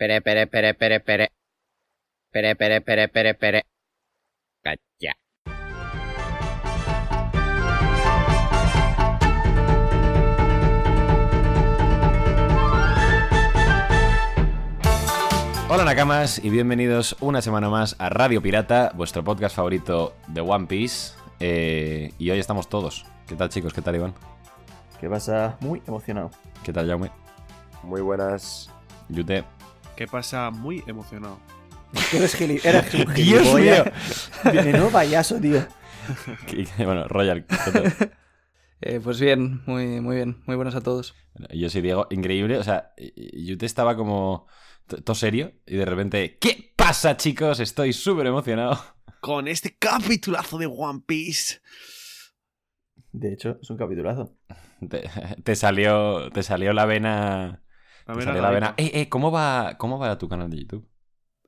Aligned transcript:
Pere, 0.00 0.22
pere, 0.22 0.46
pere, 0.46 0.72
pere, 0.72 1.00
pere. 1.00 1.28
Pere, 2.32 2.56
pere, 2.56 2.80
pere, 2.80 3.08
pere, 3.08 3.34
pere. 3.34 3.62
Cacha. 4.64 5.12
Hola 15.68 15.84
Nakamas 15.84 16.42
y 16.42 16.48
bienvenidos 16.48 17.14
una 17.20 17.42
semana 17.42 17.68
más 17.68 17.94
a 17.98 18.08
Radio 18.08 18.40
Pirata, 18.40 18.92
vuestro 18.94 19.22
podcast 19.22 19.54
favorito 19.54 20.14
de 20.28 20.40
One 20.40 20.66
Piece. 20.66 21.12
Eh, 21.40 22.14
y 22.16 22.30
hoy 22.30 22.38
estamos 22.38 22.70
todos. 22.70 23.04
¿Qué 23.26 23.36
tal 23.36 23.50
chicos? 23.50 23.74
¿Qué 23.74 23.82
tal 23.82 23.96
Iván? 23.96 24.14
¿Qué 24.98 25.10
pasa? 25.10 25.58
Muy 25.60 25.82
emocionado. 25.86 26.30
¿Qué 26.64 26.72
tal 26.72 26.88
Jaume? 26.88 27.10
Muy 27.82 28.00
buenas. 28.00 28.70
Yute. 29.10 29.44
¿Qué 30.00 30.06
pasa? 30.06 30.50
Muy 30.50 30.82
emocionado. 30.86 31.38
Tú 32.10 32.16
eres, 32.16 32.34
gili 32.34 32.58
eres 32.64 32.94
un 32.94 33.12
Dios 33.12 33.42
gilipollas. 33.42 34.30
Menudo 34.44 34.88
payaso, 34.88 35.38
tío. 35.38 35.62
Bueno, 36.78 37.06
Royal. 37.06 37.44
Eh, 38.80 38.98
pues 39.04 39.20
bien, 39.20 39.60
muy, 39.66 40.00
muy 40.00 40.16
bien. 40.16 40.42
Muy 40.46 40.56
buenas 40.56 40.74
a 40.74 40.80
todos. 40.80 41.14
Bueno, 41.34 41.48
Yo 41.52 41.68
soy 41.68 41.82
Diego. 41.82 42.06
Increíble. 42.08 42.56
O 42.56 42.64
sea, 42.64 42.94
y- 42.96 43.44
Yute 43.44 43.66
estaba 43.66 43.94
como 43.94 44.46
todo 45.04 45.14
serio 45.14 45.52
y 45.66 45.76
de 45.76 45.84
repente... 45.84 46.38
¿Qué 46.40 46.72
pasa 46.76 47.18
chicos? 47.18 47.60
Estoy 47.60 47.92
súper 47.92 48.26
emocionado. 48.26 48.82
Con 49.20 49.48
este 49.48 49.76
capitulazo 49.76 50.56
de 50.56 50.64
One 50.64 51.02
Piece. 51.06 51.60
De 53.12 53.34
hecho, 53.34 53.58
es 53.60 53.68
un 53.68 53.76
capitulazo. 53.76 54.34
Te, 54.88 55.10
te 55.44 55.56
salió, 55.56 56.30
te 56.30 56.42
salió 56.42 56.72
la 56.72 56.86
vena... 56.86 57.62
A 58.06 58.14
ver, 58.14 58.26
la 58.26 58.50
vena. 58.50 58.74
Eh, 58.76 58.90
eh, 58.94 59.08
¿cómo 59.08 59.30
va, 59.30 59.76
¿Cómo 59.78 59.98
va 59.98 60.16
tu 60.18 60.28
canal 60.28 60.50
de 60.50 60.58
YouTube? 60.60 60.88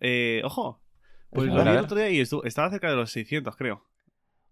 Eh, 0.00 0.42
ojo. 0.44 0.82
Pues 1.30 1.48
A 1.48 1.50
lo 1.50 1.56
ver, 1.56 1.64
vi 1.64 1.70
a 1.70 1.78
el 1.78 1.84
otro 1.84 1.96
día 1.96 2.10
y 2.10 2.20
estaba 2.20 2.70
cerca 2.70 2.90
de 2.90 2.96
los 2.96 3.10
600, 3.10 3.56
creo. 3.56 3.86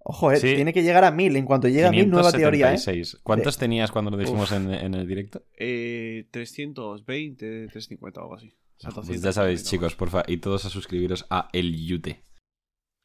Ojo, 0.02 0.32
eh, 0.32 0.36
Sí. 0.36 0.54
tiene 0.54 0.72
que 0.72 0.82
llegar 0.82 1.04
a 1.04 1.10
mil. 1.10 1.36
En 1.36 1.44
cuanto 1.44 1.68
llegue 1.68 1.84
a 1.86 1.90
mil, 1.90 2.08
nueva 2.08 2.32
teoría, 2.32 2.68
¿eh? 2.72 2.76
576. 2.76 3.20
¿Cuántos 3.22 3.58
tenías 3.58 3.90
cuando 3.90 4.10
lo 4.10 4.16
dijimos 4.16 4.50
en, 4.52 4.72
en 4.72 4.94
el 4.94 5.06
directo? 5.06 5.42
Eh, 5.58 6.26
320, 6.30 7.66
350 7.68 8.20
o 8.20 8.22
algo 8.24 8.34
así. 8.36 8.48
O 8.48 8.80
sea, 8.80 8.90
Pues 8.92 9.06
200, 9.08 9.22
ya 9.22 9.32
sabéis, 9.32 9.60
200. 9.62 9.70
chicos, 9.70 9.96
porfa, 9.96 10.22
y 10.26 10.38
todos 10.38 10.64
a 10.64 10.70
suscribiros 10.70 11.26
a 11.28 11.50
El 11.52 11.76
Yute. 11.86 12.24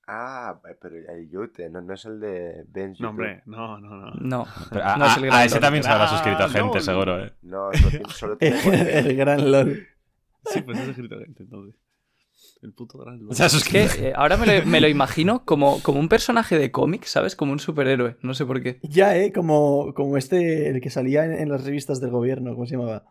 Ah, 0.08 0.60
pero 0.82 0.96
el 0.98 1.30
Yute, 1.30 1.70
no, 1.70 1.82
no 1.82 1.94
es 1.96 2.06
el 2.06 2.20
de 2.20 2.64
Ben's 2.68 3.00
No, 3.00 3.10
hombre, 3.10 3.42
no, 3.48 3.80
no, 3.80 3.90
no. 3.98 4.12
No. 4.22 4.46
Pero 4.70 4.86
a, 4.86 4.98
No 4.98 5.06
es 5.06 5.12
a- 5.12 5.20
el 5.20 5.24
a 5.24 5.28
gran 5.28 5.46
ese 5.46 5.56
Lord. 5.56 5.62
también 5.62 5.84
se 5.84 5.90
habrá 5.90 6.04
Ah, 6.06 6.08
suscrito 6.10 6.50
gente, 6.50 6.78
no. 6.78 6.82
seguro, 6.84 7.24
¿eh? 7.26 7.34
No, 7.42 7.70
solo 7.74 7.90
tiene, 7.90 8.10
solo 8.10 8.38
tiene 8.82 9.00
el, 9.00 9.16
gran 9.18 9.52
LOL. 9.52 9.88
Sí, 10.46 10.62
pues 10.62 10.78
es 10.80 10.90
escrito 10.90 11.18
gente, 11.20 11.42
entonces. 11.44 11.76
El 12.62 12.74
puto 12.74 13.00
gran 13.00 13.20
Se 13.32 13.44
ha 13.44 13.46
Es 13.48 13.64
que 13.64 13.88
suscrito. 13.88 14.08
eh, 14.08 14.14
ahora 14.16 14.38
me 14.38 14.46
lo, 14.46 14.66
me 14.68 14.80
lo 14.82 14.88
imagino 14.88 15.44
como, 15.46 15.82
como 15.82 16.00
un 16.00 16.08
personaje 16.10 16.58
de 16.60 16.72
cómic, 16.72 17.06
¿sabes? 17.06 17.36
Como 17.36 17.52
un 17.52 17.60
superhéroe. 17.60 18.18
No 18.22 18.34
sé 18.36 18.46
por 18.46 18.62
qué. 18.62 18.80
Ya, 18.84 19.18
¿eh? 19.18 19.32
Como, 19.34 19.94
como 19.96 20.18
este, 20.18 20.70
el 20.70 20.82
que 20.82 20.90
salía 20.92 21.26
en, 21.26 21.34
en 21.34 21.50
las 21.50 21.64
revistas 21.64 22.00
del 22.00 22.12
gobierno. 22.12 22.54
¿Cómo 22.54 22.66
se 22.68 22.76
llamaba? 22.78 23.06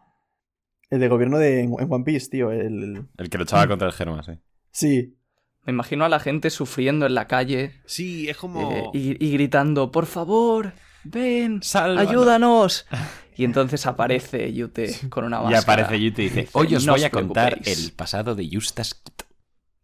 El 0.90 1.00
de 1.00 1.08
gobierno 1.08 1.38
de 1.38 1.60
en, 1.60 1.74
en 1.78 1.92
One 1.92 2.04
Piece, 2.04 2.28
tío. 2.30 2.52
El, 2.52 2.60
el- 2.84 3.06
El 3.18 3.30
que 3.30 3.38
luchaba 3.38 3.66
contra 3.66 3.88
el 3.88 3.92
Germa, 3.94 4.22
sí. 4.22 4.32
Sí. 4.70 5.18
Me 5.66 5.72
imagino 5.72 6.04
a 6.04 6.08
la 6.08 6.20
gente 6.20 6.50
sufriendo 6.50 7.06
en 7.06 7.14
la 7.14 7.26
calle 7.26 7.80
Sí, 7.86 8.28
es 8.28 8.36
como. 8.36 8.70
eh, 8.72 8.84
y, 8.92 9.24
y 9.26 9.32
gritando, 9.32 9.90
por 9.90 10.06
favor, 10.06 10.72
ven, 11.04 11.62
Sálvanos". 11.62 12.10
ayúdanos. 12.10 12.86
Y 13.36 13.44
entonces 13.44 13.84
aparece 13.86 14.52
Yute 14.52 14.94
con 15.08 15.24
una 15.24 15.38
Y 15.40 15.44
máscara. 15.54 15.82
aparece 15.82 16.00
Yute 16.00 16.22
y 16.22 16.28
dice, 16.28 16.48
hoy 16.52 16.72
os 16.76 16.86
"No 16.86 16.92
voy 16.92 17.00
os 17.00 17.06
a 17.06 17.10
contar 17.10 17.48
preocupéis". 17.54 17.84
el 17.86 17.92
pasado 17.92 18.36
de 18.36 18.48
Justas 18.48 18.94
Quito. 18.94 19.24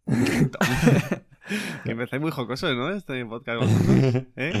que 1.83 1.91
empezáis 1.91 2.21
muy 2.21 2.31
jocoso, 2.31 2.73
¿no? 2.73 2.91
Este 2.91 3.25
podcast. 3.25 3.61
¿Eh? 4.37 4.53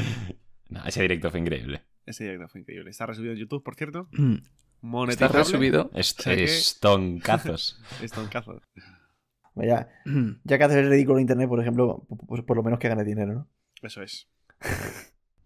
No, 0.67 0.83
ese 0.85 1.01
directo 1.03 1.31
fue 1.31 1.39
increíble. 1.39 1.83
Ese 2.05 2.25
directo 2.25 2.49
fue 2.49 2.61
increíble. 2.61 2.89
Está 2.89 3.05
resubido 3.05 3.31
en 3.31 3.39
YouTube, 3.39 3.63
por 3.63 3.75
cierto. 3.75 4.09
Mm, 4.11 4.35
Está 5.09 5.29
resubido. 5.29 5.89
Est- 5.93 6.19
sea 6.21 6.35
que- 6.35 6.43
Estoncazos. 6.43 7.79
Estoncazo. 8.01 8.61
Vaya, 9.53 9.89
Mm. 10.05 10.31
ya 10.43 10.57
que 10.57 10.63
haces 10.63 10.77
el 10.77 10.89
ridículo 10.89 11.17
en 11.17 11.21
internet, 11.23 11.49
por 11.49 11.59
ejemplo, 11.59 12.05
pues 12.27 12.41
por 12.43 12.55
lo 12.57 12.63
menos 12.63 12.79
que 12.79 12.87
gane 12.89 13.03
dinero, 13.03 13.33
¿no? 13.33 13.47
Eso 13.81 14.01
es. 14.01 14.29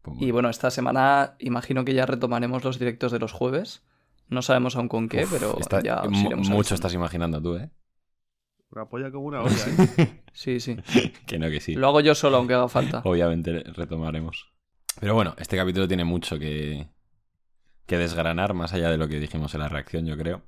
Pues 0.01 0.17
Y 0.21 0.31
bueno, 0.31 0.49
esta 0.49 0.69
semana 0.69 1.35
imagino 1.39 1.83
que 1.85 1.93
ya 1.93 2.05
retomaremos 2.05 2.63
los 2.63 2.77
directos 2.77 3.11
de 3.11 3.19
los 3.19 3.31
jueves. 3.31 3.83
No 4.29 4.41
sabemos 4.41 4.75
aún 4.75 4.87
con 4.87 5.09
qué, 5.09 5.23
Uf, 5.23 5.31
pero 5.33 5.57
está- 5.59 5.81
ya 5.81 6.01
os 6.01 6.11
iremos 6.17 6.47
mucho 6.47 6.53
avisando. 6.57 6.75
estás 6.75 6.93
imaginando 6.93 7.41
tú, 7.41 7.55
¿eh? 7.57 7.69
Una 8.71 8.85
polla 8.89 9.09
como 9.11 9.25
una 9.25 9.41
olla, 9.43 9.65
¿eh? 9.97 10.21
Sí, 10.33 10.59
sí. 10.59 10.77
que 11.27 11.39
no, 11.39 11.49
que 11.49 11.59
sí. 11.61 11.73
Lo 11.75 11.87
hago 11.87 12.01
yo 12.01 12.13
solo, 12.13 12.37
aunque 12.37 12.53
haga 12.53 12.67
falta. 12.67 13.01
Obviamente 13.05 13.63
retomaremos. 13.75 14.51
Pero 14.99 15.13
bueno, 15.15 15.33
este 15.39 15.57
capítulo 15.57 15.87
tiene 15.87 16.03
mucho 16.05 16.37
que, 16.39 16.87
que 17.85 17.97
desgranar, 17.97 18.53
más 18.53 18.73
allá 18.73 18.89
de 18.89 18.97
lo 18.97 19.07
que 19.07 19.19
dijimos 19.19 19.53
en 19.55 19.61
la 19.61 19.69
reacción, 19.69 20.05
yo 20.05 20.17
creo. 20.17 20.41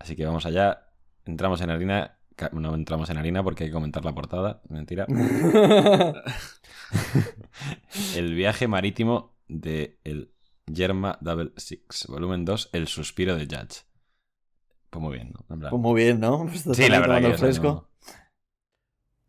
Así 0.00 0.16
que 0.16 0.24
vamos 0.26 0.44
allá. 0.46 0.88
Entramos 1.24 1.60
en 1.60 1.70
harina. 1.70 2.18
No 2.52 2.74
entramos 2.74 3.08
en 3.10 3.18
harina 3.18 3.42
porque 3.42 3.64
hay 3.64 3.70
que 3.70 3.74
comentar 3.74 4.04
la 4.04 4.14
portada. 4.14 4.62
Mentira. 4.68 5.06
El 8.16 8.34
viaje 8.34 8.68
marítimo 8.68 9.34
de 9.48 9.98
el 10.04 10.32
Yerma 10.66 11.18
Double 11.20 11.52
Six, 11.56 12.06
volumen 12.08 12.44
2, 12.44 12.70
El 12.72 12.86
suspiro 12.88 13.36
de 13.36 13.44
Judge. 13.46 13.82
Pues 14.90 15.02
muy 15.02 15.14
bien, 15.14 15.32
¿no? 15.32 15.40
En 15.54 15.60
plan- 15.60 15.70
Pues 15.70 15.82
muy 15.82 16.02
bien, 16.02 16.20
¿no? 16.20 16.46
Pues 16.46 16.62
sí, 16.76 16.88
la 16.88 17.00
verdad 17.00 17.20
que 17.20 17.34
fresco. 17.38 17.64
no- 17.64 17.88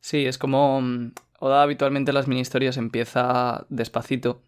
Sí, 0.02 0.26
es 0.26 0.38
como. 0.38 0.82
mm, 0.82 1.14
Oda 1.40 1.62
habitualmente 1.64 2.14
las 2.14 2.28
mini 2.28 2.42
historias 2.42 2.78
empieza 2.78 3.66
despacito 3.70 4.44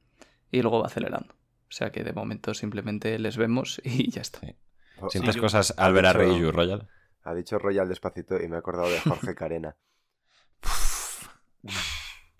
y 0.52 0.62
luego 0.62 0.80
va 0.80 0.88
acelerando. 0.88 1.34
O 1.34 1.72
sea 1.72 1.92
que 1.92 2.04
de 2.06 2.14
momento 2.14 2.54
simplemente 2.54 3.20
les 3.20 3.36
vemos 3.38 3.82
y 3.84 4.10
ya 4.12 4.22
está. 4.22 4.40
sí. 4.40 4.56
Oh, 5.02 5.10
¿Sientes 5.10 5.36
cosas 5.36 5.74
al 5.78 5.92
ver 5.94 6.06
a 6.06 6.14
Rey 6.14 6.42
Royal? 6.52 6.88
Ha 7.26 7.34
dicho 7.36 7.60
Royal 7.60 7.90
despacito 7.90 8.42
y 8.42 8.48
me 8.48 8.56
he 8.56 8.60
acordado 8.60 8.90
de 8.90 9.02
Jorge 9.02 9.36
Carena. 9.36 9.76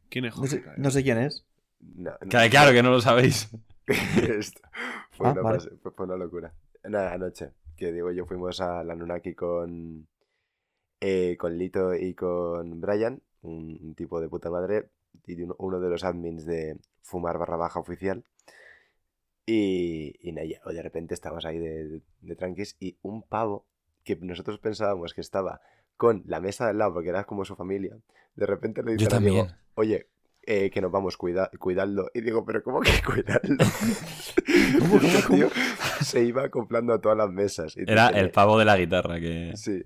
¿Quién 0.10 0.26
es 0.26 0.34
No 0.36 0.42
Jorge? 0.42 0.62
sé, 0.62 0.64
no 0.78 0.92
sé 0.92 1.04
quién 1.04 1.18
es. 1.18 1.46
No, 1.80 2.12
no. 2.22 2.30
Claro, 2.30 2.50
claro 2.50 2.72
que 2.74 2.84
no 2.84 2.92
lo 2.92 3.02
sabéis. 3.02 3.50
Esto 3.88 4.62
fue, 5.12 5.28
Ah, 5.28 5.32
una 5.32 5.42
vale. 5.42 5.58
pase- 5.60 5.72
fue- 5.82 5.92
fue 5.92 6.06
una 6.06 6.16
locura. 6.18 6.54
Nada, 6.84 7.14
anoche, 7.14 7.52
que 7.76 7.92
digo 7.92 8.12
yo, 8.12 8.26
fuimos 8.26 8.60
a 8.62 8.84
la 8.84 8.96
Nunaki 8.96 9.34
con, 9.34 10.08
eh, 11.02 11.38
con 11.40 11.58
Lito 11.58 11.96
y 11.96 12.14
con 12.16 12.82
Brian, 12.82 13.22
un, 13.44 13.80
un 13.82 13.96
tipo 13.96 14.22
de 14.22 14.30
puta 14.30 14.50
madre, 14.50 14.90
y 15.26 15.36
de 15.36 15.46
uno, 15.46 15.56
uno 15.60 15.80
de 15.80 15.90
los 15.90 16.04
admins 16.04 16.46
de 16.46 16.80
Fumar 17.04 17.38
barra 17.38 17.58
baja 17.58 17.80
oficial. 17.80 18.24
Y, 19.48 20.16
y 20.28 20.32
de 20.32 20.82
repente 20.82 21.14
estábamos 21.14 21.46
ahí 21.46 21.60
de, 21.60 22.02
de 22.22 22.36
tranquis 22.36 22.76
y 22.80 22.98
un 23.04 23.22
pavo 23.24 23.66
que 24.06 24.16
nosotros 24.22 24.60
pensábamos 24.60 25.14
que 25.14 25.20
estaba 25.22 25.60
con 25.98 26.24
la 26.26 26.40
mesa 26.40 26.68
del 26.68 26.78
lado 26.78 26.94
porque 26.94 27.10
era 27.10 27.26
como 27.26 27.44
su 27.44 27.56
familia, 27.56 27.98
de 28.36 28.46
repente 28.46 28.84
le 28.84 28.94
dice 28.94 29.06
Yo 29.06 29.10
al 29.10 29.18
amigo, 29.18 29.38
también. 29.40 29.58
oye, 29.74 30.10
eh, 30.44 30.70
que 30.70 30.80
nos 30.80 30.92
vamos, 30.92 31.18
cuida, 31.18 31.50
cuidadlo. 31.60 32.12
Y 32.14 32.22
digo, 32.22 32.46
pero 32.46 32.62
¿cómo 32.64 32.80
que 32.82 33.02
cuidarlo? 33.04 33.58
¿Cómo, 34.80 34.96
el 35.02 35.24
cómo, 35.24 35.36
tío 35.36 35.50
se 36.02 36.24
iba 36.24 36.44
acoplando 36.44 36.94
a 36.94 37.02
todas 37.02 37.18
las 37.18 37.32
mesas. 37.32 37.76
Y 37.76 37.82
Era 37.88 38.10
dice, 38.10 38.20
el 38.20 38.32
pavo 38.32 38.60
de 38.60 38.66
la 38.66 38.78
guitarra 38.78 39.20
que... 39.20 39.54
Sí, 39.56 39.82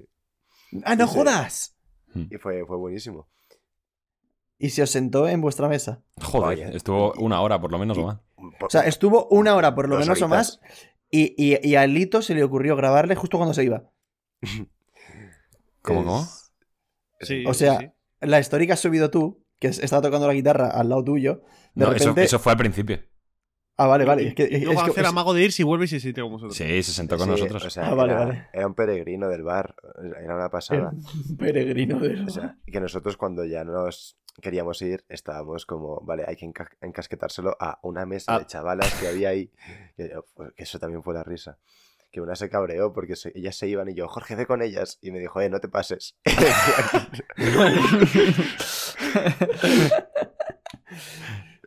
¡Ah, 0.83 0.95
no 0.95 1.07
jodas! 1.07 1.75
y 2.13 2.37
fue, 2.37 2.65
fue 2.65 2.77
buenísimo. 2.77 3.29
Y 4.57 4.71
se 4.71 4.83
os 4.83 4.89
sentó 4.89 5.29
en 5.29 5.39
vuestra 5.39 5.69
mesa. 5.69 6.03
Joder, 6.21 6.59
Vaya. 6.59 6.69
estuvo 6.75 7.13
una 7.13 7.39
hora 7.39 7.61
por 7.61 7.71
lo 7.71 7.79
menos 7.79 7.97
o 7.97 8.07
más. 8.07 8.19
O 8.61 8.69
sea, 8.69 8.81
estuvo 8.81 9.27
una 9.29 9.55
hora 9.55 9.73
por 9.73 9.87
lo 9.87 9.95
Dos 9.95 10.05
menos 10.05 10.21
o 10.21 10.27
más. 10.27 10.59
Y, 11.09 11.33
y, 11.37 11.65
y 11.65 11.75
a 11.75 11.87
Lito 11.87 12.21
se 12.21 12.35
le 12.35 12.43
ocurrió 12.43 12.75
grabarle 12.75 13.15
justo 13.15 13.37
cuando 13.37 13.53
se 13.53 13.63
iba. 13.63 13.89
¿Cómo, 15.81 16.03
cómo? 16.03 16.27
Sí, 17.21 17.43
O 17.45 17.53
sea, 17.53 17.79
sí. 17.79 17.89
La 18.21 18.39
historia 18.39 18.67
que 18.67 18.73
has 18.73 18.79
subido 18.79 19.09
tú, 19.09 19.43
que 19.59 19.67
es- 19.69 19.79
estaba 19.79 20.01
tocando 20.01 20.27
la 20.27 20.33
guitarra 20.33 20.69
al 20.69 20.89
lado 20.89 21.03
tuyo, 21.03 21.41
de 21.73 21.85
No, 21.85 21.91
repente... 21.91 22.23
eso 22.23 22.39
fue 22.39 22.51
al 22.51 22.57
principio. 22.57 22.99
Ah, 23.77 23.87
vale, 23.87 24.03
vale. 24.03 24.27
Es 24.27 24.35
que, 24.35 24.43
es 24.43 24.61
luego 24.63 24.83
que- 24.83 24.91
hacer 24.91 25.05
amago 25.05 25.33
de 25.33 25.43
ir 25.43 25.51
si 25.53 25.63
vuelve 25.63 25.85
y 25.85 25.87
se 25.87 26.01
siente 26.01 26.19
con 26.21 26.31
vosotros. 26.31 26.57
Sí, 26.57 26.83
se 26.83 26.91
sentó 26.91 27.15
con 27.17 27.25
Sí, 27.27 27.31
nosotros. 27.31 27.63
o 27.65 27.69
sea, 27.69 27.87
Ah, 27.87 27.93
vale, 27.93 28.11
era, 28.11 28.25
vale. 28.25 28.47
era 28.51 28.67
un 28.67 28.73
peregrino 28.73 29.29
del 29.29 29.43
bar. 29.43 29.73
Era 30.21 30.35
una 30.35 30.49
pasada. 30.49 30.91
Un 31.29 31.37
peregrino 31.37 31.97
de... 31.99 32.21
O 32.23 32.29
sea, 32.29 32.57
que 32.65 32.79
nosotros 32.81 33.15
cuando 33.15 33.45
ya 33.45 33.63
nos 33.63 34.17
queríamos 34.41 34.81
ir, 34.81 35.05
estábamos 35.07 35.65
como, 35.65 36.01
vale, 36.01 36.25
hay 36.27 36.35
que 36.35 36.45
enca- 36.45 36.75
encasquetárselo 36.81 37.55
a 37.57 37.79
una 37.83 38.05
mesa 38.05 38.35
Ah. 38.35 38.39
de 38.39 38.47
chavalas 38.47 38.93
que 38.95 39.07
había 39.07 39.29
ahí. 39.29 39.49
Que, 39.95 40.11
que 40.57 40.63
eso 40.63 40.77
también 40.77 41.01
fue 41.01 41.13
la 41.13 41.23
risa. 41.23 41.57
Que 42.11 42.21
una 42.21 42.35
se 42.35 42.49
cabreó 42.49 42.91
porque 42.93 43.15
se- 43.15 43.31
ellas 43.35 43.55
se 43.55 43.67
iban 43.67 43.89
y 43.89 43.93
yo, 43.95 44.07
Jorge, 44.07 44.35
ve 44.35 44.45
con 44.47 44.61
ellas. 44.61 44.97
Y 45.01 45.11
me 45.11 45.19
dijo, 45.19 45.41
eh, 45.41 45.49
no 45.49 45.59
te 45.59 45.69
pases. 45.69 46.15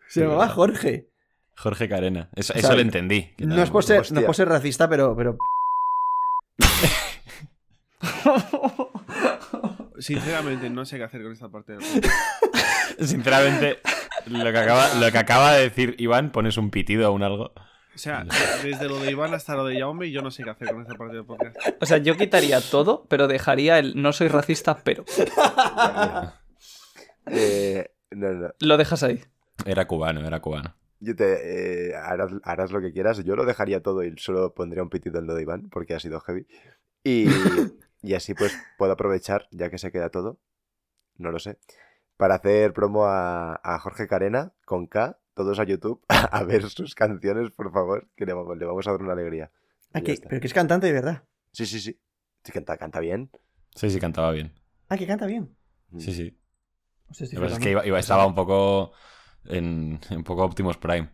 Se 0.08 0.20
llamaba 0.22 0.48
Jorge. 0.48 1.08
Jorge 1.56 1.88
Carena. 1.88 2.28
Eso, 2.34 2.52
O 2.54 2.56
eso 2.56 2.74
lo 2.74 2.80
entendí. 2.80 3.32
No 3.38 3.62
es 3.62 3.70
por 3.70 3.84
ser, 3.84 3.96
no 3.98 4.02
es 4.02 4.10
hostia. 4.12 4.26
por 4.26 4.34
ser 4.34 4.48
racista, 4.48 4.88
pero, 4.88 5.14
pero 5.16 5.36
Sinceramente, 9.98 10.68
no 10.70 10.84
sé 10.84 10.96
qué 10.98 11.04
hacer 11.04 11.22
con 11.22 11.32
esta 11.32 11.48
parte 11.48 11.72
del. 11.72 11.82
Sinceramente, 13.06 13.78
lo 14.26 14.52
que, 14.52 14.58
acaba, 14.58 14.94
lo 14.94 15.10
que 15.12 15.18
acaba 15.18 15.52
de 15.54 15.62
decir 15.62 15.94
Iván, 15.98 16.32
pones 16.32 16.56
un 16.56 16.70
pitido 16.70 17.10
o 17.10 17.14
un 17.14 17.22
algo. 17.22 17.52
O 17.94 17.98
sea, 17.98 18.24
desde 18.62 18.88
lo 18.88 18.98
de 18.98 19.10
Iván 19.10 19.34
hasta 19.34 19.54
lo 19.54 19.66
de 19.66 19.78
Jaume, 19.78 20.10
yo 20.10 20.22
no 20.22 20.30
sé 20.30 20.42
qué 20.44 20.50
hacer 20.50 20.72
con 20.72 20.82
esta 20.82 20.94
parte 20.94 21.16
del 21.16 21.26
podcast. 21.26 21.56
O 21.80 21.86
sea, 21.86 21.98
yo 21.98 22.16
quitaría 22.16 22.60
todo, 22.60 23.06
pero 23.08 23.28
dejaría 23.28 23.78
el 23.78 24.00
no 24.00 24.12
soy 24.12 24.28
racista, 24.28 24.78
pero. 24.82 25.04
Eh, 27.26 27.88
no, 28.10 28.32
no. 28.32 28.48
Lo 28.58 28.76
dejas 28.76 29.04
ahí. 29.04 29.22
Era 29.64 29.86
cubano, 29.86 30.26
era 30.26 30.40
cubano. 30.40 30.74
Yo 30.98 31.14
te 31.14 31.90
eh, 31.90 31.94
harás, 31.94 32.32
harás 32.42 32.72
lo 32.72 32.80
que 32.80 32.92
quieras. 32.92 33.22
Yo 33.22 33.36
lo 33.36 33.44
dejaría 33.44 33.80
todo 33.80 34.02
y 34.02 34.12
solo 34.18 34.54
pondría 34.54 34.82
un 34.82 34.90
pitido 34.90 35.20
en 35.20 35.28
lo 35.28 35.34
de 35.36 35.42
Iván, 35.42 35.68
porque 35.70 35.94
ha 35.94 36.00
sido 36.00 36.18
heavy. 36.18 36.48
Y, 37.04 37.26
y 38.02 38.14
así 38.14 38.34
pues 38.34 38.56
puedo 38.76 38.92
aprovechar, 38.92 39.46
ya 39.52 39.70
que 39.70 39.78
se 39.78 39.92
queda 39.92 40.10
todo, 40.10 40.40
no 41.16 41.30
lo 41.30 41.38
sé, 41.38 41.58
para 42.16 42.34
hacer 42.34 42.72
promo 42.72 43.06
a, 43.06 43.60
a 43.62 43.78
Jorge 43.78 44.08
Carena 44.08 44.52
con 44.64 44.88
K, 44.88 45.18
todos 45.34 45.58
a 45.58 45.64
YouTube, 45.64 46.02
a 46.08 46.42
ver 46.44 46.68
sus 46.68 46.94
canciones, 46.94 47.50
por 47.50 47.72
favor, 47.72 48.08
que 48.16 48.26
le 48.26 48.32
vamos, 48.32 48.56
le 48.56 48.64
vamos 48.64 48.86
a 48.86 48.90
dar 48.92 49.00
una 49.02 49.12
alegría. 49.12 49.50
Ah, 49.92 50.00
que- 50.00 50.18
pero 50.28 50.40
que 50.40 50.46
es 50.46 50.54
cantante 50.54 50.86
de 50.86 50.92
verdad. 50.92 51.24
Sí, 51.52 51.66
sí, 51.66 51.80
sí. 51.80 51.98
Sí, 52.44 52.52
canta, 52.52 52.76
canta 52.76 53.00
bien. 53.00 53.30
Sí, 53.74 53.90
sí, 53.90 54.00
cantaba 54.00 54.32
bien. 54.32 54.52
Ah, 54.88 54.96
que 54.96 55.06
canta 55.06 55.26
bien. 55.26 55.56
Mm. 55.90 55.98
Sí, 56.00 56.12
sí. 56.12 56.38
Lo 57.08 57.26
que 57.28 57.36
pasa 57.40 57.54
es 57.56 57.58
que 57.62 57.70
iba, 57.70 57.86
iba- 57.86 57.98
estaba 57.98 58.26
un 58.26 58.34
poco 58.34 58.92
en 59.44 60.00
un 60.10 60.24
poco 60.24 60.44
Optimus 60.44 60.76
Prime. 60.78 61.10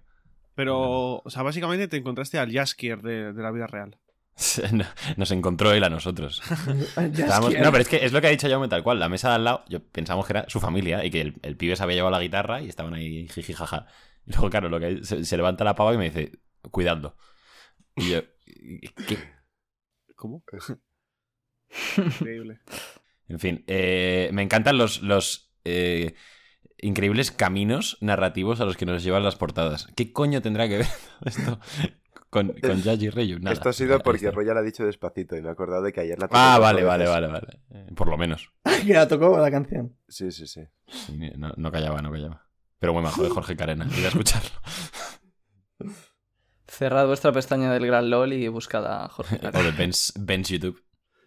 Pero, 0.55 1.17
o 1.23 1.31
sea, 1.31 1.43
básicamente 1.43 1.87
te 1.88 1.97
encontraste 1.97 2.38
al 2.38 2.53
Jaskier 2.53 3.00
de, 3.03 3.32
de 3.32 3.43
la 3.43 3.50
vida 3.53 3.67
real. 3.67 3.99
Nos 5.17 5.31
encontró 5.32 5.73
él 5.73 5.82
a 5.85 5.91
nosotros. 5.91 6.41
Estábamos- 6.97 7.55
No, 7.59 7.70
pero 7.73 7.79
es 7.82 7.88
que 7.88 8.05
es 8.05 8.12
lo 8.12 8.20
que 8.20 8.29
ha 8.29 8.31
dicho 8.31 8.49
Jaume 8.49 8.69
tal 8.69 8.82
cual. 8.82 8.99
La 9.00 9.09
mesa 9.09 9.29
de 9.31 9.35
al 9.37 9.44
lado, 9.44 9.65
yo 9.69 9.82
pensamos 9.82 10.26
que 10.26 10.32
era 10.32 10.44
su 10.49 10.61
familia 10.61 11.05
y 11.05 11.11
que 11.11 11.20
el, 11.20 11.35
el 11.43 11.56
pibe 11.56 11.75
se 11.76 11.82
había 11.82 11.97
llevado 11.97 12.12
la 12.12 12.20
guitarra 12.20 12.61
y 12.61 12.69
estaban 12.69 12.94
ahí 12.94 13.26
jiji 13.29 13.53
jaja. 13.53 13.87
Y 14.29 14.33
luego, 14.33 14.51
claro, 14.51 14.69
lo 14.69 14.79
que 14.79 15.05
se, 15.05 15.25
se 15.25 15.37
levanta 15.37 15.65
la 15.65 15.75
pava 15.75 15.95
y 15.95 15.99
me 15.99 16.11
dice, 16.11 16.33
cuidadlo. 16.71 17.17
Y 17.97 18.11
yo, 18.11 18.21
¿qué? 19.07 19.19
¿Cómo? 20.15 20.45
Increíble. 21.97 22.61
En 23.29 23.39
fin, 23.39 23.65
eh, 23.67 24.31
me 24.33 24.43
encantan 24.43 24.79
los, 24.79 25.03
los 25.03 25.53
eh, 25.65 26.15
increíbles 26.79 27.31
caminos 27.31 27.99
narrativos 28.01 28.61
a 28.61 28.65
los 28.65 28.77
que 28.77 28.87
nos 28.87 29.03
llevan 29.03 29.25
las 29.25 29.37
portadas. 29.37 29.87
¿Qué 29.97 30.13
coño 30.13 30.41
tendrá 30.43 30.69
que 30.69 30.79
ver 30.79 30.87
esto 31.25 31.61
con, 32.31 32.53
con 32.53 32.83
Yaji 32.83 33.11
Reyu? 33.11 33.39
Nada. 33.39 33.53
Esto 33.55 33.69
ha 33.69 33.73
sido 33.73 33.99
porque 34.01 34.27
está. 34.27 34.31
Royal 34.31 34.57
ha 34.59 34.63
dicho 34.63 34.85
despacito 34.85 35.37
y 35.37 35.43
me 35.43 35.49
he 35.49 35.53
acordado 35.53 35.83
de 35.83 35.93
que 35.93 36.01
ayer 36.01 36.19
la 36.19 36.29
tocó 36.29 36.39
Ah, 36.39 36.59
vale, 36.59 36.85
vale, 36.85 37.07
vale, 37.07 37.27
vale. 37.27 37.61
Eh, 37.71 37.89
Por 37.95 38.09
lo 38.09 38.17
menos. 38.17 38.51
que 38.87 38.95
la 38.95 39.09
tocó 39.09 39.39
la 39.39 39.51
canción. 39.51 39.97
Sí, 40.09 40.31
sí, 40.33 40.47
sí. 40.47 40.63
Sí, 40.87 41.19
no, 41.37 41.53
no 41.57 41.71
callaba, 41.71 42.01
no 42.01 42.11
callaba. 42.11 42.48
Pero 42.79 42.93
muy 42.93 43.03
majo 43.03 43.23
de 43.23 43.31
Jorge 43.31 43.57
Carena. 43.57 43.87
Ir 43.97 44.05
a 44.05 44.09
escucharlo. 44.09 44.51
Cerrad 46.67 47.07
vuestra 47.07 47.33
pestaña 47.33 47.73
del 47.73 47.87
Gran 47.87 48.11
LOL 48.11 48.33
y 48.33 48.47
buscad 48.49 48.87
a 48.87 49.09
Jorge. 49.09 49.41
o 49.55 49.63
de 49.63 49.71
Ben's, 49.73 50.13
Ben's 50.17 50.49
YouTube. 50.49 50.85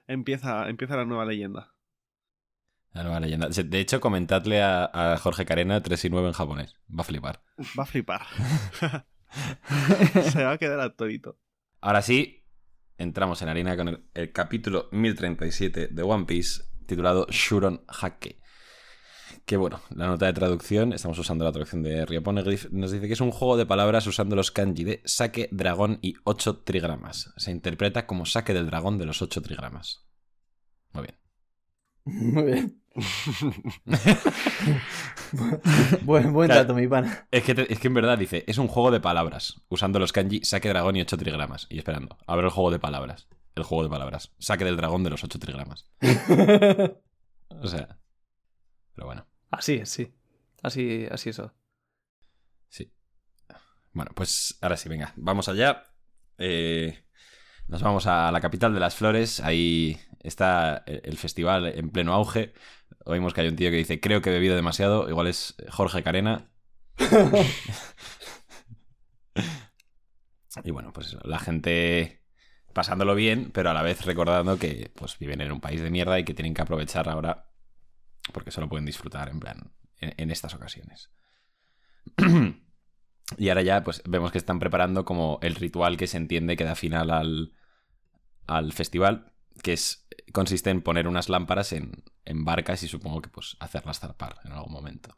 Empieza, 0.07 0.69
empieza 0.69 0.95
la 0.95 1.05
nueva 1.05 1.25
leyenda. 1.25 1.73
La 2.93 3.03
nueva 3.03 3.19
leyenda. 3.19 3.47
De 3.49 3.79
hecho, 3.79 3.99
comentadle 4.01 4.61
a, 4.61 4.89
a 4.93 5.17
Jorge 5.17 5.45
Carena 5.45 5.81
3 5.81 6.05
y 6.05 6.09
9 6.09 6.27
en 6.27 6.33
japonés. 6.33 6.75
Va 6.87 7.01
a 7.01 7.05
flipar. 7.05 7.41
Va 7.77 7.83
a 7.83 7.85
flipar. 7.85 8.21
Se 10.31 10.43
va 10.43 10.53
a 10.53 10.57
quedar 10.57 10.79
atónito. 10.79 11.39
Ahora 11.79 12.01
sí, 12.01 12.45
entramos 12.97 13.41
en 13.41 13.49
harina 13.49 13.75
con 13.75 13.87
el, 13.87 14.05
el 14.13 14.31
capítulo 14.31 14.89
1037 14.91 15.87
de 15.87 16.03
One 16.03 16.25
Piece, 16.25 16.63
titulado 16.85 17.27
Shuron 17.29 17.83
Hake. 17.87 18.40
Que 19.45 19.57
bueno, 19.57 19.81
la 19.89 20.07
nota 20.07 20.27
de 20.27 20.33
traducción, 20.33 20.93
estamos 20.93 21.17
usando 21.19 21.43
la 21.43 21.51
traducción 21.51 21.83
de 21.83 22.05
Rioponeglyph, 22.05 22.71
nos 22.71 22.91
dice 22.91 23.07
que 23.07 23.13
es 23.13 23.21
un 23.21 23.31
juego 23.31 23.57
de 23.57 23.65
palabras 23.65 24.07
usando 24.07 24.35
los 24.35 24.51
kanji 24.51 24.83
de 24.85 25.01
saque, 25.03 25.49
dragón 25.51 25.99
y 26.01 26.13
8 26.23 26.59
trigramas. 26.63 27.33
Se 27.37 27.51
interpreta 27.51 28.07
como 28.07 28.25
saque 28.25 28.53
del 28.53 28.67
dragón 28.67 28.97
de 28.97 29.05
los 29.05 29.21
8 29.21 29.41
trigramas. 29.41 30.05
Muy 30.93 31.03
bien. 31.03 31.17
Muy 32.33 32.43
bien. 32.43 32.77
buen 36.03 36.33
buen 36.33 36.47
Claro. 36.47 36.61
dato, 36.63 36.73
mi 36.75 36.87
pana. 36.87 37.27
Es 37.31 37.43
que, 37.43 37.55
te- 37.55 37.71
es 37.71 37.79
que 37.79 37.87
en 37.87 37.93
verdad 37.93 38.17
dice, 38.17 38.43
es 38.47 38.57
un 38.57 38.67
juego 38.67 38.91
de 38.91 38.99
palabras, 38.99 39.61
usando 39.69 39.99
los 39.99 40.11
kanji 40.13 40.43
saque 40.43 40.69
dragón 40.69 40.95
y 40.95 41.01
8 41.01 41.17
trigramas. 41.17 41.67
Y 41.69 41.77
esperando, 41.77 42.17
a 42.27 42.35
ver 42.35 42.45
el 42.45 42.51
juego 42.51 42.71
de 42.71 42.79
palabras. 42.79 43.27
El 43.55 43.63
juego 43.63 43.83
de 43.83 43.89
palabras. 43.89 44.31
Saque 44.39 44.65
del 44.65 44.77
dragón 44.77 45.03
de 45.03 45.09
los 45.09 45.23
8 45.23 45.39
trigramas. 45.39 45.87
O 47.63 47.67
sea. 47.67 47.99
Pero 48.95 49.05
bueno, 49.07 49.27
Así 49.51 49.75
es, 49.75 49.89
sí. 49.89 50.11
Así, 50.63 51.07
así 51.11 51.29
eso. 51.29 51.53
sí. 52.69 52.91
Bueno, 53.93 54.11
pues 54.15 54.57
ahora 54.61 54.77
sí, 54.77 54.89
venga, 54.89 55.13
vamos 55.17 55.49
allá. 55.49 55.83
Eh, 56.37 57.05
nos 57.67 57.81
vamos 57.83 58.07
a 58.07 58.31
la 58.31 58.41
capital 58.41 58.73
de 58.73 58.79
las 58.79 58.95
flores. 58.95 59.39
Ahí 59.41 59.99
está 60.21 60.83
el 60.87 61.01
el 61.05 61.17
festival 61.17 61.67
en 61.67 61.91
pleno 61.91 62.13
auge. 62.13 62.53
Oímos 63.05 63.33
que 63.33 63.41
hay 63.41 63.47
un 63.49 63.55
tío 63.55 63.71
que 63.71 63.77
dice, 63.77 63.99
creo 63.99 64.21
que 64.21 64.29
he 64.29 64.33
bebido 64.33 64.55
demasiado. 64.55 65.09
Igual 65.09 65.27
es 65.27 65.55
Jorge 65.69 66.03
Carena. 66.03 66.49
Y 70.63 70.71
bueno, 70.71 70.91
pues 70.93 71.07
eso, 71.07 71.19
la 71.23 71.39
gente 71.39 72.23
pasándolo 72.73 73.15
bien, 73.15 73.51
pero 73.53 73.69
a 73.69 73.73
la 73.73 73.83
vez 73.83 74.05
recordando 74.05 74.57
que 74.59 74.91
pues 74.95 75.17
viven 75.19 75.41
en 75.41 75.51
un 75.51 75.61
país 75.61 75.81
de 75.81 75.89
mierda 75.91 76.19
y 76.19 76.25
que 76.25 76.33
tienen 76.33 76.53
que 76.53 76.61
aprovechar 76.61 77.09
ahora 77.09 77.50
porque 78.31 78.51
solo 78.51 78.69
pueden 78.69 78.85
disfrutar 78.85 79.29
en 79.29 79.39
plan 79.39 79.73
en, 79.99 80.31
estas 80.31 80.53
ocasiones. 80.53 81.11
y 83.37 83.49
ahora 83.49 83.61
ya 83.61 83.83
pues 83.83 84.01
vemos 84.05 84.31
que 84.31 84.37
están 84.37 84.59
preparando 84.59 85.05
como 85.05 85.39
el 85.41 85.55
ritual 85.55 85.97
que 85.97 86.07
se 86.07 86.17
entiende 86.17 86.57
que 86.57 86.63
da 86.63 86.75
final 86.75 87.11
al, 87.11 87.53
al 88.47 88.73
festival, 88.73 89.33
que 89.61 89.73
es 89.73 90.07
consiste 90.33 90.69
en 90.69 90.81
poner 90.81 91.07
unas 91.07 91.29
lámparas 91.29 91.73
en, 91.73 92.03
en 92.25 92.45
barcas 92.45 92.83
y 92.83 92.87
supongo 92.87 93.21
que 93.21 93.29
pues 93.29 93.57
hacerlas 93.59 93.99
zarpar 93.99 94.39
en 94.45 94.53
algún 94.53 94.73
momento. 94.73 95.17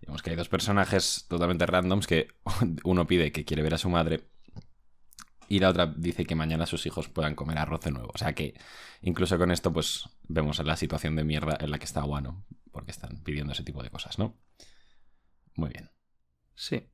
Vemos 0.00 0.22
que 0.22 0.30
hay 0.30 0.36
dos 0.36 0.48
personajes 0.48 1.26
totalmente 1.28 1.66
randoms 1.66 2.06
que 2.06 2.28
uno 2.84 3.06
pide 3.06 3.32
que 3.32 3.44
quiere 3.44 3.62
ver 3.62 3.74
a 3.74 3.78
su 3.78 3.90
madre 3.90 4.30
y 5.50 5.58
la 5.58 5.68
otra 5.68 5.86
dice 5.86 6.24
que 6.24 6.34
mañana 6.34 6.64
sus 6.64 6.86
hijos 6.86 7.08
puedan 7.08 7.34
comer 7.34 7.58
arroz 7.58 7.80
de 7.82 7.90
nuevo. 7.90 8.10
O 8.14 8.18
sea 8.18 8.32
que 8.34 8.54
incluso 9.02 9.36
con 9.36 9.50
esto 9.50 9.72
pues 9.72 10.08
vemos 10.28 10.58
la 10.64 10.76
situación 10.76 11.16
de 11.16 11.24
mierda 11.24 11.58
en 11.60 11.70
la 11.70 11.78
que 11.78 11.84
está 11.84 12.04
Wano 12.04 12.44
porque 12.72 12.92
están 12.92 13.22
pidiendo 13.24 13.52
ese 13.52 13.64
tipo 13.64 13.82
de 13.82 13.90
cosas, 13.90 14.18
¿no? 14.18 14.38
Muy 15.56 15.70
bien. 15.70 15.90
Sí. 16.54 16.88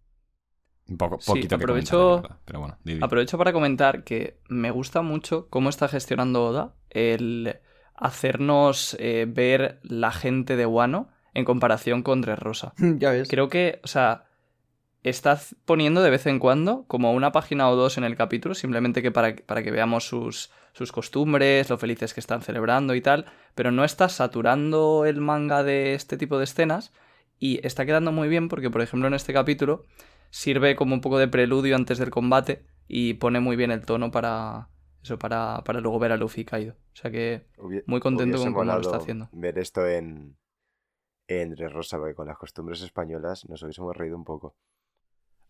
Un 0.88 0.96
poco, 0.96 1.18
Sí, 1.20 1.26
poquito 1.32 1.58
que 1.58 1.64
aprovecho- 1.64 1.98
comentar, 1.98 2.22
verdad, 2.30 2.42
pero 2.44 2.60
bueno, 2.60 2.78
di, 2.84 2.94
di. 2.94 3.00
Aprovecho 3.02 3.36
para 3.38 3.52
comentar 3.52 4.04
que 4.04 4.40
me 4.48 4.70
gusta 4.70 5.02
mucho 5.02 5.48
cómo 5.50 5.68
está 5.68 5.88
gestionando 5.88 6.44
Oda 6.46 6.74
el 6.90 7.58
hacernos 7.94 8.96
eh, 9.00 9.26
ver 9.28 9.80
la 9.82 10.12
gente 10.12 10.56
de 10.56 10.64
Wano 10.66 11.08
en 11.34 11.44
comparación 11.44 12.02
con 12.02 12.20
Dressrosa. 12.22 12.72
ya 12.98 13.10
ves. 13.10 13.28
Creo 13.28 13.48
que, 13.48 13.80
o 13.84 13.88
sea, 13.88 14.25
está 15.08 15.40
poniendo 15.64 16.02
de 16.02 16.10
vez 16.10 16.26
en 16.26 16.38
cuando 16.38 16.84
como 16.86 17.12
una 17.12 17.32
página 17.32 17.68
o 17.70 17.76
dos 17.76 17.98
en 17.98 18.04
el 18.04 18.16
capítulo, 18.16 18.54
simplemente 18.54 19.02
que 19.02 19.10
para, 19.10 19.36
para 19.36 19.62
que 19.62 19.70
veamos 19.70 20.06
sus, 20.06 20.50
sus 20.72 20.92
costumbres, 20.92 21.70
lo 21.70 21.78
felices 21.78 22.12
que 22.12 22.20
están 22.20 22.42
celebrando 22.42 22.94
y 22.94 23.00
tal, 23.00 23.26
pero 23.54 23.70
no 23.70 23.84
está 23.84 24.08
saturando 24.08 25.04
el 25.06 25.20
manga 25.20 25.62
de 25.62 25.94
este 25.94 26.16
tipo 26.16 26.38
de 26.38 26.44
escenas 26.44 26.92
y 27.38 27.64
está 27.66 27.86
quedando 27.86 28.12
muy 28.12 28.28
bien 28.28 28.48
porque, 28.48 28.70
por 28.70 28.82
ejemplo, 28.82 29.08
en 29.08 29.14
este 29.14 29.32
capítulo 29.32 29.84
sirve 30.30 30.76
como 30.76 30.94
un 30.94 31.00
poco 31.00 31.18
de 31.18 31.28
preludio 31.28 31.76
antes 31.76 31.98
del 31.98 32.10
combate 32.10 32.66
y 32.88 33.14
pone 33.14 33.40
muy 33.40 33.56
bien 33.56 33.70
el 33.70 33.84
tono 33.84 34.10
para 34.10 34.68
eso, 35.02 35.18
para, 35.18 35.62
para 35.64 35.80
luego 35.80 35.98
ver 35.98 36.12
a 36.12 36.16
Luffy 36.16 36.44
caído. 36.44 36.74
O 36.74 36.96
sea 36.96 37.10
que 37.10 37.46
Muy 37.86 38.00
contento 38.00 38.36
hubiese 38.36 38.52
con 38.52 38.54
cómo 38.54 38.72
lo 38.72 38.80
está 38.80 38.96
haciendo. 38.96 39.28
Ver 39.32 39.58
esto 39.58 39.86
en, 39.86 40.36
en 41.28 41.54
Dressrosa, 41.54 41.98
porque 41.98 42.14
con 42.14 42.26
las 42.26 42.38
costumbres 42.38 42.82
españolas 42.82 43.48
nos 43.48 43.62
hubiésemos 43.62 43.96
reído 43.96 44.16
un 44.16 44.24
poco. 44.24 44.56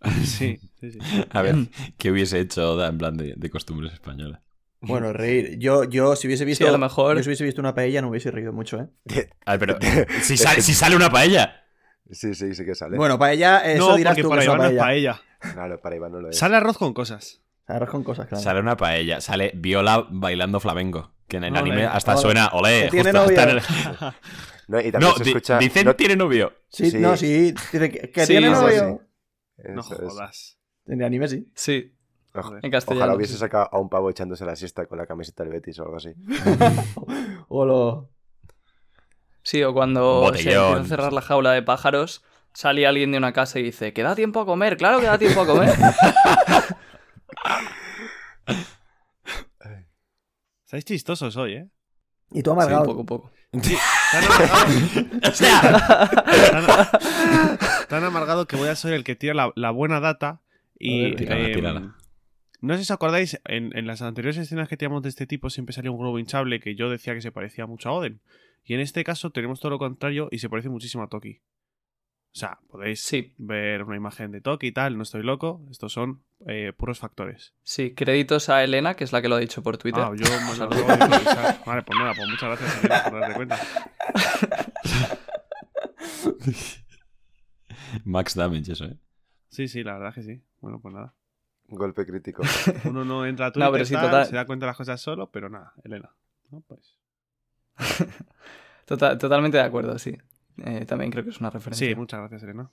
Sí, 0.25 0.59
sí, 0.81 0.91
sí. 0.93 0.99
A 1.31 1.43
ver, 1.43 1.55
¿qué 1.99 2.11
hubiese 2.11 2.39
hecho 2.41 2.73
Oda 2.75 2.89
en 2.89 2.99
plan 2.99 3.17
de, 3.17 3.35
de 3.37 3.51
costumbres 3.51 3.93
españolas? 3.93 4.41
Bueno, 4.81 5.13
reír. 5.13 5.59
Yo, 5.59 5.85
yo 5.85 6.15
si 6.17 6.27
hubiese 6.29 6.45
visto. 6.45 6.65
Sí, 6.65 6.69
a 6.69 6.73
lo 6.73 6.79
mejor- 6.79 7.17
Yo 7.17 7.23
si 7.23 7.29
hubiese 7.31 7.45
visto 7.45 7.61
una 7.61 7.75
paella 7.75 8.03
no 8.03 8.09
hubiese 8.11 8.31
reído 8.31 8.53
mucho, 8.53 8.79
¿eh? 8.81 9.29
A 9.47 9.57
ver, 9.57 9.77
pero 9.79 9.79
si 10.23 10.37
sale, 10.37 10.61
si 10.63 10.75
sale 10.75 10.95
una 10.97 11.11
paella. 11.11 11.65
Sí, 12.11 12.35
sí, 12.35 12.55
sí 12.55 12.65
que 12.65 12.75
sale. 12.75 12.97
Bueno, 12.97 13.19
paella, 13.19 13.65
eso 13.65 13.89
no, 13.91 13.97
dirás 13.97 14.13
porque 14.13 14.23
tú 14.23 14.29
para 14.29 14.43
que 14.43 14.47
es 14.47 14.55
una 14.55 14.57
Iván 14.59 14.75
no 14.75 14.77
es 14.77 14.85
paella. 14.87 15.13
paella. 15.41 15.53
Claro, 15.55 15.81
para 15.81 15.97
Iván 15.97 16.13
no 16.13 16.21
lo 16.21 16.31
es. 16.31 16.39
Sale 16.39 16.57
arroz 16.57 16.79
con 16.79 16.95
cosas. 16.95 17.43
Arroz 17.67 17.91
con 17.91 18.05
cosas, 18.05 18.29
claro. 18.29 18.45
Sale 18.45 18.61
una 18.61 18.77
paella. 18.77 19.21
Sale 19.21 19.51
Viola 19.57 20.07
bailando 20.11 20.61
flamenco. 20.61 21.13
Que 21.27 21.39
en 21.39 21.45
el 21.45 21.57
anime 21.57 21.85
hasta 21.87 22.17
suena 22.17 22.49
olé. 22.53 22.89
Tiene 22.91 23.11
justo 23.11 23.23
hasta 23.27 23.43
en 23.43 23.49
el- 23.51 23.63
No, 24.69 24.81
y 24.81 24.91
también 24.93 25.01
No, 25.01 25.17
se 25.17 25.23
escucha... 25.25 25.59
dicen 25.59 25.85
no- 25.87 25.97
tiene 25.97 26.15
novio. 26.17 26.53
Sí, 26.69 26.91
Sí. 26.91 26.99
no, 26.99 27.17
sí. 27.17 27.53
Dice 27.53 27.91
que, 27.91 28.11
que 28.11 28.21
Sí, 28.27 28.33
tiene 28.33 28.55
sí, 28.55 28.83
Eso 29.59 29.73
No 29.73 29.81
es. 29.81 29.87
jodas. 29.87 30.59
En 30.87 31.01
el 31.01 31.07
anime 31.07 31.29
sí. 31.29 31.51
sí. 31.55 31.93
Joder. 32.35 32.65
En 32.65 32.71
castellano. 32.71 33.05
Ojalá 33.05 33.17
hubiese 33.17 33.33
sí. 33.35 33.39
sacado 33.39 33.69
a 33.73 33.79
un 33.79 33.89
pavo 33.89 34.11
echándose 34.11 34.45
la 34.45 34.57
siesta 34.57 34.87
con 34.87 34.99
la 34.99 35.07
camiseta 35.07 35.43
del 35.43 35.53
Betis 35.55 35.79
o 35.79 35.85
algo 35.85 35.97
así. 35.97 36.11
o 37.49 37.65
lo... 37.65 38.11
Sí, 39.43 39.63
o 39.63 39.73
cuando 39.73 40.23
se 40.25 40.31
Botellón. 40.31 40.65
empieza 40.79 40.81
a 40.81 40.85
cerrar 40.89 41.13
la 41.13 41.23
jaula 41.23 41.53
de 41.53 41.63
pájaros, 41.63 42.25
sale 42.53 42.87
alguien 42.87 43.13
de 43.13 43.19
una 43.19 43.33
casa 43.33 43.59
y 43.59 43.63
dice, 43.63 43.93
¿que 43.93 44.03
da 44.03 44.15
tiempo 44.15 44.41
a 44.41 44.47
comer? 44.47 44.77
Claro 44.77 45.01
que 45.01 45.07
da 45.07 45.19
tiempo 45.19 45.41
a 45.43 45.47
comer. 45.47 45.75
Estáis 50.65 50.85
chistosos 50.85 51.37
hoy, 51.37 51.55
¿eh? 51.55 51.69
Y 52.33 52.43
tú 52.43 52.51
Sí, 52.51 52.57
amargado. 52.57 52.85
poco, 52.85 53.07
poco. 53.07 53.31
Tan 53.53 54.25
amargado, 54.25 54.67
tan, 55.21 55.31
tan 57.89 58.05
amargado 58.05 58.47
que 58.47 58.57
voy 58.57 58.69
a 58.69 58.77
ser 58.77 58.93
el 58.93 59.05
que 59.05 59.17
tira 59.17 59.35
la, 59.35 59.53
la 59.57 59.71
buena 59.71 60.01
data. 60.01 60.41
Y 60.79 61.01
A 61.01 61.09
ver, 61.09 61.17
tírala, 61.17 61.47
tírala. 61.55 61.97
no 62.61 62.75
sé 62.75 62.79
si 62.79 62.83
os 62.83 62.91
acordáis, 62.91 63.41
en, 63.45 63.77
en 63.77 63.87
las 63.87 64.03
anteriores 64.03 64.37
escenas 64.39 64.69
que 64.69 64.77
tiramos 64.77 65.03
de 65.03 65.09
este 65.09 65.27
tipo 65.27 65.49
siempre 65.51 65.73
salía 65.73 65.91
un 65.91 65.99
globo 65.99 66.19
hinchable 66.19 66.61
que 66.61 66.75
yo 66.75 66.91
decía 66.91 67.15
que 67.15 67.23
se 67.23 67.33
parecía 67.33 67.67
mucho 67.67 67.89
a 67.89 67.93
Oden. 67.93 68.21
Y 68.65 68.75
en 68.75 68.81
este 68.81 69.05
caso 69.05 69.31
tenemos 69.31 69.61
todo 69.61 69.71
lo 69.71 69.79
contrario 69.79 70.29
y 70.31 70.39
se 70.39 70.49
parece 70.51 70.69
muchísimo 70.69 71.03
a 71.05 71.09
Toki. 71.09 71.41
O 72.35 72.39
sea, 72.39 72.59
podéis 72.69 73.01
Sí, 73.03 73.33
ver 73.39 73.83
una 73.85 73.97
imagen 73.97 74.31
de 74.33 74.43
Toki 74.43 74.67
y 74.67 74.73
tal, 74.73 74.97
no 74.99 75.05
estoy 75.05 75.23
loco. 75.23 75.65
Estos 75.71 75.93
son 75.95 76.23
eh, 76.47 76.73
puros 76.77 76.99
factores. 76.99 77.55
sí. 77.63 77.95
Créditos 77.95 78.51
a 78.51 78.63
Elena, 78.63 78.95
que 78.95 79.05
es 79.05 79.13
la 79.13 79.23
que 79.23 79.29
lo 79.29 79.37
ha 79.37 79.39
dicho 79.39 79.63
por 79.63 79.79
Twitter. 79.79 80.03
Ah, 80.03 80.13
yo 80.15 80.25
me 80.51 80.59
lo. 80.59 80.69
Vale, 81.65 81.83
pues 81.83 81.99
nada, 81.99 82.13
pues 82.15 82.29
muchas 82.29 82.59
gracias 82.61 82.85
Elena, 82.85 83.05
por 83.05 83.21
darte 83.21 83.35
cuenta. 83.37 83.59
Max 88.05 88.35
damage, 88.35 88.73
eso, 88.73 88.85
¿eh? 88.87 88.97
Sí, 89.49 89.69
sí, 89.69 89.83
la 89.85 89.95
verdad 89.95 90.15
que 90.15 90.23
sí. 90.23 90.43
Bueno, 90.61 90.81
pues 90.81 90.95
nada. 90.95 91.15
Golpe 91.69 92.05
crítico. 92.07 92.43
Uno 92.85 93.05
no 93.05 93.27
entra 93.27 93.47
a 93.47 93.53
Twitter, 93.53 93.67
No, 93.67 93.73
pero 93.73 93.85
sí, 93.85 93.95
tal, 93.95 94.07
total. 94.07 94.27
se 94.27 94.37
da 94.37 94.47
cuenta 94.47 94.67
de 94.67 94.71
las 94.71 94.77
cosas 94.77 95.01
solo, 95.01 95.31
pero 95.31 95.49
nada, 95.49 95.73
Elena. 95.85 96.11
¿no? 96.51 96.61
Pues, 96.61 96.97
Tota- 98.87 99.19
totalmente 99.19 99.57
de 99.59 99.65
acuerdo, 99.65 99.99
sí. 99.99 100.17
Eh, 100.65 100.87
también 100.87 101.11
creo 101.11 101.25
que 101.25 101.31
es 101.31 101.41
una 101.41 101.51
referencia. 101.51 101.87
sí, 101.89 101.95
muchas 101.95 102.21
gracias, 102.21 102.43
Elena. 102.45 102.71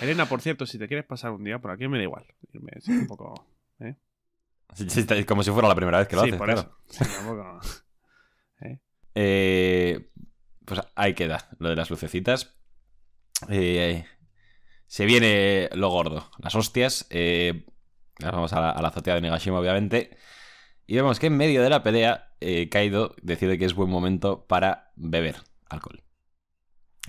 Elena, 0.00 0.26
por 0.26 0.40
cierto, 0.40 0.66
si 0.66 0.78
te 0.78 0.86
quieres 0.88 1.06
pasar 1.06 1.30
un 1.32 1.44
día 1.44 1.58
por 1.58 1.70
aquí, 1.70 1.88
me 1.88 1.98
da 1.98 2.04
igual. 2.04 2.24
Irme, 2.52 2.72
sí, 2.80 2.92
un 2.92 3.06
poco. 3.06 3.46
Sí, 4.74 4.88
sí, 4.88 5.00
está- 5.00 5.24
Como 5.26 5.42
si 5.42 5.50
fuera 5.50 5.68
la 5.68 5.74
primera 5.74 5.98
vez 5.98 6.08
que 6.08 6.16
lo 6.16 6.22
sí, 6.22 6.28
haces, 6.28 6.38
por 6.38 6.46
claro. 6.46 6.60
eso. 6.60 7.04
Sí, 7.04 7.04
tampoco- 7.16 7.60
Eh, 9.14 10.08
pues 10.64 10.80
ahí 10.94 11.14
queda 11.14 11.48
lo 11.58 11.68
de 11.70 11.76
las 11.76 11.90
lucecitas. 11.90 12.54
Eh, 13.48 14.04
se 14.86 15.04
viene 15.06 15.68
lo 15.74 15.88
gordo, 15.90 16.30
las 16.38 16.54
hostias. 16.54 17.06
Eh, 17.10 17.64
ahora 18.22 18.36
vamos 18.36 18.52
a 18.52 18.60
la, 18.60 18.70
a 18.70 18.82
la 18.82 18.88
azotea 18.88 19.14
de 19.14 19.20
Negashima, 19.22 19.58
obviamente. 19.58 20.16
Y 20.86 20.96
vemos 20.96 21.18
que 21.18 21.28
en 21.28 21.36
medio 21.36 21.62
de 21.62 21.70
la 21.70 21.82
pelea, 21.82 22.32
eh, 22.40 22.68
Kaido 22.68 23.14
decide 23.22 23.58
que 23.58 23.64
es 23.64 23.74
buen 23.74 23.88
momento 23.90 24.46
para 24.46 24.92
beber 24.96 25.36
alcohol. 25.68 26.02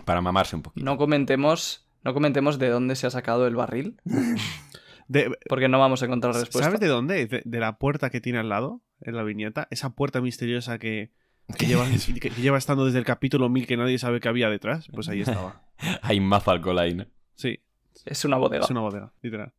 Para 0.06 0.22
mamarse 0.22 0.56
un 0.56 0.62
poquito. 0.64 0.86
No 0.86 0.98
comentemos, 0.98 1.88
no 2.04 2.14
comentemos 2.14 2.58
de 2.60 2.70
dónde 2.70 2.96
se 2.96 3.08
ha 3.08 3.10
sacado 3.12 3.46
el 3.48 3.56
barril, 3.56 3.98
De- 5.08 5.38
porque 5.50 5.68
no 5.68 5.80
vamos 5.80 6.02
a 6.02 6.06
encontrar 6.06 6.34
respuesta. 6.34 6.64
¿Sabes 6.64 6.80
de 6.80 6.88
dónde? 6.88 7.28
De, 7.28 7.42
de 7.44 7.60
la 7.60 7.78
puerta 7.78 8.10
que 8.10 8.22
tiene 8.22 8.40
al 8.40 8.50
lado, 8.50 8.82
en 9.02 9.16
la 9.16 9.24
viñeta. 9.24 9.68
Esa 9.70 9.90
puerta 9.92 10.22
misteriosa 10.22 10.80
que, 10.80 11.12
que, 11.58 11.66
lleva, 11.66 11.86
que- 11.90 12.20
que 12.20 12.42
lleva 12.42 12.58
estando 12.58 12.86
desde 12.86 13.00
el 13.00 13.06
capítulo 13.06 13.50
1000 13.50 13.68
que 13.68 13.78
nadie 13.78 13.98
sabe 14.00 14.20
que 14.20 14.28
había 14.30 14.50
detrás. 14.50 14.88
Pues 14.94 15.08
ahí 15.10 15.22
estaba. 15.22 15.64
Hay 16.02 16.20
mazo 16.20 16.52
alcohol 16.52 16.80
ahí, 16.80 16.94
¿no? 16.94 17.06
Sí, 17.36 17.60
Es 18.06 18.24
una 18.26 18.38
bodega. 18.38 18.64
es 18.64 18.72
una 18.72 18.82
bodega, 18.82 19.14
literal. 19.22 19.54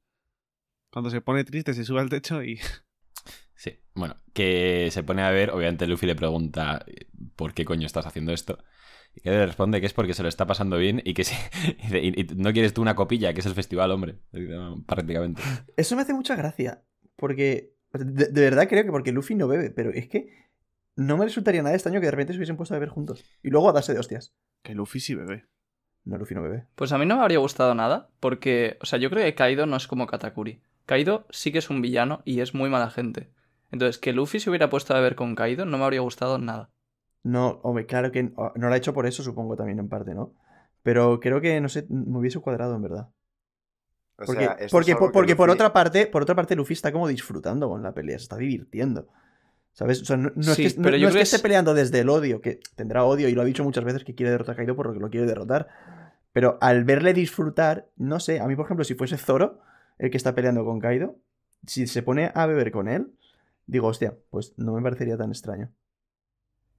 Cuando 0.91 1.11
se 1.11 1.21
pone 1.21 1.45
triste, 1.45 1.75
se 1.75 1.85
sube 1.85 2.01
al 2.01 2.09
techo 2.09 2.43
y. 2.43 2.59
Sí, 3.57 3.79
bueno, 3.95 4.17
que 4.35 4.89
se 4.91 5.03
pone 5.05 5.23
a 5.23 5.31
ver, 5.31 5.51
obviamente 5.51 5.87
Luffy 5.87 6.07
le 6.07 6.15
pregunta 6.17 6.85
¿por 7.37 7.55
qué 7.55 7.65
coño 7.65 7.87
estás 7.87 8.05
haciendo 8.05 8.33
esto? 8.33 8.59
Y 9.15 9.21
que 9.23 9.31
le 9.31 9.47
responde 9.47 9.81
que 9.81 9.87
es 9.87 9.95
porque 9.95 10.13
se 10.13 10.23
lo 10.23 10.29
está 10.29 10.45
pasando 10.47 10.77
bien 10.77 11.01
y 11.05 11.15
que 11.15 11.25
sí, 11.25 11.35
y 11.79 11.83
dice, 11.83 12.01
"Y- 12.03 12.21
y 12.21 12.27
no 12.37 12.53
quieres 12.53 12.75
tú 12.75 12.83
una 12.83 12.95
copilla, 12.97 13.33
que 13.33 13.41
es 13.41 13.47
el 13.47 13.55
festival, 13.55 13.91
hombre, 13.93 14.17
Dice, 14.33 14.53
"No, 14.53 14.83
prácticamente. 14.87 15.41
Eso 15.79 15.95
me 15.97 16.03
hace 16.03 16.13
mucha 16.13 16.35
gracia. 16.37 16.83
Porque. 17.17 17.73
De, 17.93 18.27
de 18.27 18.41
verdad 18.43 18.69
creo 18.69 18.85
que 18.85 18.91
porque 18.91 19.13
Luffy 19.13 19.35
no 19.37 19.47
bebe, 19.49 19.71
pero 19.71 19.91
es 19.93 20.09
que. 20.09 20.29
No 20.97 21.17
me 21.17 21.25
resultaría 21.25 21.63
nada 21.63 21.75
extraño 21.75 22.01
que 22.01 22.07
de 22.07 22.11
repente 22.13 22.33
se 22.33 22.39
hubiesen 22.39 22.57
puesto 22.57 22.75
a 22.75 22.79
beber 22.79 22.89
juntos. 22.89 23.25
Y 23.43 23.51
luego 23.51 23.69
a 23.69 23.73
darse 23.73 23.93
de 23.93 24.01
hostias. 24.01 24.35
Que 24.63 24.75
Luffy 24.75 25.01
sí 25.01 25.15
bebé. 25.15 25.47
No, 26.05 26.19
Luffy 26.19 26.35
no 26.35 26.43
bebe. 26.43 26.67
Pues 26.75 26.93
a 26.93 26.99
mí 26.99 27.07
no 27.07 27.17
me 27.17 27.23
habría 27.23 27.39
gustado 27.39 27.75
nada, 27.75 28.11
porque, 28.21 28.79
o 28.81 28.87
sea, 28.87 28.99
yo 28.99 29.11
creo 29.11 29.25
que 29.25 29.35
Kaido 29.35 29.67
no 29.67 29.77
es 29.77 29.89
como 29.89 30.07
Katakuri. 30.07 30.63
Kaido 30.87 31.27
sí 31.31 31.51
que 31.51 31.59
es 31.59 31.71
un 31.71 31.81
villano 31.81 32.23
y 32.25 32.41
es 32.41 32.55
muy 32.55 32.69
mala 32.69 32.91
gente. 32.91 33.31
Entonces, 33.71 33.99
que 33.99 34.13
Luffy 34.13 34.39
se 34.39 34.51
hubiera 34.51 34.69
puesto 34.71 34.93
a 34.93 34.99
beber 34.99 35.17
con 35.17 35.35
Kaido 35.35 35.65
no 35.65 35.79
me 35.79 35.85
habría 35.85 36.01
gustado 36.01 36.39
nada. 36.39 36.71
No, 37.23 37.61
hombre, 37.63 37.87
claro 37.87 38.13
que 38.13 38.25
no, 38.25 38.53
no 38.55 38.69
lo 38.69 38.75
ha 38.75 38.77
hecho 38.77 38.93
por 38.93 39.07
eso, 39.07 39.23
supongo 39.23 39.57
también 39.57 39.79
en 39.79 39.89
parte, 39.89 40.15
¿no? 40.15 40.35
Pero 40.83 41.19
creo 41.21 41.41
que, 41.41 41.59
no 41.61 41.71
sé, 41.71 41.87
me 41.89 42.19
hubiese 42.19 42.39
cuadrado 42.41 42.77
en 42.77 42.83
verdad. 42.83 43.09
O 44.19 44.27
Porque, 44.27 44.45
sea, 44.45 44.53
esto 44.53 44.65
es 44.67 44.73
porque, 44.73 44.97
porque 45.13 45.35
por 45.35 45.51
otra 45.51 45.73
parte, 45.73 46.07
por 46.07 46.23
otra 46.23 46.35
parte, 46.35 46.55
Luffy 46.55 46.75
está 46.75 46.93
como 46.93 47.09
disfrutando 47.09 47.69
con 47.69 47.83
la 47.83 47.95
pelea, 47.95 48.19
se 48.19 48.25
está 48.25 48.37
divirtiendo. 48.37 49.09
¿Sabes? 49.75 50.01
O 50.03 50.05
sea, 50.07 50.17
no, 50.17 50.31
no 50.35 50.55
Sí, 50.55 50.65
es 50.67 50.75
que, 50.75 50.81
no- 50.81 50.85
pero 50.85 50.97
no 50.97 51.03
yo 51.03 51.09
es 51.09 51.13
creo 51.13 51.19
que 51.21 51.23
esté 51.25 51.37
es- 51.37 51.43
peleando 51.43 51.75
desde 51.75 52.01
el 52.01 52.09
odio, 52.09 52.41
que 52.41 52.61
tendrá 52.77 53.05
odio 53.05 53.29
y 53.29 53.35
lo 53.35 53.43
ha 53.43 53.45
dicho 53.45 53.65
muchas 53.65 53.85
veces 53.85 54.05
que 54.05 54.15
quiere 54.15 54.31
derrotar 54.31 54.55
a 54.55 54.57
Kaido 54.57 54.77
por 54.77 54.87
lo 54.87 54.95
que 54.95 55.01
lo 55.01 55.11
quiere 55.11 55.27
derrotar. 55.27 55.69
Pero 56.33 56.59
al 56.61 56.85
verle 56.85 57.13
disfrutar, 57.13 57.89
no 57.97 58.19
sé, 58.21 58.41
a 58.41 58.47
mí, 58.47 58.57
por 58.57 58.65
ejemplo, 58.65 58.85
si 58.85 58.95
fuese 58.95 59.19
Zoro 59.19 59.61
el 59.99 60.11
que 60.11 60.17
está 60.17 60.35
peleando 60.35 60.65
con 60.65 60.81
Kaido, 60.81 61.17
si 61.67 61.87
se 61.87 62.03
pone 62.03 62.31
a 62.35 62.47
beber 62.47 62.71
con 62.73 62.89
él, 62.89 63.13
digo, 63.67 63.89
hostia, 63.89 64.17
pues 64.31 64.55
no 64.57 64.73
me 64.75 64.83
parecería 64.83 65.17
tan 65.17 65.31
extraño. 65.31 65.71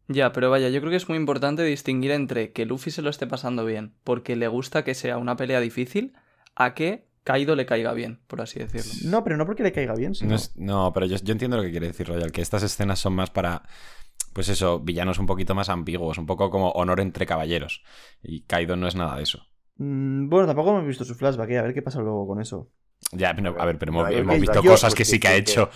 Ya, 0.08 0.32
pero 0.32 0.50
vaya, 0.52 0.70
yo 0.70 0.80
creo 0.82 0.92
que 0.92 0.98
es 0.98 1.10
muy 1.10 1.18
importante 1.18 1.64
distinguir 1.64 2.12
entre 2.12 2.52
que 2.52 2.66
Luffy 2.66 2.92
se 2.92 3.02
lo 3.02 3.10
esté 3.10 3.26
pasando 3.26 3.66
bien 3.66 3.94
porque 4.04 4.36
le 4.36 4.48
gusta 4.48 4.84
que 4.84 4.94
sea 4.94 5.18
una 5.18 5.36
pelea 5.36 5.60
difícil 5.60 6.14
a 6.56 6.76
que 6.76 7.08
Kaido 7.26 7.56
le 7.56 7.66
caiga 7.66 7.92
bien, 7.94 8.22
por 8.28 8.40
así 8.40 8.60
decirlo. 8.60 9.10
No, 9.10 9.24
pero 9.24 9.36
no 9.36 9.46
porque 9.46 9.64
le 9.64 9.72
caiga 9.74 9.96
bien, 9.96 10.14
sino... 10.16 10.30
No, 10.30 10.36
es- 10.36 10.56
no, 10.56 10.94
pero 10.94 11.08
yo, 11.08 11.18
yo 11.18 11.32
entiendo 11.34 11.58
lo 11.58 11.64
que 11.64 11.72
quiere 11.72 11.88
decir 11.88 12.08
Royal, 12.08 12.32
que 12.32 12.42
estas 12.42 12.62
escenas 12.64 13.00
son 13.00 13.14
más 13.14 13.32
para, 13.32 13.64
pues 14.32 14.48
eso, 14.48 14.80
villanos 14.80 15.18
un 15.18 15.26
poquito 15.26 15.56
más 15.56 15.68
ambiguos, 15.70 16.18
un 16.20 16.28
poco 16.28 16.52
como 16.52 16.70
honor 16.72 17.00
entre 17.02 17.26
caballeros. 17.26 17.84
Y 18.22 18.44
Kaido 18.44 18.76
no 18.78 18.88
es 18.88 18.96
nada 18.96 19.18
de 19.18 19.24
eso. 19.24 19.44
Mm, 19.78 20.30
bueno, 20.30 20.46
tampoco 20.46 20.70
hemos 20.70 20.86
visto 20.86 21.04
su 21.04 21.16
flashback, 21.16 21.50
¿eh? 21.50 21.58
a 21.58 21.64
ver 21.64 21.74
qué 21.74 21.82
pasa 21.82 22.00
luego 22.00 22.28
con 22.28 22.40
eso. 22.40 22.70
Ya, 23.12 23.36
pero- 23.36 23.60
a 23.60 23.66
ver, 23.66 23.80
pero 23.80 23.92
hemos, 23.92 24.40
visto 24.40 24.64
cosas 24.64 24.94
que 24.96 25.04
sí 25.04 25.20
que 25.20 25.28
ha 25.28 25.36
hecho. 25.36 25.70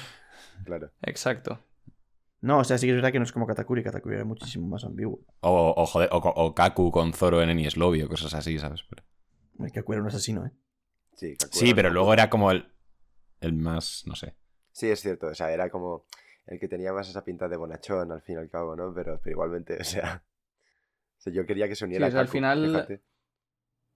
Claro. 0.63 0.91
Exacto. 1.01 1.59
No, 2.41 2.59
o 2.59 2.63
sea, 2.63 2.77
sí 2.77 2.85
que 2.85 2.91
es 2.91 2.95
verdad 2.95 3.11
que 3.11 3.17
no 3.19 3.25
es 3.25 3.31
como 3.33 3.47
Katakuri, 3.47 3.83
Katakuri 3.83 4.15
era 4.15 4.23
muchísimo 4.23 4.67
más 4.67 4.85
ambiguo. 4.85 5.19
O, 5.41 5.73
o, 5.75 5.85
joder, 5.87 6.09
o, 6.11 6.17
o 6.19 6.53
Kaku 6.55 6.91
con 6.91 7.11
Zoro 7.11 7.41
en 7.41 7.49
Enies 7.49 7.75
Lobby 7.75 8.03
o 8.03 8.07
cosas 8.07 8.33
así, 8.35 8.57
¿sabes? 8.59 8.83
Pero- 8.87 9.03
El 9.65 9.71
Kaku 9.73 9.93
era 9.93 10.01
un 10.03 10.07
asesino, 10.07 10.45
¿eh? 10.45 10.51
Sí, 11.51 11.73
pero 11.73 11.89
luego 11.89 12.13
era 12.13 12.29
como 12.29 12.51
el, 12.51 12.71
el 13.41 13.53
más, 13.53 14.03
no 14.05 14.15
sé. 14.15 14.35
Sí, 14.71 14.89
es 14.89 15.01
cierto. 15.01 15.27
O 15.27 15.35
sea, 15.35 15.51
era 15.51 15.69
como 15.69 16.05
el 16.47 16.59
que 16.59 16.67
tenía 16.67 16.93
más 16.93 17.09
esa 17.09 17.23
pinta 17.23 17.47
de 17.47 17.57
bonachón 17.57 18.11
al 18.11 18.21
fin 18.21 18.35
y 18.35 18.39
al 18.39 18.49
cabo, 18.49 18.75
¿no? 18.75 18.93
Pero, 18.93 19.19
pero 19.23 19.33
igualmente, 19.33 19.77
o 19.81 19.83
sea. 19.83 20.23
o 21.17 21.21
sea, 21.21 21.33
yo 21.33 21.45
quería 21.45 21.67
que 21.67 21.75
se 21.75 21.85
uniera 21.85 22.05
Sí, 22.07 22.09
o 22.09 22.11
sea, 22.13 22.21
al 22.21 22.27
final- 22.27 22.65
fíjate. 22.67 23.01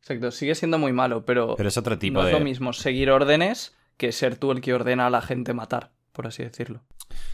Exacto, 0.02 0.32
sigue 0.32 0.54
siendo 0.54 0.78
muy 0.78 0.92
malo, 0.92 1.24
pero, 1.24 1.56
Pero 1.56 1.70
es 1.70 1.78
otro 1.78 1.98
tipo 1.98 2.20
no 2.20 2.26
de... 2.26 2.34
es 2.34 2.38
lo 2.38 2.44
mismo 2.44 2.74
seguir 2.74 3.10
órdenes 3.10 3.74
que 3.96 4.12
ser 4.12 4.36
tú 4.36 4.52
el 4.52 4.60
que 4.60 4.74
ordena 4.74 5.08
a 5.08 5.10
la 5.10 5.22
gente 5.22 5.54
matar, 5.54 5.94
por 6.12 6.28
así 6.28 6.44
decirlo. 6.44 6.84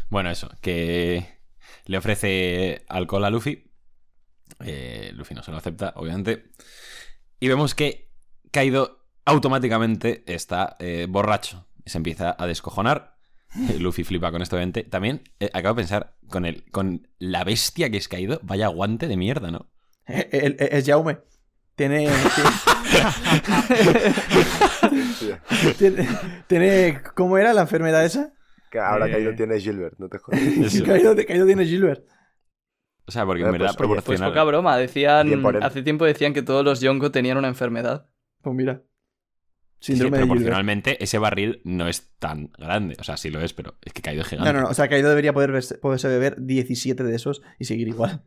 Bueno, 0.09 0.29
eso, 0.29 0.51
que 0.61 1.39
le 1.85 1.97
ofrece 1.97 2.85
alcohol 2.87 3.25
a 3.25 3.31
Luffy. 3.31 3.71
Eh, 4.63 5.11
Luffy 5.15 5.33
no 5.33 5.41
se 5.41 5.49
lo 5.49 5.57
acepta, 5.57 5.93
obviamente. 5.95 6.51
Y 7.39 7.47
vemos 7.47 7.73
que 7.73 8.11
Kaido 8.51 8.98
automáticamente 9.29 10.23
está 10.27 10.75
eh, 10.79 11.07
borracho. 11.09 11.65
Y 11.85 11.89
se 11.89 11.97
empieza 11.97 12.35
a 12.37 12.47
descojonar. 12.47 13.15
Eh, 13.69 13.77
Luffy 13.79 14.03
flipa 14.03 14.31
con 14.31 14.41
esto, 14.41 14.55
obviamente. 14.55 14.83
También 14.83 15.23
eh, 15.39 15.49
acabo 15.53 15.75
de 15.75 15.81
pensar, 15.81 16.15
con, 16.29 16.45
el, 16.45 16.69
con 16.71 17.07
la 17.17 17.43
bestia 17.43 17.89
que 17.89 17.97
es 17.97 18.07
Kaido, 18.07 18.39
vaya 18.43 18.67
guante 18.67 19.07
de 19.07 19.17
mierda, 19.17 19.51
¿no? 19.51 19.71
El- 20.05 20.55
es 20.59 20.85
Jaume. 20.85 21.19
Tiene. 21.75 22.09
Tiene, 25.77 26.07
tiene- 26.47 27.01
¿Cómo 27.15 27.37
era 27.37 27.53
la 27.53 27.61
enfermedad 27.61 28.03
esa? 28.05 28.33
Que 28.71 28.79
ahora 28.79 29.07
Eh. 29.07 29.11
Kaido 29.11 29.35
tiene 29.35 29.59
Gilbert, 29.59 29.95
no 29.97 30.09
te 30.09 30.17
jodas. 30.19 30.39
Caído, 30.85 31.15
caído 31.15 31.45
tiene 31.45 31.65
Gilbert. 31.65 32.05
O 33.07 33.11
sea, 33.11 33.25
porque 33.25 33.43
en 33.43 33.51
verdad 33.51 33.73
pues, 33.75 34.03
Pues 34.03 34.21
poca 34.21 34.43
broma, 34.43 34.77
decían. 34.77 35.27
Bien. 35.27 35.63
Hace 35.63 35.81
tiempo 35.81 36.05
decían 36.05 36.33
que 36.33 36.43
todos 36.43 36.63
los 36.63 36.79
Yonko 36.79 37.11
tenían 37.11 37.37
una 37.37 37.47
enfermedad. 37.47 38.07
Pues 38.41 38.55
mira. 38.55 38.83
Sí, 39.79 39.93
sí, 39.93 39.99
Síndrome 39.99 40.17
de 40.17 40.23
Gilbert. 40.23 40.27
proporcionalmente 40.27 41.03
ese 41.03 41.17
barril 41.19 41.61
no 41.63 41.87
es 41.87 42.09
tan 42.19 42.51
grande. 42.57 42.95
O 42.99 43.03
sea, 43.03 43.15
sí 43.17 43.29
lo 43.29 43.39
es, 43.41 43.53
pero 43.53 43.77
es 43.81 43.93
que 43.93 44.01
Kaido 44.01 44.21
es 44.23 44.27
gigante. 44.27 44.51
No, 44.51 44.59
no, 44.59 44.65
no. 44.65 44.71
O 44.71 44.73
sea, 44.73 44.89
Caído 44.89 45.09
debería 45.09 45.31
poder 45.33 45.51
verse- 45.51 45.77
poderse 45.77 46.07
beber 46.09 46.35
17 46.41 47.03
de 47.03 47.15
esos 47.15 47.41
y 47.59 47.65
seguir 47.65 47.87
igual. 47.87 48.23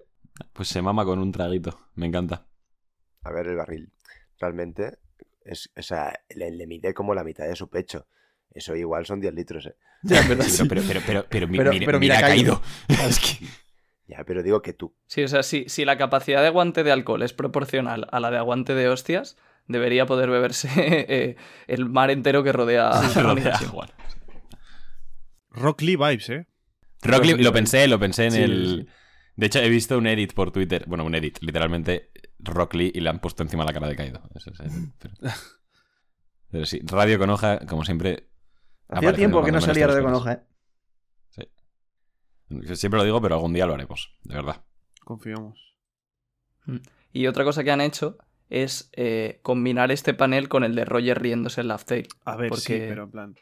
Pues 0.54 0.68
se 0.68 0.80
mama 0.80 1.04
con 1.04 1.18
un 1.18 1.30
traguito. 1.30 1.78
Me 1.94 2.06
encanta. 2.06 2.47
A 3.23 3.30
ver, 3.32 3.47
el 3.49 3.56
barril. 3.56 3.92
Realmente, 4.38 4.99
Es, 5.44 5.71
o 5.76 5.82
sea, 5.82 6.12
le, 6.35 6.50
le 6.52 6.66
mide 6.66 6.94
como 6.94 7.14
la 7.14 7.23
mitad 7.25 7.47
de 7.47 7.54
su 7.56 7.68
pecho. 7.68 8.06
Eso 8.50 8.75
igual 8.76 9.04
son 9.06 9.21
10 9.21 9.35
litros, 9.35 9.66
¿eh? 9.66 9.76
Ya, 10.04 10.26
verdad, 10.28 10.44
Sí, 10.47 10.64
pero, 10.68 10.82
pero, 10.87 11.00
pero, 11.06 11.26
pero, 11.28 11.49
mi- 11.49 11.59
Pero- 11.59 11.71
mira, 11.73 11.87
pero 11.87 11.99
mira, 12.00 12.18
mira. 12.35 12.61
Es 13.06 13.18
que- 13.21 13.47
Ya, 14.06 14.25
pero 14.25 14.42
digo 14.42 14.62
que 14.62 14.73
tú. 14.73 14.94
Sí, 15.06 15.23
o 15.23 15.28
sea, 15.28 15.42
si, 15.42 15.64
si 15.68 15.85
la 15.85 15.97
capacidad 15.99 16.40
de 16.40 16.47
aguante 16.49 16.82
de 16.82 16.92
alcohol 16.92 17.23
es 17.23 17.32
proporcional 17.32 18.06
a 18.11 18.21
la 18.21 18.30
de 18.30 18.38
aguante 18.38 18.75
de 18.75 18.88
hostias, 18.88 19.37
debería 19.69 20.07
poder 20.07 20.31
beberse 20.31 20.69
eh, 20.76 21.37
el 21.66 21.88
mar 21.88 22.11
entero 22.11 22.42
que 22.42 22.52
rodea 22.52 22.88
a 22.90 23.02
rodea 23.09 23.31
Onihashi. 23.33 23.64
a 23.64 23.69
Juan. 23.69 23.88
Rock 25.50 25.83
Lee 25.83 25.97
vibes, 25.97 26.28
¿eh? 26.31 26.47
Rock 27.02 27.25
Lee- 27.25 27.42
lo 27.42 27.52
pensé, 27.52 27.87
lo 27.88 27.99
pensé 27.99 28.26
en 28.26 28.33
Sí, 28.33 28.40
el. 28.42 28.85
sí. 28.87 28.92
De 29.37 29.47
hecho, 29.47 29.59
he 29.61 29.69
visto 29.71 29.97
un 29.99 30.07
edit 30.07 30.35
por 30.35 30.52
Twitter. 30.52 30.85
Bueno, 30.87 31.04
un 31.04 31.14
edit, 31.14 31.38
literalmente. 31.40 32.11
Rock 32.38 32.75
Lee 32.75 32.92
y 32.95 33.00
le 33.00 33.09
han 33.11 33.19
puesto 33.21 33.42
encima 33.42 33.64
la 33.64 33.73
cara 33.73 33.88
de 33.88 33.97
Kaido. 33.97 34.21
Eso 34.35 34.50
es, 34.50 34.59
pero... 34.99 35.14
pero 36.50 36.66
sí, 36.66 36.81
Radio 36.85 37.19
con 37.19 37.31
hoja, 37.31 37.59
como 37.66 37.85
siempre. 37.85 38.28
Hacía 38.88 39.12
tiempo 39.14 39.42
que 39.42 39.52
no 39.52 39.61
salía 39.61 39.87
Radio 39.87 40.02
con 40.04 40.14
hoja, 40.14 40.33
¿eh? 40.33 40.42
Siempre 42.75 42.99
lo 42.99 43.04
digo, 43.04 43.21
pero 43.23 43.37
algún 43.37 43.54
día 43.54 43.64
lo 43.66 43.73
haremos, 43.75 44.14
de 44.25 44.35
verdad. 44.35 44.62
Confiamos. 45.04 45.75
Y 47.11 47.26
otra 47.26 47.45
cosa 47.45 47.64
que 47.64 47.71
han 47.71 47.81
hecho 47.81 48.19
es 48.52 48.90
eh, 48.92 49.40
combinar 49.42 49.90
este 49.90 50.14
panel 50.14 50.49
con 50.49 50.62
el 50.64 50.75
de 50.75 50.85
Roger 50.85 51.21
riéndose 51.21 51.62
en 51.62 51.68
Laugh 51.68 51.85
Tale. 51.85 52.06
A 52.25 52.37
ver, 52.37 52.47
sí, 52.47 52.50
Porque- 52.50 52.87
pero 52.88 53.04
en 53.04 53.11
plan. 53.11 53.35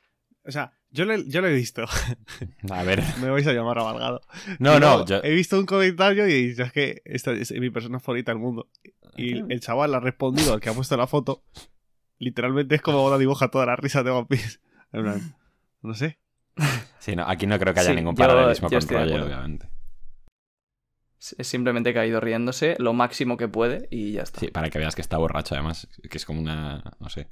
O 0.46 0.50
sea, 0.50 0.72
yo 0.90 1.04
lo, 1.04 1.14
he- 1.14 1.28
yo 1.28 1.40
lo 1.42 1.48
he 1.48 1.52
visto. 1.54 1.84
A 2.70 2.82
ver. 2.84 3.02
Me 3.20 3.28
vais 3.30 3.46
a 3.46 3.52
llamar 3.52 3.78
amargado. 3.78 4.22
No, 4.58 4.80
no, 4.80 5.04
yo- 5.04 5.20
He 5.22 5.32
visto 5.34 5.58
un 5.58 5.66
comentario 5.66 6.26
y 6.26 6.32
he 6.32 6.46
dicho, 6.48 6.62
es 6.62 6.72
que 6.72 7.02
esta 7.04 7.32
es 7.32 7.52
mi 7.52 7.70
persona 7.70 8.00
favorita 8.00 8.32
del 8.32 8.40
mundo. 8.40 8.68
Y 9.16 9.38
el 9.52 9.60
chaval 9.60 9.94
ha 9.94 10.00
respondido 10.00 10.54
al 10.54 10.60
que 10.60 10.70
ha 10.70 10.72
puesto 10.72 10.96
la 10.96 11.06
foto. 11.06 11.42
Literalmente 12.18 12.74
es 12.76 12.80
como 12.82 13.04
una 13.06 13.18
dibuja 13.18 13.48
toda 13.48 13.66
la 13.66 13.76
risa 13.76 14.02
de 14.02 14.10
One 14.10 14.26
Piece. 14.28 14.58
En 14.92 15.02
plan, 15.02 15.34
no 15.82 15.94
sé. 15.94 16.18
Sí, 16.98 17.14
no, 17.16 17.24
aquí 17.28 17.46
no 17.46 17.58
creo 17.58 17.72
que 17.74 17.80
haya 17.80 17.90
Sí, 17.90 17.96
ningún 17.96 18.14
paralelismo 18.14 18.68
yo 18.70 18.78
con 18.80 18.88
Roger, 18.88 19.20
acuerdo. 19.20 19.58
Obviamente. 21.20 21.42
Es 21.42 21.46
simplemente 21.48 21.94
caído 21.94 22.20
riéndose 22.20 22.76
lo 22.78 22.92
máximo 22.92 23.36
que 23.36 23.48
puede 23.48 23.88
y 23.90 24.12
ya 24.12 24.22
está. 24.22 24.40
Sí, 24.40 24.48
para 24.48 24.70
que 24.70 24.78
veas 24.78 24.94
que 24.94 25.02
está 25.02 25.18
borracho, 25.18 25.54
además. 25.54 25.88
Que 26.10 26.16
es 26.18 26.24
como 26.24 26.40
una. 26.40 26.82
No 26.98 27.08
sé. 27.08 27.30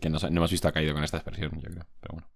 Que 0.00 0.10
no, 0.10 0.18
no 0.18 0.26
hemos 0.28 0.50
visto 0.50 0.68
a 0.68 0.72
Kaido 0.72 0.94
con 0.94 1.04
esta 1.04 1.16
expresión, 1.18 1.52
yo 1.60 1.70
creo. 1.70 1.86
Pero 2.00 2.14
bueno. 2.14 2.28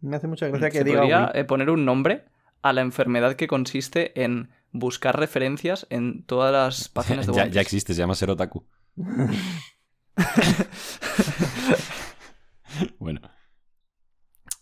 Me 0.00 0.16
hace 0.16 0.26
mucha 0.26 0.46
gracia 0.48 0.70
que 0.70 0.78
Se 0.78 0.84
diga. 0.84 1.00
podría 1.00 1.30
eh, 1.34 1.44
poner 1.44 1.70
un 1.70 1.84
nombre 1.84 2.24
a 2.62 2.72
la 2.72 2.80
enfermedad 2.80 3.34
que 3.34 3.46
consiste 3.48 4.20
en 4.22 4.50
buscar 4.72 5.18
referencias 5.18 5.86
en 5.90 6.24
todas 6.24 6.52
las 6.52 6.88
páginas 6.94 7.26
de 7.26 7.32
ya, 7.32 7.42
One 7.42 7.50
ya 7.50 7.60
Piece. 7.60 7.60
existe, 7.60 7.94
se 7.94 8.00
llama 8.00 8.14
Serotaku. 8.14 8.66
Bueno. 12.98 13.20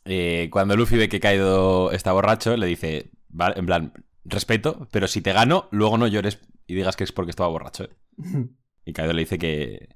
Eh, 0.05 0.49
cuando 0.53 0.77
Luffy 0.77 0.97
ve 0.97 1.09
que 1.09 1.21
Kaido 1.21 1.91
está 1.91 2.13
borracho, 2.13 2.57
le 2.57 2.67
dice, 2.67 3.11
vale, 3.29 3.59
en 3.59 3.67
plan, 3.67 3.93
respeto, 4.29 4.89
pero 4.93 5.09
si 5.09 5.23
te 5.23 5.33
gano, 5.33 5.69
luego 5.73 5.99
no 5.99 6.07
llores 6.07 6.41
y 6.67 6.75
digas 6.75 6.97
que 6.97 7.05
es 7.05 7.13
porque 7.13 7.31
estaba 7.31 7.49
borracho. 7.51 7.85
¿eh". 7.85 7.91
Y 8.85 8.93
Kaido 8.95 9.13
le 9.15 9.23
dice 9.23 9.39
que, 9.39 9.91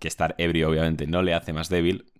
que 0.00 0.08
estar 0.08 0.34
ebrio, 0.38 0.70
obviamente, 0.70 1.06
no 1.06 1.22
le 1.22 1.34
hace 1.34 1.52
más 1.54 1.68
débil. 1.68 2.12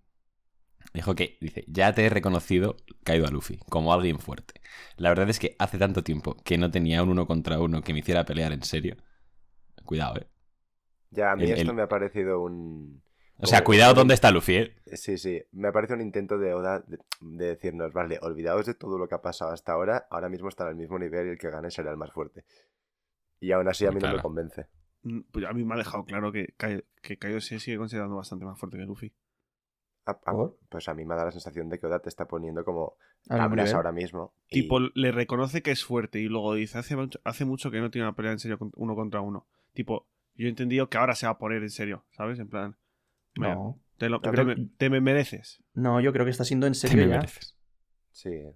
Dijo 0.95 1.15
que, 1.15 1.37
dice, 1.41 1.65
ya 1.69 1.95
te 1.95 2.05
he 2.07 2.11
reconocido, 2.11 2.77
Kaido 3.05 3.27
a 3.27 3.31
Luffy, 3.31 3.59
como 3.69 3.93
alguien 3.93 4.19
fuerte. 4.19 4.61
La 4.97 5.11
verdad 5.11 5.29
es 5.31 5.39
que 5.39 5.55
hace 5.59 5.79
tanto 5.79 6.03
tiempo 6.03 6.37
que 6.45 6.59
no 6.59 6.71
tenía 6.71 7.03
un 7.03 7.11
uno 7.11 7.27
contra 7.27 7.61
uno 7.61 7.83
que 7.83 7.93
me 7.93 8.01
hiciera 8.01 8.25
pelear 8.25 8.53
en 8.53 8.63
serio. 8.63 8.97
Cuidado, 9.85 10.19
eh. 10.21 10.29
Ya, 11.11 11.33
a 11.33 11.37
mí 11.37 11.51
El- 11.51 11.53
esto 11.53 11.73
el- 11.73 11.75
me 11.75 11.83
ha 11.83 11.89
parecido 11.89 12.41
un... 12.43 13.03
O 13.41 13.47
sea, 13.47 13.61
como- 13.61 13.67
cuidado 13.67 13.95
dónde 13.95 14.15
está 14.15 14.31
Luffy, 14.31 14.57
eh. 14.57 14.75
Sí, 14.95 15.17
sí, 15.19 15.41
me 15.53 15.71
parece 15.73 15.95
un 15.95 16.01
intento 16.01 16.39
de 16.39 16.53
Oda 16.55 16.81
de, 16.81 16.99
de 17.21 17.47
decirnos, 17.47 17.93
vale, 17.93 18.19
olvidaos 18.23 18.67
de 18.67 18.75
todo 18.75 18.99
lo 18.99 19.09
que 19.09 19.15
ha 19.15 19.23
pasado 19.23 19.53
hasta 19.53 19.73
ahora, 19.73 20.07
ahora 20.11 20.29
mismo 20.29 20.49
está 20.49 20.67
al 20.67 20.75
mismo 20.77 20.99
nivel 20.99 21.27
y 21.27 21.31
el 21.31 21.39
que 21.39 21.51
gane 21.51 21.71
será 21.71 21.91
el 21.91 21.97
más 21.97 22.13
fuerte. 22.13 22.45
Y 23.41 23.53
aún 23.53 23.69
así 23.69 23.87
a 23.87 23.93
mí 23.93 24.01
no 24.01 24.13
me 24.13 24.21
convence. 24.23 24.67
Mm, 25.03 25.21
Pues 25.31 25.45
a 25.45 25.53
mí 25.53 25.65
me 25.65 25.75
ha 25.75 25.79
dejado 25.79 26.05
claro 26.05 26.33
que, 26.33 26.55
que 27.03 27.17
Kaido 27.19 27.41
se 27.41 27.61
sigue 27.61 27.77
considerando 27.79 28.17
bastante 28.17 28.45
más 28.45 28.59
fuerte 28.59 28.77
que 28.79 28.85
Luffy. 28.85 29.13
A- 30.07 30.11
a- 30.25 30.33
¿Por? 30.33 30.59
pues 30.69 30.89
a 30.89 30.95
mí 30.95 31.05
me 31.05 31.15
da 31.15 31.27
la 31.27 31.31
sensación 31.31 31.69
de 31.69 31.79
que 31.79 31.87
Oda 31.87 32.01
te 32.01 32.09
está 32.09 32.27
poniendo 32.27 32.65
como 32.65 32.97
nivel. 33.29 33.75
ahora 33.75 33.93
mismo. 33.93 34.35
y- 34.49 34.63
Tipo, 34.63 34.81
le 34.81 35.13
reconoce 35.13 35.63
que 35.63 35.71
es 35.71 35.85
fuerte 35.85 36.19
y 36.19 36.25
luego 36.29 36.55
dice, 36.55 36.79
hace 36.79 36.97
mucho, 36.97 37.21
hace 37.25 37.45
mucho 37.45 37.71
que 37.71 37.79
no 37.81 37.91
tiene 37.91 38.09
una 38.09 38.17
pelea 38.17 38.33
en 38.33 38.39
serio 38.41 38.59
uno 38.75 38.97
contra 38.97 39.21
uno. 39.21 39.47
Tipo, 39.75 40.09
yo 40.35 40.47
he 40.47 40.51
entendido 40.51 40.89
que 40.89 40.99
ahora 40.99 41.15
se 41.15 41.27
va 41.27 41.33
a 41.33 41.39
poner 41.39 41.63
en 41.63 41.71
serio, 41.71 42.05
¿sabes? 42.11 42.39
En 42.41 42.49
plan, 42.49 42.77
mira, 43.39 43.55
No. 43.55 43.81
te, 43.97 44.09
lo- 44.09 44.21
te 44.21 44.31
creo- 44.31 44.55
te 44.77 44.91
me 44.91 45.01
mereces. 45.01 45.63
No, 45.75 46.01
yo 46.01 46.13
creo 46.13 46.25
que 46.25 46.31
está 46.31 46.45
siendo 46.45 46.67
en 46.67 46.73
Te 46.75 46.79
serio 46.81 47.05
me 47.05 47.11
ya. 47.11 47.17
mereces. 47.17 47.57
Sí, 48.13 48.31
O 48.45 48.55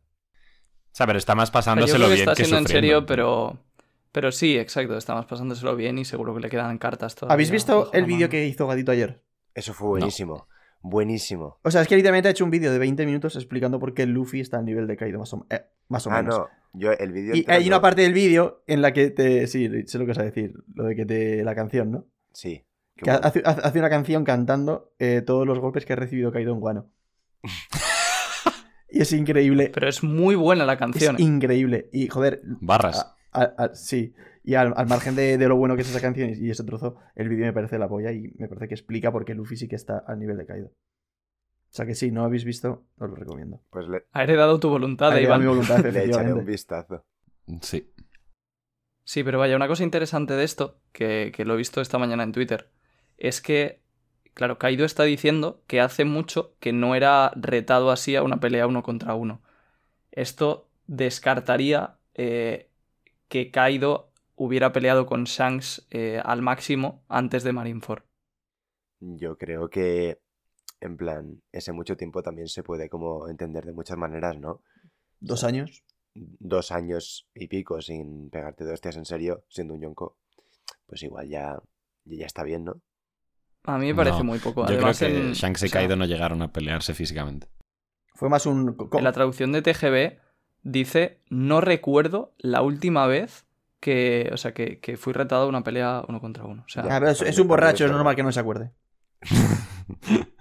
sea, 0.95 1.07
pero 1.07 1.19
está 1.19 1.35
más 1.35 1.49
O 1.49 1.53
sea, 1.53 1.61
yo 1.61 1.65
pasándoselo 1.65 1.99
creo 2.05 2.09
que 2.09 2.15
bien 2.15 2.29
está 2.29 2.35
que 2.35 2.45
siendo 2.45 2.59
en 2.59 2.65
sufriendo. 2.65 2.87
serio, 2.87 3.07
pero... 3.07 3.65
Pero 4.13 4.31
sí, 4.31 4.59
exacto, 4.59 4.97
estamos 4.99 5.25
pasándoselo 5.25 5.75
bien 5.75 5.97
y 5.99 6.05
seguro 6.05 6.35
que 6.35 6.41
le 6.41 6.51
quedan 6.51 6.77
cartas 6.77 7.15
todavía. 7.15 7.33
¿Habéis 7.33 7.51
visto 7.51 7.91
el 7.95 8.05
vídeo 8.05 8.29
que 8.29 8.45
hizo 8.47 8.67
Gatito 8.67 8.93
ayer? 8.93 9.23
eso 9.55 9.73
fue 9.73 9.89
buenísimo. 9.89 10.47
Buenísimo. 10.83 11.59
O 11.63 11.71
sea, 11.71 11.81
es 11.83 11.89
que 11.89 11.95
literalmente 11.97 12.29
ha 12.29 12.33
hecho 12.33 12.45
un 12.45 12.51
vídeo 12.51 12.73
de 12.73 12.79
20 12.79 13.07
minutos 13.07 13.37
explicando 13.37 13.79
por 13.79 13.95
qué 13.95 14.05
Luffy 14.05 14.41
está 14.41 14.59
al 14.59 14.65
nivel 14.67 14.87
de 14.87 14.97
Kaido, 14.97 15.19
más 15.21 15.33
o, 15.33 15.47
eh, 15.49 15.63
más 15.89 16.07
o 16.07 16.11
Ah, 16.11 16.17
menos. 16.23 16.39
no. 16.39 16.49
Yo 16.75 16.91
el 16.93 17.13
vídeo. 17.13 17.35
Y 17.37 17.45
hay 17.49 17.67
una 17.69 17.81
parte 17.81 18.03
del 18.03 18.13
vídeo 18.15 18.63
en 18.67 18.83
la 18.83 18.93
que 18.93 19.11
te. 19.11 19.47
Sí, 19.47 19.69
sé 19.87 19.99
lo 19.99 20.05
que 20.05 20.09
vas 20.09 20.19
a 20.19 20.25
decir. 20.25 20.55
Lo 20.75 20.85
de 20.85 20.97
que 20.97 21.07
te. 21.07 21.45
La 21.45 21.55
canción, 21.55 21.91
¿no? 21.93 22.07
Sí. 22.33 22.65
Que 22.97 23.11
bueno. 23.11 23.21
hace, 23.23 23.79
una 23.79 23.91
canción 23.91 24.25
cantando 24.25 24.93
eh, 24.99 25.23
todos 25.25 25.47
los 25.47 25.59
golpes 25.59 25.85
que 25.87 25.93
ha 25.95 25.97
recibido 25.97 26.31
Kaido 26.33 26.53
en 26.53 26.61
Guano. 26.61 26.91
y 28.91 29.01
es 29.01 29.13
increíble. 29.13 29.71
Pero 29.73 29.89
es 29.89 30.03
muy 30.03 30.35
buena 30.35 30.67
la 30.67 30.75
Es 30.75 30.79
canción. 30.79 31.17
¿eh? 31.17 31.23
increíble. 31.23 31.89
Y 31.93 32.09
joder. 32.09 32.43
Barras. 32.45 32.99
a- 33.33 33.41
a- 33.43 33.55
a- 33.65 33.75
sí. 33.75 34.15
Y 34.45 34.55
al, 34.55 34.75
al 34.77 34.89
margen 34.89 35.15
de, 35.15 35.39
de 35.39 35.49
lo 35.49 35.57
bueno 35.57 35.77
que 35.77 35.83
es 35.83 35.91
esa 35.91 36.01
canción 36.01 36.31
y, 36.31 36.33
y 36.35 36.51
ese 36.51 36.65
trozo, 36.65 36.97
el 37.15 37.29
vídeo 37.29 37.47
me 37.47 37.53
parece 37.53 37.79
la 37.79 37.89
polla 37.89 38.11
y 38.13 38.33
me 38.39 38.49
parece 38.49 38.69
que 38.69 38.75
explica 38.75 39.13
por 39.13 39.25
qué 39.25 39.35
Luffy 39.35 39.57
sí 39.57 39.69
que 39.69 39.77
está 39.77 39.99
al 40.07 40.19
nivel 40.19 40.37
de 40.37 40.47
Kaido. 40.47 40.67
O 40.67 41.75
sea 41.75 41.87
que 41.87 41.95
sí, 41.95 42.11
no 42.11 42.25
habéis 42.25 42.45
visto, 42.45 42.85
os 42.99 43.09
lo 43.09 43.15
recomiendo. 43.15 43.63
Pues 43.71 43.89
le, 43.89 44.03
Ha 44.13 44.25
heredado 44.25 44.59
tu 44.61 44.69
voluntad, 44.69 45.13
Ahí 45.13 45.25
va 45.27 45.39
mi 45.39 45.45
Iván. 45.45 45.57
voluntad, 45.59 45.79
le 45.93 46.05
echaré 46.05 46.33
un 46.35 46.45
vistazo. 46.45 47.07
Sí. 47.63 47.91
Sí, 49.05 49.25
pero 49.25 49.39
vaya, 49.39 49.57
una 49.57 49.69
cosa 49.69 49.83
interesante 49.85 50.35
de 50.35 50.45
esto, 50.45 50.81
que, 50.93 51.33
que 51.35 51.45
lo 51.45 51.55
he 51.55 51.57
visto 51.57 51.81
esta 51.81 51.99
mañana 51.99 52.25
en 52.25 52.33
Twitter, 52.33 52.69
es 53.23 53.41
que, 53.41 53.81
claro, 54.35 54.59
Kaido 54.59 54.85
está 54.85 55.05
diciendo 55.05 55.63
que 55.69 55.81
hace 55.81 56.05
mucho 56.05 56.57
que 56.59 56.73
no 56.73 56.97
era 56.97 57.31
retado 57.37 57.93
así 57.93 58.17
a 58.17 58.25
una 58.25 58.41
pelea 58.41 58.67
uno 58.67 58.83
contra 58.83 59.15
uno. 59.15 59.41
Esto 60.11 60.69
descartaría 60.89 61.99
eh, 62.15 62.69
que 63.29 63.53
Kaido 63.53 64.11
hubiera 64.35 64.73
peleado 64.73 65.07
con 65.07 65.23
Shanks 65.23 65.87
eh, 65.91 66.21
al 66.25 66.43
máximo 66.43 67.05
antes 67.09 67.45
de 67.45 67.53
Marineford. 67.53 68.03
Yo 68.99 69.39
creo 69.39 69.71
que, 69.71 70.19
en 70.81 70.97
plan, 70.97 71.43
ese 71.53 71.71
mucho 71.71 71.97
tiempo 71.97 72.25
también 72.25 72.49
se 72.49 72.65
puede 72.65 72.89
como 72.89 73.29
entender 73.29 73.65
de 73.65 73.73
muchas 73.73 73.97
maneras, 73.97 74.37
¿no? 74.41 74.63
Dos 75.21 75.45
años. 75.45 75.85
Dos 76.15 76.73
años 76.73 77.29
y 77.35 77.47
pico 77.47 77.81
sin 77.81 78.31
pegarte 78.31 78.65
dos 78.65 78.75
hostias 78.75 78.97
en 78.97 79.05
serio, 79.05 79.45
siendo 79.49 79.75
un 79.75 79.81
yonko, 79.81 80.17
pues 80.87 81.05
igual 81.05 81.29
ya, 81.29 81.57
ya 82.05 82.27
está 82.27 82.43
bien, 82.43 82.65
¿no? 82.65 82.81
A 83.65 83.79
mí 83.79 83.87
me 83.87 83.95
parece 83.95 84.19
No, 84.19 84.25
muy 84.25 84.39
poco. 84.39 84.63
Yo 84.63 84.75
Además, 84.75 84.99
creo 84.99 85.11
que 85.11 85.19
en, 85.19 85.33
Shanks 85.33 85.63
y 85.63 85.67
o 85.67 85.69
sea, 85.69 85.81
Kaido 85.81 85.97
no 85.97 86.05
llegaron 86.05 86.43
a 86.43 86.53
pelearse 86.53 86.95
físicamente. 86.95 87.49
Fue 88.15 88.29
más 88.29 88.47
un. 88.47 88.77
En 88.93 89.05
la 89.05 89.13
traducción 89.13 89.53
de 89.53 89.63
TGB 89.63 90.19
dice, 90.63 91.21
no 91.29 91.61
recuerdo 91.61 92.35
la 92.39 92.63
última 92.63 93.07
vez 93.07 93.47
que, 93.81 94.31
o 94.33 94.37
sea, 94.37 94.53
que, 94.53 94.79
que 94.81 94.97
fui 94.97 95.13
retado 95.13 95.45
a 95.45 95.49
una 95.49 95.63
pelea 95.65 96.05
uno 96.09 96.21
contra 96.21 96.45
uno. 96.45 96.63
O 96.67 96.69
sea, 96.69 96.99
es, 97.09 97.39
un 97.39 97.49
borracho, 97.49 97.85
es 97.85 97.91
normal 97.91 98.15
que 98.17 98.23
no 98.23 98.33
se 98.33 98.41
acuerde. 98.41 98.73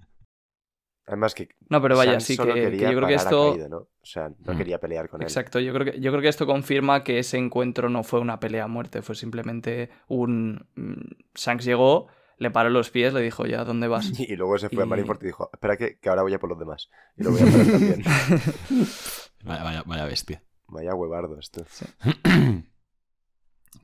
Además 1.08 1.34
que 1.34 1.50
no, 1.68 1.82
pero 1.82 1.98
vaya, 1.98 2.12
Shanks 2.14 2.24
sí 2.26 2.38
que, 2.38 2.78
yo 2.78 2.96
creo 2.96 3.08
que 3.08 3.16
esto... 3.16 3.58
¿no? 3.70 3.78
O 3.78 3.88
sea, 4.06 4.30
no 4.30 4.54
Mm. 4.54 4.58
quería 4.58 4.80
pelear 4.80 5.10
con 5.10 5.22
él. 5.22 5.28
Exacto, 5.28 5.60
yo 5.60 5.74
creo, 5.74 5.92
que, 5.92 6.00
yo 6.00 6.12
creo 6.12 6.22
que 6.22 6.30
esto 6.30 6.46
confirma 6.46 7.04
que 7.04 7.20
ese 7.20 7.38
encuentro 7.38 7.90
no 7.90 8.04
fue 8.04 8.20
una 8.20 8.40
pelea 8.40 8.64
a 8.64 8.68
muerte, 8.68 9.02
fue 9.02 9.16
simplemente 9.16 9.90
un... 10.08 10.66
mm, 10.76 11.02
Shanks 11.36 11.66
llegó, 11.66 12.08
le 12.42 12.50
paró 12.50 12.72
los 12.72 12.90
pies, 12.90 13.14
le 13.14 13.22
dijo, 13.22 13.46
ya, 13.46 13.64
¿dónde 13.64 13.88
vas? 13.88 14.12
Y 14.20 14.36
luego 14.36 14.58
se 14.58 14.70
fue 14.70 14.82
a 14.82 14.86
Marineford 14.88 15.22
y 15.22 15.28
dijo, 15.28 15.52
espera 15.54 15.78
que, 15.78 16.00
que 16.00 16.10
ahora 16.10 16.24
voy 16.24 16.34
a 16.34 16.40
por 16.40 16.50
los 16.50 16.58
demás. 16.58 16.90
Y 17.16 17.24
lo 17.24 17.32
voy 17.32 17.42
a 17.42 17.46
parar 17.46 17.68
también. 17.68 18.04
Vaya, 19.44 19.64
vaya, 19.64 19.84
vaya 19.86 20.06
bestia. 20.06 20.44
Vaya 20.68 20.96
huevardo 20.96 21.38
esto. 21.40 21.64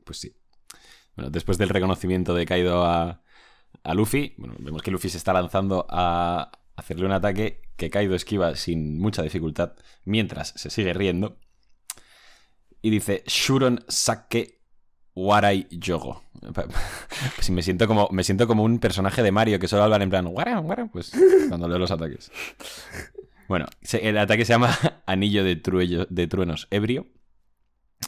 Pues 0.03 0.19
sí. 0.19 0.33
Bueno, 1.15 1.29
después 1.31 1.57
del 1.57 1.67
reconocimiento 1.67 2.33
de 2.33 2.45
Kaido 2.45 2.85
a, 2.85 3.21
a 3.83 3.93
Luffy, 3.93 4.35
bueno, 4.37 4.55
vemos 4.59 4.81
que 4.81 4.91
Luffy 4.91 5.09
se 5.09 5.17
está 5.17 5.33
lanzando 5.33 5.85
a 5.89 6.51
hacerle 6.77 7.05
un 7.05 7.11
ataque 7.11 7.61
que 7.75 7.89
Kaido 7.89 8.15
esquiva 8.15 8.55
sin 8.55 8.99
mucha 8.99 9.21
dificultad 9.21 9.73
mientras 10.05 10.53
se 10.55 10.69
sigue 10.69 10.93
riendo. 10.93 11.39
Y 12.81 12.89
dice, 12.89 13.23
Shuron 13.27 13.83
Sake 13.89 14.56
Warai 15.17 15.67
Yogo. 15.71 16.21
Si 17.39 17.51
me 17.51 17.63
siento 17.63 17.87
como 17.87 18.07
me 18.11 18.23
siento 18.23 18.47
como 18.47 18.63
un 18.63 18.77
personaje 18.77 19.23
de 19.23 19.31
Mario 19.31 19.59
que 19.59 19.67
solo 19.67 19.83
hablan 19.83 20.03
en 20.03 20.09
plan 20.11 20.27
Wara, 20.27 20.59
Wara, 20.59 20.85
pues 20.85 21.11
cuando 21.49 21.67
leo 21.67 21.79
los 21.79 21.89
ataques. 21.89 22.31
Bueno, 23.47 23.65
el 23.93 24.17
ataque 24.17 24.45
se 24.45 24.53
llama 24.53 24.77
Anillo 25.07 25.43
de, 25.43 25.55
Truenos 25.55 26.67
Ebrio. 26.69 27.07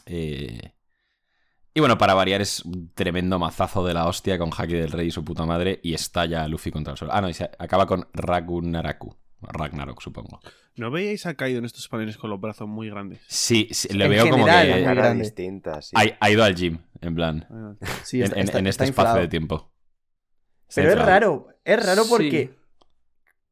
Eh, 0.05 0.73
y 1.73 1.79
bueno, 1.79 1.97
para 1.97 2.13
variar 2.13 2.41
es 2.41 2.63
un 2.63 2.93
tremendo 2.93 3.39
mazazo 3.39 3.83
de 3.85 3.95
la 3.95 4.05
hostia 4.05 4.37
con 4.37 4.51
Haki 4.55 4.73
del 4.73 4.91
Rey 4.91 5.07
y 5.07 5.11
su 5.11 5.25
puta 5.25 5.45
madre 5.45 5.79
y 5.81 5.95
estalla 5.95 6.47
Luffy 6.47 6.71
contra 6.71 6.91
el 6.91 6.97
suelo. 6.97 7.13
Ah, 7.13 7.21
no, 7.21 7.29
y 7.29 7.33
se 7.33 7.49
acaba 7.57 7.87
con 7.87 8.07
Ragnaraku. 8.13 9.15
Ragnarok, 9.41 10.01
supongo. 10.01 10.39
¿No 10.75 10.91
veíais 10.91 11.25
a 11.25 11.33
Kaido 11.35 11.59
en 11.59 11.65
estos 11.65 11.87
paneles 11.87 12.17
con 12.17 12.29
los 12.29 12.39
brazos 12.41 12.67
muy 12.67 12.89
grandes? 12.89 13.21
Sí, 13.27 13.67
sí, 13.71 13.93
lo 13.93 14.05
En 14.05 14.11
veo 14.11 14.23
como 14.29 14.45
que 14.45 14.51
muy 14.51 14.51
Una 14.51 14.83
cara 14.83 14.93
grande. 15.01 15.23
distinta, 15.23 15.81
sí. 15.81 15.95
ha, 15.95 16.03
ha 16.19 16.29
ido 16.31 16.43
al 16.43 16.55
gym, 16.55 16.79
en 17.01 17.15
plan, 17.15 17.47
Ah, 17.49 17.73
Sí, 18.03 18.17
en, 18.17 18.23
está- 18.25 18.35
en- 18.39 18.45
está- 18.45 18.59
en 18.59 18.67
este 18.67 18.83
está 18.83 18.83
espacio 18.85 19.09
inflado. 19.09 19.19
de 19.21 19.27
tiempo. 19.27 19.71
Está 20.67 20.81
Pero 20.81 20.93
es 20.93 21.05
raro, 21.05 21.47
es 21.63 21.85
raro 21.85 22.03
Sí. 22.03 22.09
porque. 22.09 22.59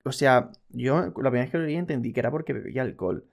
O 0.04 0.12
sea, 0.12 0.52
yo 0.69 0.95
la 1.02 1.12
primera 1.13 1.41
vez 1.41 1.50
que 1.52 1.58
lo 1.58 1.65
leí 1.65 1.76
entendí 1.76 2.13
que 2.13 2.19
era 2.21 2.32
porque 2.32 2.54
bebía 2.54 2.82
alcohol. 2.82 3.26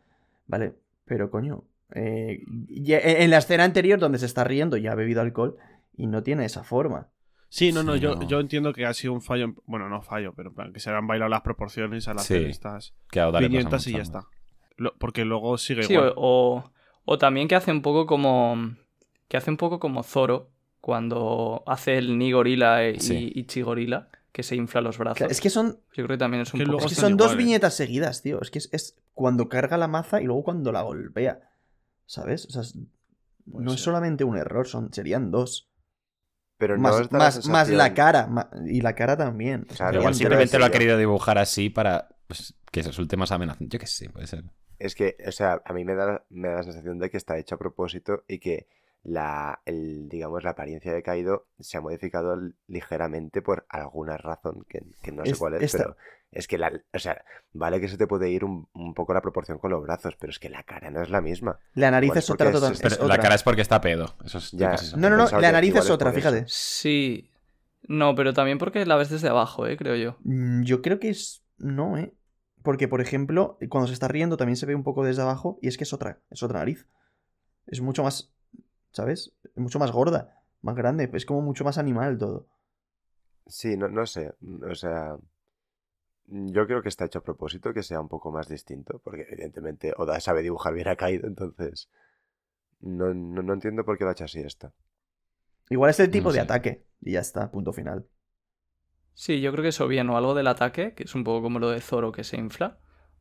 ¿Vale? 0.47 0.75
Pero 1.05 1.31
coño. 1.31 1.64
eh, 1.95 2.40
en 2.77 3.31
la 3.31 3.38
escena 3.38 3.62
anterior 3.64 3.99
donde 4.01 4.19
se 4.19 4.27
está 4.27 4.43
riendo 4.43 4.77
ya 4.77 4.93
ha 4.93 4.95
bebido 4.97 5.21
alcohol 5.21 5.57
y 5.97 6.07
no 6.09 6.23
tiene 6.23 6.45
esa 6.45 6.64
forma. 6.64 7.09
Sí, 7.57 7.71
no, 7.71 7.85
no, 7.85 7.95
Sí, 7.95 8.01
yo, 8.01 8.17
no. 8.17 8.27
yo 8.27 8.40
entiendo 8.40 8.73
que 8.73 8.85
ha 8.85 8.93
sido 8.95 9.12
un 9.12 9.23
fallo. 9.23 9.45
en- 9.45 9.57
Bueno, 9.67 9.88
no 9.88 10.03
fallo, 10.03 10.33
pero 10.35 10.49
en 10.49 10.55
plan, 10.57 10.73
que 10.73 10.81
se 10.81 10.90
le 10.90 10.97
han 10.97 11.07
bailado 11.07 11.29
las 11.29 11.43
proporciones 11.43 12.05
Sí. 12.19 12.35
estas 12.35 12.95
a 13.17 13.29
Oda 13.29 13.40
le 13.40 13.47
pasa 13.47 13.59
viñetas 13.59 13.87
y 13.87 13.93
ya 13.93 14.03
está. 14.03 14.27
Lo- 14.77 14.95
porque 14.99 15.25
luego 15.25 15.57
sigue 15.57 15.85
Sí, 15.85 15.93
igual. 15.93 16.14
o, 16.17 16.64
o, 17.05 17.19
también 17.19 17.47
que 17.47 17.55
hace 17.55 17.71
un 17.71 17.81
poco 17.83 18.07
como. 18.07 18.57
Que 19.29 19.37
hace 19.37 19.53
un 19.53 19.57
poco 19.57 19.79
como 19.79 20.03
Zoro 20.03 20.51
cuando 20.81 21.62
hace 21.67 21.97
el 21.97 22.19
Ni 22.19 22.33
Gorila 22.33 22.88
y, 22.88 22.99
Sí. 22.99 23.31
y 23.33 23.45
Chi 23.45 23.62
Gorila, 23.62 24.09
que 24.33 24.43
se 24.43 24.57
infla 24.57 24.81
los 24.81 24.99
brazos. 24.99 25.19
Claro, 25.19 25.31
es 25.31 25.40
que 25.40 25.49
son, 25.49 25.79
Yo 25.93 26.05
creo 26.05 26.09
que 26.09 26.19
también 26.19 26.43
es 26.43 26.53
un 26.55 26.59
Que 26.61 26.67
poco. 26.67 26.79
es 26.79 26.87
que 26.87 26.95
son 27.01 27.17
dos 27.17 27.37
viñetas 27.37 27.75
seguidas, 27.77 28.21
tío. 28.21 28.40
Es 28.43 28.51
que 28.51 28.59
es, 28.59 28.69
es 28.73 28.97
cuando 29.14 29.49
carga 29.49 29.77
la 29.79 29.87
maza 29.87 30.21
y 30.21 30.25
luego 30.25 30.43
cuando 30.43 30.73
la 30.73 30.83
golpea. 30.83 31.40
¿Sabes? 32.07 32.47
O 32.47 32.51
sea, 32.51 32.62
es- 32.62 32.77
no 33.47 33.73
es 33.73 33.81
solamente 33.81 34.25
un 34.25 34.37
error, 34.37 34.67
son, 34.67 34.93
serían 34.93 35.31
dos. 35.31 35.69
Pero 36.59 36.77
no 36.77 36.83
más, 36.83 37.12
la 37.12 37.19
más, 37.19 37.49
más 37.49 37.69
la 37.69 37.85
sensación- 37.87 37.95
cara. 37.95 38.51
y 38.67 38.81
la 38.81 38.95
cara 38.95 39.17
también. 39.17 39.62
O 39.62 39.75
sea, 39.75 39.77
Claro, 39.77 39.90
Pero 39.93 40.01
igual 40.03 40.14
simplemente 40.14 40.59
lo 40.59 40.64
ha 40.64 40.71
querido 40.71 40.97
dibujar 40.97 41.38
así 41.38 41.69
para 41.71 42.09
pues, 42.27 42.55
que 42.71 42.83
resulte 42.83 43.17
más 43.17 43.33
amenazante. 43.33 43.67
Yo 43.69 43.79
qué 43.79 43.87
sé, 43.87 44.09
puede 44.11 44.27
ser. 44.27 44.45
Es 44.79 44.95
que, 44.95 45.17
o 45.27 45.33
sea, 45.33 45.62
a 45.64 45.73
mí 45.73 45.85
me 45.85 45.95
da, 45.95 46.25
me 46.31 46.49
da 46.49 46.57
la 46.57 46.62
sensación 46.62 46.99
de 46.99 47.11
que 47.11 47.17
está 47.17 47.38
hecho 47.38 47.55
a 47.55 47.59
propósito 47.59 48.25
y 48.29 48.38
que 48.38 48.67
la, 49.03 49.61
el, 49.67 50.09
digamos, 50.09 50.43
la 50.45 50.51
apariencia 50.51 50.93
de 50.93 51.03
Kaido 51.03 51.47
se 51.61 51.77
ha 51.77 51.81
modificado 51.81 52.37
ligeramente 52.69 53.43
por 53.43 53.67
alguna 53.69 54.17
razón 54.17 54.64
que, 54.69 54.81
que 55.03 55.12
no 55.12 55.25
sé 55.25 55.33
Es- 55.33 55.38
cuál 55.38 55.55
es, 55.55 55.62
esta- 55.62 55.79
pero 55.79 55.97
es 56.35 56.47
que 56.49 56.59
la, 56.59 56.73
o 56.92 56.99
sea, 56.99 57.25
vale 57.53 57.81
que 57.81 57.88
se 57.88 57.97
te 57.97 58.07
puede 58.07 58.29
ir 58.31 58.44
un, 58.44 58.68
un 58.75 58.92
poco 58.94 59.14
la 59.14 59.20
proporción 59.23 59.59
con 59.59 59.70
los 59.70 59.83
brazos, 59.83 60.16
pero 60.18 60.31
es 60.31 60.38
que 60.38 60.51
la 60.51 60.62
cara 60.64 60.90
no 60.90 61.03
es 61.03 61.09
la 61.11 61.20
misma. 61.20 61.59
La 61.75 61.90
nariz 61.90 62.11
es 62.12 62.25
es 62.25 62.31
otra 62.31 62.51
es- 62.51 62.81
Pero 62.81 63.07
la 63.09 63.18
cara 63.18 63.35
es 63.35 63.42
porque 63.42 63.62
está 63.62 63.81
pedo. 63.81 64.14
Eso 64.25 64.38
es 64.38 64.51
Ya. 64.53 64.77
No, 64.97 65.09
no, 65.11 65.16
no, 65.16 65.40
la 65.40 65.53
nariz 65.53 65.75
es 65.77 65.90
otra, 65.90 66.12
fíjate. 66.12 66.44
Sí. 66.49 67.31
No, 67.87 68.14
pero 68.14 68.33
también 68.33 68.59
porque 68.59 68.85
la 68.87 68.97
ves 68.97 69.11
desde 69.11 69.29
abajo, 69.29 69.66
¿eh? 69.66 69.77
Creo 69.77 69.94
yo. 69.97 70.16
Mm, 70.25 70.62
Yo 70.62 70.83
creo 70.83 70.99
que 70.99 71.11
es. 71.11 71.42
No, 71.59 71.97
¿eh? 71.99 72.14
Porque, 72.62 72.88
por 72.88 73.01
ejemplo, 73.03 73.59
cuando 73.68 73.88
se 73.88 73.92
está 73.92 74.09
riendo 74.09 74.37
también 74.38 74.57
se 74.57 74.64
ve 74.66 74.75
un 74.75 74.83
poco 74.85 75.05
desde 75.05 75.20
abajo 75.23 75.59
y 75.61 75.68
es 75.68 75.77
que 75.77 75.85
es 75.85 75.92
otra, 75.92 76.20
es 76.31 76.42
otra 76.42 76.61
nariz. 76.61 76.87
Es 77.66 77.81
mucho 77.81 78.03
más. 78.03 78.33
¿Sabes? 78.90 79.33
Es 79.44 79.57
mucho 79.57 79.79
más 79.79 79.90
gorda, 79.92 80.40
más 80.62 80.77
grande, 80.77 81.11
es 81.12 81.27
como 81.27 81.42
mucho 81.42 81.64
más 81.64 81.79
animal 81.79 82.16
todo. 82.16 82.47
Sí, 83.47 83.77
no, 83.77 83.88
no 83.88 84.07
sé, 84.07 84.33
o 84.70 84.75
sea, 84.75 85.16
yo 86.27 86.67
creo 86.67 86.83
que 86.83 86.89
está 86.89 87.05
hecho 87.07 87.21
a 87.21 87.23
propósito 87.25 87.73
que 87.75 87.83
sea 87.83 88.01
un 88.01 88.09
poco 88.09 88.31
más 88.33 88.49
distinto, 88.49 89.01
porque 89.05 89.27
evidentemente 89.31 89.93
Oda 89.97 90.21
sabe 90.21 90.43
dibujar 90.43 90.75
bien 90.75 90.89
a 90.89 90.97
Kaido, 90.97 91.27
entonces 91.29 91.89
no, 92.81 93.15
no, 93.15 93.43
no 93.43 93.55
entiendo 93.55 93.85
por 93.85 93.99
qué 93.99 94.05
lo 94.05 94.11
ha 94.11 94.15
hecho 94.15 94.25
así 94.25 94.41
esto. 94.41 94.73
Igual 95.69 95.91
es 95.91 96.01
el 96.01 96.11
tipo 96.11 96.31
No 96.31 96.31
de 96.33 96.41
sé. 96.41 96.41
ataque 96.41 96.87
y 97.03 97.13
ya 97.13 97.21
está, 97.21 97.51
punto 97.51 97.73
final. 97.75 98.07
Sí, 99.15 99.41
yo 99.41 99.53
creo 99.53 99.63
que 99.63 99.69
eso 99.69 99.87
bien, 99.89 100.09
o 100.11 100.17
algo 100.17 100.35
del 100.35 100.47
ataque, 100.49 100.95
que 100.95 101.05
es 101.05 101.15
un 101.15 101.25
poco 101.25 101.43
como 101.43 101.59
lo 101.59 101.71
de 101.71 101.81
Zoro 101.81 102.13
que 102.13 102.25
se 102.25 102.37
infla, 102.37 102.79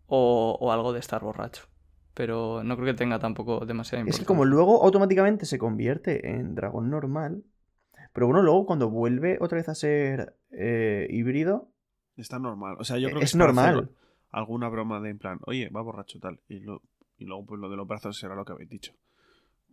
o, 0.08 0.58
o 0.60 0.72
algo 0.72 0.94
de 0.94 1.00
estar 1.00 1.22
borracho. 1.24 1.68
Pero 2.14 2.64
no 2.64 2.76
creo 2.76 2.88
que 2.88 2.94
tenga 2.98 3.20
tampoco 3.20 3.66
demasiada 3.66 4.02
Es 4.06 4.20
importancia. 4.20 4.20
que 4.20 4.26
como 4.26 4.46
luego 4.46 4.84
automáticamente 4.84 5.46
se 5.46 5.58
convierte 5.58 6.30
en 6.30 6.56
dragón 6.56 6.90
normal, 6.90 7.44
pero 8.14 8.28
bueno, 8.28 8.44
luego 8.44 8.68
cuando 8.68 8.90
vuelve 8.92 9.40
otra 9.42 9.58
vez 9.58 9.70
a 9.70 9.76
ser 9.76 10.38
eh, 10.52 11.08
híbrido, 11.12 11.73
Está 12.16 12.40
normal. 12.40 12.76
O 12.80 12.84
sea, 12.84 12.98
yo 12.98 13.08
creo 13.10 13.20
que 13.20 13.26
es 13.26 13.36
normal. 13.36 13.90
Alguna 14.32 14.68
broma 14.70 15.00
de 15.00 15.10
en 15.10 15.20
plan, 15.20 15.40
oye, 15.46 15.70
va 15.70 15.82
borracho 15.82 16.20
tal. 16.20 16.40
Y, 16.48 16.60
lo- 16.60 16.82
y 17.18 17.26
luego, 17.26 17.46
pues 17.46 17.60
lo 17.62 17.70
de 17.70 17.78
los 17.78 17.88
brazos 17.88 18.18
será 18.18 18.36
lo 18.36 18.46
que 18.46 18.54
habéis 18.54 18.70
dicho. 18.70 18.94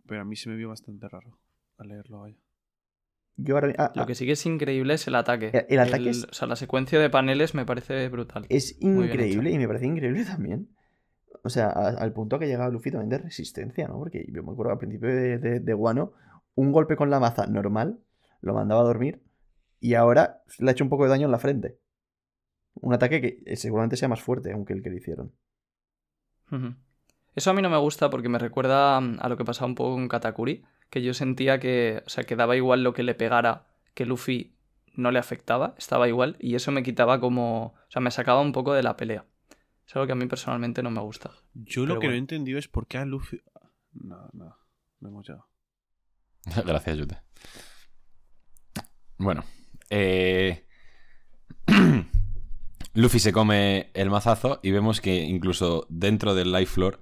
Pero 0.07 0.21
a 0.21 0.25
mí 0.25 0.35
se 0.35 0.49
me 0.49 0.55
vio 0.55 0.69
bastante 0.69 1.07
raro 1.07 1.37
al 1.77 1.87
leerlo 1.87 2.21
vaya. 2.21 2.37
Yo 3.37 3.55
ahora, 3.55 3.73
ah, 3.77 3.91
Lo 3.95 4.03
ah, 4.03 4.05
que 4.05 4.13
sí 4.15 4.25
que 4.25 4.33
es 4.33 4.45
increíble 4.45 4.93
es 4.93 5.07
el 5.07 5.15
ataque. 5.15 5.49
El- 5.53 5.65
el 5.69 5.79
ataque 5.79 6.09
es- 6.11 6.25
O 6.25 6.33
sea, 6.33 6.47
la 6.47 6.55
secuencia 6.55 6.99
de 6.99 7.09
paneles 7.09 7.55
me 7.55 7.65
parece 7.65 8.07
brutal. 8.09 8.45
es 8.49 8.77
increíble 8.81 9.51
y 9.51 9.57
me 9.57 9.67
parece 9.67 9.87
increíble 9.87 10.25
también. 10.25 10.69
O 11.43 11.49
sea, 11.49 11.67
a- 11.69 11.89
al 11.97 12.13
punto 12.13 12.37
que 12.37 12.45
ha 12.45 12.47
llegado 12.47 12.71
Luffy 12.71 12.91
también 12.91 13.09
de 13.09 13.17
resistencia, 13.17 13.87
¿no? 13.87 13.97
Porque 13.97 14.25
yo 14.31 14.43
me 14.43 14.51
acuerdo 14.51 14.73
al 14.73 14.77
principio 14.77 15.09
de, 15.09 15.37
de, 15.39 15.59
de 15.59 15.73
Wano, 15.73 16.13
un 16.53 16.71
golpe 16.71 16.95
con 16.95 17.09
la 17.09 17.19
maza 17.19 17.47
normal 17.47 17.99
lo 18.41 18.53
mandaba 18.53 18.81
a 18.81 18.85
dormir 18.85 19.23
y 19.79 19.93
ahora 19.95 20.41
le 20.59 20.69
ha 20.69 20.73
hecho 20.73 20.83
un 20.83 20.89
poco 20.89 21.05
de 21.05 21.09
daño 21.09 21.25
en 21.25 21.31
la 21.31 21.39
frente. 21.39 21.77
Un 22.75 22.93
ataque 22.93 23.21
que 23.21 23.43
eh, 23.45 23.55
seguramente 23.55 23.97
sea 23.97 24.07
más 24.07 24.21
fuerte 24.21 24.51
aunque 24.51 24.73
el 24.73 24.81
que 24.81 24.89
le 24.89 24.97
hicieron. 24.97 25.33
Eso 27.35 27.51
a 27.51 27.53
mí 27.53 27.61
no 27.61 27.69
me 27.69 27.77
gusta 27.77 28.09
porque 28.09 28.29
me 28.29 28.39
recuerda 28.39 28.99
mm, 28.99 29.17
a 29.21 29.29
lo 29.29 29.37
que 29.37 29.45
pasaba 29.45 29.67
un 29.67 29.75
poco 29.75 29.93
con 29.93 30.07
Katakuri, 30.07 30.63
que 30.89 31.01
yo 31.01 31.13
sentía 31.13 31.59
que, 31.59 32.03
o 32.05 32.09
sea, 32.09 32.23
que 32.23 32.35
daba 32.35 32.55
igual 32.55 32.83
lo 32.83 32.93
que 32.93 33.03
le 33.03 33.15
pegara, 33.15 33.67
que 33.93 34.05
Luffy 34.05 34.55
no 34.95 35.11
le 35.11 35.19
afectaba, 35.19 35.75
estaba 35.77 36.07
igual, 36.07 36.35
y 36.39 36.55
eso 36.55 36.71
me 36.71 36.83
quitaba 36.83 37.19
como, 37.19 37.67
o 37.67 37.75
sea, 37.89 38.01
me 38.01 38.11
sacaba 38.11 38.41
un 38.41 38.51
poco 38.51 38.73
de 38.73 38.83
la 38.83 38.97
pelea. 38.97 39.25
Es 39.87 39.95
algo 39.95 40.05
que 40.05 40.13
a 40.13 40.15
mí 40.15 40.25
personalmente 40.25 40.83
no 40.83 40.91
me 40.91 41.01
gusta. 41.01 41.31
Yo 41.53 41.85
lo 41.85 41.99
que 41.99 42.07
no 42.07 42.13
he 42.13 42.17
entendido 42.17 42.59
es 42.59 42.67
por 42.67 42.87
qué 42.87 42.97
a 42.97 43.05
Luffy. 43.05 43.41
No, 43.93 44.29
no, 44.33 44.57
no 44.99 45.09
hemos 45.09 45.27
llegado. 45.27 45.47
Gracias, 46.65 46.97
Yute. 46.97 47.17
Bueno. 49.17 49.43
Eh... 49.89 50.65
Luffy 52.93 53.19
se 53.19 53.31
come 53.31 53.89
el 53.93 54.09
mazazo 54.09 54.59
y 54.63 54.71
vemos 54.71 54.99
que 54.99 55.15
incluso 55.15 55.85
dentro 55.89 56.35
del 56.35 56.51
Life 56.51 56.73
Floor, 56.73 57.01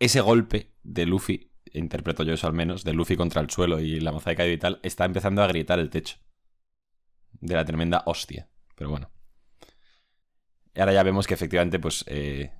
ese 0.00 0.20
golpe 0.20 0.72
de 0.82 1.06
Luffy, 1.06 1.52
interpreto 1.72 2.24
yo 2.24 2.34
eso 2.34 2.46
al 2.46 2.52
menos, 2.52 2.82
de 2.82 2.94
Luffy 2.94 3.16
contra 3.16 3.40
el 3.40 3.50
suelo 3.50 3.80
y 3.80 4.00
la 4.00 4.12
maza 4.12 4.30
de 4.30 4.36
Kaido 4.36 4.52
y 4.52 4.58
tal, 4.58 4.80
está 4.82 5.04
empezando 5.04 5.42
a 5.42 5.46
gritar 5.46 5.78
el 5.78 5.90
techo. 5.90 6.16
De 7.40 7.54
la 7.54 7.64
tremenda 7.64 8.02
hostia. 8.06 8.48
Pero 8.74 8.90
bueno. 8.90 9.10
Y 10.74 10.80
ahora 10.80 10.92
ya 10.92 11.02
vemos 11.02 11.26
que 11.26 11.34
efectivamente, 11.34 11.78
pues, 11.78 12.04
eh, 12.08 12.52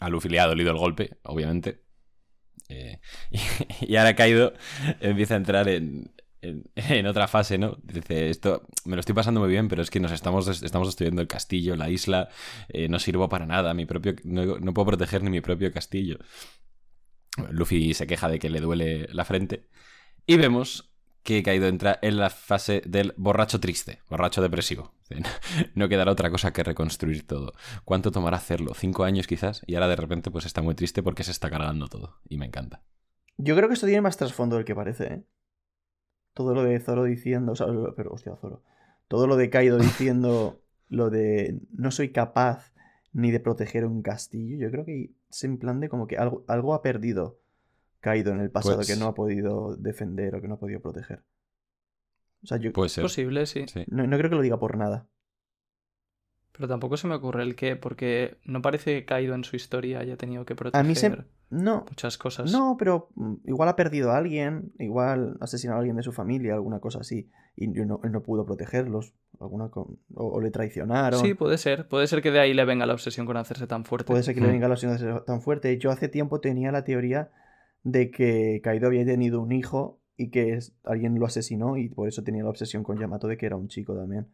a 0.00 0.08
Luffy 0.08 0.28
le 0.30 0.40
ha 0.40 0.46
dolido 0.46 0.70
el 0.70 0.78
golpe, 0.78 1.18
obviamente. 1.24 1.82
Eh, 2.68 3.00
y, 3.30 3.38
y 3.92 3.96
ahora 3.96 4.16
Kaido 4.16 4.54
empieza 5.00 5.34
a 5.34 5.38
entrar 5.38 5.68
en, 5.68 6.14
en, 6.74 7.06
otra 7.06 7.28
fase, 7.28 7.58
¿no? 7.58 7.78
Dice, 7.82 8.30
esto 8.30 8.66
me 8.84 8.96
lo 8.96 9.00
estoy 9.00 9.14
pasando 9.14 9.40
muy 9.40 9.48
bien, 9.48 9.68
pero 9.68 9.82
es 9.82 9.90
que 9.90 10.00
nos 10.00 10.12
estamos, 10.12 10.62
estamos 10.62 10.88
destruyendo 10.88 11.22
el 11.22 11.28
castillo, 11.28 11.76
la 11.76 11.90
isla, 11.90 12.28
eh, 12.68 12.88
no 12.88 12.98
sirvo 12.98 13.28
para 13.28 13.46
nada, 13.46 13.74
mi 13.74 13.86
propio, 13.86 14.14
no, 14.24 14.58
no 14.58 14.74
puedo 14.74 14.86
proteger 14.86 15.22
ni 15.22 15.30
mi 15.30 15.40
propio 15.40 15.72
castillo. 15.72 16.18
Luffy 17.50 17.94
se 17.94 18.06
queja 18.06 18.28
de 18.28 18.38
que 18.38 18.50
le 18.50 18.60
duele 18.60 19.08
la 19.12 19.24
frente. 19.24 19.68
Y 20.26 20.36
vemos 20.36 20.94
que 21.24 21.42
Kaido 21.42 21.66
entra 21.66 21.98
en 22.02 22.18
la 22.18 22.30
fase 22.30 22.82
del 22.84 23.14
borracho 23.16 23.58
triste, 23.58 24.00
borracho 24.08 24.42
depresivo. 24.42 24.94
No 25.74 25.88
quedará 25.88 26.12
otra 26.12 26.30
cosa 26.30 26.52
que 26.52 26.62
reconstruir 26.62 27.26
todo. 27.26 27.52
¿Cuánto 27.84 28.10
tomará 28.10 28.36
hacerlo? 28.36 28.72
¿Cinco 28.74 29.04
años 29.04 29.26
quizás? 29.26 29.62
Y 29.66 29.74
ahora 29.74 29.88
de 29.88 29.96
repente 29.96 30.30
pues 30.30 30.44
está 30.46 30.62
muy 30.62 30.74
triste 30.74 31.02
porque 31.02 31.24
se 31.24 31.30
está 31.30 31.50
cargando 31.50 31.88
todo. 31.88 32.20
Y 32.28 32.38
me 32.38 32.46
encanta. 32.46 32.82
Yo 33.36 33.56
creo 33.56 33.68
que 33.68 33.74
esto 33.74 33.86
tiene 33.86 34.02
más 34.02 34.16
trasfondo 34.16 34.56
del 34.56 34.64
que 34.64 34.74
parece, 34.74 35.04
¿eh? 35.04 35.24
Todo 36.34 36.54
lo 36.54 36.62
de 36.64 36.78
Zoro 36.80 37.04
diciendo. 37.04 37.52
O 37.52 37.56
sea, 37.56 37.66
pero, 37.96 38.12
hostia, 38.12 38.36
Zoro. 38.36 38.62
Todo 39.08 39.26
lo 39.26 39.36
de 39.36 39.50
Kaido 39.50 39.78
diciendo 39.78 40.60
lo 40.88 41.10
de 41.10 41.60
no 41.72 41.90
soy 41.90 42.10
capaz 42.12 42.72
ni 43.12 43.30
de 43.30 43.40
proteger 43.40 43.86
un 43.86 44.02
castillo. 44.02 44.58
Yo 44.58 44.70
creo 44.70 44.84
que 44.84 45.12
es 45.30 45.44
en 45.44 45.58
plan 45.58 45.80
de 45.80 45.88
como 45.88 46.06
que 46.06 46.16
algo, 46.16 46.44
algo 46.48 46.74
ha 46.74 46.82
perdido 46.82 47.38
Kaido 48.00 48.32
en 48.32 48.40
el 48.40 48.50
pasado 48.50 48.76
Pues- 48.76 48.88
que 48.88 48.96
no 48.96 49.06
ha 49.06 49.14
podido 49.14 49.76
defender 49.76 50.34
o 50.34 50.40
que 50.42 50.48
no 50.48 50.54
ha 50.54 50.58
podido 50.58 50.80
proteger. 50.80 51.22
O 52.42 52.46
sea, 52.46 52.58
yo 52.58 52.72
Puede 52.72 52.86
Es 52.88 52.92
ser. 52.92 53.02
posible, 53.04 53.46
sí. 53.46 53.64
Sí. 53.68 53.84
no, 53.86 54.06
no 54.06 54.18
creo 54.18 54.28
que 54.28 54.36
lo 54.36 54.42
diga 54.42 54.58
por 54.58 54.76
nada. 54.76 55.06
Pero 56.52 56.68
tampoco 56.68 56.96
se 56.96 57.08
me 57.08 57.14
ocurre 57.14 57.42
el 57.42 57.56
qué, 57.56 57.74
porque 57.76 58.38
no 58.44 58.62
parece 58.62 58.94
que 58.94 59.04
Kaido 59.04 59.34
en 59.34 59.44
su 59.44 59.56
historia 59.56 59.98
haya 60.00 60.16
tenido 60.16 60.44
que 60.44 60.54
proteger. 60.54 60.84
A 60.84 60.86
mí 60.88 60.94
se- 60.94 61.16
No, 61.50 61.84
muchas 61.88 62.18
cosas. 62.18 62.50
no, 62.50 62.76
pero 62.78 63.08
mm, 63.14 63.34
igual 63.44 63.68
ha 63.68 63.76
perdido 63.76 64.10
a 64.10 64.16
alguien, 64.16 64.72
igual 64.78 65.36
ha 65.40 65.44
asesinado 65.44 65.76
a 65.78 65.80
alguien 65.80 65.96
de 65.96 66.02
su 66.02 66.12
familia, 66.12 66.54
alguna 66.54 66.80
cosa 66.80 67.00
así, 67.00 67.30
y 67.56 67.68
no, 67.68 68.00
él 68.02 68.12
no 68.12 68.22
pudo 68.22 68.44
protegerlos, 68.44 69.14
alguna 69.38 69.68
co- 69.68 69.96
o, 70.14 70.26
o 70.26 70.40
le 70.40 70.50
traicionaron. 70.50 71.20
Sí, 71.20 71.34
puede 71.34 71.58
ser. 71.58 71.86
Puede 71.88 72.06
ser 72.06 72.22
que 72.22 72.30
de 72.30 72.40
ahí 72.40 72.54
le 72.54 72.64
venga 72.64 72.86
la 72.86 72.94
obsesión 72.94 73.26
con 73.26 73.36
hacerse 73.36 73.66
tan 73.66 73.84
fuerte. 73.84 74.06
Puede 74.06 74.22
ser 74.24 74.34
que 74.34 74.40
le 74.40 74.48
Hmm. 74.48 74.52
venga 74.52 74.68
la 74.68 74.74
opción 74.74 74.92
de 74.92 74.98
ser 74.98 75.20
tan 75.24 75.40
fuerte. 75.42 75.78
Yo 75.78 75.90
hace 75.90 76.08
tiempo 76.08 76.40
tenía 76.40 76.72
la 76.72 76.82
teoría 76.84 77.30
de 77.84 78.10
que 78.10 78.60
Kaido 78.64 78.86
había 78.88 79.04
tenido 79.04 79.40
un 79.40 79.52
hijo 79.52 80.00
y 80.16 80.30
que 80.30 80.54
es- 80.54 80.74
alguien 80.84 81.18
lo 81.18 81.26
asesinó 81.26 81.76
y 81.76 81.88
por 81.88 82.08
eso 82.08 82.24
tenía 82.24 82.42
la 82.42 82.50
obsesión 82.50 82.82
con 82.82 82.98
Yamato 82.98 83.28
de 83.28 83.36
que 83.36 83.46
era 83.46 83.56
un 83.56 83.68
chico 83.68 83.94
también. 83.94 84.28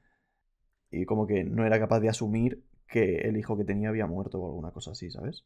Y 0.90 1.04
como 1.04 1.26
que 1.26 1.44
no 1.44 1.64
era 1.66 1.78
capaz 1.78 2.00
de 2.00 2.08
asumir 2.08 2.64
que 2.88 3.18
el 3.28 3.36
hijo 3.36 3.56
que 3.56 3.64
tenía 3.64 3.88
había 3.90 4.06
muerto 4.06 4.40
o 4.40 4.46
alguna 4.46 4.70
cosa 4.72 4.92
así, 4.92 5.10
¿sabes? 5.10 5.44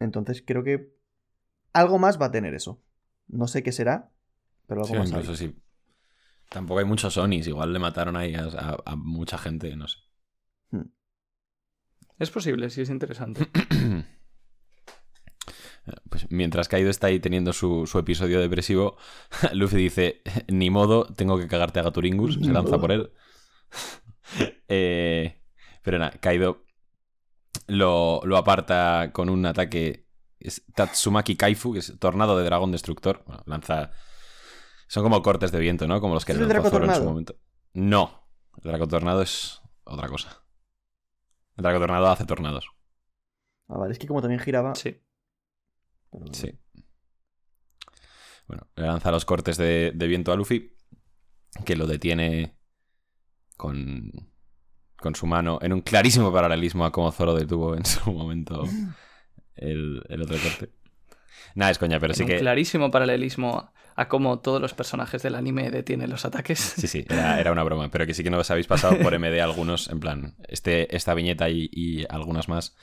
Entonces 0.00 0.42
creo 0.44 0.64
que 0.64 0.92
algo 1.72 1.98
más 1.98 2.20
va 2.20 2.26
a 2.26 2.30
tener 2.32 2.54
eso. 2.54 2.82
No 3.28 3.46
sé 3.46 3.62
qué 3.62 3.72
será, 3.72 4.10
pero 4.66 4.82
algo 4.82 4.94
Sí, 4.94 4.98
más 4.98 5.08
incluso 5.10 5.36
sí. 5.36 5.54
Tampoco 6.48 6.80
hay 6.80 6.84
muchos 6.86 7.16
Onis, 7.16 7.46
igual 7.46 7.72
le 7.72 7.78
mataron 7.78 8.16
ahí 8.16 8.34
a, 8.34 8.44
a- 8.44 8.78
a 8.84 8.96
mucha 8.96 9.38
gente, 9.38 9.74
no 9.76 9.86
sé. 9.86 9.98
Es 12.18 12.30
posible, 12.30 12.68
sí, 12.70 12.82
es 12.82 12.90
interesante. 12.90 13.46
Pues 16.08 16.30
mientras 16.30 16.68
Kaido 16.68 16.90
está 16.90 17.06
ahí 17.08 17.20
teniendo 17.20 17.52
su, 17.52 17.86
su 17.86 17.98
episodio 17.98 18.40
depresivo, 18.40 18.96
Luffy 19.52 19.76
dice, 19.76 20.22
ni 20.48 20.70
modo, 20.70 21.06
tengo 21.06 21.38
que 21.38 21.48
cagarte 21.48 21.80
a 21.80 21.82
Gaturingus, 21.82 22.38
se 22.42 22.52
lanza 22.52 22.78
por 22.78 22.92
él. 22.92 23.12
Eh, 24.68 25.42
pero 25.82 25.98
nada, 25.98 26.12
Kaido 26.20 26.64
lo, 27.70 28.20
lo 28.24 28.36
aparta 28.36 29.10
con 29.12 29.28
un 29.28 29.46
ataque 29.46 30.06
es 30.38 30.64
Tatsumaki 30.74 31.36
Kaifu, 31.36 31.72
que 31.72 31.78
es 31.80 31.98
tornado 31.98 32.36
de 32.38 32.44
dragón 32.44 32.72
destructor. 32.72 33.22
Bueno, 33.26 33.42
lanza... 33.46 33.90
Son 34.88 35.02
como 35.04 35.22
cortes 35.22 35.52
de 35.52 35.60
viento, 35.60 35.86
¿no? 35.86 36.00
Como 36.00 36.14
los 36.14 36.24
que 36.24 36.32
¿Es 36.32 36.38
el 36.38 36.48
lanzó 36.48 36.70
Zoro 36.70 36.84
en 36.86 36.94
su 36.94 37.04
momento. 37.04 37.36
No, 37.74 38.26
el 38.56 38.62
Dracotornado 38.70 39.22
es 39.22 39.60
otra 39.84 40.08
cosa. 40.08 40.42
El 41.56 41.62
Dracotornado 41.62 42.08
hace 42.08 42.24
tornados. 42.24 42.68
Ah, 43.68 43.78
vale, 43.78 43.92
es 43.92 43.98
que 44.00 44.08
como 44.08 44.20
también 44.20 44.40
giraba. 44.40 44.74
Sí. 44.74 45.00
pero- 46.10 46.34
Sí. 46.34 46.58
Bueno, 48.48 48.66
le 48.74 48.86
lanza 48.86 49.12
los 49.12 49.24
cortes 49.24 49.56
de, 49.58 49.92
de 49.94 50.06
viento 50.08 50.32
a 50.32 50.36
Luffy, 50.36 50.76
que 51.64 51.76
lo 51.76 51.86
detiene 51.86 52.58
con, 53.56 54.10
con 55.00 55.14
su 55.14 55.26
mano 55.26 55.58
en 55.62 55.72
un 55.72 55.80
clarísimo 55.80 56.32
paralelismo 56.32 56.84
a 56.84 56.92
como 56.92 57.12
Zoro 57.12 57.34
detuvo 57.34 57.76
en 57.76 57.84
su 57.84 58.12
momento 58.12 58.64
el, 59.56 60.02
el 60.08 60.22
otro 60.22 60.36
corte. 60.42 60.70
Nada, 61.54 61.70
es 61.70 61.78
coña, 61.78 61.98
pero 61.98 62.12
En 62.12 62.16
sí 62.16 62.22
un 62.22 62.28
que... 62.28 62.38
clarísimo 62.38 62.90
paralelismo 62.90 63.72
a 63.96 64.08
cómo 64.08 64.38
todos 64.38 64.60
los 64.60 64.72
personajes 64.72 65.22
del 65.22 65.34
anime 65.34 65.70
detienen 65.70 66.10
los 66.10 66.24
ataques. 66.24 66.58
Sí, 66.58 66.86
sí, 66.86 67.04
era, 67.08 67.40
era 67.40 67.52
una 67.52 67.64
broma, 67.64 67.90
pero 67.90 68.06
que 68.06 68.14
sí 68.14 68.22
que 68.22 68.30
nos 68.30 68.50
habéis 68.50 68.66
pasado 68.66 68.96
por 68.98 69.18
MD 69.18 69.40
algunos, 69.40 69.90
en 69.90 70.00
plan, 70.00 70.36
este, 70.48 70.94
esta 70.96 71.12
viñeta 71.14 71.50
y, 71.50 71.68
y 71.72 72.06
algunas 72.08 72.48
más 72.48 72.76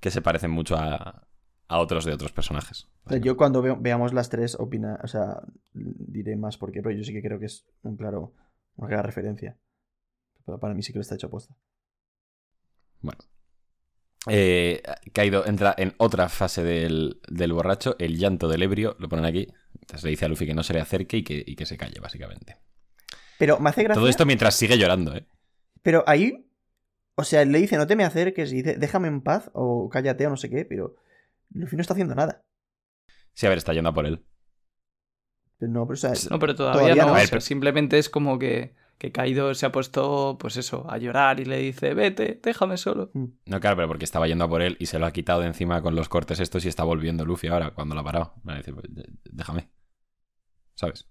que 0.00 0.10
se 0.10 0.22
parecen 0.22 0.50
mucho 0.50 0.76
a, 0.76 1.28
a 1.68 1.78
otros 1.78 2.04
de 2.04 2.12
otros 2.12 2.32
personajes. 2.32 2.88
Yo 3.22 3.36
cuando 3.36 3.62
veamos 3.78 4.12
las 4.12 4.28
tres 4.30 4.56
opina, 4.58 4.98
o 5.02 5.06
sea, 5.06 5.42
diré 5.72 6.36
más 6.36 6.58
por 6.58 6.72
qué, 6.72 6.82
pero 6.82 6.94
yo 6.94 7.04
sí 7.04 7.12
que 7.12 7.22
creo 7.22 7.38
que 7.38 7.46
es 7.46 7.66
un 7.82 7.96
claro, 7.96 8.34
una 8.76 8.88
clara 8.88 9.02
referencia. 9.02 9.58
Pero 10.44 10.58
para 10.58 10.74
mí 10.74 10.82
sí 10.82 10.92
que 10.92 10.98
lo 10.98 11.02
está 11.02 11.14
hecho 11.14 11.26
aposta. 11.28 11.54
Bueno. 13.00 13.18
Eh, 14.28 14.82
Kaido 15.12 15.44
entra 15.46 15.74
en 15.76 15.94
otra 15.98 16.28
fase 16.28 16.62
del, 16.62 17.20
del 17.28 17.52
borracho, 17.52 17.96
el 17.98 18.16
llanto 18.18 18.48
del 18.48 18.62
ebrio, 18.62 18.96
lo 19.00 19.08
ponen 19.08 19.24
aquí. 19.24 19.48
Entonces 19.74 20.04
le 20.04 20.10
dice 20.10 20.24
a 20.24 20.28
Luffy 20.28 20.46
que 20.46 20.54
no 20.54 20.62
se 20.62 20.72
le 20.74 20.80
acerque 20.80 21.16
y 21.18 21.24
que, 21.24 21.42
y 21.44 21.56
que 21.56 21.66
se 21.66 21.76
calle, 21.76 21.98
básicamente. 22.00 22.58
Pero 23.38 23.58
me 23.58 23.70
hace 23.70 23.82
gracia. 23.82 23.98
Todo 24.00 24.08
esto 24.08 24.24
mientras 24.24 24.54
sigue 24.54 24.78
llorando, 24.78 25.14
¿eh? 25.16 25.26
Pero 25.82 26.04
ahí, 26.06 26.48
o 27.16 27.24
sea, 27.24 27.44
le 27.44 27.58
dice, 27.58 27.76
no 27.76 27.88
te 27.88 27.96
me 27.96 28.04
acerques 28.04 28.52
y 28.52 28.56
dice, 28.62 28.76
déjame 28.76 29.08
en 29.08 29.22
paz 29.22 29.50
o 29.54 29.88
cállate 29.88 30.24
o 30.26 30.30
no 30.30 30.36
sé 30.36 30.48
qué, 30.48 30.64
pero 30.64 30.94
Luffy 31.50 31.74
no 31.74 31.82
está 31.82 31.94
haciendo 31.94 32.14
nada. 32.14 32.44
Sí, 33.34 33.46
a 33.46 33.48
ver, 33.48 33.58
está 33.58 33.72
yendo 33.72 33.90
a 33.90 33.94
por 33.94 34.06
él. 34.06 34.24
No, 35.58 35.86
pero 35.86 35.94
o 35.94 35.96
sea, 35.96 36.12
No, 36.30 36.38
pero 36.38 36.54
todavía, 36.54 36.80
Todavía 36.82 37.02
no. 37.02 37.08
no. 37.10 37.14
ver, 37.14 37.28
pero- 37.28 37.40
simplemente 37.40 37.98
es 37.98 38.08
como 38.08 38.38
que, 38.38 38.74
que 39.02 39.10
Kaido 39.10 39.52
se 39.52 39.66
ha 39.66 39.72
puesto, 39.72 40.36
pues 40.38 40.56
eso, 40.56 40.88
a 40.88 40.96
llorar 40.96 41.40
y 41.40 41.44
le 41.44 41.58
dice, 41.58 41.92
vete, 41.92 42.38
déjame 42.40 42.76
solo. 42.76 43.10
No, 43.14 43.58
claro, 43.58 43.74
pero 43.74 43.88
porque 43.88 44.04
estaba 44.04 44.28
yendo 44.28 44.44
a 44.44 44.48
por 44.48 44.62
él 44.62 44.76
y 44.78 44.86
se 44.86 45.00
lo 45.00 45.06
ha 45.06 45.10
quitado 45.12 45.40
de 45.40 45.48
encima 45.48 45.82
con 45.82 45.96
los 45.96 46.08
cortes 46.08 46.38
estos 46.38 46.64
y 46.64 46.68
está 46.68 46.84
volviendo 46.84 47.24
Luffy 47.26 47.48
ahora, 47.48 47.72
cuando 47.74 47.96
lo 47.96 48.02
ha 48.02 48.04
parado. 48.04 48.34
Va 48.48 48.52
a 48.52 48.56
decir, 48.58 48.72
pues, 48.74 48.86
déjame. 49.24 49.70
¿Sabes? 50.76 51.08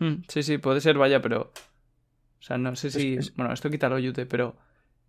Mm, 0.00 0.24
sí, 0.26 0.42
sí, 0.42 0.58
puede 0.58 0.80
ser, 0.80 0.98
vaya, 0.98 1.22
pero... 1.22 1.52
O 2.40 2.42
sea, 2.42 2.58
no 2.58 2.74
sé 2.74 2.90
si... 2.90 3.14
es- 3.14 3.36
Bueno, 3.36 3.52
esto 3.52 3.70
quítalo, 3.70 3.96
Yute, 4.00 4.26
pero... 4.26 4.56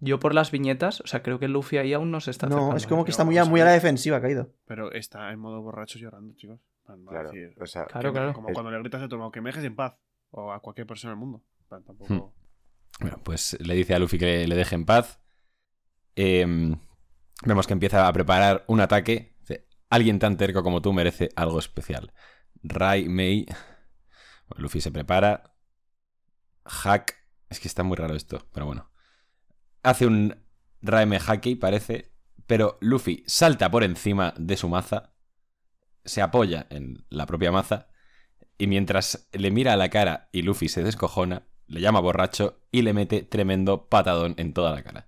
Yo 0.02 0.20
por 0.20 0.36
las 0.36 0.52
viñetas, 0.52 1.02
o 1.02 1.08
sea, 1.08 1.24
creo 1.24 1.40
que 1.40 1.48
Luffy 1.48 1.78
ahí 1.78 1.94
aún 1.94 2.12
no 2.12 2.20
se 2.22 2.30
está 2.30 2.46
no, 2.48 2.76
es 2.76 2.86
como 2.86 3.02
¿eh? 3.02 3.06
que 3.06 3.08
Pero 3.08 3.12
está 3.12 3.24
muy, 3.24 3.38
a 3.40 3.46
muy 3.46 3.62
a 3.62 3.66
la 3.66 3.72
defensiva, 3.72 4.22
caído. 4.22 4.50
Pero 4.66 4.92
está 4.92 5.32
en 5.32 5.40
modo 5.40 5.64
borracho 5.64 5.98
llorando, 5.98 6.36
chicos. 6.36 6.60
Claro, 7.08 7.32
decir, 7.32 7.56
o 7.60 7.66
sea, 7.66 7.86
Claro, 7.86 8.10
que- 8.12 8.18
claro. 8.20 8.34
Como 8.34 8.50
Es- 8.50 8.54
cuando 8.54 8.70
le 8.70 8.78
gritas 8.80 9.02
a 9.02 9.08
tu 9.08 9.16
hermano 9.16 9.32
que 9.32 9.42
me 9.42 9.50
dejes 9.50 9.64
en 9.64 9.76
paz. 9.76 9.96
O 10.34 10.54
a 10.54 10.60
cualquier 10.62 10.88
persona 10.88 11.12
del 11.12 11.20
mundo. 11.20 11.44
Tampoco. 11.80 12.34
Bueno, 13.00 13.22
pues 13.24 13.58
le 13.62 13.76
dice 13.76 13.96
a 13.96 14.00
Luffy 14.00 14.20
que 14.20 14.46
le 14.46 14.56
deje 14.56 14.76
en 14.76 14.86
paz. 14.86 15.20
Em, 16.16 16.78
vemos 17.46 17.66
que 17.66 17.74
empieza 17.74 18.08
a 18.08 18.14
preparar 18.14 18.66
un 18.68 18.82
ataque. 18.82 19.38
Alguien 19.90 20.20
tan 20.20 20.38
terco 20.38 20.64
como 20.64 20.82
tú 20.82 20.92
merece 20.94 21.30
algo 21.36 21.60
especial. 21.60 22.14
Rai 22.62 23.08
Mei. 23.08 23.46
Luffy 24.58 24.82
se 24.82 24.92
prepara. 24.92 25.56
Hack. 26.66 27.16
Es 27.50 27.60
que 27.60 27.68
está 27.68 27.84
muy 27.84 27.96
raro 27.98 28.16
esto, 28.16 28.48
pero 28.54 28.66
bueno. 28.66 28.92
Hace 29.84 30.06
un 30.06 30.36
Raime 30.82 31.20
Haki, 31.26 31.56
parece. 31.56 32.14
Pero 32.48 32.78
Luffy 32.82 33.24
salta 33.28 33.72
por 33.72 33.84
encima 33.84 34.34
de 34.38 34.58
su 34.58 34.68
maza. 34.68 35.14
Se 36.04 36.22
apoya 36.22 36.68
en 36.70 37.06
la 37.10 37.26
propia 37.26 37.52
maza. 37.52 37.88
Y 38.58 38.68
mientras 38.68 39.30
le 39.32 39.52
mira 39.52 39.74
a 39.74 39.78
la 39.78 39.90
cara 39.90 40.30
y 40.32 40.44
Luffy 40.44 40.70
se 40.70 40.84
descojona, 40.84 41.48
le 41.72 41.80
llama 41.80 42.02
borracho 42.02 42.58
y 42.70 42.82
le 42.82 42.94
mete 42.94 43.24
tremendo 43.24 43.86
patadón 43.88 44.36
en 44.38 44.54
toda 44.54 44.72
la 44.72 44.84
cara. 44.84 45.08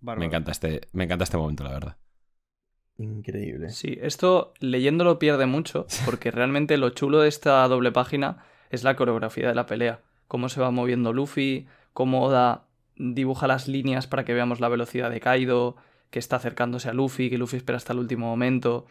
Bárbaro. 0.00 0.20
Me 0.20 0.26
encanta 0.26 0.50
este, 0.50 0.88
me 0.92 1.04
encanta 1.04 1.24
este 1.24 1.36
momento, 1.36 1.62
la 1.62 1.72
verdad. 1.72 1.96
Increíble. 2.96 3.68
Sí, 3.68 3.98
esto 4.00 4.54
leyéndolo 4.60 5.18
pierde 5.18 5.44
mucho, 5.44 5.86
porque 6.06 6.30
realmente 6.30 6.78
lo 6.78 6.90
chulo 6.90 7.20
de 7.20 7.28
esta 7.28 7.68
doble 7.68 7.92
página 7.92 8.44
es 8.70 8.82
la 8.82 8.96
coreografía 8.96 9.48
de 9.48 9.54
la 9.54 9.66
pelea. 9.66 10.00
Cómo 10.26 10.48
se 10.48 10.60
va 10.60 10.70
moviendo 10.70 11.12
Luffy, 11.12 11.66
cómo 11.92 12.22
Oda 12.22 12.64
dibuja 12.96 13.46
las 13.46 13.68
líneas 13.68 14.06
para 14.06 14.24
que 14.24 14.34
veamos 14.34 14.60
la 14.60 14.68
velocidad 14.68 15.10
de 15.10 15.20
Kaido, 15.20 15.76
que 16.10 16.18
está 16.18 16.36
acercándose 16.36 16.88
a 16.88 16.94
Luffy, 16.94 17.28
que 17.28 17.38
Luffy 17.38 17.58
espera 17.58 17.76
hasta 17.76 17.92
el 17.92 17.98
último 17.98 18.26
momento. 18.26 18.86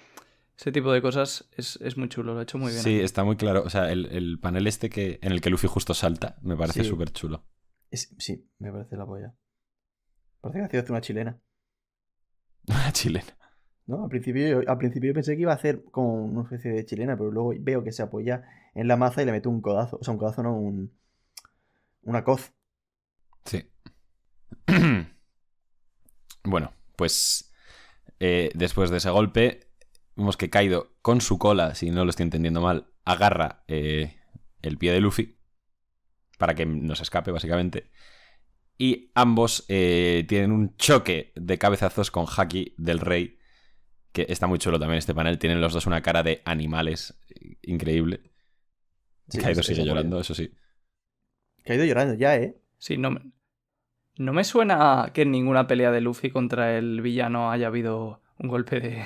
Ese 0.58 0.72
tipo 0.72 0.92
de 0.92 1.02
cosas 1.02 1.48
es, 1.56 1.78
es 1.82 1.98
muy 1.98 2.10
chulo, 2.10 2.34
lo 2.34 2.40
ha 2.40 2.44
hecho 2.44 2.58
muy 2.58 2.72
bien. 2.72 2.82
Sí, 2.84 3.00
está 3.00 3.24
muy 3.24 3.36
claro. 3.38 3.64
O 3.64 3.70
sea, 3.70 3.92
el, 3.92 4.08
el 4.08 4.40
panel 4.40 4.66
este 4.66 4.90
que, 4.90 5.20
en 5.22 5.32
el 5.32 5.40
que 5.42 5.50
Luffy 5.52 5.68
justo 5.68 5.94
salta 5.94 6.38
me 6.42 6.56
parece 6.58 6.84
Sí. 6.84 6.90
súper 6.90 7.12
chulo. 7.12 7.46
Es- 7.92 8.14
sí, 8.18 8.50
me 8.60 8.72
parece 8.72 8.98
la 8.98 9.06
polla. 9.06 9.36
Parece 10.42 10.60
que 10.70 10.78
ha 10.78 10.82
sido 10.82 10.94
una 10.94 11.02
chilena. 11.02 11.40
Una 12.68 12.92
chilena. 12.92 13.38
¿No? 13.86 14.04
Al 14.04 14.10
principio, 14.10 14.62
yo- 14.62 14.70
al 14.70 14.78
principio 14.78 15.10
yo 15.10 15.14
pensé 15.14 15.36
que 15.36 15.44
iba 15.44 15.52
a 15.54 15.56
hacer 15.56 15.86
como 15.92 16.26
una 16.26 16.42
especie 16.44 16.72
de 16.72 16.86
chilena, 16.86 17.16
pero 17.16 17.32
luego 17.32 17.54
veo 17.60 17.84
que 17.84 17.92
se 17.92 18.02
apoya 18.04 18.44
en 18.74 18.88
la 18.88 18.98
maza 18.98 19.22
y 19.22 19.26
le 19.26 19.32
mete 19.32 19.48
un 19.48 19.62
codazo. 19.62 19.98
O 20.02 20.04
sea, 20.04 20.12
un 20.14 20.18
codazo, 20.20 20.44
no, 20.44 20.58
un. 20.58 20.92
Una 22.02 22.24
coz. 22.24 22.52
Sí. 23.46 23.64
bueno, 26.44 26.74
pues 26.96 27.54
eh, 28.20 28.50
después 28.56 28.90
de 28.90 28.98
ese 28.98 29.10
golpe, 29.10 29.67
vemos 30.18 30.36
que 30.38 30.50
Kaido, 30.50 30.96
con 31.02 31.22
su 31.22 31.38
cola, 31.38 31.76
si 31.76 31.90
no 31.92 32.04
lo 32.04 32.10
estoy 32.10 32.24
entendiendo 32.24 32.60
mal, 32.62 32.88
agarra 33.06 33.64
eh, 33.68 34.18
el 34.62 34.78
pie 34.78 34.92
de 34.92 35.00
Luffy 35.00 35.38
para 36.38 36.56
que 36.56 36.66
nos 36.66 37.00
escape, 37.02 37.32
básicamente. 37.32 37.90
Y 38.78 39.12
ambos 39.16 39.66
eh, 39.70 40.26
tienen 40.28 40.52
un 40.52 40.76
choque 40.78 41.32
de 41.36 41.58
cabezazos 41.58 42.12
con 42.12 42.26
Haki 42.28 42.76
del 42.78 43.00
Rey, 43.00 43.40
que 44.12 44.26
está 44.30 44.46
muy 44.48 44.60
chulo 44.60 44.80
también 44.80 45.00
este 45.00 45.16
panel. 45.16 45.40
Tienen 45.40 45.62
los 45.62 45.74
dos 45.74 45.88
una 45.88 46.02
cara 46.02 46.22
de 46.24 46.42
animales 46.46 47.20
eh, 47.30 47.58
increíble. 47.64 48.22
Sí, 49.30 49.40
Kaido 49.40 49.62
es- 49.62 49.66
sigue 49.68 49.84
llorando, 49.86 50.20
eso 50.20 50.36
sí. 50.36 50.52
Que 51.64 51.74
ha 51.74 51.76
ido 51.76 51.86
llorando 51.86 52.14
ya, 52.14 52.36
¿eh? 52.38 52.62
Sí, 52.78 52.98
no, 52.98 53.12
me- 53.12 53.32
no 54.18 54.34
me 54.34 54.44
suena 54.44 55.12
que 55.14 55.24
en 55.24 55.32
ninguna 55.32 55.68
pelea 55.68 55.92
de 55.92 56.02
Luffy 56.02 56.30
contra 56.30 56.78
el 56.78 57.02
villano 57.02 57.52
haya 57.52 57.68
habido 57.68 58.22
un 58.38 58.48
golpe 58.48 58.80
de, 58.80 59.06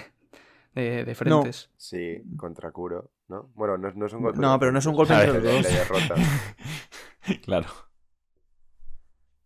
de, 0.74 1.06
de 1.06 1.16
frentes. 1.16 1.70
Sí, 1.78 2.22
contra 2.38 2.72
Kuro, 2.72 3.12
¿no? 3.28 3.52
Bueno, 3.56 3.78
no, 3.78 3.92
no 3.92 4.06
es 4.06 4.14
un 4.14 4.22
golpe. 4.24 4.40
No, 4.40 4.58
pero 4.60 4.72
no 4.72 4.80
es 4.80 4.86
un 4.86 4.96
golpe 4.96 5.14
entre 5.14 5.34
los 5.34 5.44
dos. 5.44 5.62
le 5.64 5.70
derrota. 5.70 6.16
claro. 7.44 7.68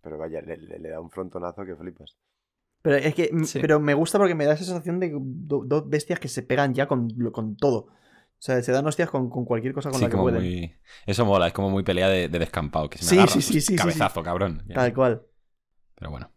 Pero 0.02 0.18
vaya, 0.18 0.42
le, 0.42 0.58
le- 0.58 0.80
le 0.80 0.90
da 0.90 1.00
un 1.00 1.10
frontonazo 1.10 1.66
que 1.66 1.76
flipas. 1.76 2.16
Pero 2.82 2.98
es 2.98 3.16
que 3.16 3.32
Sí. 3.46 3.60
pero 3.60 3.80
me 3.80 3.96
gusta 3.96 4.20
porque 4.20 4.36
me 4.36 4.46
da 4.46 4.54
esa 4.54 4.64
sensación 4.66 5.00
de 5.00 5.12
do- 5.16 5.64
dos 5.66 5.90
bestias 5.90 6.20
que 6.20 6.28
se 6.28 6.44
pegan 6.44 6.74
ya 6.76 6.88
con, 6.88 7.10
con 7.32 7.56
todo. 7.58 7.88
O 8.38 8.42
sea, 8.46 8.62
se 8.62 8.72
dan 8.72 8.86
hostias 8.86 9.10
con, 9.10 9.30
con 9.30 9.44
cualquier 9.46 9.74
cosa 9.74 9.90
con 9.90 9.98
Sí, 9.98 10.06
la 10.06 10.12
que 10.12 10.18
pueden. 10.18 10.42
muy... 10.44 10.76
Eso 11.08 11.26
mola, 11.26 11.48
es 11.48 11.54
como 11.54 11.72
muy 11.72 11.82
pelea 11.84 12.08
de, 12.10 12.28
de 12.30 12.38
descampado. 12.40 12.88
Que 12.90 13.00
se 13.00 13.06
me 13.06 13.10
Sí, 13.10 13.16
agarra, 13.18 13.32
sí, 13.34 13.42
sí, 13.42 13.54
sí, 13.54 13.62
sí, 13.62 13.76
Cabezazo, 13.76 14.22
cabrón. 14.22 14.64
Tal 14.72 14.94
cual. 14.94 15.26
Pero 15.96 16.12
bueno. 16.12 16.30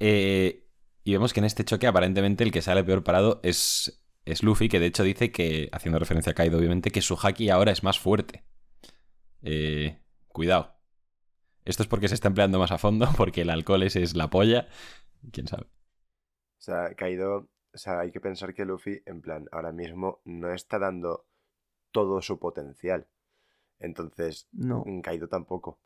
Eh, 0.00 0.65
y 1.06 1.12
vemos 1.12 1.32
que 1.32 1.38
en 1.38 1.46
este 1.46 1.64
choque 1.64 1.86
aparentemente 1.86 2.42
el 2.42 2.50
que 2.50 2.62
sale 2.62 2.82
peor 2.82 3.04
parado 3.04 3.38
es, 3.44 4.04
es 4.24 4.42
Luffy, 4.42 4.68
que 4.68 4.80
de 4.80 4.86
hecho 4.86 5.04
dice 5.04 5.30
que, 5.30 5.68
haciendo 5.70 6.00
referencia 6.00 6.32
a 6.32 6.34
Kaido 6.34 6.58
obviamente, 6.58 6.90
que 6.90 7.00
su 7.00 7.16
haki 7.16 7.48
ahora 7.48 7.70
es 7.70 7.84
más 7.84 8.00
fuerte. 8.00 8.42
Eh, 9.42 10.00
cuidado. 10.26 10.74
Esto 11.64 11.84
es 11.84 11.88
porque 11.88 12.08
se 12.08 12.14
está 12.14 12.26
empleando 12.26 12.58
más 12.58 12.72
a 12.72 12.78
fondo, 12.78 13.06
porque 13.16 13.42
el 13.42 13.50
alcohol 13.50 13.84
ese 13.84 14.02
es 14.02 14.16
la 14.16 14.30
polla. 14.30 14.66
¿Quién 15.30 15.46
sabe? 15.46 15.62
O 15.62 16.58
sea, 16.58 16.92
Kaido, 16.96 17.50
o 17.72 17.78
sea, 17.78 18.00
hay 18.00 18.10
que 18.10 18.20
pensar 18.20 18.52
que 18.52 18.64
Luffy, 18.64 19.00
en 19.06 19.20
plan, 19.20 19.46
ahora 19.52 19.70
mismo 19.70 20.20
no 20.24 20.52
está 20.52 20.80
dando 20.80 21.24
todo 21.92 22.20
su 22.20 22.40
potencial. 22.40 23.06
Entonces, 23.78 24.48
No. 24.50 24.84
Kaido 25.04 25.28
tampoco. 25.28 25.78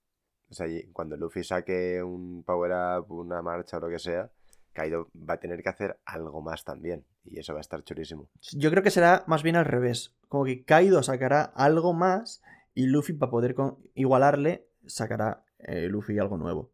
O 0.49 0.55
sea, 0.55 0.67
y 0.67 0.91
cuando 0.93 1.19
Luffy 1.19 1.45
saque 1.45 2.03
un 2.03 2.43
power 2.43 2.73
up, 3.01 3.13
una 3.13 3.43
marcha 3.43 3.77
o 3.77 3.81
lo 3.81 3.91
que 3.91 3.99
sea, 3.99 4.33
Kaido 4.73 5.11
va 5.17 5.35
a 5.35 5.41
tener 5.41 5.63
que 5.63 5.69
hacer 5.69 5.99
algo 6.05 6.43
más 6.43 6.65
también. 6.65 7.05
Y 7.25 7.39
eso 7.39 7.53
va 7.53 7.59
a 7.59 7.63
estar 7.63 7.83
churísimo. 7.85 8.29
Yo 8.53 8.71
creo 8.71 8.83
que 8.83 8.91
será 8.91 9.25
más 9.27 9.43
bien 9.43 9.57
al 9.57 9.65
revés. 9.65 10.15
Como 10.29 10.45
que 10.45 10.65
Kaido 10.65 11.03
sacará 11.03 11.43
algo 11.43 11.93
más 11.93 12.43
y 12.75 12.87
Luffy, 12.87 13.13
para 13.15 13.31
poder 13.31 13.55
con- 13.55 13.79
igualarle, 13.95 14.69
sacará 14.87 15.45
eh, 15.59 15.89
Luffy 15.89 16.19
algo 16.19 16.37
nuevo. 16.39 16.73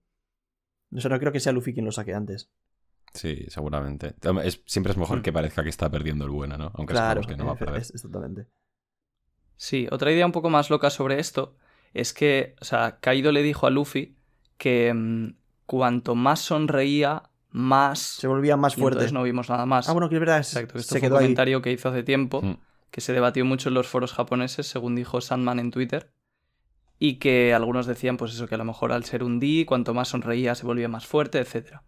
O 0.95 1.01
sea, 1.01 1.11
no 1.11 1.19
creo 1.19 1.33
que 1.33 1.41
sea 1.41 1.53
Luffy 1.53 1.73
quien 1.75 1.85
lo 1.87 1.93
saque 1.93 2.15
antes. 2.15 2.51
Sí, 3.15 3.47
seguramente. 3.49 4.15
Es- 4.45 4.63
siempre 4.67 4.93
es 4.93 4.99
mejor 4.99 5.19
Hmm. 5.19 5.23
que 5.23 5.33
parezca 5.33 5.63
que 5.63 5.71
está 5.71 5.91
perdiendo 5.91 6.25
el 6.27 6.31
bueno, 6.31 6.59
¿no? 6.59 6.71
Aunque 6.75 6.93
claro, 6.93 7.23
sabemos 7.23 7.27
que 7.27 7.37
no 7.37 7.47
va 7.47 7.53
a 7.53 7.57
perder. 7.59 7.81
es- 7.83 7.91
exactamente. 7.95 8.47
Sí, 9.57 9.89
otra 9.91 10.13
idea 10.13 10.27
un 10.27 10.33
poco 10.33 10.51
más 10.51 10.69
loca 10.71 10.91
sobre 10.91 11.19
esto 11.19 11.57
es 11.95 12.13
que, 12.13 12.55
o 12.61 12.65
sea, 12.65 12.99
Kaido 13.01 13.33
le 13.33 13.43
dijo 13.43 13.67
a 13.67 13.71
Luffy 13.71 14.17
que 14.59 14.93
mm, 14.93 15.35
cuanto 15.65 16.15
más 16.15 16.41
sonreía, 16.41 17.23
más... 17.57 17.99
Se 17.99 18.27
volvía 18.27 18.57
más 18.57 18.77
y 18.77 18.81
fuerte. 18.81 18.97
entonces 18.99 19.13
no 19.15 19.23
vimos 19.23 19.49
nada 19.49 19.65
más. 19.67 19.89
Ah, 19.89 19.93
bueno, 19.93 20.09
que 20.11 20.17
es 20.17 20.21
verdad. 20.21 20.39
Exacto, 20.39 20.75
que 20.75 20.81
esto 20.81 20.95
se 20.95 21.01
fue 21.01 21.09
un 21.09 21.15
ahí. 21.15 21.19
comentario 21.23 21.63
que 21.63 21.73
hizo 21.73 21.89
hace 21.89 22.03
tiempo, 22.03 22.43
Mm. 22.43 22.57
que 22.91 23.01
se 23.01 23.13
debatió 23.15 23.45
mucho 23.45 23.71
en 23.71 23.75
los 23.75 23.87
foros 23.89 24.13
japoneses, 24.13 24.67
según 24.67 24.95
dijo 24.95 25.21
Sandman 25.21 25.59
en 25.59 25.71
Twitter, 25.71 26.11
y 26.99 27.15
que 27.15 27.55
algunos 27.55 27.87
decían, 27.87 28.17
pues 28.19 28.33
eso, 28.35 28.47
que 28.47 28.55
a 28.55 28.59
lo 28.59 28.65
mejor 28.65 28.93
al 28.93 29.05
ser 29.05 29.23
un 29.23 29.39
D, 29.41 29.65
cuanto 29.67 29.95
más 29.95 30.09
sonreía 30.09 30.55
se 30.55 30.67
volvía 30.67 30.89
más 30.89 31.07
fuerte, 31.07 31.39
etc. 31.39 31.81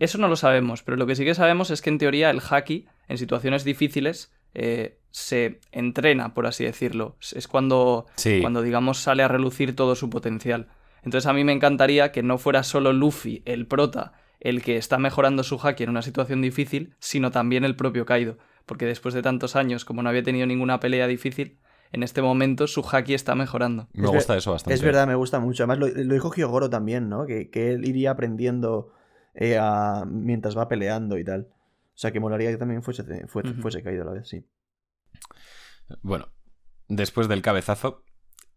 Eso 0.00 0.16
no 0.18 0.28
lo 0.28 0.36
sabemos, 0.36 0.82
pero 0.82 0.96
lo 0.96 1.06
que 1.06 1.16
sí 1.16 1.24
que 1.24 1.34
sabemos 1.34 1.70
es 1.70 1.82
que 1.82 1.90
en 1.90 1.98
teoría 1.98 2.30
el 2.30 2.40
haki, 2.50 2.86
en 3.08 3.18
situaciones 3.18 3.62
difíciles, 3.64 4.32
eh, 4.54 4.98
se 5.10 5.60
entrena, 5.70 6.32
por 6.32 6.46
así 6.46 6.64
decirlo. 6.64 7.16
Es 7.34 7.46
cuando, 7.46 8.06
Sí. 8.16 8.40
cuando, 8.40 8.62
digamos, 8.62 8.98
sale 8.98 9.22
a 9.22 9.28
relucir 9.28 9.76
todo 9.76 9.94
su 9.94 10.08
potencial. 10.08 10.68
Entonces 11.02 11.26
a 11.26 11.34
mí 11.34 11.44
me 11.44 11.52
encantaría 11.52 12.10
que 12.10 12.22
no 12.22 12.38
fuera 12.38 12.62
solo 12.62 12.92
Luffy, 12.94 13.42
el 13.44 13.66
prota, 13.66 14.14
el 14.48 14.62
que 14.62 14.76
está 14.76 14.98
mejorando 14.98 15.42
su 15.42 15.58
haki 15.62 15.84
en 15.84 15.90
una 15.90 16.02
situación 16.02 16.40
difícil, 16.42 16.94
sino 16.98 17.30
también 17.30 17.64
el 17.64 17.76
propio 17.76 18.06
Kaido. 18.06 18.38
Porque 18.64 18.84
después 18.86 19.14
de 19.14 19.22
tantos 19.22 19.56
años, 19.56 19.84
como 19.84 20.02
no 20.02 20.08
había 20.08 20.22
tenido 20.22 20.46
ninguna 20.46 20.80
pelea 20.80 21.06
difícil, 21.06 21.58
en 21.92 22.02
este 22.02 22.20
momento 22.22 22.66
su 22.66 22.80
haki 22.90 23.14
está 23.14 23.34
mejorando. 23.34 23.88
Me 23.92 24.06
Es 24.08 24.10
gusta 24.14 24.36
eso 24.36 24.52
bastante. 24.52 24.74
Es 24.74 24.82
verdad, 24.82 25.06
me 25.06 25.14
gusta 25.14 25.38
mucho. 25.40 25.62
Además, 25.64 25.78
lo, 25.78 25.86
lo 26.04 26.14
dijo 26.14 26.32
Hyogoro 26.34 26.68
también, 26.68 27.08
¿no? 27.08 27.26
Que, 27.26 27.48
que 27.50 27.72
él 27.72 27.84
iría 27.86 28.10
aprendiendo 28.10 28.92
eh, 29.34 29.56
a- 29.60 30.04
mientras 30.06 30.56
va 30.56 30.68
peleando 30.68 31.16
y 31.18 31.24
tal. 31.24 31.48
O 31.94 31.98
sea, 31.98 32.10
que 32.12 32.20
molaría 32.20 32.50
que 32.50 32.56
también 32.56 32.82
fuese, 32.82 33.04
fuese 33.26 33.82
caído 33.82 34.02
a 34.02 34.06
la 34.06 34.12
vez, 34.12 34.28
sí. 34.28 34.44
Bueno, 36.02 36.28
después 36.88 37.28
del 37.28 37.42
cabezazo, 37.42 38.04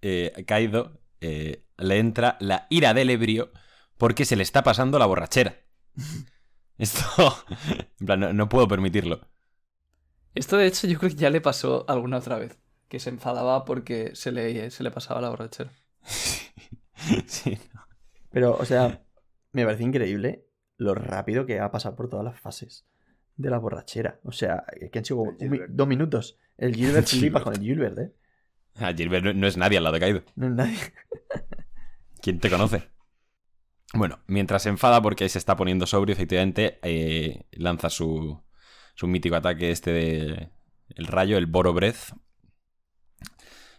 eh, 0.02 0.44
Kaido 0.48 1.00
eh, 1.22 1.66
le 1.78 2.00
entra 2.00 2.38
la 2.40 2.66
ira 2.70 2.94
del 2.94 3.10
ebrio 3.10 3.52
porque 3.98 4.26
se 4.26 4.36
le 4.36 4.44
está 4.44 4.64
pasando 4.64 5.00
la 5.00 5.06
borrachera. 5.06 5.58
Esto, 6.78 7.04
en 8.00 8.06
plan, 8.06 8.20
no, 8.20 8.34
no 8.34 8.48
puedo 8.50 8.68
permitirlo. 8.68 9.28
Esto 10.36 10.58
de 10.58 10.68
hecho 10.68 10.88
yo 10.88 10.98
creo 11.00 11.10
que 11.12 11.18
ya 11.18 11.30
le 11.30 11.42
pasó 11.42 11.86
alguna 11.90 12.18
otra 12.18 12.38
vez. 12.38 12.58
Que 12.88 13.00
se 13.00 13.10
enfadaba 13.10 13.66
porque 13.66 14.16
se 14.16 14.32
le, 14.32 14.72
se 14.72 14.84
le 14.84 14.92
pasaba 14.92 15.22
la 15.22 15.30
borrachera. 15.30 15.72
Sí. 17.28 17.58
Pero, 18.32 18.56
o 18.58 18.66
sea, 18.66 19.02
me 19.54 19.64
parece 19.66 19.84
increíble 19.84 20.46
lo 20.78 20.94
rápido 20.96 21.46
que 21.46 21.60
ha 21.60 21.72
pasado 21.72 21.96
por 21.96 22.10
todas 22.10 22.26
las 22.26 22.40
fases 22.40 22.86
de 23.38 23.50
la 23.50 23.58
borrachera. 23.58 24.20
O 24.24 24.32
sea, 24.32 24.66
que 24.92 25.00
han 25.00 25.06
sido 25.06 25.24
mi- 25.40 25.60
dos 25.70 25.88
minutos. 25.88 26.38
El 26.58 26.76
Gilbert 26.76 27.08
flipa 27.08 27.42
con 27.44 27.54
el 27.56 27.62
Gilbert, 27.62 27.98
¿eh? 28.00 28.14
Ah, 28.76 28.94
Gilbert 28.94 29.24
no, 29.26 29.34
no 29.34 29.48
es 29.48 29.58
nadie 29.58 29.78
al 29.78 29.84
lado 29.86 29.94
de 29.96 30.00
Kaido. 30.02 30.24
No 30.36 30.48
es 30.48 30.54
nadie. 30.54 30.78
¿Quién 32.22 32.40
te 32.40 32.50
conoce? 32.50 32.90
Bueno, 33.94 34.20
mientras 34.28 34.64
se 34.64 34.70
enfada 34.70 35.02
porque 35.02 35.28
se 35.30 35.40
está 35.40 35.56
poniendo 35.56 35.88
sobrio, 35.88 36.14
efectivamente, 36.14 36.80
eh, 36.84 37.46
lanza 37.52 37.90
su, 37.90 38.42
su 38.96 39.08
mítico 39.08 39.36
ataque 39.36 39.72
este 39.72 39.92
de 39.92 40.50
el 40.96 41.08
rayo, 41.08 41.38
el 41.38 41.48
Boro 41.48 41.74
Breath. 41.74 42.14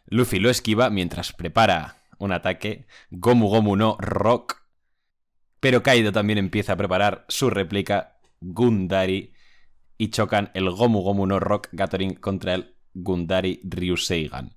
Luffy 0.06 0.40
lo 0.40 0.50
esquiva 0.50 0.90
mientras 0.90 1.32
prepara 1.32 1.96
un 2.18 2.32
ataque 2.32 2.86
Gomu 3.10 3.48
Gomu 3.48 3.76
no 3.76 3.96
Rock. 4.00 4.56
Pero 5.60 5.82
Kaido 5.82 6.10
también 6.12 6.38
empieza 6.38 6.72
a 6.72 6.76
preparar 6.76 7.24
su 7.28 7.50
réplica 7.50 8.18
Gundari 8.40 9.34
y 9.98 10.08
chocan 10.08 10.50
el 10.54 10.70
Gomu 10.70 11.02
Gomu 11.02 11.26
no 11.26 11.38
Rock 11.38 11.68
Gathering 11.72 12.14
contra 12.14 12.54
el 12.54 12.76
Gundari 12.94 13.60
Ryuseigan. 13.64 14.56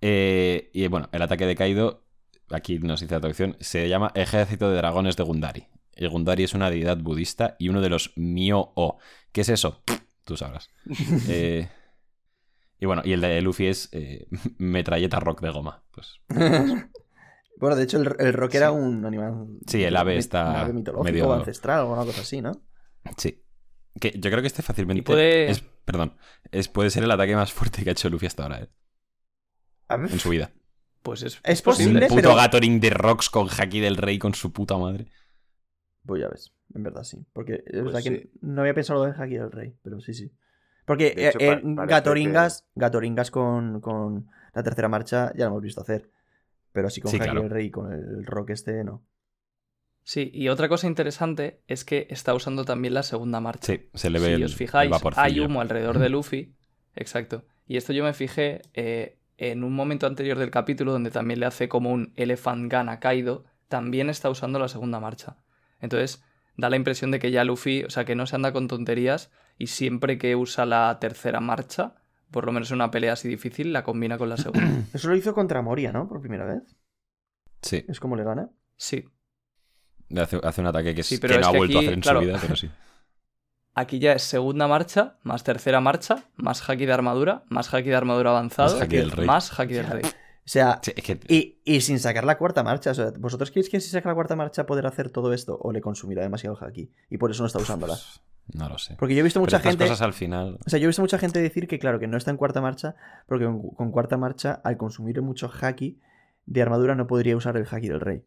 Eh, 0.00 0.70
y 0.72 0.86
bueno, 0.86 1.08
el 1.12 1.22
ataque 1.22 1.46
de 1.46 1.56
Kaido 1.56 2.03
aquí 2.50 2.78
nos 2.78 3.00
dice 3.00 3.14
la 3.14 3.20
traducción, 3.20 3.56
se 3.60 3.88
llama 3.88 4.10
Ejército 4.14 4.70
de 4.70 4.76
Dragones 4.76 5.16
de 5.16 5.22
Gundari. 5.24 5.66
El 5.94 6.08
Gundari 6.08 6.42
es 6.44 6.54
una 6.54 6.70
deidad 6.70 6.98
budista 6.98 7.56
y 7.58 7.68
uno 7.68 7.80
de 7.80 7.88
los 7.88 8.12
Myo-O. 8.16 8.98
¿Qué 9.32 9.42
es 9.42 9.48
eso? 9.48 9.82
Tú 10.24 10.36
sabrás. 10.36 10.70
Eh, 11.28 11.68
y 12.80 12.86
bueno, 12.86 13.02
y 13.04 13.12
el 13.12 13.20
de 13.20 13.40
Luffy 13.40 13.66
es 13.68 13.88
eh, 13.92 14.26
metralleta 14.58 15.20
rock 15.20 15.40
de 15.40 15.50
goma. 15.50 15.84
Pues 15.92 16.20
Bueno, 17.56 17.76
de 17.76 17.84
hecho, 17.84 17.98
el, 17.98 18.14
el 18.18 18.32
rock 18.32 18.56
era 18.56 18.72
un 18.72 19.06
animal. 19.06 19.46
Sí, 19.66 19.84
el 19.84 19.96
ave 19.96 20.16
está 20.18 20.50
un 20.50 20.56
ave 20.56 20.72
mitológico 20.72 21.04
medio- 21.04 21.28
o 21.28 21.32
ancestral 21.34 21.78
o 21.80 21.82
alguna 21.82 22.04
cosa 22.06 22.22
así, 22.22 22.42
¿no? 22.42 22.52
sí. 23.16 23.40
Que 24.00 24.10
yo 24.18 24.28
creo 24.28 24.40
que 24.40 24.48
este 24.48 24.62
fácilmente 24.62 25.04
puede- 25.04 25.50
es, 25.50 25.62
perdón, 25.84 26.16
es, 26.50 26.66
puede 26.68 26.90
ser 26.90 27.04
el 27.04 27.10
ataque 27.12 27.36
más 27.36 27.52
fuerte 27.52 27.84
que 27.84 27.90
ha 27.90 27.92
hecho 27.92 28.10
Luffy 28.10 28.26
hasta 28.26 28.42
ahora, 28.42 28.62
eh, 28.62 28.68
A 29.86 29.96
ver, 29.96 30.10
en 30.10 30.18
su 30.18 30.30
vida. 30.30 30.50
Pues 31.04 31.22
es, 31.22 31.38
Es 31.44 31.60
Un 31.60 31.64
posible, 31.64 32.06
puto 32.08 32.16
pero- 32.22 32.34
Gathering 32.34 32.80
de 32.80 32.90
rocks 32.90 33.30
con 33.30 33.46
Haki 33.48 33.78
del 33.78 33.96
Rey 33.96 34.18
con 34.18 34.34
su 34.34 34.52
puta 34.52 34.76
madre. 34.78 35.06
Pues 36.06 36.22
ya 36.22 36.28
ves, 36.28 36.52
en 36.74 36.82
verdad 36.82 37.04
sí. 37.04 37.24
Porque 37.32 37.62
es 37.66 37.82
Pues 37.82 37.84
verdad 37.84 38.02
que 38.02 38.10
sí. 38.22 38.30
no 38.40 38.62
había 38.62 38.74
pensado 38.74 39.06
en 39.06 39.12
Haki 39.12 39.34
del 39.34 39.52
Rey, 39.52 39.76
pero 39.82 40.00
sí, 40.00 40.14
sí. 40.14 40.32
Porque 40.86 41.12
De 41.14 41.28
hecho, 41.28 41.38
eh, 41.40 41.52
eh, 41.52 41.60
Gatoringas, 41.62 42.66
Gatoringas 42.74 43.30
con, 43.30 43.80
con 43.80 44.26
la 44.54 44.62
tercera 44.62 44.88
marcha 44.88 45.32
ya 45.36 45.44
lo 45.44 45.52
hemos 45.52 45.62
visto 45.62 45.80
hacer. 45.82 46.10
Pero 46.72 46.88
así 46.88 47.00
con 47.00 47.10
Sí, 47.10 47.18
Haki 47.18 47.24
claro. 47.26 47.42
del 47.42 47.50
Rey 47.50 47.66
y 47.66 47.70
con 47.70 47.92
el 47.92 48.26
rock 48.26 48.50
este, 48.50 48.82
no. 48.82 49.04
Sí, 50.02 50.30
y 50.34 50.48
otra 50.48 50.68
cosa 50.68 50.86
interesante 50.86 51.62
es 51.66 51.84
que 51.84 52.06
está 52.10 52.34
usando 52.34 52.64
también 52.64 52.92
la 52.94 53.02
segunda 53.02 53.40
marcha. 53.40 53.72
Sí, 53.72 53.88
se 53.94 54.10
le 54.10 54.18
ve 54.20 54.26
si 54.26 54.32
el, 54.32 54.44
os 54.44 54.54
fijáis, 54.56 54.90
el 54.90 55.12
hay 55.16 55.40
humo 55.40 55.60
alrededor 55.62 55.98
de 55.98 56.08
Luffy. 56.10 56.54
Exacto. 56.94 57.44
Y 57.66 57.76
esto 57.78 57.92
yo 57.94 58.04
me 58.04 58.12
fijé 58.12 58.60
eh, 58.74 59.18
en 59.36 59.64
un 59.64 59.74
momento 59.74 60.06
anterior 60.06 60.38
del 60.38 60.50
capítulo 60.50 60.92
donde 60.92 61.10
también 61.10 61.40
le 61.40 61.46
hace 61.46 61.68
como 61.68 61.90
un 61.90 62.12
Elephant 62.16 62.72
Gun 62.72 62.88
a 62.88 63.00
Kaido. 63.00 63.44
También 63.68 64.10
está 64.10 64.30
usando 64.30 64.58
la 64.58 64.68
segunda 64.68 65.00
marcha. 65.00 65.36
Entonces, 65.80 66.22
da 66.56 66.70
la 66.70 66.76
impresión 66.76 67.10
de 67.10 67.18
que 67.18 67.30
ya 67.30 67.44
Luffy, 67.44 67.84
o 67.84 67.90
sea, 67.90 68.04
que 68.04 68.14
no 68.14 68.26
se 68.26 68.36
anda 68.36 68.52
con 68.52 68.68
tonterías 68.68 69.30
y 69.58 69.68
siempre 69.68 70.18
que 70.18 70.36
usa 70.36 70.66
la 70.66 70.98
tercera 71.00 71.40
marcha, 71.40 71.94
por 72.30 72.46
lo 72.46 72.52
menos 72.52 72.70
en 72.70 72.76
una 72.76 72.90
pelea 72.90 73.12
así 73.14 73.28
difícil, 73.28 73.72
la 73.72 73.84
combina 73.84 74.18
con 74.18 74.28
la 74.28 74.36
segunda. 74.36 74.66
Eso 74.94 75.08
lo 75.08 75.16
hizo 75.16 75.34
contra 75.34 75.62
Moria, 75.62 75.92
¿no? 75.92 76.08
Por 76.08 76.20
primera 76.20 76.44
vez. 76.44 76.62
Sí, 77.62 77.84
Es 77.88 77.98
como 77.98 78.16
le 78.16 78.24
gana. 78.24 78.50
Sí. 78.76 79.04
hace, 80.16 80.38
hace 80.42 80.60
un 80.60 80.66
ataque 80.66 80.94
que, 80.94 81.02
Sí, 81.02 81.18
pero 81.18 81.34
que 81.34 81.40
es 81.40 81.46
no 81.46 81.52
ha 81.52 81.56
vuelto 81.56 81.78
aquí, 81.78 81.86
a 81.86 81.88
hacer 81.88 81.94
en 81.94 82.00
claro. 82.00 82.20
su 82.20 82.26
vida, 82.26 82.38
pero 82.40 82.56
sí. 82.56 82.70
Aquí 83.74 83.98
ya 83.98 84.12
es 84.12 84.22
segunda 84.22 84.68
marcha, 84.68 85.16
más 85.22 85.42
tercera 85.42 85.80
marcha, 85.80 86.24
más 86.36 86.68
haki 86.68 86.86
de 86.86 86.92
armadura, 86.92 87.42
más 87.48 87.72
haki 87.74 87.88
de 87.90 87.96
armadura 87.96 88.30
avanzado, 88.30 88.74
Más 88.74 88.82
haki 88.82 88.96
del 88.96 89.10
rey. 89.10 89.26
más 89.26 89.58
haki 89.58 89.74
del 89.74 89.86
rey. 89.86 90.02
O 90.04 90.46
sea, 90.48 90.78
Sí, 90.82 90.92
es 90.94 91.02
que 91.02 91.18
y, 91.28 91.58
y 91.64 91.80
sin 91.80 91.98
sacar 91.98 92.24
la 92.24 92.36
cuarta 92.38 92.62
marcha. 92.62 92.90
O 92.90 92.94
sea, 92.94 93.12
¿vosotros 93.18 93.50
creéis 93.50 93.70
que 93.70 93.80
si 93.80 93.90
saca 93.90 94.08
la 94.10 94.14
cuarta 94.14 94.36
marcha 94.36 94.66
poder 94.66 94.86
hacer 94.86 95.08
todo 95.10 95.32
esto? 95.32 95.58
¿O 95.60 95.72
le 95.72 95.80
consumirá 95.80 96.22
demasiado 96.22 96.56
el 96.60 96.64
Haki? 96.68 96.90
Y 97.10 97.16
por 97.18 97.30
eso 97.30 97.42
no 97.42 97.46
está 97.46 97.58
usándola. 97.58 97.94
pues, 97.94 98.20
no 98.52 98.68
lo 98.68 98.76
sé. 98.78 98.94
Porque 98.98 99.14
yo 99.14 99.20
he 99.20 99.22
visto 99.24 99.40
Pero 99.40 99.46
mucha 99.46 99.56
estas 99.56 99.72
gente. 99.72 99.84
cosas 99.86 100.02
al 100.02 100.12
final. 100.12 100.58
O 100.64 100.68
sea, 100.70 100.78
yo 100.78 100.84
he 100.84 100.88
visto 100.88 101.00
mucha 101.02 101.18
gente 101.18 101.40
decir 101.40 101.66
que, 101.66 101.78
claro, 101.78 101.98
que 101.98 102.06
no 102.06 102.18
está 102.18 102.30
en 102.30 102.36
cuarta 102.36 102.60
marcha, 102.60 102.94
porque 103.26 103.46
con, 103.46 103.70
con 103.70 103.90
cuarta 103.90 104.18
marcha, 104.18 104.60
al 104.62 104.76
consumir 104.76 105.20
mucho 105.22 105.50
haki 105.60 105.98
de 106.44 106.60
armadura, 106.62 106.94
no 106.94 107.06
podría 107.06 107.36
usar 107.38 107.56
el 107.56 107.66
haki 107.68 107.88
del 107.88 108.00
rey. 108.00 108.22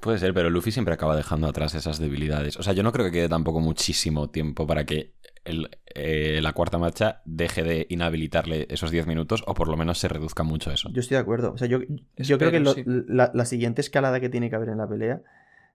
Puede 0.00 0.18
ser, 0.18 0.32
pero 0.34 0.48
Luffy 0.50 0.70
siempre 0.72 0.94
acaba 0.94 1.16
dejando 1.16 1.46
atrás 1.46 1.74
esas 1.74 1.98
debilidades. 1.98 2.56
O 2.56 2.62
sea, 2.62 2.72
yo 2.72 2.82
no 2.82 2.92
creo 2.92 3.04
que 3.06 3.12
quede 3.12 3.28
tampoco 3.28 3.60
muchísimo 3.60 4.30
tiempo 4.30 4.66
para 4.66 4.84
que 4.86 5.14
el- 5.44 5.68
eh, 5.94 6.40
la 6.42 6.52
cuarta 6.52 6.78
marcha 6.78 7.22
deje 7.24 7.62
de 7.62 7.86
inhabilitarle 7.90 8.66
esos 8.70 8.90
10 8.90 9.06
minutos 9.06 9.42
o 9.46 9.54
por 9.54 9.68
lo 9.68 9.76
menos 9.76 9.98
se 9.98 10.08
reduzca 10.08 10.42
mucho 10.42 10.70
eso. 10.70 10.88
Yo 10.92 11.00
estoy 11.00 11.16
de 11.16 11.20
acuerdo. 11.20 11.52
O 11.52 11.58
sea, 11.58 11.68
yo, 11.68 11.80
yo 12.16 12.38
creo 12.38 12.50
que 12.50 12.58
Espero, 12.58 12.64
lo- 12.64 12.72
sí. 12.74 12.82
la, 13.08 13.30
la 13.34 13.44
siguiente 13.44 13.80
escalada 13.80 14.20
que 14.20 14.28
tiene 14.28 14.48
que 14.50 14.56
haber 14.56 14.70
en 14.70 14.78
la 14.78 14.88
pelea 14.88 15.22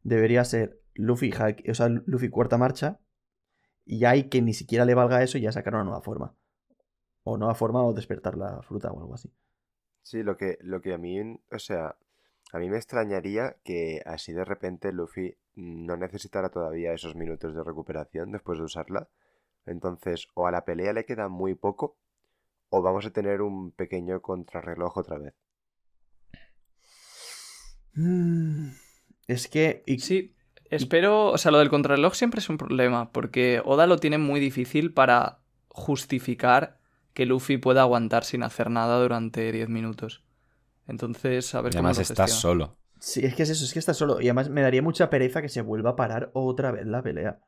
debería 0.04 0.44
ser 0.44 0.82
Luffy, 0.94 1.32
hack- 1.32 1.70
o 1.70 1.74
sea, 1.74 1.90
Luffy 1.90 2.30
cuarta 2.30 2.58
marcha. 2.58 3.00
Y 3.86 4.06
hay 4.06 4.30
que 4.30 4.42
ni 4.42 4.54
siquiera 4.56 4.86
le 4.86 4.96
valga 4.96 5.22
eso 5.22 5.38
y 5.38 5.42
ya 5.42 5.52
sacar 5.52 5.76
una 5.76 5.84
nueva 5.84 6.02
forma. 6.02 6.34
O 7.24 7.38
nueva 7.38 7.54
forma 7.54 7.84
o 7.84 7.94
despertar 7.94 8.36
la 8.38 8.62
fruta 8.64 8.92
o 8.92 9.00
algo 9.00 9.14
así. 9.14 9.32
Sí, 10.02 10.24
lo 10.24 10.38
que, 10.38 10.58
lo 10.62 10.82
que 10.82 10.94
a 10.94 10.98
mí, 10.98 11.20
o 11.52 11.60
sea, 11.60 11.96
a 12.56 12.60
mí 12.60 12.70
me 12.70 12.78
extrañaría 12.78 13.58
que 13.66 14.02
así 14.06 14.32
de 14.32 14.46
repente 14.46 14.94
Luffy 14.94 15.36
no 15.56 15.98
necesitara 15.98 16.48
todavía 16.48 16.94
esos 16.94 17.14
minutos 17.14 17.54
de 17.54 17.62
recuperación 17.62 18.32
después 18.32 18.58
de 18.58 18.64
usarla. 18.64 19.10
Entonces, 19.66 20.30
o 20.36 20.48
a 20.48 20.52
la 20.52 20.64
pelea 20.64 20.94
le 20.94 21.04
queda 21.04 21.28
muy 21.28 21.56
poco, 21.56 21.98
o 22.70 22.82
vamos 22.82 23.06
a 23.06 23.12
tener 23.12 23.42
un 23.42 23.72
pequeño 23.72 24.22
contrarreloj 24.22 24.96
otra 24.96 25.18
vez. 25.18 25.34
Mm, 27.94 28.70
Es 29.28 29.50
que. 29.50 29.84
Sí, 30.00 30.34
espero. 30.70 31.32
O 31.32 31.38
sea, 31.38 31.52
lo 31.52 31.60
del 31.60 31.70
contrarreloj 31.70 32.14
siempre 32.14 32.40
es 32.40 32.50
un 32.50 32.58
problema, 32.58 33.12
porque 33.12 33.62
Oda 33.66 33.86
lo 33.86 33.98
tiene 33.98 34.18
muy 34.18 34.40
difícil 34.40 34.94
para 34.94 35.40
justificar 35.68 36.80
que 37.14 37.26
Luffy 37.26 37.58
pueda 37.58 37.82
aguantar 37.82 38.24
sin 38.24 38.44
hacer 38.44 38.70
nada 38.70 38.98
durante 39.02 39.52
10 39.52 39.68
minutos. 39.68 40.25
Entonces, 40.88 41.54
a 41.56 41.62
ver 41.62 41.74
Y 41.74 41.78
cómo 41.78 41.88
además 41.88 41.98
lo 41.98 42.02
estás 42.04 42.32
solo. 42.32 42.78
Sí, 43.00 43.26
es 43.26 43.36
que 43.36 43.44
es 43.44 43.50
eso, 43.50 43.66
es 43.66 43.74
que 43.74 43.80
está 43.80 43.94
solo. 43.94 44.22
Y 44.22 44.26
además 44.26 44.50
me 44.50 44.62
daría 44.62 44.82
mucha 44.82 45.10
pereza 45.10 45.42
que 45.42 45.50
se 45.50 45.62
vuelva 45.62 45.92
a 45.92 45.96
parar 45.96 46.32
otra 46.34 46.72
vez 46.72 46.86
la 46.86 47.02
pelea. 47.02 47.40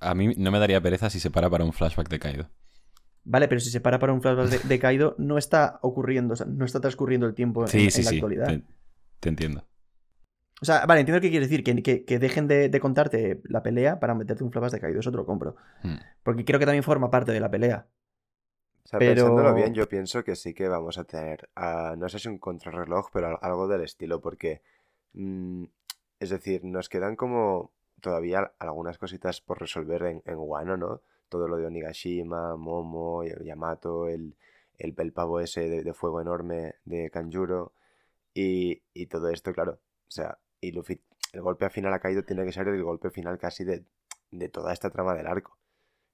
A 0.00 0.14
mí 0.14 0.32
no 0.36 0.50
me 0.50 0.58
daría 0.58 0.80
pereza 0.80 1.10
si 1.10 1.20
se 1.20 1.30
para 1.30 1.50
para 1.50 1.64
un 1.64 1.72
flashback 1.72 2.08
de 2.08 2.18
Kaido. 2.18 2.50
Vale, 3.24 3.48
pero 3.48 3.60
si 3.60 3.70
se 3.70 3.80
para 3.80 3.98
para 3.98 4.12
un 4.12 4.22
flashback 4.22 4.48
de, 4.48 4.68
de 4.68 4.78
Kaido, 4.78 5.14
no 5.18 5.36
está 5.36 5.78
ocurriendo, 5.82 6.32
o 6.34 6.36
sea, 6.36 6.46
no 6.46 6.64
está 6.64 6.80
transcurriendo 6.80 7.26
el 7.26 7.34
tiempo 7.34 7.62
en, 7.62 7.68
Sí, 7.68 7.84
en 7.84 7.90
sí, 7.90 8.02
la 8.02 8.10
sí. 8.10 8.16
actualidad. 8.16 8.46
Te, 8.46 8.62
te 9.20 9.28
entiendo. 9.28 9.66
O 10.62 10.64
sea, 10.64 10.84
vale, 10.86 11.00
entiendo 11.00 11.20
qué 11.20 11.30
quieres 11.30 11.48
decir, 11.48 11.64
que, 11.64 11.82
que- 11.82 12.04
que 12.04 12.18
dejen 12.18 12.46
de, 12.48 12.68
de 12.68 12.80
contarte 12.80 13.40
la 13.44 13.62
pelea 13.62 13.98
para 14.00 14.14
meterte 14.14 14.44
un 14.44 14.52
flashback 14.52 14.72
de 14.72 14.80
Kaido, 14.80 15.00
eso 15.00 15.10
te 15.10 15.16
lo 15.18 15.26
compro. 15.26 15.56
Hmm. 15.82 15.96
Porque 16.22 16.44
creo 16.44 16.58
que 16.58 16.66
también 16.66 16.82
forma 16.84 17.10
parte 17.10 17.32
de 17.32 17.40
la 17.40 17.50
pelea. 17.50 17.88
Sea, 18.90 18.98
Pero- 18.98 19.14
pensándolo 19.26 19.54
bien, 19.54 19.72
yo 19.74 19.88
pienso 19.88 20.24
que 20.24 20.34
sí 20.34 20.52
que 20.52 20.66
vamos 20.68 20.98
a 20.98 21.04
tener, 21.04 21.48
ah, 21.54 21.94
no 21.96 22.08
sé 22.08 22.18
si 22.18 22.28
un 22.28 22.38
contrarreloj, 22.38 23.08
pero 23.12 23.28
al- 23.28 23.38
algo 23.40 23.68
del 23.68 23.82
estilo, 23.82 24.20
porque, 24.20 24.62
mm, 25.12 25.64
es 26.18 26.30
decir, 26.30 26.64
nos 26.64 26.88
quedan 26.88 27.14
como 27.16 27.70
todavía 28.00 28.52
algunas 28.58 28.98
cositas 28.98 29.40
por 29.40 29.60
resolver 29.60 30.02
en, 30.04 30.22
en 30.26 30.34
Wano, 30.38 30.76
¿no? 30.76 31.02
Todo 31.28 31.46
lo 31.46 31.56
de 31.58 31.66
Onigashima, 31.66 32.56
Momo, 32.56 33.22
y- 33.24 33.30
Yamato, 33.44 34.08
el, 34.08 34.34
el, 34.78 34.94
el 34.98 35.12
pavo 35.12 35.38
ese 35.40 35.68
de, 35.68 35.84
de 35.84 35.94
fuego 35.94 36.20
enorme 36.20 36.74
de 36.84 37.10
Kanjuro, 37.10 37.72
y, 38.34 38.82
y 38.92 39.06
todo 39.06 39.28
esto, 39.30 39.52
claro, 39.52 39.74
o 40.08 40.10
sea, 40.10 40.38
y 40.60 40.72
Luffy, 40.72 41.00
el 41.32 41.42
golpe 41.42 41.70
final 41.70 41.92
ha 41.94 42.00
caído, 42.00 42.24
tiene 42.24 42.44
que 42.44 42.52
ser 42.52 42.66
el 42.68 42.82
golpe 42.82 43.10
final 43.10 43.38
casi 43.38 43.62
de, 43.64 43.84
de 44.32 44.48
toda 44.48 44.72
esta 44.72 44.90
trama 44.90 45.14
del 45.14 45.28
arco. 45.28 45.56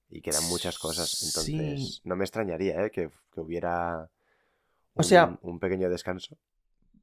Y 0.08 0.20
quedan 0.22 0.44
muchas 0.48 0.78
cosas, 0.78 1.22
entonces 1.26 1.96
Sí. 1.96 2.00
no 2.04 2.14
me 2.16 2.24
extrañaría 2.24 2.84
¿eh? 2.86 2.90
que, 2.90 3.10
que 3.32 3.40
hubiera 3.40 4.08
O 4.94 5.02
sea- 5.02 5.38
un, 5.42 5.50
un 5.54 5.58
pequeño 5.58 5.90
descanso. 5.90 6.36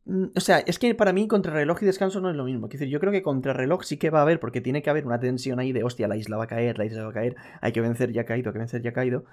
Mm, 0.05 0.27
O 0.35 0.39
sea, 0.39 0.59
es 0.59 0.79
que 0.79 0.95
para 0.95 1.13
mí 1.13 1.27
contrarreloj 1.27 1.81
y 1.83 1.85
descanso 1.85 2.19
no 2.21 2.29
es 2.29 2.35
lo 2.35 2.43
mismo. 2.45 2.67
Quiero 2.69 2.79
decir, 2.79 2.91
yo 2.93 2.99
creo 2.99 3.11
que 3.11 3.21
contrarreloj 3.21 3.83
sí 3.83 3.97
que 3.97 4.09
va 4.09 4.19
a 4.19 4.21
haber, 4.23 4.39
porque 4.39 4.61
tiene 4.61 4.81
que 4.81 4.89
haber 4.89 5.05
una 5.05 5.19
tensión 5.19 5.59
ahí 5.59 5.71
de, 5.73 5.83
hostia, 5.83 6.07
la 6.07 6.15
isla 6.17 6.37
va 6.37 6.45
a 6.45 6.47
caer, 6.47 6.77
la 6.77 6.85
isla 6.85 7.03
va 7.03 7.09
a 7.09 7.13
caer, 7.13 7.35
hay 7.61 7.71
que 7.73 7.81
vencer 7.81 8.11
ya 8.11 8.21
ha 8.21 8.25
caído, 8.25 8.49
hay 8.49 8.53
que 8.53 8.59
vencer 8.59 8.81
ya 8.81 8.89
ha 8.91 8.93
caído. 8.93 9.25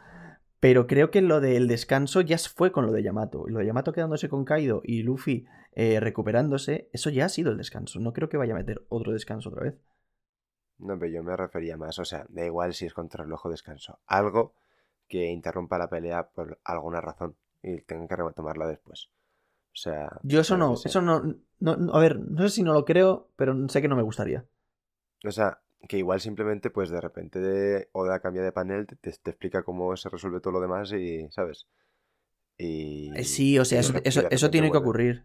Pero 0.61 0.87
creo 0.87 1.11
que 1.11 1.23
lo 1.23 1.41
del 1.41 1.69
descanso 1.69 2.21
ya 2.21 2.37
fue 2.37 2.71
con 2.71 2.85
lo 2.87 2.93
de 2.93 3.03
Yamato. 3.03 3.47
Y 3.49 3.53
lo 3.53 3.61
de 3.61 3.67
Yamato 3.67 3.93
quedándose 3.93 4.29
con 4.29 4.45
Kaido 4.45 4.83
y 4.85 5.03
Luffy 5.03 5.47
eh, 5.75 6.01
recuperándose, 6.01 6.91
eso 6.93 7.09
ya 7.09 7.25
ha 7.25 7.29
sido 7.31 7.51
el 7.51 7.57
descanso. 7.57 7.99
No 7.99 8.13
creo 8.13 8.29
que 8.29 8.37
vaya 8.37 8.53
a 8.53 8.59
meter 8.59 8.85
otro 8.91 9.13
descanso 9.15 9.49
otra 9.49 9.63
vez. 9.63 9.75
No, 10.81 10.99
pero 10.99 11.13
yo 11.13 11.23
me 11.23 11.37
refería 11.37 11.77
más, 11.77 11.99
o 11.99 12.05
sea, 12.05 12.27
da 12.29 12.45
igual 12.45 12.73
si 12.75 12.87
es 12.87 12.95
contrarreloj 12.95 13.47
o 13.47 13.51
descanso. 13.51 13.99
Algo 14.07 14.55
que 15.09 15.27
interrumpa 15.27 15.79
la 15.79 15.91
pelea 15.91 16.29
por 16.29 16.59
alguna 16.65 17.01
razón 17.01 17.37
y 17.63 17.81
tengan 17.83 18.09
que 18.09 18.17
retomarla 18.17 18.67
después. 18.67 19.11
O 19.73 19.77
sea... 19.77 20.09
Yo 20.23 20.41
eso 20.41 20.57
no, 20.57 20.75
eso 20.83 21.03
no, 21.03 21.23
no, 21.59 21.77
no- 21.77 21.95
A 21.95 22.01
ver, 22.01 22.19
no 22.19 22.43
sé 22.43 22.51
si 22.57 22.63
no 22.63 22.73
lo 22.73 22.85
creo, 22.85 23.29
pero 23.37 23.69
sé 23.69 23.83
que 23.83 23.89
no 23.89 23.97
me 23.97 24.03
gustaría. 24.03 24.45
O 25.25 25.31
sea, 25.31 25.61
que 25.89 25.99
igual 25.99 26.21
simplemente, 26.21 26.71
pues 26.71 26.91
de 26.91 27.01
repente 27.01 27.41
de 27.41 27.89
Oda 27.93 28.21
cambia 28.21 28.43
de 28.43 28.53
panel, 28.53 28.87
te, 28.87 29.11
explica 29.11 29.63
cómo 29.63 29.97
se 29.97 30.09
resuelve 30.09 30.41
todo 30.41 30.55
lo 30.55 30.61
demás 30.61 30.93
y, 30.93 31.29
¿sabes? 31.31 31.67
Y... 32.57 33.11
Eh, 33.17 33.25
Sí, 33.25 33.59
o 33.59 33.65
sea, 33.65 33.79
y 33.79 33.81
eso, 33.81 34.29
eso, 34.31 34.51
tiene 34.51 34.71
que 34.71 34.79
ocurrir. 34.79 35.25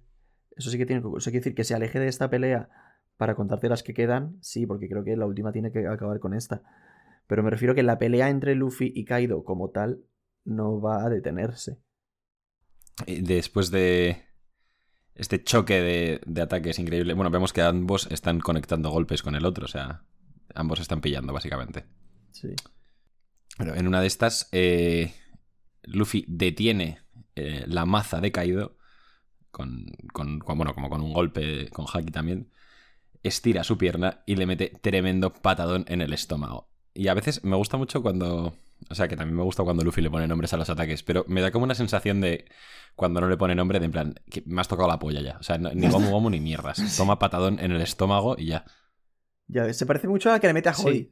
Eso 0.56 0.70
sí 0.70 0.78
que 0.78 0.86
tiene 0.86 1.02
que 1.02 1.08
ocurrir. 1.08 1.22
Eso 1.22 1.32
quiere 1.32 1.42
decir 1.42 1.56
que 1.56 1.64
se 1.64 1.76
aleje 1.76 2.00
de 2.00 2.08
esta 2.08 2.30
pelea 2.30 2.70
para 3.18 3.36
contarte 3.36 3.70
las 3.70 3.84
que 3.84 3.94
quedan. 3.94 4.38
Sí, 4.42 4.66
porque 4.66 4.90
creo 4.90 5.04
que 5.04 5.16
la 5.18 5.26
última 5.26 5.52
tiene 5.52 5.72
que 5.72 5.88
acabar 5.88 6.20
con 6.20 6.34
esta. 6.34 6.62
Pero 7.28 7.44
me 7.44 7.50
refiero 7.50 7.76
que 7.76 7.84
la 7.84 8.00
pelea 8.00 8.30
entre 8.30 8.56
Luffy 8.56 8.92
y 8.96 9.06
Kaido 9.06 9.44
como 9.44 9.72
tal 9.72 10.04
no 10.46 10.80
va 10.82 11.06
a 11.06 11.10
detenerse. 11.10 11.80
Después 13.08 13.72
de 13.72 14.24
este 15.16 15.44
choque 15.44 15.82
de, 15.82 16.22
de 16.26 16.42
ataques 16.42 16.80
increíble, 16.80 17.14
bueno, 17.14 17.32
vemos 17.32 17.54
que 17.54 17.62
ambos 17.62 18.08
están 18.12 18.40
conectando 18.40 18.92
golpes 18.92 19.24
con 19.24 19.36
el 19.36 19.46
otro, 19.46 19.66
o 19.66 19.70
sea, 19.70 20.04
ambos 20.54 20.80
están 20.80 21.02
pillando 21.02 21.34
básicamente. 21.34 21.86
Sí. 22.32 22.56
Pero 23.58 23.76
en 23.76 23.88
una 23.88 24.02
de 24.02 24.08
estas, 24.08 24.50
eh, 24.52 25.14
Luffy 25.84 26.26
detiene 26.28 27.00
eh, 27.36 27.64
la 27.68 27.86
maza 27.86 28.20
de 28.20 28.32
Kaido 28.32 28.78
con, 29.52 29.86
con- 30.14 30.40
con- 30.40 30.58
bueno, 30.58 30.74
como 30.74 30.90
con 30.90 31.02
un 31.02 31.14
golpe 31.14 31.70
con 31.72 31.86
Haki 31.92 32.12
también. 32.12 32.52
Estira 33.28 33.64
su 33.64 33.78
pierna 33.78 34.22
y 34.26 34.36
le 34.36 34.46
mete 34.46 34.72
tremendo 34.82 35.34
patadón 35.34 35.86
en 35.88 36.02
el 36.02 36.14
estómago. 36.14 36.70
Y 36.94 37.08
a 37.08 37.14
veces 37.14 37.44
me 37.44 37.56
gusta 37.56 37.76
mucho 37.78 38.02
cuando. 38.02 38.56
O 38.90 38.96
sea, 38.96 39.08
que 39.08 39.16
también 39.16 39.36
me 39.36 39.44
gusta 39.44 39.64
cuando 39.64 39.84
Luffy 39.84 40.02
le 40.02 40.12
pone 40.12 40.28
nombres 40.28 40.54
a 40.54 40.58
los 40.58 40.70
ataques, 40.70 41.02
pero 41.02 41.26
me 41.28 41.42
da 41.42 41.50
como 41.52 41.64
una 41.64 41.76
sensación 41.76 42.22
de 42.22 42.46
cuando 42.96 43.20
no 43.22 43.28
le 43.28 43.38
pone 43.38 43.56
nombre, 43.56 43.80
de 43.80 43.86
en 43.86 43.92
plan, 43.92 44.16
que 44.30 44.44
me 44.46 44.62
has 44.62 44.68
tocado 44.68 44.88
la 44.88 45.00
polla 45.00 45.22
ya. 45.22 45.38
O 45.40 45.44
sea, 45.44 45.58
no- 45.58 45.72
ni 45.74 45.88
gomu 45.88 46.10
gomu 46.12 46.30
ni 46.30 46.40
mierdas. 46.40 46.78
Toma 46.98 47.18
patadón 47.20 47.60
en 47.60 47.72
el 47.72 47.82
estómago 47.82 48.36
y 48.38 48.48
ya. 48.48 48.66
Ya 49.48 49.72
se 49.74 49.86
parece 49.86 50.08
mucho 50.08 50.30
a 50.30 50.34
la 50.34 50.40
que 50.40 50.48
le 50.48 50.54
mete 50.54 50.70
a. 50.70 50.74
Sí. 50.74 51.12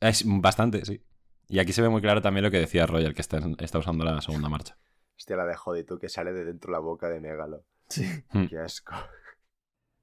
Es 0.00 0.24
bastante, 0.26 0.84
sí. 0.84 1.02
Y 1.48 1.58
aquí 1.58 1.72
se 1.72 1.82
ve 1.82 1.88
muy 1.88 2.00
claro 2.02 2.20
también 2.22 2.44
lo 2.44 2.50
que 2.50 2.58
decía 2.58 2.86
Roger, 2.86 3.14
que 3.14 3.20
está, 3.22 3.40
está 3.58 3.78
usando 3.78 4.04
la 4.04 4.20
segunda 4.20 4.48
marcha. 4.48 4.76
Hostia, 5.16 5.36
la 5.36 5.46
de 5.46 5.54
Jodito 5.54 5.98
que 5.98 6.08
sale 6.08 6.32
de 6.32 6.44
dentro 6.44 6.70
la 6.72 6.78
boca 6.78 7.08
de 7.08 7.20
Megalo. 7.20 7.64
Sí. 7.88 8.04
Hmm. 8.32 8.46
Qué 8.46 8.58
asco. 8.58 8.92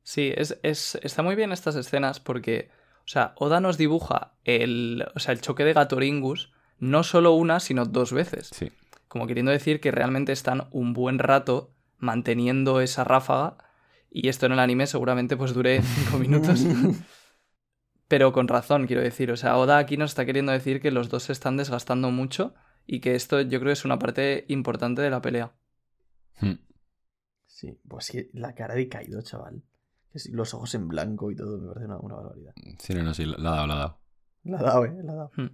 Sí, 0.10 0.34
es, 0.36 0.58
es- 0.64 0.98
está 1.04 1.22
muy 1.22 1.36
bien 1.36 1.52
estas 1.52 1.76
escenas 1.76 2.20
porque, 2.20 2.72
o 3.06 3.08
sea, 3.08 3.34
Oda 3.36 3.60
nos 3.60 3.78
dibuja 3.78 4.34
el, 4.44 5.06
o 5.14 5.20
sea, 5.20 5.34
el 5.36 5.42
choque 5.42 5.64
de 5.64 5.74
Gatoringus 5.74 6.52
no 6.80 7.04
solo 7.04 7.34
una, 7.34 7.60
sino 7.60 7.86
dos 7.86 8.12
veces. 8.12 8.50
Sí. 8.52 8.72
Como 9.08 9.28
queriendo 9.28 9.52
decir 9.52 9.80
que 9.80 9.92
realmente 9.92 10.32
están 10.32 10.68
un 10.72 10.94
buen 10.94 11.20
rato 11.20 11.76
manteniendo 12.00 12.82
esa 12.82 13.04
ráfaga 13.04 13.58
y 14.10 14.30
esto 14.30 14.48
en 14.48 14.54
el 14.54 14.60
anime 14.60 14.88
seguramente 14.88 15.38
pues 15.38 15.54
dure 15.54 15.80
cinco 15.84 16.18
minutos. 16.18 16.66
Pero 18.08 18.34
con 18.34 18.48
razón, 18.48 18.88
quiero 18.88 19.04
decir. 19.04 19.32
O 19.32 19.38
sea, 19.38 19.58
Oda 19.58 19.78
aquí 19.78 19.96
nos 19.96 20.10
está 20.10 20.26
queriendo 20.26 20.52
decir 20.52 20.82
que 20.82 20.90
los 20.90 21.10
dos 21.10 21.22
se 21.22 21.34
están 21.34 21.56
desgastando 21.56 22.10
mucho 22.10 22.56
y 22.88 23.00
que 23.00 23.14
esto 23.14 23.42
yo 23.42 23.60
creo 23.60 23.74
es 23.74 23.86
una 23.86 24.00
parte 24.00 24.46
importante 24.48 25.04
de 25.04 25.12
la 25.12 25.22
pelea. 25.22 25.52
Hmm. 26.42 26.54
Sí, 27.46 27.80
pues 27.88 28.10
que 28.10 28.32
la 28.34 28.56
cara 28.56 28.74
de 28.74 28.90
Kaido, 28.90 29.22
chaval. 29.22 29.62
Los 30.32 30.54
ojos 30.54 30.74
en 30.76 30.88
blanco 30.88 31.30
y 31.32 31.36
todo, 31.36 31.58
me 31.60 31.68
parece 31.68 31.86
una, 31.86 31.98
una 32.00 32.16
barbaridad. 32.16 32.54
Sí, 32.80 32.94
no, 32.94 33.04
no, 33.04 33.14
sí, 33.14 33.26
la 33.26 33.36
ha 33.36 33.56
dado, 33.56 33.68
la 33.68 33.74
ha 33.74 33.78
dado. 33.78 34.00
La 34.44 34.60
ha 34.60 34.64
dado, 34.64 34.86
eh, 34.86 35.04
la 35.04 35.12
ha 35.12 35.16
dado. 35.16 35.32
Hmm. 35.36 35.50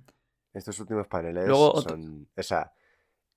Estos 0.53 0.79
últimos 0.79 1.07
paneles 1.07 1.47
Luego 1.47 1.81
son... 1.81 2.29
O 2.37 2.43
sea, 2.43 2.71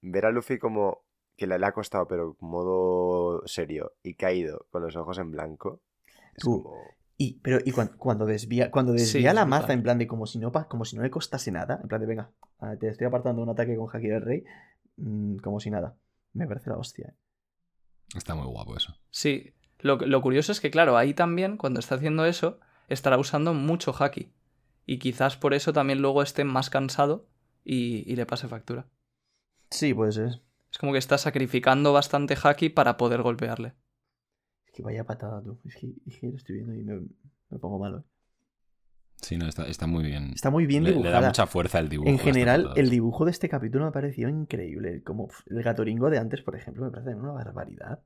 ver 0.03 0.27
a 0.27 0.31
Luffy 0.31 0.59
como 0.59 1.05
que 1.37 1.47
le, 1.47 1.59
le 1.59 1.67
ha 1.67 1.73
costado, 1.73 2.07
pero 2.07 2.37
modo 2.41 3.43
serio, 3.47 3.95
y 4.03 4.15
caído 4.15 4.67
con 4.71 4.83
los 4.83 4.95
ojos 4.97 5.19
en 5.19 5.31
blanco, 5.31 5.81
es 6.35 6.43
Tú, 6.45 6.63
como... 6.63 6.77
Y, 7.17 7.41
pero, 7.41 7.59
y 7.65 7.73
cuan- 7.73 7.97
cuando, 7.97 8.27
desvía, 8.27 8.71
cuando 8.71 8.93
desvía 8.93 9.31
es 9.31 9.35
la 9.35 9.45
maza, 9.45 9.73
en 9.73 9.83
plan 9.83 9.99
de 9.99 10.07
como 10.07 10.25
si 10.27 10.39
no 10.39 10.53
como 10.69 10.85
si 10.85 10.95
no 10.97 11.03
le 11.03 11.11
costase 11.11 11.51
nada, 11.51 11.81
en 11.83 11.89
plan 11.89 12.01
de 12.01 12.07
venga, 12.07 12.31
te 12.79 12.89
estoy 12.89 13.09
apartando 13.09 13.43
un 13.43 13.49
ataque 13.49 13.77
con 13.77 13.89
Haki 13.93 14.07
del 14.07 14.23
Rey, 14.23 14.45
mm, 14.99 15.39
como 15.39 15.59
si 15.59 15.71
nada. 15.71 15.97
Me 16.35 16.47
parece 16.47 16.71
la 16.71 16.77
hostia. 16.77 17.09
eh. 17.09 17.15
Está 18.17 18.37
muy 18.37 18.47
guapo 18.47 18.77
eso. 18.77 18.95
Sí, 19.11 19.53
lo, 19.81 19.97
lo 19.97 20.23
curioso 20.23 20.53
es 20.53 20.61
que, 20.61 20.71
claro, 20.71 20.97
ahí 20.97 21.15
también, 21.15 21.57
cuando 21.57 21.81
está 21.81 21.95
haciendo 21.97 22.25
eso, 22.27 22.61
estará 22.89 23.19
usando 23.19 23.55
mucho 23.55 23.93
haki. 23.99 24.33
Y 24.87 24.99
quizás 24.99 25.37
por 25.37 25.55
eso 25.55 25.73
también 25.73 26.01
luego 26.01 26.23
esté 26.23 26.45
más 26.45 26.71
cansado 26.71 27.27
y, 27.65 28.11
y 28.11 28.17
le 28.17 28.27
pase 28.27 28.49
factura. 28.49 28.87
Sí, 29.71 29.93
puede 29.95 30.13
ser. 30.13 30.43
Es 30.73 30.79
como 30.79 30.93
que 30.93 30.99
está 30.99 31.19
sacrificando 31.19 31.93
bastante 31.93 32.37
haki 32.43 32.71
para 32.71 32.97
poder 32.97 33.23
golpearle. 33.23 33.75
que 34.73 34.83
vaya 34.83 35.05
patada 35.05 35.43
tú. 35.43 35.61
Es 35.65 35.77
que, 35.77 35.93
es 36.07 36.19
que 36.19 36.29
lo 36.29 36.37
estoy 36.37 36.57
viendo 36.57 36.75
y 36.75 36.85
me, 36.85 37.07
me 37.51 37.59
pongo 37.59 37.79
malo. 37.79 37.99
¿eh? 37.99 38.05
Sí, 39.17 39.37
no, 39.37 39.47
está, 39.49 39.67
está 39.67 39.87
muy 39.87 40.05
bien. 40.05 40.33
Está 40.35 40.51
muy 40.51 40.67
bien 40.67 40.85
le, 40.85 40.91
le 40.95 40.95
dibujada. 40.97 41.21
da 41.21 41.27
mucha 41.29 41.47
fuerza 41.47 41.79
el 41.81 41.89
dibujo. 41.89 42.09
En 42.09 42.19
general, 42.19 42.71
el 42.77 42.89
dibujo 42.91 43.25
de 43.25 43.33
este 43.33 43.49
capítulo 43.49 43.85
me 43.85 43.89
ha 43.91 43.93
parecido 43.93 44.29
increíble. 44.29 45.03
Como 45.03 45.29
el 45.47 45.63
gatoringo 45.63 46.09
de 46.11 46.19
antes, 46.19 46.43
por 46.43 46.57
ejemplo, 46.57 46.85
me 46.85 46.91
parece 46.93 47.15
una 47.15 47.33
barbaridad. 47.33 48.03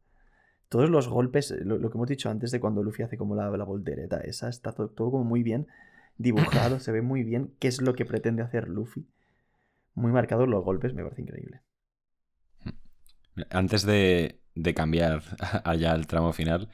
Todos 0.73 0.89
los 0.89 1.07
golpes, 1.07 1.51
eh, 1.51 1.59
lo, 1.67 1.77
lo 1.77 1.91
que 1.91 1.99
hemos 1.99 2.09
dicho 2.09 2.31
antes 2.31 2.51
de 2.51 2.59
cuando 2.59 2.83
Luffy 2.83 3.03
hace 3.03 3.19
como 3.19 3.37
la, 3.37 3.51
la 3.51 3.65
voltereta, 3.65 4.23
esa 4.23 4.49
está 4.49 4.73
todo, 4.73 4.89
todo 4.89 5.11
como 5.11 5.25
muy 5.25 5.43
bien 5.43 5.67
dibujado, 6.17 6.81
se 6.81 6.93
ve 6.93 7.03
muy 7.03 7.25
bien 7.25 7.53
qué 7.59 7.69
es 7.69 7.83
lo 7.83 7.93
que 7.93 8.07
pretende 8.07 8.43
hacer 8.43 8.69
Luffy. 8.69 9.07
Muy 9.93 10.13
marcados 10.13 10.49
los 10.49 10.65
golpes, 10.65 10.95
me 10.95 11.03
parece 11.03 11.21
increíble. 11.21 11.61
Antes 13.51 13.85
de, 13.85 14.41
de 14.55 14.73
cambiar 14.73 15.23
allá 15.65 15.93
al 15.93 16.07
tramo 16.07 16.33
final, 16.33 16.71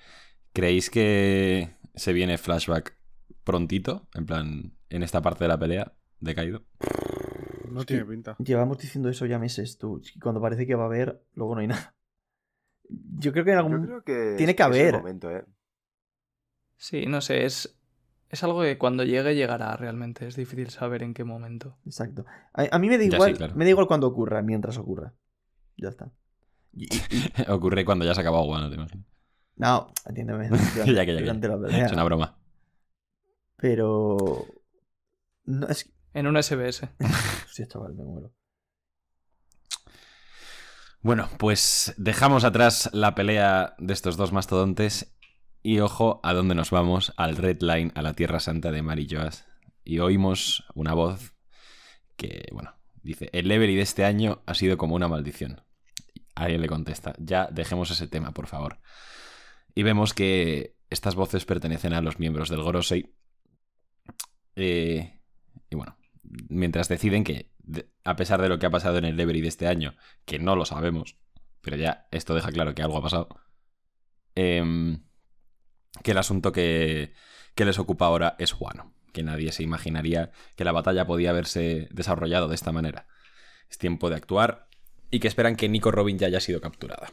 ¿creéis 0.52 0.90
que 0.90 1.70
se 1.96 2.12
viene 2.12 2.38
flashback 2.38 2.96
prontito? 3.42 4.06
En 4.14 4.26
plan, 4.26 4.74
en 4.90 5.02
esta 5.02 5.22
parte 5.22 5.42
de 5.42 5.48
la 5.48 5.58
pelea 5.58 5.92
de 6.20 6.36
Kaido. 6.36 6.62
No 7.68 7.84
tiene 7.84 8.04
pinta. 8.04 8.36
Llevamos 8.38 8.78
diciendo 8.78 9.08
eso 9.08 9.26
ya 9.26 9.40
meses, 9.40 9.76
tú. 9.76 10.00
y 10.14 10.20
Cuando 10.20 10.40
parece 10.40 10.68
que 10.68 10.76
va 10.76 10.84
a 10.84 10.86
haber, 10.86 11.20
luego 11.34 11.56
no 11.56 11.62
hay 11.62 11.66
nada. 11.66 11.97
Yo 12.88 13.32
creo 13.32 13.44
que 13.44 13.50
en 13.52 13.56
Yo 13.58 13.64
algún... 13.64 13.86
creo 13.86 14.02
que 14.04 14.34
tiene 14.36 14.52
es- 14.52 14.56
que 14.56 14.62
es 14.62 14.68
el 14.68 14.80
haber. 14.80 14.94
momento, 14.98 15.30
¿eh? 15.30 15.44
Sí, 16.76 17.06
no 17.06 17.20
sé, 17.20 17.44
es, 17.44 17.76
es 18.28 18.44
algo 18.44 18.62
que 18.62 18.78
cuando 18.78 19.02
llegue 19.04 19.34
llegará 19.34 19.76
realmente. 19.76 20.26
Es 20.26 20.36
difícil 20.36 20.70
saber 20.70 21.02
en 21.02 21.12
qué 21.14 21.24
momento. 21.24 21.76
Exacto. 21.84 22.24
A, 22.54 22.66
a 22.70 22.78
mí 22.78 22.88
me 22.88 22.96
da 22.98 23.04
Ya, 23.04 23.10
sí, 23.10 23.14
igual, 23.16 23.36
claro. 23.36 23.54
me 23.56 23.64
da 23.64 23.70
igual 23.70 23.86
cuando 23.88 24.06
ocurra, 24.06 24.42
mientras 24.42 24.78
ocurra. 24.78 25.14
Ya 25.76 25.88
está. 25.88 26.12
Y- 26.72 26.84
y- 26.86 27.32
Ocurre 27.50 27.84
cuando 27.84 28.04
ya 28.04 28.14
se 28.14 28.20
ha 28.20 28.22
acabado 28.22 28.44
te 28.68 28.74
imaginas. 28.74 29.06
No, 29.56 29.92
entiéndeme. 30.06 30.48
Ya 30.76 30.84
que, 30.84 30.94
ya 30.94 31.04
que. 31.06 31.12
durante 31.20 31.48
pelea. 31.48 31.86
Es 31.86 31.92
una 31.92 32.04
broma. 32.04 32.38
Pero. 33.56 34.46
No, 35.44 35.66
es. 35.66 35.92
En 36.14 36.26
un 36.26 36.36
SBS. 36.42 36.88
Hostia, 37.46 37.66
chaval, 37.68 37.94
me 37.94 38.04
muero. 38.04 38.32
Bueno, 41.00 41.28
pues 41.38 41.94
dejamos 41.96 42.42
atrás 42.42 42.90
la 42.92 43.14
pelea 43.14 43.76
de 43.78 43.92
estos 43.92 44.16
dos 44.16 44.32
mastodontes 44.32 45.14
y 45.62 45.78
ojo 45.78 46.20
a 46.24 46.34
dónde 46.34 46.56
nos 46.56 46.70
vamos, 46.70 47.12
al 47.16 47.36
Red 47.36 47.62
Line, 47.62 47.92
a 47.94 48.02
la 48.02 48.14
Tierra 48.14 48.40
Santa 48.40 48.72
de 48.72 48.82
Mary 48.82 49.06
Joas. 49.08 49.46
Y 49.84 50.00
oímos 50.00 50.64
una 50.74 50.94
voz 50.94 51.34
que, 52.16 52.48
bueno, 52.52 52.74
dice, 53.02 53.30
el 53.32 53.46
Levery 53.46 53.76
de 53.76 53.82
este 53.82 54.04
año 54.04 54.42
ha 54.46 54.54
sido 54.54 54.76
como 54.76 54.96
una 54.96 55.06
maldición. 55.06 55.62
Alguien 56.34 56.62
le 56.62 56.68
contesta, 56.68 57.14
ya 57.18 57.46
dejemos 57.46 57.92
ese 57.92 58.08
tema, 58.08 58.32
por 58.32 58.48
favor. 58.48 58.80
Y 59.76 59.84
vemos 59.84 60.14
que 60.14 60.76
estas 60.90 61.14
voces 61.14 61.44
pertenecen 61.44 61.92
a 61.92 62.02
los 62.02 62.18
miembros 62.18 62.48
del 62.48 62.62
Gorosei. 62.62 63.14
Eh, 64.56 65.20
y 65.70 65.76
bueno, 65.76 65.96
mientras 66.48 66.88
deciden 66.88 67.22
que, 67.22 67.52
a 68.04 68.16
pesar 68.16 68.40
de 68.42 68.48
lo 68.48 68.58
que 68.58 68.66
ha 68.66 68.70
pasado 68.70 68.98
en 68.98 69.04
el 69.04 69.16
Levery 69.16 69.40
de 69.40 69.48
este 69.48 69.66
año, 69.66 69.96
que 70.24 70.38
no 70.38 70.56
lo 70.56 70.64
sabemos, 70.64 71.16
pero 71.60 71.76
ya 71.76 72.08
esto 72.10 72.34
deja 72.34 72.50
claro 72.52 72.74
que 72.74 72.82
algo 72.82 72.98
ha 72.98 73.02
pasado, 73.02 73.28
em, 74.34 75.04
que 76.02 76.12
el 76.12 76.18
asunto 76.18 76.52
que, 76.52 77.12
que 77.54 77.64
les 77.64 77.78
ocupa 77.78 78.06
ahora 78.06 78.36
es 78.38 78.54
Wano, 78.58 78.94
que 79.12 79.22
nadie 79.22 79.52
se 79.52 79.62
imaginaría 79.62 80.30
que 80.56 80.64
la 80.64 80.72
batalla 80.72 81.06
podía 81.06 81.30
haberse 81.30 81.88
desarrollado 81.90 82.48
de 82.48 82.54
esta 82.54 82.72
manera. 82.72 83.06
Es 83.70 83.78
tiempo 83.78 84.10
de 84.10 84.16
actuar 84.16 84.68
y 85.10 85.20
que 85.20 85.28
esperan 85.28 85.56
que 85.56 85.68
Nico 85.68 85.90
Robin 85.90 86.18
ya 86.18 86.26
haya 86.28 86.40
sido 86.40 86.60
capturada. 86.60 87.12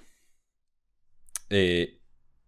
Eh, 1.50 2.02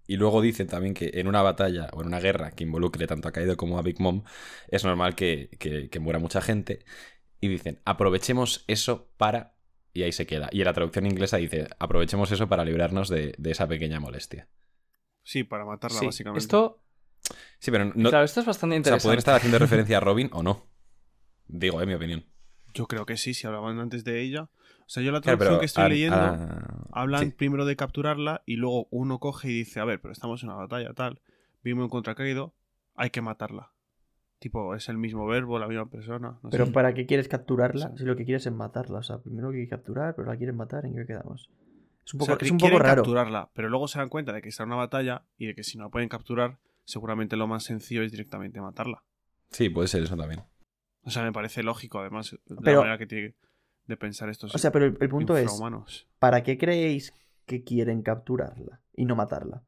y 0.07 0.15
luego 0.17 0.41
dicen 0.41 0.67
también 0.67 0.93
que 0.93 1.11
en 1.15 1.27
una 1.27 1.41
batalla 1.41 1.89
o 1.93 2.01
en 2.01 2.07
una 2.07 2.19
guerra 2.19 2.51
que 2.51 2.63
involucre 2.63 3.07
tanto 3.07 3.27
a 3.27 3.31
Kaido 3.31 3.57
como 3.57 3.77
a 3.77 3.81
Big 3.81 3.99
Mom, 3.99 4.23
es 4.69 4.85
normal 4.85 5.15
que- 5.15 5.49
que 5.91 5.99
muera 5.99 6.19
mucha 6.19 6.41
gente. 6.41 6.85
Y 7.39 7.47
dicen, 7.49 7.79
aprovechemos 7.85 8.63
eso 8.67 9.09
para... 9.17 9.53
Y 9.93 10.03
ahí 10.03 10.11
se 10.11 10.27
queda. 10.27 10.49
Y 10.51 10.59
en 10.61 10.65
la 10.65 10.73
traducción 10.73 11.05
inglesa 11.07 11.37
dice, 11.37 11.67
aprovechemos 11.79 12.31
eso 12.31 12.47
para 12.47 12.63
librarnos 12.65 13.09
de, 13.09 13.33
de 13.37 13.51
esa 13.51 13.67
pequeña 13.67 13.99
molestia. 13.99 14.47
Sí, 15.23 15.43
para 15.43 15.65
matarla, 15.65 15.99
Sí, 15.99 16.05
básicamente. 16.05 16.39
esto, 16.45 16.83
Sí, 17.59 17.71
pero 17.71 17.85
no... 17.95 18.09
claro, 18.09 18.23
esto 18.25 18.39
es 18.39 18.45
bastante 18.45 18.75
o 18.75 18.75
sea, 18.75 18.77
interesante. 18.77 19.03
pueden 19.03 19.17
estar 19.19 19.35
haciendo 19.35 19.59
referencia 19.59 19.97
a 19.97 19.99
Robin 20.01 20.29
o 20.33 20.43
no. 20.43 20.67
Digo, 21.47 21.81
es 21.81 21.87
mi 21.87 21.93
opinión. 21.95 22.25
Yo 22.73 22.87
creo 22.87 23.05
que 23.05 23.17
sí, 23.17 23.33
si 23.33 23.47
hablaban 23.47 23.79
antes 23.79 24.03
de 24.03 24.21
ella. 24.21 24.43
O 24.43 24.89
sea, 24.89 25.01
yo 25.03 25.11
la 25.11 25.21
Claro, 25.21 25.37
traducción 25.39 25.49
pero 25.49 25.59
que 25.59 25.65
estoy 25.65 25.83
a- 25.83 25.89
leyendo, 25.89 26.15
a- 26.17 26.87
hablan 26.91 27.25
sí. 27.25 27.31
primero 27.31 27.65
de 27.65 27.75
capturarla 27.75 28.43
y 28.45 28.55
luego 28.57 28.87
uno 28.91 29.19
coge 29.19 29.49
y 29.49 29.53
dice, 29.53 29.79
a 29.79 29.85
ver, 29.85 29.99
pero 29.99 30.11
estamos 30.11 30.43
en 30.43 30.49
una 30.49 30.57
batalla, 30.59 30.93
tal. 30.93 31.21
Vimos 31.63 31.89
contra 31.89 32.15
Kaido, 32.15 32.53
hay 32.95 33.09
que 33.09 33.21
matarla. 33.21 33.71
Tipo, 34.39 34.75
es 34.75 34.87
el 34.89 34.97
mismo 34.97 35.25
verbo, 35.25 35.57
la 35.57 35.67
misma 35.67 35.89
persona. 35.89 36.37
no 36.43 36.51
sé. 36.51 36.57
Pero 36.57 36.71
¿para 36.71 36.93
qué 36.93 37.05
quieres 37.07 37.27
capturarla? 37.27 37.89
Sí. 37.89 37.97
Si 37.99 38.03
lo 38.05 38.15
que 38.15 38.23
quieres 38.25 38.45
es 38.45 38.53
matarla. 38.53 38.99
O 38.99 39.03
sea, 39.03 39.17
primero 39.19 39.51
que 39.51 39.67
capturar, 39.67 40.15
pero 40.15 40.27
la 40.27 40.37
quieres 40.37 40.55
matar, 40.55 40.85
¿en 40.85 40.95
qué 40.95 41.05
quedamos? 41.05 41.49
Es 42.05 42.13
un 42.13 42.17
O 42.17 42.25
poco, 42.25 42.37
sea, 42.37 42.45
es 42.45 42.51
un 42.51 42.57
quieren 42.59 42.77
poco 42.77 42.87
raro. 42.87 43.01
capturarla, 43.01 43.49
pero 43.53 43.69
luego 43.69 43.87
se 43.87 43.97
dan 43.99 44.09
cuenta 44.09 44.31
de 44.33 44.41
que 44.41 44.49
está 44.49 44.63
en 44.63 44.69
una 44.69 44.75
batalla 44.77 45.23
y 45.37 45.47
de 45.47 45.55
que 45.55 45.63
si 45.63 45.77
no 45.77 45.85
la 45.85 45.89
pueden 45.89 46.07
capturar, 46.07 46.59
seguramente 46.85 47.35
lo 47.35 47.47
más 47.47 47.63
sencillo 47.63 48.03
es 48.03 48.11
directamente 48.11 48.61
matarla. 48.61 49.03
Sí, 49.49 49.69
puede 49.69 49.87
ser 49.87 50.03
eso 50.03 50.15
también. 50.15 50.43
O 51.03 51.09
sea, 51.09 51.23
me 51.23 51.31
parece 51.33 51.63
lógico, 51.63 51.99
además, 51.99 52.37
la 52.47 52.61
manera 52.61 52.97
que 52.97 53.07
tiene 53.07 53.35
de 53.87 53.97
pensar 53.97 54.29
estos 54.29 54.53
O 54.53 54.57
sea, 54.57 54.71
pero 54.71 54.85
el, 54.85 54.97
el 54.99 55.09
punto 55.09 55.35
es. 55.37 55.49
¿para 56.19 56.43
qué 56.43 56.57
creéis 56.57 57.13
que 57.45 57.63
quieren 57.63 58.03
capturarla 58.03 58.81
y 58.93 59.05
no 59.05 59.15
matarla? 59.15 59.63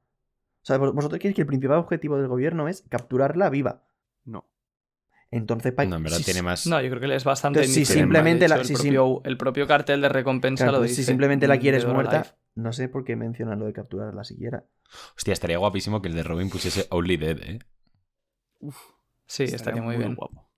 O 0.61 0.65
sea, 0.65 0.77
vos- 0.77 0.93
vosotros 0.93 1.19
creéis 1.19 1.35
que 1.35 1.41
el 1.41 1.47
principal 1.47 1.77
objetivo 1.79 2.17
del 2.17 2.27
gobierno 2.27 2.67
es 2.67 2.83
capturarla 2.89 3.49
viva. 3.49 3.83
No. 4.25 4.45
Entonces, 5.31 5.73
pa- 5.73 5.85
No, 5.85 5.97
en 5.97 6.03
verdad 6.03 6.17
si- 6.17 6.23
tiene 6.25 6.41
más... 6.41 6.65
No, 6.65 6.81
yo 6.81 6.89
creo 6.89 7.01
que 7.01 7.15
es 7.15 7.23
bastante 7.23 7.59
Entonces, 7.59 7.87
si 7.87 7.93
simplemente 7.93 8.47
la- 8.47 8.55
si 8.63 8.73
el, 8.73 8.77
sim- 8.79 8.93
propio, 8.93 9.21
el 9.25 9.37
propio 9.37 9.67
cartel 9.67 10.01
de 10.01 10.09
recompensa 10.09 10.63
claro, 10.65 10.77
lo 10.77 10.81
pues 10.81 10.91
dice. 10.91 11.03
si 11.03 11.07
simplemente 11.07 11.47
la 11.47 11.59
quieres 11.59 11.85
muerta, 11.85 12.35
no 12.55 12.73
sé 12.73 12.89
por 12.89 13.03
qué 13.05 13.15
mencionan 13.15 13.59
lo 13.59 13.65
de 13.65 13.73
capturarla 13.73 14.23
siquiera. 14.23 14.65
Hostia, 15.15 15.33
estaría 15.33 15.57
guapísimo 15.59 16.01
que 16.01 16.09
el 16.09 16.15
de 16.15 16.23
Robin 16.23 16.49
pusiese 16.49 16.87
Only 16.89 17.17
Dead, 17.17 17.37
¿eh? 17.43 17.59
Uf, 18.59 18.75
Sí, 19.27 19.43
estaría, 19.43 19.81
muy 19.83 19.97
bien. 19.97 20.15
guapo. 20.15 20.49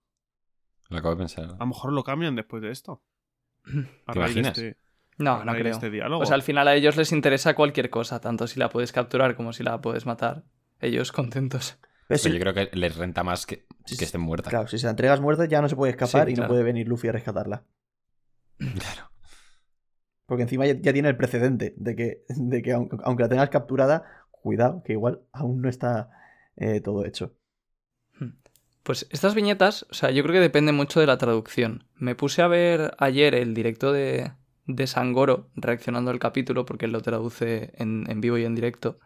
Lo 0.89 0.97
acabo 0.97 1.15
de 1.15 1.19
pensar. 1.19 1.45
A 1.45 1.57
lo 1.59 1.65
mejor 1.65 1.91
lo 1.91 2.03
cambian 2.03 2.35
después 2.35 2.61
de 2.63 2.71
esto. 2.71 3.03
¿Te 3.65 4.17
imaginas? 4.19 4.57
este- 4.57 4.77
No, 5.17 5.43
no 5.43 5.53
creo. 5.53 5.73
Este 5.73 5.89
diálogo. 5.89 6.23
O 6.23 6.25
sea, 6.25 6.35
al 6.35 6.43
final 6.43 6.67
a 6.69 6.75
ellos 6.75 6.95
les 6.95 7.11
interesa 7.11 7.53
cualquier 7.55 7.89
cosa, 7.89 8.21
tanto 8.21 8.47
si 8.47 8.57
la 8.59 8.69
puedes 8.69 8.91
capturar 8.93 9.35
como 9.35 9.51
si 9.53 9.63
la 9.63 9.81
puedes 9.81 10.05
matar. 10.05 10.43
Ellos 10.79 11.11
contentos. 11.11 11.77
Pero 11.81 11.91
Pero 12.07 12.17
si- 12.19 12.31
yo 12.31 12.39
creo 12.39 12.53
que 12.53 12.69
les 12.75 12.95
renta 12.95 13.23
más 13.23 13.45
que, 13.45 13.65
Que 13.85 14.05
estén 14.05 14.21
muertas. 14.21 14.49
Claro, 14.49 14.67
si 14.67 14.77
se 14.77 14.85
la 14.85 14.91
entregas 14.91 15.19
muerta 15.19 15.45
ya 15.45 15.61
no 15.61 15.69
se 15.69 15.75
puede 15.75 15.91
escapar 15.91 16.27
Sí, 16.27 16.33
y 16.33 16.35
no 16.35 16.47
puede 16.47 16.63
venir 16.63 16.87
Luffy 16.87 17.07
a 17.07 17.11
rescatarla. 17.11 17.63
Claro. 18.57 19.11
Porque 20.25 20.43
encima 20.43 20.65
ya, 20.65 20.73
ya 20.79 20.93
tiene 20.93 21.09
el 21.09 21.17
precedente 21.17 21.73
de 21.75 21.95
que, 21.95 22.23
de 22.29 22.61
que 22.61 22.71
aunque, 22.71 22.95
aunque 23.03 23.23
la 23.23 23.29
tengas 23.29 23.49
capturada, 23.49 24.05
cuidado, 24.31 24.81
que 24.83 24.93
igual 24.93 25.21
aún 25.31 25.61
no 25.61 25.69
está 25.69 26.09
eh, 26.55 26.81
todo 26.81 27.05
hecho. 27.05 27.35
Pues 28.83 29.07
estas 29.11 29.35
viñetas, 29.35 29.85
o 29.91 29.93
sea, 29.93 30.09
yo 30.09 30.23
creo 30.23 30.33
que 30.33 30.39
depende 30.39 30.71
mucho 30.71 30.99
de 30.99 31.05
la 31.05 31.17
traducción. 31.17 31.85
Me 31.95 32.15
puse 32.15 32.41
a 32.41 32.47
ver 32.47 32.95
ayer 32.97 33.35
el 33.35 33.53
directo 33.53 33.91
de, 33.91 34.31
de 34.65 34.87
Sangoro 34.87 35.49
reaccionando 35.55 36.09
al 36.09 36.19
capítulo 36.19 36.65
porque 36.65 36.85
él 36.85 36.91
lo 36.91 37.01
traduce 37.01 37.73
en, 37.75 38.09
en 38.09 38.21
vivo 38.21 38.37
y 38.37 38.45
en 38.45 38.55
directo. 38.55 38.99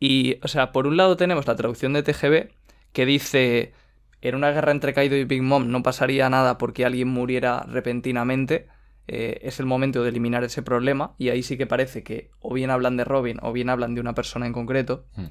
Y, 0.00 0.38
o 0.42 0.48
sea, 0.48 0.72
por 0.72 0.86
un 0.86 0.96
lado 0.96 1.16
tenemos 1.16 1.46
la 1.46 1.56
traducción 1.56 1.92
de 1.92 2.02
TGB 2.02 2.57
que 2.98 3.06
dice, 3.06 3.74
en 4.22 4.34
una 4.34 4.50
guerra 4.50 4.72
entre 4.72 4.92
Kaido 4.92 5.14
y 5.14 5.22
Big 5.22 5.40
Mom 5.40 5.70
no 5.70 5.84
pasaría 5.84 6.28
nada 6.28 6.58
porque 6.58 6.84
alguien 6.84 7.06
muriera 7.06 7.60
repentinamente. 7.60 8.66
eh, 9.06 9.38
es 9.42 9.60
el 9.60 9.66
momento 9.66 10.02
de 10.02 10.08
eliminar 10.08 10.42
ese 10.42 10.62
problema 10.62 11.14
y 11.16 11.28
ahí 11.28 11.44
sí 11.44 11.56
que 11.56 11.68
parece 11.68 12.02
que 12.02 12.32
o 12.40 12.52
bien 12.52 12.70
hablan 12.70 12.96
de 12.96 13.04
Robin 13.04 13.38
o 13.40 13.52
bien 13.52 13.70
hablan 13.70 13.94
de 13.94 14.00
una 14.00 14.16
persona 14.16 14.46
en 14.46 14.52
concreto. 14.52 15.06
Hmm. 15.14 15.26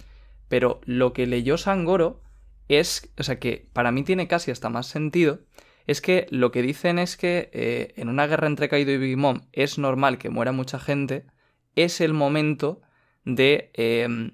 Pero 0.47 0.79
lo 0.85 1.11
que 1.11 1.27
leyó 1.27 1.57
Sangoro 1.57 2.21
es, 2.69 3.11
o 3.19 3.23
sea, 3.23 3.37
que 3.37 3.67
para 3.73 3.91
mí 3.91 4.03
tiene 4.03 4.29
casi 4.29 4.49
hasta 4.49 4.69
más 4.69 4.87
sentido, 4.87 5.41
es 5.87 5.99
que 5.99 6.25
lo 6.29 6.53
que 6.53 6.61
dicen 6.61 6.99
es 6.99 7.17
que 7.17 7.49
eh, 7.51 7.95
en 7.97 8.07
una 8.07 8.27
guerra 8.27 8.47
entre 8.47 8.69
Kaido 8.69 8.93
y 8.93 8.97
Big 8.97 9.17
Mom 9.17 9.41
es 9.51 9.77
normal 9.77 10.19
que 10.19 10.29
muera 10.29 10.53
mucha 10.53 10.79
gente, 10.79 11.25
es 11.75 11.99
el 11.99 12.13
momento 12.13 12.79
de... 13.25 13.71
eh, 13.73 14.31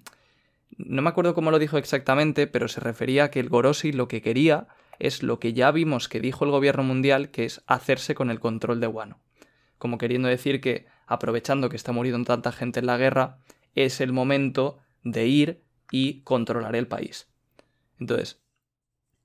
no 0.77 1.01
me 1.01 1.09
acuerdo 1.09 1.33
cómo 1.33 1.51
lo 1.51 1.59
dijo 1.59 1.77
exactamente, 1.77 2.47
pero 2.47 2.67
se 2.67 2.79
refería 2.79 3.25
a 3.25 3.31
que 3.31 3.39
el 3.39 3.49
Gorosi 3.49 3.91
lo 3.91 4.07
que 4.07 4.21
quería 4.21 4.67
es 4.99 5.23
lo 5.23 5.39
que 5.39 5.53
ya 5.53 5.71
vimos 5.71 6.07
que 6.07 6.19
dijo 6.19 6.45
el 6.45 6.51
gobierno 6.51 6.83
mundial, 6.83 7.29
que 7.31 7.45
es 7.45 7.63
hacerse 7.67 8.15
con 8.15 8.29
el 8.29 8.39
control 8.39 8.79
de 8.79 8.87
Wano. 8.87 9.19
Como 9.77 9.97
queriendo 9.97 10.27
decir 10.29 10.61
que, 10.61 10.85
aprovechando 11.07 11.69
que 11.69 11.75
está 11.75 11.91
muriendo 11.91 12.23
tanta 12.25 12.51
gente 12.51 12.79
en 12.79 12.85
la 12.85 12.97
guerra, 12.97 13.39
es 13.75 14.01
el 14.01 14.13
momento 14.13 14.77
de 15.03 15.27
ir 15.27 15.63
y 15.91 16.21
controlar 16.21 16.75
el 16.75 16.87
país. 16.87 17.27
Entonces, 17.99 18.41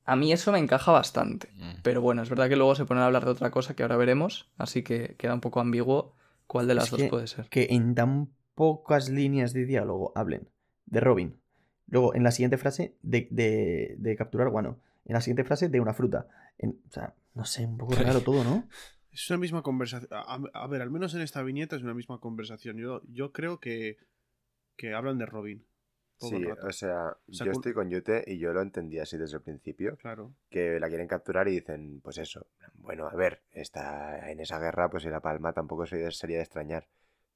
a 0.05 0.16
mí 0.16 0.32
eso 0.32 0.53
me 0.53 0.59
encaja 0.59 0.90
bastante. 0.90 1.51
Mm. 1.55 1.82
Pero 1.82 2.01
bueno, 2.01 2.22
es 2.22 2.30
verdad 2.30 2.49
que 2.49 2.57
luego 2.57 2.74
se 2.74 2.86
ponen 2.86 3.03
a 3.03 3.07
hablar 3.07 3.24
de 3.24 3.30
otra 3.30 3.51
cosa 3.51 3.76
que 3.76 3.82
ahora 3.82 3.96
veremos, 3.96 4.49
así 4.57 4.82
que 4.82 5.14
queda 5.18 5.34
un 5.34 5.40
poco 5.40 5.61
ambiguo 5.61 6.14
cuál 6.46 6.66
de 6.66 6.74
las 6.74 6.84
Es 6.86 6.90
dos 6.92 7.01
que- 7.03 7.09
puede 7.09 7.26
ser. 7.26 7.49
Que 7.51 7.68
en 7.70 7.94
tan 7.94 8.30
pocas 8.55 9.09
líneas 9.11 9.53
de 9.53 9.66
diálogo 9.66 10.12
hablen 10.16 10.49
de 10.91 11.01
Robin. 11.01 11.41
Luego, 11.86 12.14
en 12.14 12.22
la 12.22 12.30
siguiente 12.30 12.59
frase, 12.59 12.95
de, 13.03 13.28
de, 13.30 13.97
de 13.99 14.16
capturar 14.16 14.51
guano. 14.51 14.78
En 15.05 15.14
la 15.14 15.20
siguiente 15.20 15.45
frase, 15.45 15.68
de 15.68 15.80
una 15.80 15.95
fruta. 15.95 16.28
En- 16.59 16.80
o 16.89 16.93
sea, 16.93 17.14
no 17.34 17.45
sé, 17.45 17.64
un 17.66 17.78
poco 17.78 17.95
raro 18.20 18.20
todo, 18.22 18.45
¿no? 18.45 18.68
Es 19.11 19.28
una 19.30 19.39
misma 19.39 19.62
conversación. 19.62 20.09
A, 20.12 20.66
ver, 20.68 20.82
al 20.82 20.91
menos 20.91 21.14
en 21.14 21.22
esta 21.22 21.43
viñeta 21.43 21.76
es 21.76 21.82
una 21.82 21.95
misma 21.95 22.20
conversación. 22.20 22.76
Yo, 22.76 23.01
yo 23.11 23.32
creo 23.32 23.59
que, 23.59 23.97
que 24.76 24.93
hablan 24.95 25.18
de 25.18 25.26
Robin. 25.26 25.64
todo 26.18 26.30
el 26.36 26.36
Sí, 26.36 26.45
rato. 26.45 26.66
o 26.66 26.72
sea, 26.72 27.16
sea, 27.30 27.47
yo 27.47 27.53
estoy 27.53 27.72
con 27.72 27.89
Yute 27.91 28.22
y 28.26 28.39
yo 28.39 28.53
lo 28.53 28.61
entendí 28.61 28.99
así 28.99 29.16
desde 29.16 29.36
el 29.39 29.43
principio. 29.43 29.97
Claro. 29.97 30.34
que 30.51 30.78
la 30.78 30.89
quieren 30.89 31.09
capturar 31.09 31.49
y 31.49 31.53
dicen, 31.53 32.01
pues 32.03 32.18
eso, 32.18 32.47
bueno, 32.74 33.09
a 33.09 33.14
ver, 33.14 33.43
está 33.53 34.30
en 34.30 34.41
esa 34.41 34.59
guerra, 34.61 34.91
pues 34.91 35.03
si 35.05 35.09
la 35.09 35.20
palma 35.20 35.53
tampoco 35.53 35.86
se- 35.86 36.11
sería 36.11 36.36
de 36.36 36.43
extrañar. 36.43 36.86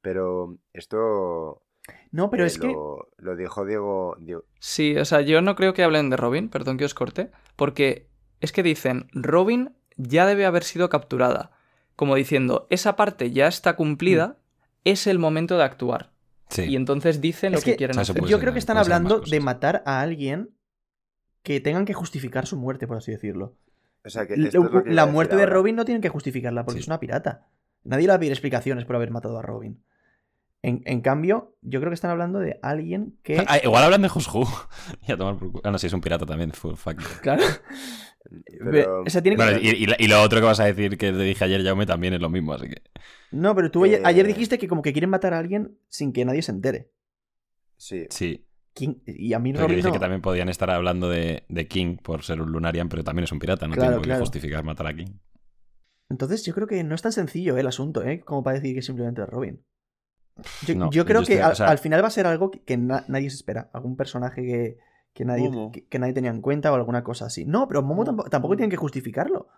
Pero 0.03 0.59
esto 0.72 1.62
No, 2.11 2.30
pero 2.30 2.45
eh, 2.45 2.47
es 2.47 2.59
que. 2.59 2.68
lo, 2.68 3.37
dijo 3.37 3.64
Diego, 3.64 4.16
Diego- 4.20 4.45
Sí, 4.61 4.97
o 4.97 5.05
sea, 5.05 5.20
yo 5.22 5.41
no 5.43 5.57
creo 5.57 5.74
que 5.74 5.83
hablen 5.83 6.11
de 6.11 6.16
Robin, 6.16 6.49
perdón 6.49 6.76
que 6.78 6.85
os 6.85 6.95
corte, 6.95 7.30
porque 7.57 8.09
es 8.41 8.53
que 8.53 8.62
dicen, 8.62 9.09
Robin 9.12 9.74
ya 9.97 10.26
debe 10.26 10.47
haber 10.47 10.64
sido 10.64 10.89
capturada. 10.89 11.51
Como 11.97 12.14
diciendo, 12.14 12.66
esa 12.70 12.97
parte 12.97 13.30
ya 13.30 13.47
está 13.49 13.76
cumplida, 13.76 14.39
es 14.85 15.07
el 15.07 15.18
momento 15.18 15.57
de 15.59 15.64
actuar. 15.64 16.12
Sí. 16.49 16.62
Y 16.64 16.76
entonces 16.76 17.20
dicen 17.20 17.53
lo 17.53 17.59
Es 17.59 17.64
que, 17.64 17.72
que- 17.72 17.76
quieren 17.78 17.99
hacer. 17.99 18.16
Yo 18.22 18.26
ser 18.28 18.41
creo 18.41 18.53
que 18.53 18.59
están 18.59 18.76
hablando 18.78 19.20
de 19.20 19.41
matar 19.41 19.83
a 19.87 20.01
alguien 20.01 20.51
que 21.43 21.61
tengan 21.61 21.85
que 21.85 21.95
justificar 21.95 22.47
su 22.47 22.57
muerte, 22.57 22.87
por 22.87 22.97
así 22.99 23.11
decirlo. 23.11 23.57
O 24.05 24.11
sea, 24.11 24.26
que 24.26 24.35
es 24.35 24.55
lo 24.55 24.83
la 24.85 25.07
muerte 25.07 25.37
de. 25.37 25.47
Robin 25.47 25.76
no 25.76 25.85
tienen 25.85 26.03
que 26.03 26.09
justificarla 26.09 26.64
porque 26.64 26.78
Sí. 26.78 26.83
es 26.85 26.89
una 26.89 27.01
pirata. 27.01 27.49
Nadie 27.85 28.03
le 28.03 28.09
va 28.09 28.14
a 28.14 28.18
pedir 28.18 28.33
explicaciones 28.33 28.85
por 28.85 28.97
haber 28.97 29.11
matado 29.11 29.39
a 29.39 29.43
Robin. 29.43 29.83
En, 30.64 30.80
en 30.84 31.00
cambio, 31.00 31.56
yo 31.60 31.80
creo 31.80 31.90
que 31.90 31.94
están 31.94 32.12
hablando 32.12 32.38
de 32.38 32.58
alguien 32.62 33.18
que. 33.24 33.44
Ah, 33.48 33.58
igual 33.62 33.82
hablan 33.82 34.02
de 34.02 34.08
Hushu. 34.14 34.46
y 35.06 35.10
a 35.12 35.16
tomar 35.16 35.36
por 35.36 35.50
culo. 35.50 35.62
Ah, 35.64 35.70
no, 35.72 35.78
sí, 35.78 35.88
es 35.88 35.92
un 35.92 36.00
pirata 36.00 36.24
también. 36.24 36.52
full 36.52 36.74
fuck. 36.76 37.00
Claro. 37.20 37.42
Pero- 38.70 39.02
O 39.02 39.10
sea, 39.10 39.20
tiene 39.22 39.36
que- 39.36 39.42
Bueno, 39.42 39.58
y, 39.60 39.68
y- 39.70 39.86
y 39.98 40.08
lo 40.08 40.22
otro 40.22 40.38
que 40.40 40.46
vas 40.46 40.60
a 40.60 40.64
decir 40.64 40.96
que 40.96 41.10
te 41.12 41.18
dije 41.18 41.44
ayer, 41.44 41.62
Jaume, 41.64 41.84
también 41.86 42.14
es 42.14 42.20
lo 42.20 42.30
mismo, 42.30 42.52
así 42.54 42.68
que. 42.68 42.82
No, 43.32 43.54
pero 43.54 43.70
tú 43.70 43.84
ayer, 43.84 43.98
Eh. 44.00 44.02
ayer 44.04 44.26
dijiste 44.26 44.58
que 44.58 44.68
como 44.68 44.82
que 44.82 44.92
quieren 44.92 45.10
matar 45.10 45.34
a 45.34 45.38
alguien 45.38 45.76
sin 45.88 46.12
que 46.12 46.24
nadie 46.24 46.42
se 46.42 46.52
entere. 46.52 46.90
Sí, 47.76 48.06
Sí. 48.10 48.46
¿Quién- 48.74 49.02
Y 49.04 49.34
a 49.34 49.38
mí 49.38 49.50
Pero 49.52 49.64
yo 49.64 49.66
Robin 49.66 49.76
dije 49.76 49.88
no. 49.88 49.92
que 49.94 49.98
también 49.98 50.22
podían 50.22 50.48
estar 50.48 50.70
hablando 50.70 51.10
de, 51.10 51.44
de 51.48 51.68
King 51.68 51.96
por 51.96 52.22
ser 52.22 52.40
un 52.40 52.52
Lunarian, 52.52 52.88
pero 52.88 53.04
también 53.04 53.24
es 53.24 53.32
un 53.32 53.38
pirata, 53.38 53.66
no 53.66 53.74
Claro, 53.74 53.88
tiene 53.88 53.96
por 53.96 54.02
qué 54.04 54.08
claro. 54.10 54.20
justificar 54.22 54.64
matar 54.64 54.86
a 54.86 54.94
King. 54.94 55.18
Entonces 56.08 56.44
yo 56.46 56.54
creo 56.54 56.66
que 56.66 56.82
no 56.84 56.94
es 56.94 57.02
tan 57.02 57.12
sencillo 57.12 57.56
eh, 57.56 57.60
el 57.60 57.66
asunto, 57.66 58.02
¿eh? 58.02 58.20
Como 58.20 58.42
para 58.42 58.54
decir 58.60 58.74
que 58.74 58.80
simplemente 58.82 59.20
es 59.22 59.28
Robin. 59.28 59.62
Yo, 60.66 60.74
No, 60.74 60.91
yo 60.91 61.05
creo 61.05 61.20
yo 61.20 61.26
que 61.26 61.35
estoy- 61.35 61.45
al, 61.47 61.53
o 61.53 61.55
sea- 61.55 61.68
al 61.68 61.78
final 61.78 62.03
va 62.03 62.09
a 62.09 62.11
ser 62.11 62.26
algo 62.26 62.51
que, 62.51 62.61
que 62.62 62.76
na- 62.76 63.05
nadie 63.09 63.30
se 63.30 63.37
espera. 63.37 63.70
Algún 63.72 63.97
personaje 63.97 64.43
que, 64.43 64.78
que 65.12 65.24
nadie, 65.24 65.51
que, 65.72 65.87
que 65.87 65.99
nadie 65.99 66.12
tenía 66.14 66.30
en 66.30 66.41
cuenta 66.41 66.72
o 66.72 66.74
alguna 66.74 67.03
cosa 67.05 67.26
así. 67.26 67.45
No, 67.45 67.68
pero 67.68 67.83
Momo 67.83 68.05
tampoco, 68.05 68.30
tampoco 68.30 68.57
tienen 68.57 68.70
que 68.70 68.76
justificarlo. 68.76 69.49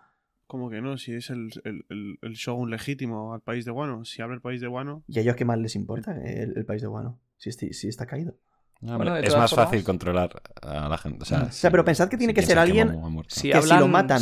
¿Cómo 0.47 0.69
que 0.69 0.79
no? 0.81 0.97
Si 0.97 1.13
es 1.13 1.29
el, 1.31 1.49
el, 1.63 1.85
el, 1.89 2.19
el 2.21 2.33
shogun 2.33 2.69
legítimo 2.69 3.33
al 3.33 3.41
país 3.41 3.65
de 3.65 3.71
Wano. 3.71 4.05
Si 4.05 4.21
habla 4.21 4.35
el 4.35 4.41
país 4.41 4.61
de 4.61 4.67
Wano. 4.67 5.03
¿Y 5.07 5.17
a 5.17 5.21
ellos 5.21 5.35
qué 5.35 5.43
más 5.45 5.57
les 5.57 5.75
importa 5.75 6.15
el, 6.23 6.53
el 6.55 6.65
país 6.65 6.81
de 6.81 6.87
Guano? 6.87 7.19
Si, 7.37 7.49
esti- 7.49 7.73
si 7.73 7.87
está 7.87 8.05
caído. 8.05 8.35
No, 8.81 8.97
Bueno, 8.97 9.15
es 9.17 9.35
más 9.35 9.49
formas- 9.49 9.69
fácil 9.69 9.83
controlar 9.83 10.41
a 10.61 10.87
la 10.89 10.97
gente. 10.99 11.23
O 11.23 11.25
sea, 11.25 11.43
O 11.43 11.51
sea, 11.51 11.71
pero 11.71 11.83
pensad 11.83 12.09
que 12.09 12.17
tiene 12.17 12.33
que 12.33 12.43
ser 12.43 12.59
alguien 12.59 12.91
Momo. 12.91 13.23
Si 13.27 13.47
que 13.49 13.53
si 13.53 13.53
hablan, 13.53 13.79
lo 13.79 13.87
matan 13.87 14.21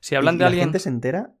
Si 0.00 0.14
hablan 0.14 0.36
y 0.36 0.38
de 0.38 0.42
la 0.44 0.46
alguien. 0.46 0.64
gente 0.66 0.78
se 0.78 0.88
entera, 0.88 1.34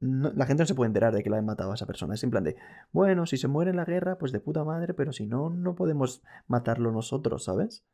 no- 0.00 0.32
la 0.34 0.46
gente 0.46 0.62
no 0.62 0.66
se 0.66 0.74
puede 0.74 0.88
enterar 0.88 1.14
de 1.14 1.22
que 1.22 1.30
la 1.30 1.38
han 1.38 1.44
matado 1.46 1.72
a 1.72 1.74
esa 1.74 1.86
persona. 1.86 2.14
Es 2.14 2.24
en 2.24 2.30
plan 2.30 2.44
de, 2.44 2.56
bueno, 2.92 3.26
si 3.26 3.36
se 3.36 3.48
muere 3.48 3.70
en 3.70 3.76
la 3.76 3.84
guerra, 3.84 4.18
pues 4.18 4.32
de 4.32 4.40
puta 4.40 4.64
madre, 4.64 4.94
pero 4.94 5.12
si 5.12 5.26
no, 5.26 5.50
no 5.50 5.74
podemos 5.74 6.22
matarlo 6.46 6.90
nosotros, 6.92 7.44
¿sabes? 7.44 7.84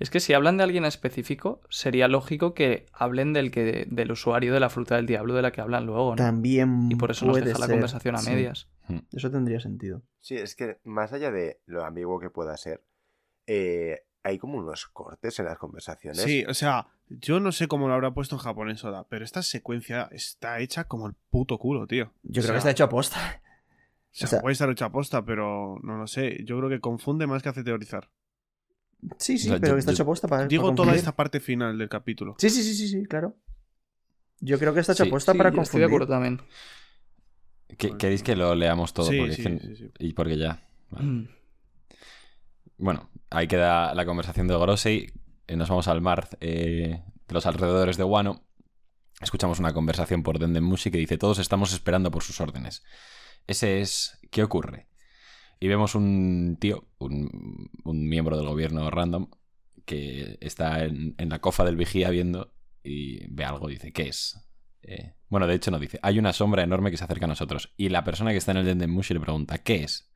Es 0.00 0.10
que 0.10 0.18
si 0.18 0.32
hablan 0.34 0.56
de 0.56 0.64
alguien 0.64 0.84
específico, 0.84 1.60
sería 1.70 2.08
lógico 2.08 2.52
que 2.52 2.86
hablen 2.92 3.32
del 3.32 3.52
que 3.52 3.86
del 3.88 4.10
usuario 4.10 4.52
de 4.52 4.58
la 4.58 4.68
fruta 4.68 4.96
del 4.96 5.06
diablo 5.06 5.34
de 5.34 5.42
la 5.42 5.52
que 5.52 5.60
hablan 5.60 5.86
luego, 5.86 6.10
¿no? 6.10 6.16
También 6.16 6.88
Y 6.90 6.96
por 6.96 7.12
eso 7.12 7.24
nos 7.26 7.40
deja 7.40 7.58
la 7.60 7.68
conversación 7.68 8.16
a 8.16 8.18
sí. 8.18 8.30
medias. 8.30 8.68
Eso 9.12 9.30
tendría 9.30 9.60
sentido. 9.60 10.02
sí, 10.20 10.36
es 10.36 10.56
que 10.56 10.78
más 10.82 11.12
allá 11.12 11.30
de 11.30 11.60
lo 11.66 11.84
ambiguo 11.84 12.18
que 12.18 12.28
pueda 12.30 12.56
ser, 12.56 12.82
eh, 13.46 14.00
hay 14.24 14.38
como 14.38 14.58
unos 14.58 14.86
cortes 14.88 15.38
en 15.38 15.44
las 15.44 15.58
conversaciones. 15.58 16.20
Sí, 16.22 16.44
o 16.48 16.54
sea, 16.54 16.88
yo 17.08 17.38
no 17.40 17.52
sé 17.52 17.68
cómo 17.68 17.86
lo 17.88 17.94
habrá 17.94 18.12
puesto 18.12 18.34
en 18.36 18.40
japonés 18.40 18.82
Oda, 18.84 19.06
pero 19.08 19.24
esta 19.24 19.42
secuencia 19.42 20.08
está 20.10 20.58
hecha 20.60 20.84
como 20.84 21.06
el 21.06 21.14
puto 21.30 21.58
culo, 21.58 21.86
tío. 21.86 22.12
Yo 22.22 22.40
creo 22.40 22.42
sea, 22.44 22.52
que 22.54 22.58
está 22.58 22.70
hecho 22.70 22.84
a 22.84 22.88
posta. 22.88 23.18
O 23.20 24.16
sea, 24.16 24.26
o 24.26 24.30
sea- 24.30 24.40
puede 24.40 24.54
estar 24.54 24.70
hecha 24.70 24.86
aposta, 24.86 25.24
pero 25.24 25.78
no 25.82 25.96
lo 25.98 26.06
sé. 26.06 26.42
Yo 26.44 26.56
creo 26.58 26.68
que 26.70 26.80
confunde 26.80 27.26
más 27.26 27.42
que 27.42 27.48
hace 27.50 27.62
teorizar. 27.64 28.10
Sí, 29.18 29.36
sí, 29.38 29.50
pero 29.50 29.66
yo- 29.68 29.72
que 29.74 29.78
está 29.80 29.92
hecho 29.92 30.04
a 30.04 30.06
posta 30.06 30.26
para. 30.28 30.46
Digo 30.46 30.62
para 30.62 30.74
toda 30.74 30.86
confundir. 30.86 30.98
esta 30.98 31.14
parte 31.16 31.40
final 31.40 31.76
del 31.76 31.88
capítulo. 31.90 32.34
Sí, 32.38 32.48
sí, 32.48 32.62
sí, 32.62 32.74
sí, 32.74 32.88
sí, 32.88 33.04
claro. 33.06 33.36
Yo 34.40 34.58
creo 34.58 34.72
que 34.72 34.80
está 34.80 34.92
hecho 34.94 35.02
a 35.02 35.06
Sí. 35.06 35.10
posta 35.12 35.32
Sí, 35.32 35.38
para 35.38 35.50
yo 35.52 35.60
estoy 35.62 35.80
de 35.80 35.86
confundir. 35.88 36.06
acuerdo 36.06 36.14
también. 36.14 37.76
¿Qué- 37.76 37.96
¿Queréis 37.98 38.22
que 38.22 38.36
lo 38.36 38.54
leamos 38.54 38.94
todo? 38.94 39.10
sí, 39.10 39.18
porque 39.18 39.34
sí, 39.34 39.42
es 39.42 39.48
que- 39.62 39.66
sí, 39.68 39.76
sí. 39.76 39.90
Y 39.98 40.12
porque 40.14 40.38
ya. 40.38 40.62
Vale. 40.90 41.04
Mm. 41.06 41.28
Bueno, 42.84 43.08
ahí 43.30 43.48
queda 43.48 43.94
la 43.94 44.04
conversación 44.04 44.46
de 44.46 44.56
Gorosei. 44.56 45.10
Eh, 45.46 45.56
Nos 45.56 45.70
vamos 45.70 45.88
al 45.88 46.02
mar 46.02 46.28
eh, 46.42 47.02
de 47.26 47.34
los 47.34 47.46
alrededores 47.46 47.96
de 47.96 48.04
Wano. 48.04 48.44
Escuchamos 49.22 49.58
una 49.58 49.72
conversación 49.72 50.22
por 50.22 50.38
Dendemushi 50.38 50.90
que 50.90 50.98
dice: 50.98 51.16
Todos 51.16 51.38
estamos 51.38 51.72
esperando 51.72 52.10
por 52.10 52.22
sus 52.22 52.42
órdenes. 52.42 52.84
Ese 53.46 53.80
es. 53.80 54.18
¿Qué 54.30 54.42
ocurre? 54.42 54.90
Y 55.60 55.68
vemos 55.68 55.94
un 55.94 56.58
tío, 56.60 56.86
un, 56.98 57.70
miembro 57.84 58.36
del 58.36 58.48
gobierno 58.48 58.90
random, 58.90 59.30
que 59.86 60.36
está 60.42 60.84
en, 60.84 61.14
la 61.16 61.38
cofa 61.38 61.64
del 61.64 61.76
vigía 61.76 62.10
viendo 62.10 62.52
y 62.82 63.26
ve 63.32 63.46
algo 63.46 63.70
y 63.70 63.76
dice: 63.76 63.94
¿Qué 63.94 64.08
es? 64.08 64.46
Eh, 64.82 65.14
bueno, 65.30 65.46
de 65.46 65.54
hecho 65.54 65.70
no 65.70 65.78
dice. 65.78 65.98
Hay 66.02 66.18
una 66.18 66.34
sombra 66.34 66.62
enorme 66.62 66.90
que 66.90 66.98
se 66.98 67.04
acerca 67.04 67.24
a 67.24 67.28
nosotros. 67.28 67.72
Y 67.78 67.88
la 67.88 68.04
persona 68.04 68.32
que 68.32 68.36
está 68.36 68.50
en 68.50 68.58
el 68.58 68.66
Dendemushi 68.66 69.14
le 69.14 69.20
pregunta: 69.20 69.56
¿Qué 69.56 69.84
es? 69.84 70.10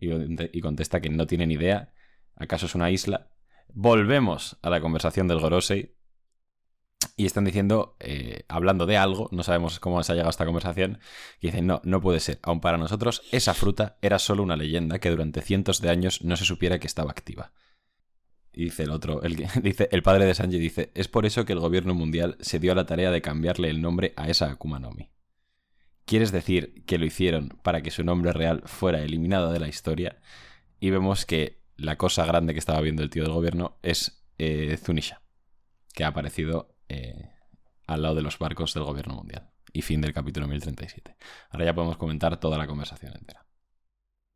Y, 0.00 0.60
contesta 0.60 1.00
que 1.00 1.10
no 1.10 1.26
tiene 1.26 1.46
ni 1.46 1.54
idea. 1.54 1.92
¿Acaso 2.36 2.66
es 2.66 2.74
una 2.74 2.90
isla? 2.90 3.30
Volvemos 3.72 4.58
a 4.62 4.70
la 4.70 4.80
conversación 4.80 5.28
del 5.28 5.40
Gorosei. 5.40 5.94
Y 7.16 7.26
están 7.26 7.44
diciendo, 7.44 7.96
eh, 8.00 8.44
hablando 8.48 8.86
de 8.86 8.96
algo, 8.96 9.28
no 9.32 9.42
sabemos 9.42 9.78
cómo 9.78 10.02
se 10.02 10.12
ha 10.12 10.14
llegado 10.14 10.28
a 10.28 10.30
esta 10.30 10.44
conversación, 10.44 10.98
que 11.40 11.48
dicen, 11.48 11.66
no, 11.66 11.80
no 11.84 12.00
puede 12.00 12.20
ser. 12.20 12.38
Aun 12.42 12.60
para 12.60 12.78
nosotros, 12.78 13.22
esa 13.30 13.54
fruta 13.54 13.98
era 14.02 14.18
solo 14.18 14.42
una 14.42 14.56
leyenda 14.56 14.98
que 14.98 15.10
durante 15.10 15.42
cientos 15.42 15.80
de 15.80 15.90
años 15.90 16.22
no 16.24 16.36
se 16.36 16.44
supiera 16.44 16.78
que 16.78 16.86
estaba 16.86 17.10
activa. 17.10 17.52
Y 18.52 18.64
dice 18.64 18.82
el 18.82 18.90
otro, 18.90 19.22
el, 19.22 19.36
dice, 19.62 19.88
el 19.92 20.02
padre 20.02 20.26
de 20.26 20.34
Sanji 20.34 20.58
dice, 20.58 20.90
es 20.94 21.08
por 21.08 21.26
eso 21.26 21.44
que 21.44 21.52
el 21.52 21.60
gobierno 21.60 21.94
mundial 21.94 22.36
se 22.40 22.58
dio 22.58 22.72
a 22.72 22.74
la 22.74 22.86
tarea 22.86 23.10
de 23.10 23.22
cambiarle 23.22 23.70
el 23.70 23.80
nombre 23.80 24.12
a 24.16 24.28
esa 24.28 24.50
Akuma 24.50 24.78
no 24.78 24.90
Mi. 24.90 25.10
¿Quieres 26.10 26.32
decir 26.32 26.82
que 26.86 26.98
lo 26.98 27.04
hicieron 27.04 27.50
para 27.62 27.82
que 27.82 27.92
su 27.92 28.02
nombre 28.02 28.32
real 28.32 28.62
fuera 28.64 29.00
eliminado 29.00 29.52
de 29.52 29.60
la 29.60 29.68
historia? 29.68 30.18
Y 30.80 30.90
vemos 30.90 31.24
que 31.24 31.62
la 31.76 31.94
cosa 31.98 32.26
grande 32.26 32.52
que 32.52 32.58
estaba 32.58 32.80
viendo 32.80 33.04
el 33.04 33.10
tío 33.10 33.22
del 33.22 33.30
gobierno 33.30 33.78
es 33.84 34.26
eh, 34.36 34.76
Zunisha, 34.76 35.22
que 35.94 36.02
ha 36.02 36.08
aparecido 36.08 36.74
eh, 36.88 37.30
al 37.86 38.02
lado 38.02 38.16
de 38.16 38.22
los 38.22 38.40
barcos 38.40 38.74
del 38.74 38.82
gobierno 38.82 39.14
mundial. 39.14 39.52
Y 39.72 39.82
fin 39.82 40.00
del 40.00 40.12
capítulo 40.12 40.48
1037. 40.48 41.16
Ahora 41.50 41.64
ya 41.64 41.74
podemos 41.76 41.96
comentar 41.96 42.40
toda 42.40 42.58
la 42.58 42.66
conversación 42.66 43.12
entera. 43.16 43.46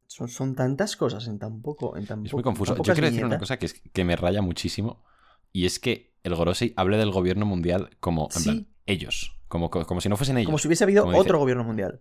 Son, 0.07 0.29
son 0.29 0.55
tantas 0.55 0.95
cosas 0.97 1.27
en 1.27 1.41
tan 1.41 1.61
poco. 1.61 1.97
En 1.97 2.07
tan 2.07 2.25
Es 2.25 2.33
muy 2.33 2.45
confuso. 2.45 2.77
Yo 2.77 2.93
quiero 2.93 3.11
decir 3.11 3.25
una 3.25 3.41
cosa 3.41 3.57
que, 3.57 3.66
es, 3.66 3.83
que 3.93 4.05
me 4.05 4.14
raya 4.14 4.43
muchísimo. 4.43 5.03
Y 5.53 5.66
es 5.66 5.81
que 5.81 6.14
el 6.22 6.37
Gorosei 6.37 6.72
hable 6.77 6.99
del 6.99 7.11
gobierno 7.11 7.47
mundial 7.47 7.97
como, 7.99 8.29
en 8.33 8.41
Sí. 8.41 8.45
plan, 8.45 8.68
ellos. 8.87 9.37
Como, 9.55 9.71
como 9.71 10.01
si 10.01 10.09
no 10.09 10.17
fuesen 10.17 10.37
ellos. 10.37 10.47
Como 10.49 10.59
si 10.59 10.67
hubiese 10.67 10.83
habido 10.83 11.05
Como 11.05 11.13
dice- 11.13 11.23
otro 11.29 11.39
gobierno 11.39 11.63
mundial. 11.63 12.01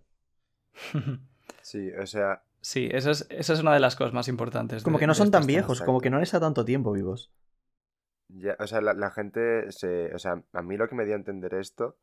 Sí, 1.62 1.92
o 1.92 2.06
sea, 2.08 2.42
Sí, 2.62 2.90
esa 2.92 3.12
es, 3.12 3.28
esa 3.30 3.54
es 3.54 3.60
una 3.60 3.74
de 3.76 3.80
las 3.80 3.96
cosas 3.96 4.12
más 4.12 4.28
importantes. 4.28 4.82
Como 4.84 4.98
de- 4.98 5.02
que 5.02 5.08
no 5.08 5.14
son 5.14 5.28
esta 5.28 5.38
tan 5.38 5.46
viejos, 5.48 5.82
como 5.82 6.02
que 6.02 6.10
no 6.10 6.18
han 6.18 6.24
estado 6.24 6.46
tanto 6.48 6.66
tiempo 6.66 6.92
vivos. 6.94 7.32
Ya, 8.30 8.56
o 8.60 8.66
sea, 8.66 8.82
la, 8.82 8.94
la 8.94 9.12
gente 9.12 9.72
se. 9.72 10.14
O 10.16 10.20
sea, 10.20 10.42
a 10.52 10.62
mí 10.64 10.78
lo 10.78 10.90
que 10.90 10.96
me 10.96 11.06
dio 11.06 11.14
a 11.14 11.18
entender 11.18 11.54
esto. 11.54 11.96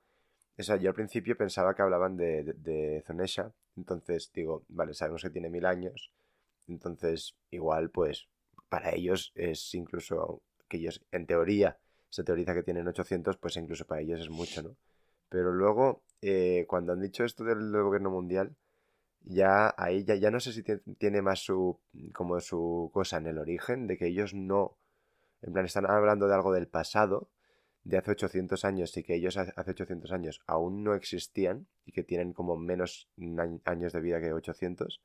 O 0.57 0.63
sea, 0.63 0.77
yo 0.77 0.91
al 0.91 0.95
principio 0.95 1.37
pensaba 1.37 1.75
que 1.75 1.83
hablaban 1.83 2.17
de, 2.17 2.45
de, 2.45 2.53
de 2.55 3.03
Zonesha. 3.07 3.51
Entonces 3.77 4.31
digo, 4.33 4.63
vale, 4.69 4.95
sabemos 4.95 5.23
que 5.23 5.31
tiene 5.31 5.51
mil 5.51 5.67
años. 5.67 6.13
Entonces, 6.69 7.35
igual, 7.51 7.91
pues, 7.91 8.29
para 8.69 8.95
ellos 8.95 9.33
es 9.35 9.75
incluso. 9.75 10.43
Que 10.69 10.77
ellos, 10.77 11.03
en 11.11 11.27
teoría, 11.27 11.79
se 12.09 12.23
teoriza 12.23 12.55
que 12.55 12.63
tienen 12.63 12.87
800, 12.87 13.37
pues 13.39 13.57
incluso 13.57 13.85
para 13.87 14.01
ellos 14.03 14.21
es 14.21 14.31
mucho, 14.31 14.63
¿no? 14.63 14.77
Pero 15.31 15.53
luego, 15.53 16.03
eh, 16.22 16.66
cuando 16.68 16.93
han 16.95 17.01
dicho 17.03 17.24
esto 17.24 17.45
del, 17.45 17.72
del 17.72 17.83
gobierno 17.85 18.11
mundial, 18.11 18.57
ya 19.22 19.74
ahí 19.78 20.05
ya, 20.05 20.14
ya 20.16 20.31
no 20.31 20.41
sé 20.41 20.53
si 20.53 20.62
tie- 20.62 20.83
tiene 20.99 21.22
más 21.22 21.41
su. 21.41 21.78
como 22.14 22.41
su 22.41 22.91
cosa 22.95 23.18
en 23.18 23.26
el 23.28 23.39
origen, 23.39 23.87
de 23.89 23.97
que 23.99 24.07
ellos 24.09 24.35
no. 24.35 24.78
En 25.43 25.53
plan, 25.53 25.66
están 25.66 25.87
hablando 25.91 26.28
de 26.28 26.35
algo 26.35 26.53
del 26.53 26.68
pasado, 26.68 27.28
de 27.85 27.99
hace 27.99 28.12
800 28.12 28.64
años, 28.64 28.97
y 28.97 29.03
que 29.05 29.14
ellos 29.16 29.37
ha- 29.39 29.53
hace 29.57 29.72
800 29.72 30.12
años 30.12 30.41
aún 30.47 30.85
no 30.85 30.95
existían 30.95 31.66
y 31.87 31.93
que 31.93 32.05
tienen 32.05 32.33
como 32.33 32.57
menos 32.57 33.09
años 33.64 33.93
de 33.93 34.01
vida 34.01 34.20
que 34.20 34.33
800, 34.33 35.03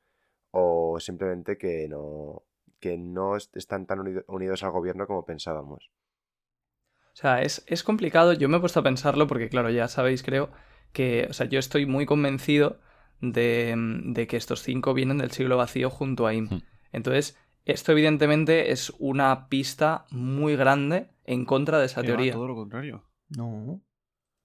o 0.50 0.98
simplemente 1.00 1.58
que 1.58 1.88
no, 1.88 2.44
que 2.80 2.98
no 2.98 3.36
est- 3.36 3.56
están 3.56 3.86
tan 3.86 4.00
unido- 4.00 4.24
unidos 4.28 4.62
al 4.62 4.72
gobierno 4.72 5.06
como 5.06 5.24
pensábamos. 5.26 5.90
O 7.16 7.18
sea, 7.18 7.40
es, 7.40 7.64
es 7.66 7.82
complicado. 7.82 8.34
Yo 8.34 8.46
me 8.50 8.58
he 8.58 8.60
puesto 8.60 8.80
a 8.80 8.82
pensarlo 8.82 9.26
porque, 9.26 9.48
claro, 9.48 9.70
ya 9.70 9.88
sabéis, 9.88 10.22
creo, 10.22 10.50
que, 10.92 11.26
o 11.30 11.32
sea, 11.32 11.46
yo 11.46 11.58
estoy 11.58 11.86
muy 11.86 12.04
convencido 12.04 12.78
de, 13.22 13.74
de 14.04 14.26
que 14.26 14.36
estos 14.36 14.62
cinco 14.62 14.92
vienen 14.92 15.16
del 15.16 15.30
siglo 15.30 15.56
vacío 15.56 15.88
junto 15.88 16.26
a 16.26 16.34
Im. 16.34 16.48
Hmm. 16.50 16.62
Entonces, 16.92 17.38
esto 17.64 17.92
evidentemente 17.92 18.70
es 18.70 18.92
una 18.98 19.48
pista 19.48 20.04
muy 20.10 20.56
grande 20.56 21.08
en 21.24 21.46
contra 21.46 21.78
de 21.78 21.86
esa 21.86 22.02
Que 22.02 22.10
va, 22.10 22.16
teoría. 22.16 22.34
todo 22.34 22.48
lo 22.48 22.54
contrario. 22.54 23.06
No. 23.30 23.82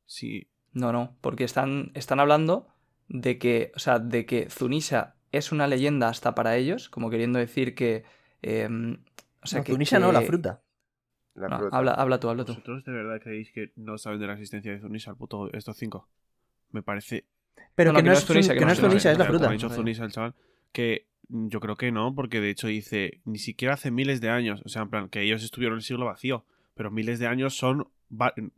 Sí. 0.06 0.50
No, 0.72 0.94
no, 0.94 1.18
porque 1.20 1.44
están, 1.44 1.92
están 1.94 2.22
hablando 2.22 2.70
de 3.10 3.38
que, 3.38 3.74
o 3.76 3.80
sea, 3.80 4.00
de 4.00 4.26
que 4.26 4.50
Zunisha 4.50 5.18
es 5.34 5.52
una 5.52 5.68
leyenda 5.68 6.08
hasta 6.08 6.36
para 6.36 6.56
ellos, 6.56 6.88
como 6.88 7.10
queriendo 7.10 7.38
decir 7.38 7.76
que... 7.76 8.06
eh, 8.42 8.70
o 9.44 9.48
sea, 9.48 9.60
no, 9.60 9.66
que, 9.66 9.74
Tunisia 9.74 10.00
no, 10.00 10.14
la 10.14 10.22
fruta. 10.22 10.64
La 11.36 11.48
No, 11.48 11.58
fruta. 11.60 11.78
habla, 11.78 11.92
habla 11.94 12.20
tú, 12.20 12.30
habla 12.30 12.44
tú. 12.46 12.54
¿Vosotros 12.54 12.84
de 12.84 12.92
verdad 12.92 13.20
creéis 13.22 13.52
que 13.52 13.72
no 13.78 13.98
saben 13.98 14.20
de 14.20 14.28
la 14.28 14.34
existencia 14.34 14.72
de 14.72 14.80
Zunisha, 14.80 15.12
el 15.12 15.18
puto, 15.18 15.52
estos 15.54 15.78
cinco? 15.78 16.10
Me 16.72 16.84
parece. 16.84 17.26
Pero 17.76 17.92
No, 17.92 18.00
no, 18.00 18.04
que, 18.04 18.10
no 18.10 18.14
es 18.14 18.26
Tun- 18.30 18.48
que 18.48 18.60
que 18.60 18.66
no 18.66 18.72
es 18.72 18.80
Tunisia, 18.80 19.12
es 19.12 19.18
la 19.18 19.26
Como 19.26 19.38
fruta. 19.38 19.50
ha 19.50 19.54
dicho 19.54 19.70
Zunisha, 19.70 20.04
el 20.06 20.12
chaval, 20.12 20.36
que 20.72 21.08
mm, 21.30 21.48
yo 21.48 21.60
creo 21.60 21.78
que 21.78 21.92
no, 21.92 22.14
porque 22.16 22.42
de 22.42 22.50
hecho 22.50 22.68
dice 22.68 23.22
ni 23.26 23.40
siquiera 23.40 23.76
hace 23.76 23.92
miles 23.92 24.20
de 24.22 24.30
años. 24.30 24.62
O 24.66 24.70
sea, 24.70 24.82
en 24.84 24.90
plan, 24.90 25.10
que 25.10 25.22
ellos 25.22 25.44
estuvieron 25.44 25.76
en 25.76 25.80
el 25.80 25.84
siglo 25.84 26.06
vacío. 26.06 26.46
Pero 26.76 26.92
miles 26.92 27.20
de 27.20 27.28
años 27.28 27.56
son. 27.58 27.88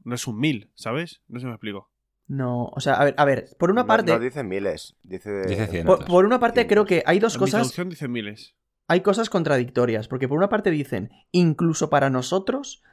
No 0.03 0.15
es 0.15 0.25
un 0.27 0.39
mil, 0.39 0.69
¿sabes? 0.73 1.21
No 1.27 1.39
si 1.39 1.45
me 1.45 1.51
explico. 1.51 1.89
No, 2.27 2.65
o 2.65 2.79
sea, 2.79 2.93
a 2.95 3.03
ver, 3.05 3.13
a 3.17 3.25
ver, 3.25 3.49
por 3.59 3.69
una 3.69 3.85
parte, 3.85 4.11
No, 4.11 4.19
dice 4.19 4.43
miles, 4.43 4.95
dice... 5.03 5.45
Dice 5.45 5.67
cien. 5.67 5.85
por, 5.85 6.05
por 6.05 6.25
una 6.25 6.39
parte 6.39 6.65
creo 6.67 6.85
que 6.85 7.03
hay 7.05 7.19
dos 7.19 7.37
cosas, 7.37 7.59
traducción 7.59 7.89
dice 7.89 8.07
miles. 8.07 8.55
Hay 8.87 9.01
cosas 9.01 9.29
contradictorias, 9.29 10.07
porque 10.07 10.27
por 10.27 10.37
una 10.37 10.49
parte 10.49 10.69
dicen, 10.71 11.09
incluso 11.31 11.89
para 11.89 12.09
nosotros, 12.09 12.83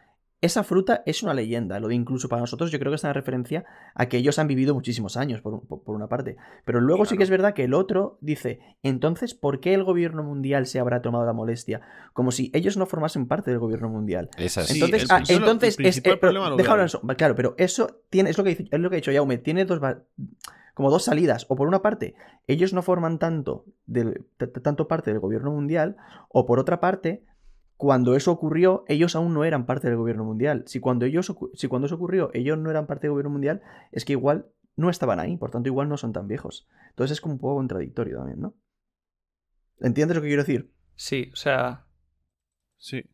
esa 0.42 0.64
fruta 0.64 1.02
es 1.04 1.22
una 1.22 1.34
leyenda. 1.34 1.78
Lo 1.80 1.88
de 1.88 1.94
incluso 1.94 2.30
para 2.30 2.40
nosotros 2.40 2.70
yo 2.70 2.78
creo 2.78 2.90
que 2.90 2.96
es 2.96 3.04
una 3.04 3.12
referencia 3.12 3.64
a 3.94 4.06
que 4.06 4.16
ellos 4.16 4.38
han 4.38 4.46
vivido 4.46 4.72
muchísimos 4.72 5.18
años, 5.18 5.42
por, 5.42 5.52
un- 5.52 5.66
por- 5.66 5.82
por 5.82 5.94
una 5.94 6.06
parte. 6.08 6.36
Pero 6.64 6.80
luego 6.80 7.04
sí 7.04 7.18
que 7.18 7.24
es 7.24 7.28
verdad 7.28 7.52
que 7.52 7.64
el 7.64 7.74
otro 7.74 8.16
dice, 8.22 8.60
entonces, 8.82 9.34
¿por 9.34 9.60
qué 9.60 9.74
el 9.74 9.84
gobierno 9.84 10.22
mundial 10.22 10.64
se 10.66 10.78
habrá 10.80 11.02
tomado 11.02 11.26
la 11.26 11.34
molestia? 11.34 11.82
Como 12.14 12.30
si 12.30 12.50
ellos 12.54 12.78
no 12.78 12.86
formasen 12.86 13.26
parte 13.26 13.50
del 13.50 13.58
gobierno 13.60 13.90
mundial. 13.90 14.30
Esa 14.38 14.62
es. 14.62 14.68
Sí, 14.68 14.74
Entonces, 14.80 15.02
el- 15.02 15.08
ah, 15.10 15.22
entonces 15.28 15.62
el 15.64 15.68
es, 15.68 15.76
principal 15.76 16.12
eh, 16.14 16.16
pero 16.16 16.30
problema 16.32 16.48
lo 16.48 16.56
deja 16.56 16.68
veo 16.68 16.72
hablar 16.72 16.84
ahí. 16.84 16.86
eso. 16.86 17.16
Claro, 17.18 17.34
pero 17.34 17.54
eso 17.58 18.00
tiene, 18.08 18.30
es 18.30 18.38
lo 18.38 18.44
que 18.44 18.50
dice- 18.50 18.68
es 18.70 18.80
lo 18.80 18.88
que 18.88 18.96
ha 18.96 19.00
dicho 19.00 19.12
Jaume, 19.12 19.36
tiene 19.36 19.66
dos 19.66 19.78
como 20.80 20.90
dos 20.90 21.04
salidas. 21.04 21.44
O 21.50 21.56
por 21.56 21.68
una 21.68 21.82
parte, 21.82 22.14
ellos 22.46 22.72
no 22.72 22.80
forman 22.80 23.18
tanto 23.18 23.66
del, 23.84 24.24
tanto 24.62 24.88
parte 24.88 25.10
del 25.10 25.20
gobierno 25.20 25.50
mundial, 25.50 25.98
o 26.30 26.46
por 26.46 26.58
otra 26.58 26.80
parte, 26.80 27.22
cuando 27.76 28.16
eso 28.16 28.32
ocurrió, 28.32 28.84
ellos 28.88 29.14
aún 29.14 29.34
no 29.34 29.44
eran 29.44 29.66
parte 29.66 29.88
del 29.88 29.98
gobierno 29.98 30.24
mundial. 30.24 30.64
Si 30.66 30.80
cuando 30.80 31.04
ellos 31.04 31.36
si 31.52 31.68
cuando 31.68 31.84
eso 31.84 31.96
ocurrió, 31.96 32.30
ellos 32.32 32.56
no 32.56 32.70
eran 32.70 32.86
parte 32.86 33.02
del 33.02 33.10
gobierno 33.10 33.28
mundial, 33.28 33.60
es 33.92 34.06
que 34.06 34.14
igual 34.14 34.46
no 34.74 34.88
estaban 34.88 35.20
ahí, 35.20 35.36
por 35.36 35.50
tanto 35.50 35.68
igual 35.68 35.90
no 35.90 35.98
son 35.98 36.14
tan 36.14 36.26
viejos. 36.28 36.66
Entonces 36.88 37.18
es 37.18 37.20
como 37.20 37.34
un 37.34 37.40
poco 37.40 37.56
contradictorio 37.56 38.16
también, 38.16 38.40
¿no? 38.40 38.54
¿Entiendes 39.80 40.16
lo 40.16 40.22
que 40.22 40.28
quiero 40.28 40.44
decir? 40.44 40.72
Sí, 40.94 41.28
o 41.34 41.36
sea, 41.36 41.84
Sí. 42.78 43.04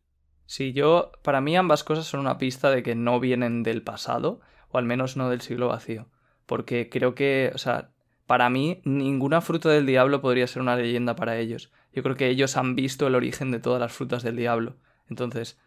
Sí, 0.44 0.72
yo, 0.72 1.10
para 1.24 1.40
mí 1.40 1.56
ambas 1.56 1.82
cosas 1.82 2.06
son 2.06 2.20
una 2.20 2.38
pista 2.38 2.70
de 2.70 2.84
que 2.84 2.94
no 2.94 3.18
vienen 3.18 3.64
del 3.64 3.82
pasado, 3.82 4.40
o 4.68 4.78
al 4.78 4.84
menos 4.84 5.16
no 5.16 5.30
del 5.30 5.40
siglo 5.40 5.66
vacío. 5.66 6.08
Porque 6.47 6.88
creo 6.88 7.14
que, 7.14 7.51
o 7.55 7.59
sea, 7.59 7.90
para 8.26 8.51
mí 8.51 8.80
ninguna 8.84 9.40
fruta 9.40 9.68
del 9.68 9.86
diablo 9.86 10.20
podría 10.20 10.47
ser 10.47 10.62
una 10.62 10.76
leyenda 10.76 11.16
para 11.16 11.38
ellos. 11.38 11.72
Yo 11.92 12.03
creo 12.03 12.16
que 12.16 12.28
ellos 12.28 12.57
han 12.57 12.74
visto 12.74 13.07
el 13.07 13.14
origen 13.14 13.51
de 13.51 13.61
todas 13.61 13.80
las 13.80 13.92
frutas 13.92 14.22
del 14.22 14.36
diablo. 14.36 14.76
Entonces, 15.09 15.59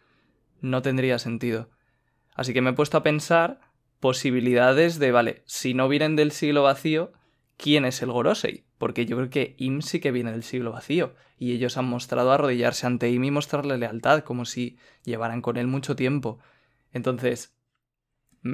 no 0.60 0.82
tendría 0.82 1.18
sentido. 1.18 1.70
Así 2.34 2.52
que 2.52 2.60
me 2.60 2.70
he 2.70 2.74
puesto 2.74 2.98
a 2.98 3.02
pensar 3.02 3.60
posibilidades 3.98 4.98
de, 4.98 5.12
vale, 5.12 5.42
si 5.46 5.74
no 5.74 5.88
vienen 5.88 6.16
del 6.16 6.32
siglo 6.32 6.62
vacío, 6.62 7.12
¿quién 7.56 7.84
es 7.84 8.00
el 8.02 8.12
Gorosei? 8.12 8.64
Porque 8.78 9.04
yo 9.06 9.16
creo 9.16 9.30
que 9.30 9.54
Im 9.58 9.82
sí 9.82 10.00
que 10.00 10.12
viene 10.12 10.32
del 10.32 10.42
siglo 10.42 10.72
vacío. 10.72 11.14
Y 11.38 11.52
ellos 11.52 11.76
han 11.76 11.86
mostrado 11.86 12.32
arrodillarse 12.32 12.86
ante 12.86 13.10
Im 13.10 13.24
y 13.24 13.30
mostrarle 13.30 13.78
lealtad, 13.78 14.20
como 14.20 14.44
si 14.44 14.78
llevaran 15.04 15.42
con 15.42 15.56
él 15.56 15.66
mucho 15.66 15.96
tiempo. 15.96 16.38
Entonces, 16.92 17.54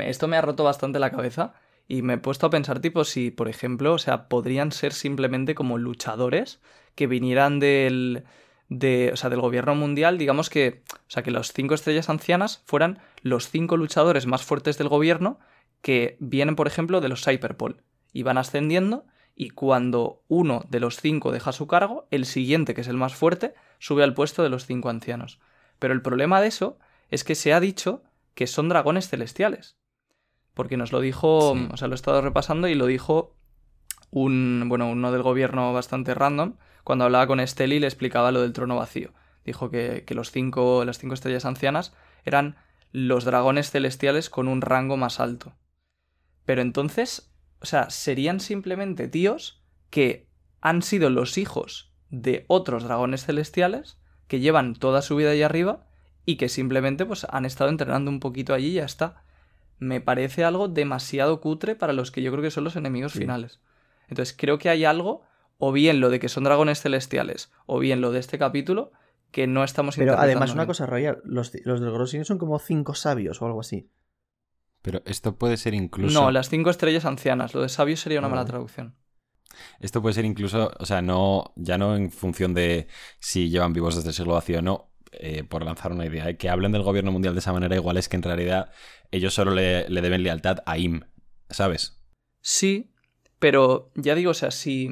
esto 0.00 0.28
me 0.28 0.36
ha 0.36 0.42
roto 0.42 0.64
bastante 0.64 0.98
la 0.98 1.10
cabeza 1.10 1.54
y 1.88 2.02
me 2.02 2.14
he 2.14 2.18
puesto 2.18 2.46
a 2.46 2.50
pensar, 2.50 2.80
tipo, 2.80 3.04
si, 3.04 3.30
por 3.30 3.48
ejemplo, 3.48 3.94
o 3.94 3.98
sea, 3.98 4.28
podrían 4.28 4.72
ser 4.72 4.92
simplemente 4.92 5.54
como 5.54 5.78
luchadores 5.78 6.60
que 6.94 7.06
vinieran 7.06 7.60
del, 7.60 8.24
de, 8.68 9.10
o 9.12 9.16
sea, 9.16 9.30
del 9.30 9.40
gobierno 9.40 9.74
mundial, 9.74 10.18
digamos 10.18 10.50
que, 10.50 10.82
o 10.92 11.10
sea, 11.10 11.22
que 11.22 11.30
los 11.30 11.52
cinco 11.52 11.74
estrellas 11.74 12.10
ancianas 12.10 12.62
fueran 12.66 12.98
los 13.22 13.48
cinco 13.48 13.76
luchadores 13.76 14.26
más 14.26 14.42
fuertes 14.42 14.78
del 14.78 14.88
gobierno 14.88 15.38
que 15.82 16.16
vienen, 16.20 16.56
por 16.56 16.66
ejemplo, 16.66 17.00
de 17.00 17.08
los 17.08 17.24
Cyberpol 17.24 17.82
y 18.12 18.22
van 18.22 18.38
ascendiendo 18.38 19.06
y 19.36 19.50
cuando 19.50 20.24
uno 20.28 20.64
de 20.68 20.80
los 20.80 21.00
cinco 21.00 21.30
deja 21.30 21.52
su 21.52 21.66
cargo, 21.66 22.08
el 22.10 22.24
siguiente, 22.24 22.74
que 22.74 22.80
es 22.80 22.88
el 22.88 22.96
más 22.96 23.14
fuerte, 23.14 23.54
sube 23.78 24.02
al 24.02 24.14
puesto 24.14 24.42
de 24.42 24.48
los 24.48 24.64
cinco 24.64 24.88
ancianos. 24.88 25.38
Pero 25.78 25.92
el 25.92 26.02
problema 26.02 26.40
de 26.40 26.48
eso 26.48 26.78
es 27.10 27.22
que 27.22 27.34
se 27.34 27.52
ha 27.52 27.60
dicho 27.60 28.02
que 28.34 28.46
son 28.46 28.70
dragones 28.70 29.08
celestiales. 29.08 29.76
Porque 30.56 30.78
nos 30.78 30.90
lo 30.90 31.00
dijo, 31.00 31.52
Sí. 31.54 31.68
o 31.70 31.76
sea, 31.76 31.86
lo 31.86 31.94
he 31.94 32.00
estado 32.00 32.22
repasando 32.22 32.66
y 32.66 32.74
lo 32.74 32.86
dijo 32.86 33.36
un, 34.10 34.64
bueno, 34.68 34.88
uno 34.88 35.12
del 35.12 35.22
gobierno 35.22 35.74
bastante 35.74 36.14
random, 36.14 36.54
cuando 36.82 37.04
hablaba 37.04 37.26
con 37.26 37.40
Estelle 37.40 37.74
y 37.76 37.78
le 37.80 37.86
explicaba 37.86 38.32
lo 38.32 38.40
del 38.40 38.54
trono 38.54 38.74
vacío. 38.76 39.12
Dijo 39.44 39.70
que, 39.70 40.04
que 40.06 40.14
los 40.14 40.30
cinco, 40.30 40.84
las 40.86 40.98
cinco 40.98 41.12
estrellas 41.12 41.44
ancianas 41.44 41.92
eran 42.24 42.56
los 42.90 43.24
dragones 43.26 43.70
celestiales 43.70 44.30
con 44.30 44.48
un 44.48 44.62
rango 44.62 44.96
más 44.96 45.20
alto. 45.20 45.52
Pero 46.46 46.62
entonces, 46.62 47.30
o 47.60 47.66
sea, 47.66 47.90
serían 47.90 48.40
simplemente 48.40 49.08
tíos 49.08 49.62
que 49.90 50.30
han 50.62 50.80
sido 50.80 51.10
los 51.10 51.36
hijos 51.36 51.92
de 52.08 52.46
otros 52.48 52.84
dragones 52.84 53.26
celestiales 53.26 53.98
que 54.26 54.40
llevan 54.40 54.74
toda 54.74 55.02
su 55.02 55.16
vida 55.16 55.30
ahí 55.32 55.42
arriba 55.42 55.86
y 56.24 56.36
que 56.36 56.48
simplemente 56.48 57.04
pues 57.04 57.26
han 57.28 57.44
estado 57.44 57.68
entrenando 57.68 58.10
un 58.10 58.20
poquito 58.20 58.54
allí 58.54 58.68
y 58.68 58.74
ya 58.74 58.84
está. 58.84 59.22
Me 59.78 60.00
parece 60.00 60.44
algo 60.44 60.68
demasiado 60.68 61.40
cutre 61.40 61.74
para 61.76 61.92
los 61.92 62.10
que 62.10 62.22
yo 62.22 62.30
creo 62.32 62.42
que 62.42 62.50
son 62.50 62.64
los 62.64 62.76
enemigos 62.76 63.12
Sí. 63.12 63.18
finales. 63.20 63.60
Entonces 64.08 64.34
creo 64.38 64.58
que 64.58 64.68
hay 64.70 64.84
algo, 64.84 65.22
o 65.58 65.72
bien 65.72 66.00
lo 66.00 66.10
de 66.10 66.18
que 66.20 66.28
son 66.28 66.44
dragones 66.44 66.80
celestiales, 66.80 67.50
o 67.66 67.78
bien 67.78 68.00
lo 68.00 68.10
de 68.12 68.20
este 68.20 68.38
capítulo, 68.38 68.92
que 69.32 69.46
no 69.46 69.64
estamos 69.64 69.96
Pero 69.96 70.12
interpretando 70.12 70.30
además, 70.30 70.50
una 70.54 70.62
bien. 70.62 70.66
cosa, 70.68 70.86
Royal, 70.86 71.20
los, 71.24 71.52
los 71.64 71.80
del 71.80 71.90
Grossin 71.90 72.24
son 72.24 72.38
como 72.38 72.58
cinco 72.58 72.94
sabios 72.94 73.42
o 73.42 73.46
algo 73.46 73.60
así. 73.60 73.90
Pero 74.82 75.02
esto 75.04 75.36
puede 75.36 75.56
ser 75.56 75.74
incluso. 75.74 76.20
No, 76.20 76.30
las 76.30 76.48
cinco 76.48 76.70
estrellas 76.70 77.04
ancianas. 77.04 77.54
Lo 77.54 77.60
de 77.62 77.68
sabio 77.68 77.96
sería 77.96 78.20
una 78.20 78.28
Ah, 78.28 78.30
mala 78.30 78.42
vale. 78.42 78.50
traducción. 78.52 78.94
Esto 79.80 80.00
puede 80.02 80.14
ser 80.14 80.24
incluso, 80.24 80.70
o 80.78 80.86
sea, 80.86 81.02
no, 81.02 81.52
ya 81.56 81.76
no 81.78 81.96
en 81.96 82.10
función 82.10 82.54
de 82.54 82.86
si 83.18 83.48
llevan 83.50 83.72
vivos 83.72 83.96
desde 83.96 84.10
el 84.10 84.14
siglo 84.14 84.34
vacío 84.34 84.58
o 84.58 84.62
no, 84.62 84.90
eh, 85.12 85.44
por 85.44 85.64
lanzar 85.64 85.92
una 85.92 86.06
idea, 86.06 86.28
eh, 86.28 86.36
que 86.36 86.48
hablen 86.48 86.72
del 86.72 86.82
gobierno 86.82 87.12
mundial 87.12 87.34
de 87.34 87.40
esa 87.40 87.52
manera 87.52 87.74
igual 87.76 87.96
es 87.96 88.08
que 88.08 88.16
en 88.16 88.22
realidad 88.22 88.70
ellos 89.10 89.34
solo 89.34 89.52
le, 89.54 89.88
le 89.88 90.00
deben 90.00 90.22
lealtad 90.22 90.58
a 90.66 90.78
IM, 90.78 91.02
¿sabes? 91.50 92.02
Sí, 92.40 92.92
pero 93.38 93.90
ya 93.94 94.14
digo, 94.14 94.30
o 94.30 94.34
sea, 94.34 94.50
si. 94.50 94.90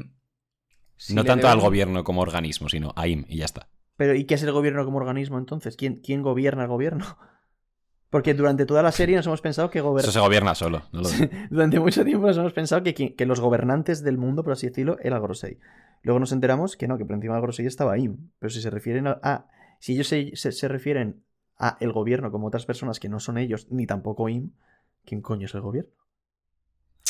si 0.97 1.15
no 1.15 1.25
tanto 1.25 1.49
al 1.49 1.61
gobierno 1.61 2.05
como 2.05 2.21
organismo, 2.23 2.69
sino 2.69 2.93
a 2.97 3.07
IM 3.09 3.25
y 3.29 3.39
ya 3.39 3.45
está. 3.45 3.69
Pero 3.97 4.15
¿y 4.15 4.25
qué 4.25 4.35
es 4.35 4.43
el 4.43 4.51
gobierno 4.53 4.85
como 4.85 4.99
organismo 4.99 5.39
entonces? 5.39 5.77
¿Quién, 5.77 5.97
quién 5.97 6.23
gobierna 6.23 6.63
el 6.63 6.69
gobierno? 6.69 7.05
Porque 8.11 8.33
durante 8.35 8.65
toda 8.65 8.83
la 8.83 8.93
serie 8.93 9.17
nos 9.17 9.27
hemos 9.27 9.41
pensado 9.41 9.71
que 9.71 9.79
Eso 9.81 9.89
gobierna. 9.89 10.13
se 10.13 10.21
gobierna 10.21 10.55
solo. 10.55 10.83
no 10.93 11.03
lo- 11.03 11.09
Durante 11.51 11.81
mucho 11.81 12.05
tiempo 12.05 12.27
nos 12.29 12.37
hemos 12.37 12.53
pensado 12.53 12.83
que, 12.85 12.95
que 12.95 13.27
los 13.27 13.41
gobernantes 13.41 14.05
del 14.05 14.19
mundo, 14.19 14.45
por 14.45 14.53
así 14.53 14.69
decirlo, 14.69 14.99
era 15.03 15.19
Grosei. 15.19 15.59
Luego 16.03 16.21
nos 16.21 16.31
enteramos 16.33 16.77
que 16.77 16.87
no, 16.87 16.97
que 16.97 17.05
por 17.05 17.17
encima 17.17 17.35
de 17.35 17.41
Grosei 17.41 17.67
estaba 17.67 17.99
Im. 17.99 18.31
Pero 18.39 18.51
si 18.51 18.61
se 18.61 18.71
refieren 18.71 19.07
a. 19.09 19.19
a- 19.23 19.47
si 19.81 19.95
ellos 19.95 20.09
se, 20.09 20.35
se- 20.37 20.53
se 20.53 20.69
refieren 20.69 21.25
a 21.59 21.77
el 21.81 21.93
gobierno 21.93 22.31
como 22.31 22.47
otras 22.49 22.67
personas 22.67 22.99
que 23.01 23.09
no 23.09 23.21
son 23.21 23.39
ellos, 23.39 23.69
ni 23.71 23.87
tampoco 23.87 24.29
Im, 24.29 24.53
¿quién 25.05 25.21
coño 25.23 25.47
es 25.47 25.55
el 25.55 25.61
gobierno? 25.61 25.93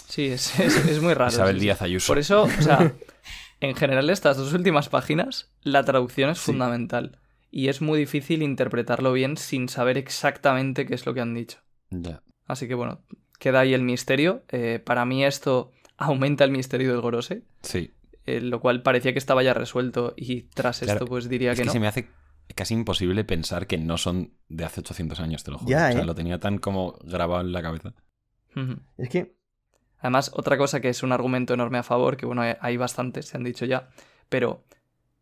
Sí, 0.06 0.26
es, 0.26 0.58
es- 0.60 0.76
es 0.86 1.00
muy 1.02 1.14
raro. 1.14 1.30
Isabel. 1.32 1.58
Díaz 1.58 1.82
Ayuso. 1.82 2.08
Por 2.08 2.18
eso, 2.18 2.42
o 2.44 2.48
sea, 2.62 2.92
en 3.60 3.74
general, 3.74 4.10
estas 4.10 4.36
dos 4.36 4.52
últimas 4.52 4.88
páginas, 4.88 5.50
la 5.62 5.84
traducción 5.84 6.30
es 6.30 6.38
Sí. 6.38 6.46
fundamental. 6.52 7.18
Y 7.50 7.68
es 7.68 7.80
muy 7.80 8.00
difícil 8.00 8.42
interpretarlo 8.42 9.12
bien 9.12 9.36
sin 9.36 9.68
saber 9.68 9.96
exactamente 9.96 10.86
qué 10.86 10.94
es 10.94 11.06
lo 11.06 11.14
que 11.14 11.20
han 11.20 11.34
dicho. 11.34 11.58
Ya. 11.90 12.20
Así 12.46 12.66
que 12.66 12.74
bueno, 12.74 13.04
queda 13.38 13.60
ahí 13.60 13.74
el 13.74 13.82
misterio. 13.82 14.42
Eh, 14.48 14.82
para 14.84 15.04
mí 15.04 15.24
esto 15.24 15.70
aumenta 15.96 16.42
el 16.42 16.50
misterio 16.50 16.90
del 16.90 17.00
Gorose, 17.00 17.44
Sí. 17.62 17.92
eh, 18.26 18.40
lo 18.40 18.58
cual 18.60 18.82
parecía 18.82 19.12
que 19.12 19.20
estaba 19.20 19.44
ya 19.44 19.54
resuelto 19.54 20.14
y 20.16 20.42
tras 20.48 20.80
Claro, 20.80 20.94
esto 20.94 21.06
pues 21.06 21.28
diría 21.28 21.52
Es 21.52 21.56
que, 21.58 21.62
que 21.62 21.66
no. 21.66 21.72
se 21.72 21.78
me 21.80 21.86
hace 21.86 22.08
casi 22.54 22.74
imposible 22.74 23.24
pensar 23.24 23.66
que 23.66 23.78
no 23.78 23.98
son 23.98 24.34
de 24.48 24.64
hace 24.64 24.80
800 24.80 25.20
años, 25.20 25.44
te 25.44 25.50
lo 25.50 25.58
juro. 25.58 25.70
Ya, 25.70 25.88
o 25.88 25.92
sea, 25.92 26.02
¿eh? 26.02 26.04
lo 26.04 26.14
tenía 26.14 26.38
tan 26.38 26.58
como 26.58 26.98
grabado 27.04 27.40
en 27.40 27.52
la 27.52 27.62
cabeza. 27.62 27.94
Es 28.98 29.08
que. 29.08 29.36
Además, 29.98 30.30
otra 30.34 30.58
cosa 30.58 30.80
que 30.80 30.90
es 30.90 31.02
un 31.02 31.12
argumento 31.12 31.54
enorme 31.54 31.78
a 31.78 31.82
favor, 31.82 32.16
que 32.16 32.26
bueno, 32.26 32.42
hay- 32.42 32.56
hay 32.60 32.76
bastantes, 32.76 33.26
se 33.26 33.36
han 33.36 33.44
dicho 33.44 33.64
ya, 33.64 33.88
pero 34.28 34.64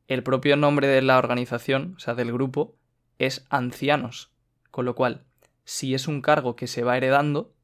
el 0.08 0.22
propio 0.22 0.56
nombre 0.56 0.88
de 0.88 1.02
la 1.02 1.18
organización, 1.18 1.94
o 1.96 2.00
sea, 2.00 2.14
del 2.14 2.32
grupo, 2.32 2.76
es 3.18 3.46
ancianos. 3.48 4.32
Con 4.70 4.84
lo 4.84 4.94
cual, 4.94 5.24
si 5.64 5.94
es 5.94 6.08
un 6.08 6.20
cargo 6.20 6.56
que 6.56 6.66
se 6.66 6.82
va 6.82 6.96
heredando, 6.96 7.54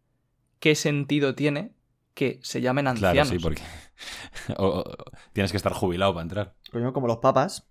¿qué 0.61 0.75
sentido 0.77 1.35
tiene 1.35 1.73
que 2.15 2.39
se 2.43 2.61
llamen 2.61 2.87
ancianos? 2.87 3.29
Claro, 3.29 3.29
sí, 3.31 3.39
porque 3.43 3.63
o- 4.57 4.67
o- 4.81 4.85
tienes 5.33 5.51
que 5.51 5.57
estar 5.57 5.73
jubilado 5.73 6.15
para 6.15 6.23
entrar. 6.23 6.57
Coño, 6.71 6.93
como 6.93 7.07
los 7.09 7.19
papas. 7.19 7.69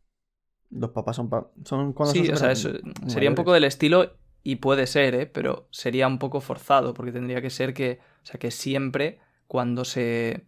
Los 0.70 0.91
papas 0.91 1.15
son, 1.15 1.30
pa- 1.30 1.47
son 1.63 1.93
cuando 1.93 2.13
Sí, 2.13 2.26
son 2.28 2.36
o 2.36 2.38
sea, 2.38 2.51
eso 2.51 2.70
sería 3.07 3.30
un 3.30 3.36
poco 3.36 3.53
del 3.53 3.63
estilo 3.63 4.18
y 4.43 4.57
puede 4.57 4.86
ser, 4.88 5.15
¿eh? 5.15 5.26
Pero 5.26 5.68
sería 5.72 6.07
un 6.07 6.20
poco 6.20 6.41
forzado 6.41 6.93
porque 6.93 7.11
tendría 7.11 7.41
que 7.41 7.49
ser 7.49 7.74
que, 7.74 7.99
o 8.24 8.26
sea, 8.26 8.39
que 8.39 8.51
siempre 8.51 9.20
cuando 9.47 9.86
se... 9.86 10.45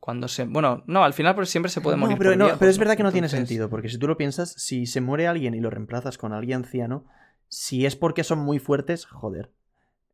Cuando 0.00 0.28
se... 0.28 0.44
Bueno, 0.44 0.84
no, 0.86 1.02
al 1.04 1.12
final 1.14 1.34
pues 1.34 1.48
siempre 1.50 1.68
se 1.70 1.80
puede 1.80 1.96
morir 1.96 2.14
No, 2.14 2.18
pero, 2.18 2.30
por 2.30 2.38
no, 2.38 2.44
viejos, 2.44 2.58
pero 2.60 2.70
es 2.70 2.78
verdad 2.78 2.96
que 2.96 3.02
no 3.02 3.12
tiene 3.12 3.28
sentido, 3.28 3.68
porque 3.68 3.88
si 3.88 3.98
tú 3.98 4.06
lo 4.06 4.16
piensas, 4.16 4.52
si 4.52 4.86
se 4.86 5.00
muere 5.00 5.26
alguien 5.26 5.54
y 5.54 5.60
lo 5.60 5.68
reemplazas 5.70 6.16
con 6.16 6.32
alguien 6.32 6.58
anciano, 6.58 7.04
si 7.48 7.86
es 7.86 7.96
porque 7.96 8.22
son 8.24 8.38
muy 8.38 8.58
fuertes, 8.58 9.04
joder. 9.06 9.52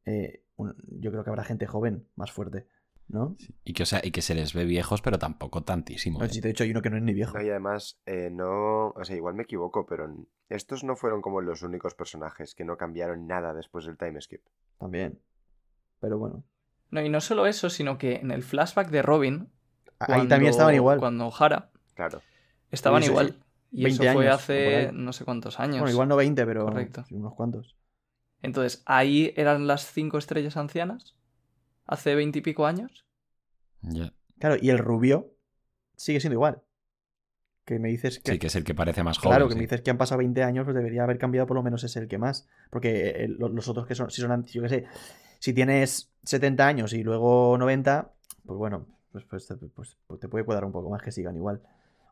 eh, 0.04 0.42
un- 0.56 0.74
yo 1.00 1.10
creo 1.12 1.24
que 1.24 1.30
habrá 1.30 1.44
gente 1.44 1.66
joven 1.66 2.06
más 2.16 2.32
fuerte, 2.32 2.66
¿no? 3.08 3.36
Y 3.64 3.72
que, 3.74 3.82
o 3.82 3.86
sea, 3.86 4.00
y 4.02 4.10
que 4.10 4.22
se 4.22 4.34
les 4.34 4.54
ve 4.54 4.64
viejos, 4.64 5.02
pero 5.02 5.18
tampoco 5.18 5.62
tantísimo. 5.62 6.18
No, 6.18 6.24
¿eh? 6.24 6.28
Si 6.30 6.40
te 6.40 6.48
he 6.48 6.52
dicho, 6.52 6.64
hay 6.64 6.70
uno 6.70 6.82
que 6.82 6.90
no 6.90 6.96
es 6.96 7.02
ni 7.02 7.12
viejo. 7.14 7.36
No, 7.36 7.44
y 7.44 7.50
además, 7.50 8.00
eh, 8.06 8.30
no. 8.32 8.88
O 8.88 9.04
sea, 9.04 9.16
igual 9.16 9.34
me 9.34 9.42
equivoco, 9.42 9.86
pero 9.86 10.08
estos 10.48 10.84
no 10.84 10.96
fueron 10.96 11.20
como 11.22 11.40
los 11.40 11.62
únicos 11.62 11.94
personajes 11.94 12.54
que 12.54 12.64
no 12.64 12.76
cambiaron 12.76 13.26
nada 13.26 13.52
después 13.54 13.84
del 13.86 13.96
time 13.98 14.20
skip. 14.20 14.40
También. 14.78 15.18
Pero 16.00 16.18
bueno. 16.18 16.44
No, 16.90 17.00
y 17.00 17.08
no 17.08 17.20
solo 17.20 17.46
eso, 17.46 17.70
sino 17.70 17.96
que 17.98 18.16
en 18.16 18.30
el 18.30 18.42
flashback 18.42 18.88
de 18.90 19.02
Robin... 19.02 19.48
Ahí 19.98 20.06
cuando- 20.06 20.28
también 20.28 20.50
estaban 20.50 20.74
igual. 20.74 20.98
Cuando 20.98 21.26
O'Hara 21.28 21.70
Claro. 21.94 22.20
estaban 22.70 23.02
Sí, 23.02 23.06
sí, 23.06 23.12
igual. 23.12 23.36
Y 23.70 23.84
20 23.84 24.04
eso 24.04 24.12
fue 24.14 24.24
años, 24.26 24.34
hace 24.34 24.76
ahí. 24.76 24.90
no 24.92 25.12
sé 25.12 25.24
cuántos 25.24 25.58
años. 25.60 25.78
Bueno, 25.78 25.90
igual 25.92 26.08
no 26.08 26.16
20, 26.16 26.44
pero 26.44 26.64
Correcto. 26.66 27.04
unos 27.12 27.34
cuantos. 27.34 27.76
Entonces, 28.42 28.82
ahí 28.84 29.32
eran 29.36 29.66
las 29.66 29.90
cinco 29.92 30.18
estrellas 30.18 30.56
ancianas. 30.56 31.14
Hace 31.86 32.14
veintipico 32.14 32.66
años. 32.66 33.04
Ya. 33.82 34.12
Claro, 34.38 34.56
y 34.60 34.70
el 34.70 34.78
rubio 34.78 35.34
sigue 35.96 36.20
siendo 36.20 36.34
igual. 36.34 36.62
Que 37.64 37.78
me 37.78 37.88
dices 37.90 38.18
que. 38.18 38.32
Sí, 38.32 38.38
que 38.38 38.48
es 38.48 38.56
el 38.56 38.64
que 38.64 38.74
parece 38.74 39.02
más 39.04 39.18
joven. 39.18 39.30
Claro, 39.30 39.46
que 39.48 39.52
sí. 39.54 39.58
me 39.58 39.62
dices 39.64 39.82
que 39.82 39.90
han 39.90 39.98
pasado 39.98 40.18
20 40.18 40.42
años, 40.42 40.64
pues 40.64 40.74
debería 40.76 41.04
haber 41.04 41.18
cambiado 41.18 41.46
por 41.46 41.56
lo 41.56 41.62
menos 41.62 41.84
es 41.84 41.94
el 41.96 42.08
que 42.08 42.18
más. 42.18 42.48
Porque 42.70 43.10
eh, 43.10 43.28
lo- 43.28 43.48
los 43.48 43.68
otros 43.68 43.86
que 43.86 43.94
son, 43.94 44.10
si 44.10 44.20
son, 44.20 44.44
yo 44.46 44.62
qué 44.62 44.68
sé, 44.68 44.84
si 45.38 45.52
tienes 45.52 46.10
70 46.24 46.66
años 46.66 46.92
y 46.92 47.02
luego 47.04 47.56
90, 47.58 48.12
pues 48.44 48.58
bueno, 48.58 48.86
pues, 49.12 49.24
pues, 49.24 49.46
te- 49.46 49.54
pues- 49.56 49.96
pues 50.06 50.18
te 50.20 50.28
puede 50.28 50.44
cuadrar 50.44 50.64
un 50.64 50.72
poco 50.72 50.90
más 50.90 51.02
que 51.02 51.12
sigan 51.12 51.36
igual. 51.36 51.62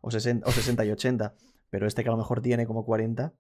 O 0.03 0.11
60, 0.11 0.47
o 0.49 0.53
60 0.53 0.85
y 0.85 0.91
80. 0.93 1.35
Pero 1.69 1.87
este 1.87 2.03
que 2.05 2.09
a 2.09 2.13
lo 2.13 2.19
mejor 2.19 2.41
tiene 2.43 2.65
como 2.67 2.85
40, 2.85 3.33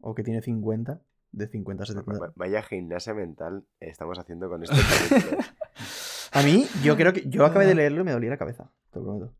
o 0.00 0.14
que 0.14 0.22
tiene 0.22 0.42
50, 0.42 1.00
de 1.36 1.48
50 1.48 1.82
a 1.82 1.86
Va- 1.86 1.92
70. 2.02 2.18
va- 2.20 2.32
Vaya 2.36 2.62
gimnasia 2.62 3.14
mental 3.14 3.64
estamos 3.80 4.18
haciendo 4.18 4.48
con 4.48 4.62
este. 4.62 4.76
A 6.32 6.42
mí, 6.42 6.66
yo 6.82 6.96
creo 6.96 7.12
que 7.12 7.28
yo 7.28 7.44
acabé 7.46 7.64
de 7.66 7.74
leerlo 7.76 8.00
y 8.00 8.04
me 8.04 8.10
dolía 8.12 8.30
la 8.30 8.36
cabeza, 8.36 8.70
te 8.92 8.98
lo 8.98 9.04
prometo. 9.04 9.34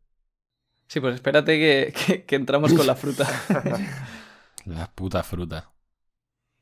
Sí, 0.87 0.99
pues 1.01 1.15
espérate 1.15 1.57
que, 1.57 1.93
que- 1.93 2.23
que 2.25 2.35
entramos 2.35 2.73
con 2.73 2.87
la 2.87 2.95
fruta. 2.95 3.27
La 4.65 4.87
puta 4.91 5.21
fruta. 5.23 5.71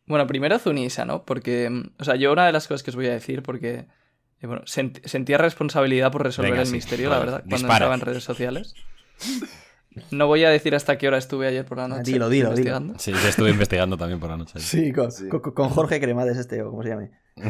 Bueno, 0.05 0.27
primero 0.27 0.59
Zunisa, 0.59 1.05
¿no? 1.05 1.23
Porque, 1.23 1.69
mm, 1.69 1.83
o 1.99 2.03
sea, 2.03 2.15
yo 2.15 2.33
una 2.33 2.45
de 2.45 2.51
las 2.51 2.67
cosas 2.67 2.83
que 2.83 2.89
os 2.89 2.95
voy 2.97 3.07
a 3.07 3.11
decir, 3.13 3.41
porque, 3.43 3.87
eh, 4.41 4.47
bueno, 4.47 4.61
sent- 4.63 5.01
sentía 5.05 5.37
responsabilidad 5.37 6.11
por 6.11 6.23
resolver 6.23 6.51
Venga, 6.51 6.63
el 6.63 6.67
sí, 6.67 6.73
misterio, 6.73 7.09
la 7.09 7.19
verdad, 7.19 7.43
cuando 7.47 7.67
entraba 7.69 7.93
en 7.93 8.01
redes 8.01 8.23
sociales. 8.23 8.73
No 10.11 10.27
voy 10.27 10.43
a 10.43 10.49
decir 10.49 10.75
hasta 10.75 10.97
qué 10.97 11.07
hora 11.07 11.17
estuve 11.17 11.47
ayer 11.47 11.65
por 11.65 11.77
la 11.77 11.85
Ah, 11.85 11.87
noche 11.87 12.11
dilo, 12.11 12.29
dilo, 12.29 12.49
dilo. 12.49 12.49
investigando. 12.49 12.99
Sí, 12.99 13.11
yo 13.11 13.27
estuve 13.27 13.49
investigando 13.51 13.97
también 13.97 14.19
por 14.19 14.29
la 14.29 14.37
noche. 14.37 14.59
Sí, 14.59 14.91
con, 14.91 15.11
Sí. 15.11 15.27
con- 15.29 15.41
con 15.41 15.69
Jorge 15.69 15.99
Cremades 15.99 16.37
este, 16.37 16.61
o 16.61 16.69
como 16.71 16.83
se 16.83 16.89
llame. 16.89 17.11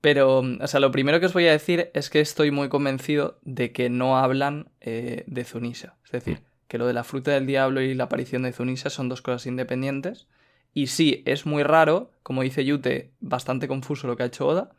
Pero, 0.00 0.38
o 0.38 0.66
sea, 0.66 0.80
lo 0.80 0.90
primero 0.90 1.20
que 1.20 1.26
os 1.26 1.34
voy 1.34 1.46
a 1.46 1.52
decir 1.52 1.90
es 1.92 2.08
que 2.08 2.20
estoy 2.20 2.50
muy 2.50 2.68
convencido 2.70 3.38
de 3.42 3.70
que 3.72 3.90
no 3.90 4.16
hablan 4.18 4.70
eh, 4.80 5.24
de 5.26 5.44
Zunisa. 5.44 5.96
Es 6.06 6.12
decir, 6.12 6.40
que 6.68 6.78
lo 6.78 6.86
de 6.86 6.94
la 6.94 7.04
fruta 7.04 7.32
del 7.32 7.46
diablo 7.46 7.82
y 7.82 7.94
la 7.94 8.04
aparición 8.04 8.42
de 8.42 8.52
Zunisa 8.52 8.88
son 8.88 9.10
dos 9.10 9.20
cosas 9.20 9.46
independientes. 9.46 10.26
Y 10.72 10.86
sí, 10.86 11.22
es 11.26 11.44
muy 11.44 11.64
raro, 11.64 12.12
como 12.22 12.42
dice 12.42 12.64
Yute, 12.64 13.10
bastante 13.20 13.68
confuso 13.68 14.06
lo 14.06 14.16
que 14.16 14.22
ha 14.22 14.26
hecho 14.26 14.46
Oda. 14.46 14.70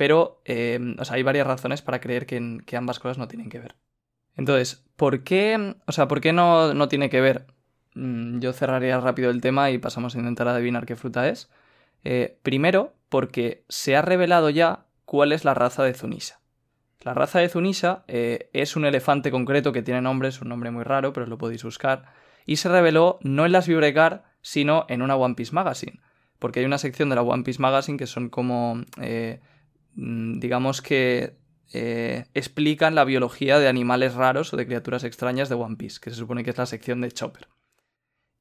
Pero, 0.00 0.40
sea, 0.46 1.16
hay 1.16 1.22
varias 1.22 1.46
razones 1.46 1.82
para 1.82 2.00
creer 2.00 2.24
que, 2.24 2.74
ambas 2.74 2.98
cosas 2.98 3.18
no 3.18 3.28
tienen 3.28 3.50
que 3.50 3.58
ver. 3.58 3.76
Entonces, 4.34 4.82
¿por 4.96 5.24
qué, 5.24 5.76
o 5.86 5.92
sea, 5.92 6.08
¿por 6.08 6.22
qué 6.22 6.32
no, 6.32 6.72
no 6.72 6.88
tiene 6.88 7.10
que 7.10 7.20
ver? 7.20 7.48
Mm, 7.94 8.38
Yo 8.38 8.54
cerraría 8.54 8.98
rápido 8.98 9.28
el 9.28 9.42
tema 9.42 9.70
y 9.70 9.76
pasamos 9.76 10.14
a 10.14 10.18
intentar 10.18 10.48
adivinar 10.48 10.86
qué 10.86 10.96
fruta 10.96 11.28
es. 11.28 11.50
Eh, 12.02 12.38
primero, 12.42 12.94
porque 13.10 13.66
se 13.68 13.94
ha 13.94 14.00
revelado 14.00 14.48
ya 14.48 14.86
cuál 15.04 15.32
es 15.32 15.44
la 15.44 15.52
raza 15.52 15.84
de 15.84 15.92
Zunisa. 15.92 16.40
La 17.02 17.12
raza 17.12 17.40
de 17.40 17.50
Zunisa 17.50 18.04
eh, 18.08 18.48
es 18.54 18.76
un 18.76 18.86
elefante 18.86 19.30
concreto 19.30 19.70
que 19.70 19.82
tiene 19.82 20.00
nombre, 20.00 20.30
es 20.30 20.40
un 20.40 20.48
nombre 20.48 20.70
muy 20.70 20.84
raro, 20.84 21.12
pero 21.12 21.26
lo 21.26 21.36
podéis 21.36 21.62
buscar. 21.62 22.06
Y 22.46 22.56
se 22.56 22.70
reveló 22.70 23.18
no 23.20 23.44
en 23.44 23.52
las 23.52 23.68
Vibrecar, 23.68 24.24
sino 24.40 24.86
en 24.88 25.02
una 25.02 25.16
One 25.16 25.34
Piece 25.34 25.54
Magazine. 25.54 26.00
Porque 26.38 26.60
hay 26.60 26.64
una 26.64 26.78
sección 26.78 27.10
de 27.10 27.16
la 27.16 27.22
One 27.22 27.42
Piece 27.42 27.60
Magazine 27.60 27.98
que 27.98 28.06
son 28.06 28.30
como, 28.30 28.80
eh, 28.98 29.40
digamos 29.94 30.82
que 30.82 31.36
eh, 31.72 32.26
explican 32.34 32.94
la 32.94 33.04
biología 33.04 33.58
de 33.58 33.68
animales 33.68 34.14
raros 34.14 34.52
o 34.52 34.56
de 34.56 34.66
criaturas 34.66 35.04
extrañas 35.04 35.48
de 35.48 35.54
One 35.54 35.76
Piece, 35.76 36.00
que 36.00 36.10
se 36.10 36.16
supone 36.16 36.42
que 36.42 36.50
es 36.50 36.58
la 36.58 36.66
sección 36.66 37.00
de 37.00 37.12
Chopper. 37.12 37.48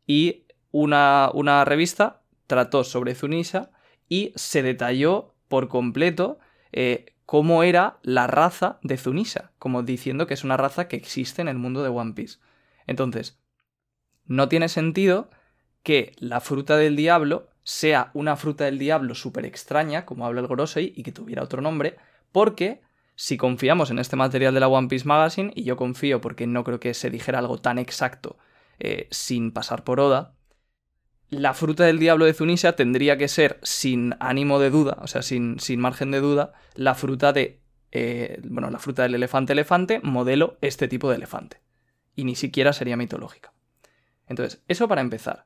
Y 0.08 0.46
una, 0.72 1.30
una 1.34 1.64
revista 1.66 2.24
trató 2.48 2.84
sobre 2.84 3.16
Zunisa 3.16 3.72
y 4.08 4.34
se 4.36 4.64
detalló 4.64 5.36
por 5.48 5.68
completo 5.68 6.40
eh, 6.72 7.16
cómo 7.26 7.62
era 7.62 8.00
la 8.02 8.26
raza 8.26 8.80
de 8.82 8.98
Zunisa, 8.98 9.52
como 9.60 9.84
diciendo 9.84 10.26
que 10.26 10.34
es 10.34 10.44
una 10.44 10.58
raza 10.58 10.88
que 10.88 10.98
existe 10.98 11.42
en 11.42 11.48
el 11.48 11.58
mundo 11.58 11.84
de 11.84 11.90
One 11.90 12.14
Piece. 12.14 12.40
Entonces, 12.88 13.40
no 14.26 14.50
tiene 14.50 14.70
sentido 14.70 15.30
que 15.84 16.14
la 16.18 16.42
fruta 16.42 16.78
del 16.78 16.96
diablo 16.96 17.50
sea 17.64 18.12
una 18.14 18.36
fruta 18.36 18.66
del 18.66 18.80
diablo 18.80 19.16
súper 19.16 19.46
extraña, 19.46 20.06
como 20.06 20.26
habla 20.26 20.42
el 20.42 20.48
Gorosei, 20.48 20.94
y 20.96 21.04
que 21.04 21.12
tuviera 21.12 21.44
otro 21.44 21.62
nombre, 21.62 21.98
porque 22.32 22.82
si 23.16 23.38
confiamos 23.38 23.92
en 23.92 24.00
este 24.00 24.16
material 24.16 24.54
de 24.54 24.60
la 24.62 24.68
One 24.68 24.88
Piece 24.88 25.06
Magazine, 25.06 25.52
y 25.56 25.64
yo 25.64 25.76
confío 25.78 26.22
porque 26.22 26.48
no 26.48 26.64
creo 26.64 26.80
que 26.80 26.94
se 26.94 27.10
dijera 27.10 27.40
algo 27.40 27.60
tan 27.60 27.78
exacto 27.78 28.38
eh, 28.80 29.08
sin 29.12 29.52
pasar 29.52 29.84
por 29.84 30.00
Oda, 30.00 30.36
la 31.30 31.54
fruta 31.54 31.86
del 31.86 32.00
diablo 32.00 32.26
de 32.26 32.34
Zunisa 32.34 32.74
tendría 32.74 33.18
que 33.18 33.28
ser, 33.28 33.60
sin 33.62 34.16
ánimo 34.20 34.60
de 34.60 34.72
duda, 34.72 34.98
o 35.02 35.08
sea, 35.08 35.22
sin, 35.22 35.60
sin 35.60 35.80
margen 35.80 36.12
de 36.12 36.22
duda, 36.22 36.54
la 36.76 36.96
fruta 36.96 37.34
de. 37.34 37.62
eh, 37.92 38.42
bueno, 38.46 38.70
la 38.72 38.80
fruta 38.80 39.04
del 39.04 39.16
elefante 39.16 39.54
elefante, 39.54 40.00
modelo 40.02 40.58
este 40.62 40.88
tipo 40.88 41.10
de 41.10 41.18
elefante. 41.18 41.62
Y 42.16 42.24
ni 42.24 42.36
siquiera 42.36 42.74
sería 42.74 42.98
mitológica. 42.98 43.54
Entonces, 44.28 44.64
eso 44.68 44.88
para 44.88 45.02
empezar. 45.02 45.46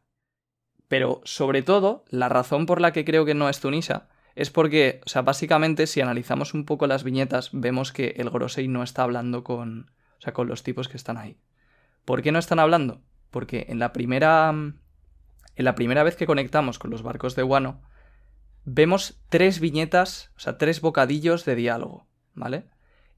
Pero, 0.94 1.22
sobre 1.24 1.64
todo, 1.64 2.06
la 2.12 2.30
razón 2.30 2.68
por 2.68 2.80
la 2.80 2.94
que 2.94 3.04
creo 3.04 3.26
que 3.26 3.34
no 3.34 3.50
es 3.50 3.60
Zunisa 3.60 4.10
es 4.36 4.52
porque, 4.52 5.02
o 5.04 5.10
sea, 5.10 5.24
básicamente, 5.24 5.88
si 5.88 6.02
analizamos 6.02 6.54
un 6.54 6.66
poco 6.66 6.86
las 6.86 7.04
viñetas, 7.04 7.50
vemos 7.52 7.91
que 7.91 8.14
el 8.18 8.30
Gorosei 8.30 8.68
no 8.68 8.84
está 8.84 9.02
hablando 9.02 9.44
con. 9.44 9.89
O 10.20 10.22
sea, 10.22 10.34
con 10.34 10.48
los 10.48 10.62
tipos 10.62 10.88
que 10.88 10.98
están 10.98 11.18
ahí. 11.18 11.39
¿Por 12.06 12.22
qué 12.22 12.32
no 12.32 12.38
están 12.38 12.60
hablando? 12.60 13.02
Porque 13.32 13.66
en 13.70 13.80
la 13.80 13.91
primera. 13.91 14.52
En 14.52 14.86
la 15.66 15.74
primera 15.74 16.04
vez 16.04 16.16
que 16.16 16.28
conectamos 16.28 16.78
con 16.78 16.91
los 16.91 17.02
barcos 17.02 17.36
de 17.36 17.41
Wano, 17.41 17.82
vemos 18.64 19.20
tres 19.30 19.60
viñetas, 19.60 20.30
o 20.38 20.41
sea, 20.41 20.60
tres 20.60 20.80
bocadillos 20.80 21.44
de 21.44 21.56
diálogo, 21.56 22.06
¿vale? 22.36 22.68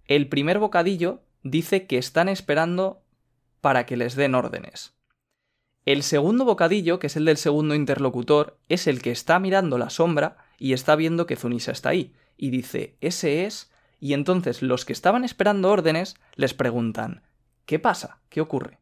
El 0.06 0.30
primer 0.30 0.60
bocadillo 0.60 1.26
dice 1.44 1.88
que 1.88 1.98
están 1.98 2.30
esperando 2.30 3.04
para 3.60 3.86
que 3.86 3.98
les 3.98 4.16
den 4.16 4.34
órdenes. 4.34 4.95
El 5.86 6.02
segundo 6.02 6.46
bocadillo, 6.46 6.98
que 7.00 7.08
es 7.08 7.16
el 7.16 7.26
del 7.26 7.38
segundo 7.38 7.76
interlocutor, 7.76 8.58
es 8.70 8.88
el 8.88 9.02
que 9.02 9.12
está 9.12 9.40
mirando 9.40 9.78
la 9.78 9.90
sombra 9.92 10.38
y 10.58 10.74
está 10.74 10.96
viendo 10.96 11.28
que 11.28 11.36
Zunisa 11.36 11.72
está 11.72 11.90
ahí. 11.90 12.14
Y 12.38 12.50
dice, 12.50 12.98
ese 13.02 13.46
es... 13.46 13.72
Y 14.00 14.14
entonces 14.14 14.62
los 14.62 14.84
que 14.84 14.94
estaban 14.94 15.24
esperando 15.24 15.70
órdenes 15.70 16.16
les 16.36 16.54
preguntan, 16.54 17.22
¿qué 17.66 17.80
pasa? 17.80 18.20
¿Qué 18.30 18.42
ocurre? 18.42 18.80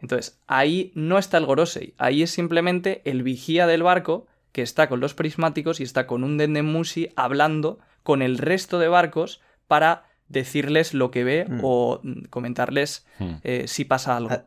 Entonces, 0.00 0.38
ahí 0.46 0.92
no 0.94 1.18
está 1.18 1.38
el 1.38 1.46
Gorosei, 1.46 1.94
ahí 1.98 2.22
es 2.22 2.30
simplemente 2.30 3.02
el 3.04 3.22
vigía 3.22 3.66
del 3.66 3.82
barco 3.82 4.26
que 4.52 4.62
está 4.62 4.88
con 4.88 5.00
los 5.00 5.14
prismáticos 5.14 5.80
y 5.80 5.82
está 5.82 6.06
con 6.06 6.24
un 6.24 6.36
Dendemushi 6.36 7.08
hablando 7.16 7.78
con 8.02 8.22
el 8.22 8.38
resto 8.38 8.78
de 8.78 8.88
barcos 8.88 9.40
para 9.66 10.04
decirles 10.28 10.94
lo 10.94 11.10
que 11.10 11.24
ve 11.24 11.46
Mm. 11.48 11.60
o 11.62 12.00
mm, 12.02 12.24
comentarles 12.30 13.06
Hmm. 13.18 13.34
eh, 13.42 13.64
si 13.66 13.84
pasa 13.84 14.16
algo. 14.16 14.30
Ah. 14.32 14.44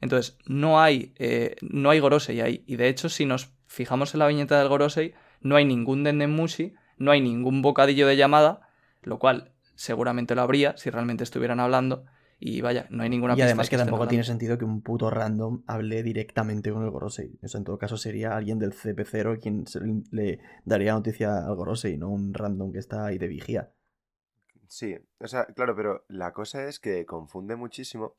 Entonces, 0.00 0.38
no 0.46 0.80
hay, 0.80 1.12
eh, 1.18 1.56
no 1.62 1.90
hay 1.90 2.00
Gorosei 2.00 2.40
ahí. 2.40 2.64
Y 2.66 2.76
de 2.76 2.88
hecho, 2.88 3.08
si 3.08 3.26
nos 3.26 3.52
fijamos 3.66 4.14
en 4.14 4.20
la 4.20 4.26
viñeta 4.26 4.58
del 4.58 4.68
Gorosei, 4.68 5.14
no 5.40 5.56
hay 5.56 5.64
ningún 5.64 6.04
Dendemushi, 6.04 6.74
no 6.98 7.10
hay 7.10 7.20
ningún 7.20 7.62
bocadillo 7.62 8.06
de 8.06 8.16
llamada, 8.16 8.68
lo 9.02 9.18
cual 9.18 9.52
seguramente 9.74 10.34
lo 10.34 10.42
habría 10.42 10.76
si 10.76 10.90
realmente 10.90 11.24
estuvieran 11.24 11.60
hablando. 11.60 12.04
Y 12.42 12.62
vaya, 12.62 12.86
no 12.88 13.02
hay 13.02 13.10
ninguna 13.10 13.36
Y 13.36 13.42
además 13.42 13.66
de 13.66 13.70
que 13.70 13.76
tampoco 13.76 13.96
hablando. 13.96 14.10
tiene 14.10 14.24
sentido 14.24 14.56
que 14.56 14.64
un 14.64 14.80
puto 14.80 15.10
random 15.10 15.62
hable 15.66 16.02
directamente 16.02 16.72
con 16.72 16.82
el 16.82 16.90
Gorosei. 16.90 17.38
Eso 17.42 17.58
en 17.58 17.64
todo 17.64 17.76
caso 17.76 17.98
sería 17.98 18.34
alguien 18.34 18.58
del 18.58 18.72
CP0 18.72 19.38
quien 19.38 19.66
se- 19.66 19.80
le 20.10 20.38
daría 20.64 20.94
noticia 20.94 21.44
al 21.46 21.54
Gorosei, 21.54 21.98
no 21.98 22.08
un 22.08 22.32
random 22.32 22.72
que 22.72 22.78
está 22.78 23.04
ahí 23.04 23.18
de 23.18 23.28
vigía. 23.28 23.70
Sí, 24.68 24.96
o 25.18 25.26
sea, 25.28 25.46
claro, 25.46 25.74
pero 25.76 26.04
la 26.08 26.32
cosa 26.32 26.64
es 26.66 26.78
que 26.78 27.04
confunde 27.04 27.56
muchísimo 27.56 28.14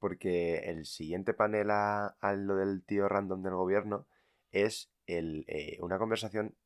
porque 0.00 0.70
el 0.70 0.86
siguiente 0.86 1.34
panel 1.34 1.70
a, 1.70 2.16
a 2.20 2.32
lo 2.32 2.56
del 2.56 2.82
tío 2.82 3.08
random 3.08 3.42
del 3.42 3.54
gobierno 3.54 4.06
es 4.50 4.90
el, 5.06 5.44
eh, 5.46 5.78
una 5.80 5.98
conversación 5.98 6.56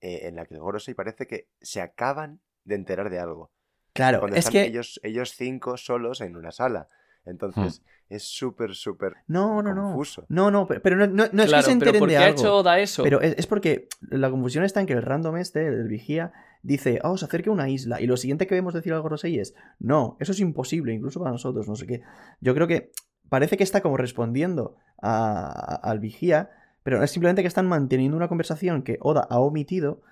eh, 0.00 0.20
en 0.28 0.36
la 0.36 0.46
que 0.46 0.54
el 0.54 0.60
Gorosei 0.60 0.94
parece 0.94 1.26
que 1.26 1.48
se 1.60 1.82
acaban 1.82 2.40
de 2.64 2.76
enterar 2.76 3.10
de 3.10 3.18
algo. 3.18 3.50
Claro, 3.92 4.20
Cuando 4.20 4.36
es 4.36 4.46
están 4.46 4.52
que... 4.52 4.68
ellos, 4.68 5.00
ellos 5.02 5.34
cinco 5.34 5.76
solos 5.76 6.20
en 6.20 6.36
una 6.36 6.52
sala. 6.52 6.88
Entonces, 7.26 7.82
es 8.10 8.22
súper, 8.22 8.74
súper 8.74 9.14
No, 9.28 9.62
no, 9.62 9.74
no. 9.74 9.82
confuso. 9.88 10.26
No, 10.28 10.50
no, 10.50 10.66
pe- 10.66 10.80
pero 10.80 10.96
no, 10.96 11.06
no- 11.06 11.24
no 11.32 11.42
es 11.42 11.48
Claro, 11.48 11.62
que 11.62 11.66
se 11.66 11.72
enteren 11.72 11.98
¿por 11.98 12.08
de 12.10 12.16
ha 12.18 12.26
algo. 12.26 12.38
hecho 12.38 12.56
Oda 12.56 12.78
eso? 12.78 13.02
Pero 13.02 13.20
es, 13.22 13.34
es 13.38 13.46
porque 13.46 13.88
la 14.10 14.30
confusión 14.30 14.62
está 14.64 14.80
en 14.80 14.86
que 14.86 14.92
el 14.92 15.02
random 15.02 15.36
este, 15.38 15.66
el 15.66 15.88
vigía, 15.88 16.32
dice, 16.62 17.00
ah, 17.02 17.10
os 17.10 17.22
acerque 17.22 17.48
a 17.48 17.52
una 17.52 17.68
isla. 17.70 18.00
Y 18.00 18.06
lo 18.06 18.16
siguiente 18.18 18.46
que 18.46 18.54
vemos 18.54 18.74
decir 18.74 18.92
al 18.92 19.00
Gorosei 19.00 19.38
es, 19.38 19.54
no, 19.78 20.16
eso 20.20 20.32
es 20.32 20.40
imposible, 20.40 20.92
incluso 20.92 21.18
para 21.20 21.32
nosotros, 21.32 21.66
no 21.66 21.76
sé 21.76 21.86
qué. 21.86 22.02
Yo 22.40 22.54
creo 22.54 22.66
que 22.66 22.90
parece 23.30 23.56
que 23.56 23.64
está 23.64 23.80
como 23.80 23.96
respondiendo 23.96 24.76
a- 25.00 25.46
a- 25.48 25.90
al 25.90 25.98
vigía, 26.00 26.50
pero 26.82 27.02
es 27.02 27.10
simplemente 27.10 27.40
que 27.42 27.48
están 27.48 27.66
manteniendo 27.66 28.16
una 28.18 28.28
conversación 28.28 28.82
que 28.82 28.98
Oda 29.00 29.26
ha 29.30 29.38
omitido 29.38 30.02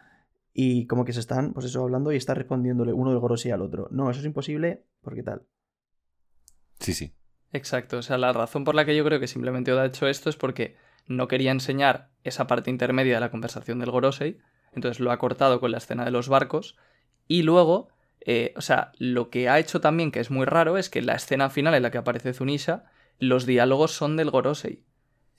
y 0.55 0.87
como 0.87 1.05
que 1.05 1.13
se 1.13 1.21
están, 1.21 1.53
pues 1.53 1.67
eso, 1.67 1.83
hablando 1.83 2.11
y 2.13 2.17
está 2.17 2.33
respondiéndole 2.35 2.93
uno 2.95 3.11
del 3.11 3.19
Gorosei 3.21 3.53
al 3.53 3.61
otro. 3.63 3.89
No, 3.91 4.11
eso 4.11 4.21
es 4.21 4.27
imposible, 4.27 4.83
porque 5.03 5.23
tal. 5.23 5.43
Sí, 6.83 6.95
sí. 6.95 7.15
Exacto, 7.53 7.99
o 7.99 8.03
sea, 8.03 8.19
la 8.19 8.33
razón 8.33 8.65
por 8.65 8.75
la 8.75 8.85
que 8.85 8.97
yo 8.97 9.05
creo 9.05 9.21
que 9.21 9.27
simplemente 9.27 9.73
Oda 9.73 9.83
ha 9.83 9.87
hecho 9.87 10.07
esto 10.07 10.31
es 10.31 10.37
porque 10.37 10.77
no 11.07 11.29
quería 11.29 11.51
enseñar 11.51 12.11
esa 12.25 12.47
parte 12.47 12.71
intermedia 12.71 13.15
de 13.15 13.21
la 13.21 13.31
conversación 13.31 13.79
del 13.79 13.91
Gorosei, 13.91 14.39
entonces 14.73 15.01
lo 15.01 15.13
ha 15.13 15.19
cortado 15.19 15.61
con 15.61 15.71
la 15.71 15.79
escena 15.79 16.05
de 16.05 16.11
los 16.11 16.29
barcos, 16.29 16.77
y 17.29 17.43
luego, 17.43 17.89
eh, 18.21 18.55
o 18.57 18.63
sea, 18.63 18.93
lo 18.99 19.29
que 19.29 19.49
ha 19.49 19.59
hecho 19.59 19.81
también, 19.81 20.13
que 20.13 20.21
es 20.21 20.31
muy 20.31 20.47
raro, 20.47 20.79
es 20.79 20.89
que 20.89 21.01
en 21.01 21.07
la 21.07 21.15
escena 21.15 21.51
final 21.51 21.75
en 21.75 21.83
la 21.83 21.91
que 21.91 21.99
aparece 21.99 22.33
Zunisha, 22.33 22.85
los 23.19 23.45
diálogos 23.45 23.93
son 23.93 24.17
del 24.17 24.31
Gorosei. 24.31 24.83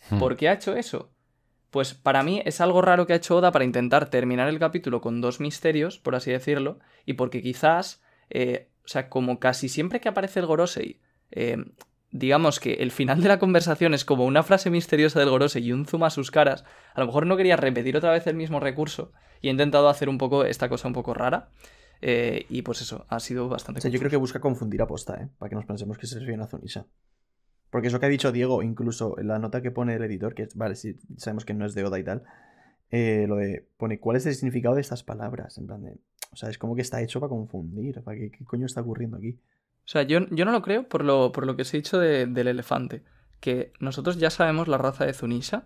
Hmm. 0.10 0.20
¿Por 0.20 0.38
qué 0.38 0.50
ha 0.50 0.54
hecho 0.54 0.76
eso? 0.76 1.12
Pues 1.72 1.96
para 1.96 2.22
mí 2.22 2.44
es 2.46 2.62
algo 2.62 2.84
raro 2.84 3.08
que 3.08 3.14
ha 3.14 3.18
hecho 3.18 3.38
Oda 3.38 3.52
para 3.52 3.66
intentar 3.66 4.12
terminar 4.12 4.48
el 4.48 4.60
capítulo 4.60 5.02
con 5.02 5.22
dos 5.22 5.40
misterios, 5.40 5.98
por 5.98 6.14
así 6.14 6.32
decirlo, 6.32 6.80
y 7.06 7.14
porque 7.14 7.42
quizás, 7.42 8.04
eh, 8.30 8.70
o 8.86 8.88
sea, 8.88 9.10
como 9.10 9.40
casi 9.40 9.70
siempre 9.70 10.00
que 10.00 10.10
aparece 10.10 10.40
el 10.40 10.46
Gorosei, 10.46 11.02
eh, 11.36 11.58
digamos 12.12 12.60
que 12.60 12.74
el 12.76 12.92
final 12.92 13.22
de 13.22 13.28
la 13.28 13.40
conversación 13.40 13.94
es 13.94 14.06
como 14.06 14.26
una 14.26 14.44
frase 14.44 14.70
misteriosa 14.70 15.20
del 15.20 15.30
Gorosei 15.30 15.64
y 15.64 15.72
un 15.72 15.86
zoom 15.86 16.04
a 16.04 16.10
sus 16.10 16.32
caras, 16.32 16.64
a 16.94 17.00
lo 17.00 17.08
mejor 17.08 17.26
no 17.26 17.36
quería 17.36 17.56
repetir 17.58 17.98
otra 17.98 18.12
vez 18.12 18.26
el 18.28 18.36
mismo 18.36 18.60
recurso 18.60 19.12
y 19.42 19.48
he 19.50 19.52
intentado 19.52 19.90
hacer 19.90 20.10
un 20.10 20.18
poco 20.18 20.46
esta 20.46 20.70
cosa 20.70 20.88
un 20.88 20.94
poco 20.94 21.14
rara. 21.14 21.50
eh, 22.02 22.46
y 22.50 22.62
pues 22.62 22.82
eso, 22.82 23.06
ha 23.10 23.20
sido 23.20 23.50
bastante 23.50 23.88
O 23.88 23.92
yo 23.92 24.00
creo 24.00 24.12
que 24.12 24.18
busca 24.18 24.40
confundir 24.40 24.82
a 24.82 24.88
posta, 24.88 25.22
¿eh? 25.22 25.30
Para 25.38 25.50
que 25.50 25.56
nos 25.56 25.66
pensemos 25.66 25.98
que 25.98 26.08
se 26.08 26.20
refiere 26.20 26.42
a 26.42 26.48
Zunisha. 26.48 26.86
Porque 27.70 27.88
eso 27.88 28.00
que 28.00 28.06
ha 28.06 28.10
dicho 28.10 28.32
Diego, 28.32 28.62
incluso 28.62 29.18
en 29.20 29.28
la 29.28 29.40
nota 29.40 29.62
que 29.62 29.72
pone 29.72 29.96
el 29.96 30.04
editor, 30.04 30.36
que 30.36 30.48
vale, 30.54 30.76
sí, 30.76 31.00
sabemos 31.18 31.44
que 31.44 31.54
no 31.56 31.66
es 31.66 31.74
de 31.74 31.84
Oda 31.84 31.98
y 31.98 32.04
tal, 32.04 32.24
eh, 32.92 33.26
lo 33.28 33.38
de 33.38 33.68
pone 33.78 34.00
cuál 34.00 34.18
es 34.18 34.26
el 34.28 34.36
significado 34.36 34.76
de 34.76 34.82
estas 34.82 35.04
palabras. 35.04 35.58
En 35.58 35.66
plan 35.66 35.82
de. 35.82 35.98
O 36.32 36.36
sea, 36.36 36.50
es 36.50 36.58
como 36.60 36.76
que 36.76 36.84
está 36.84 37.02
hecho 37.02 37.20
para 37.20 37.30
confundir. 37.30 38.02
Para 38.04 38.18
que, 38.18 38.30
¿Qué 38.30 38.46
coño 38.46 38.68
está 38.68 38.82
ocurriendo 38.82 39.18
aquí? 39.18 39.40
O 39.86 39.88
sea, 39.88 40.04
yo, 40.04 40.20
yo 40.32 40.46
no 40.46 40.52
lo 40.52 40.62
creo 40.62 40.88
por 40.88 41.04
lo, 41.04 41.32
por 41.32 41.46
lo 41.46 41.56
que 41.56 41.64
os 41.64 41.74
he 41.74 41.78
dicho 41.78 42.00
de- 42.00 42.26
del 42.26 42.48
elefante. 42.48 43.04
Que 43.40 43.74
nosotros 43.80 44.18
ya 44.18 44.30
sabemos 44.30 44.68
la 44.68 44.78
raza 44.78 45.06
de 45.06 45.14
Zunisha. 45.14 45.66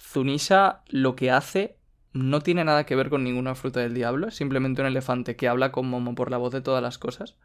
Zunisha 0.00 0.82
lo 0.88 1.14
que 1.14 1.30
hace 1.30 1.76
no 2.12 2.40
tiene 2.40 2.64
nada 2.64 2.84
que 2.84 2.96
ver 2.96 3.08
con 3.08 3.24
ninguna 3.24 3.54
fruta 3.54 3.80
del 3.80 3.94
diablo. 3.94 4.28
Es 4.28 4.34
simplemente 4.34 4.80
un 4.82 4.88
elefante 4.88 5.36
que 5.36 5.48
habla 5.48 5.72
con 5.72 5.88
Momo 5.88 6.14
por 6.14 6.30
la 6.30 6.36
voz 6.38 6.52
de 6.52 6.60
todas 6.60 6.82
las 6.82 6.98
cosas. 6.98 7.36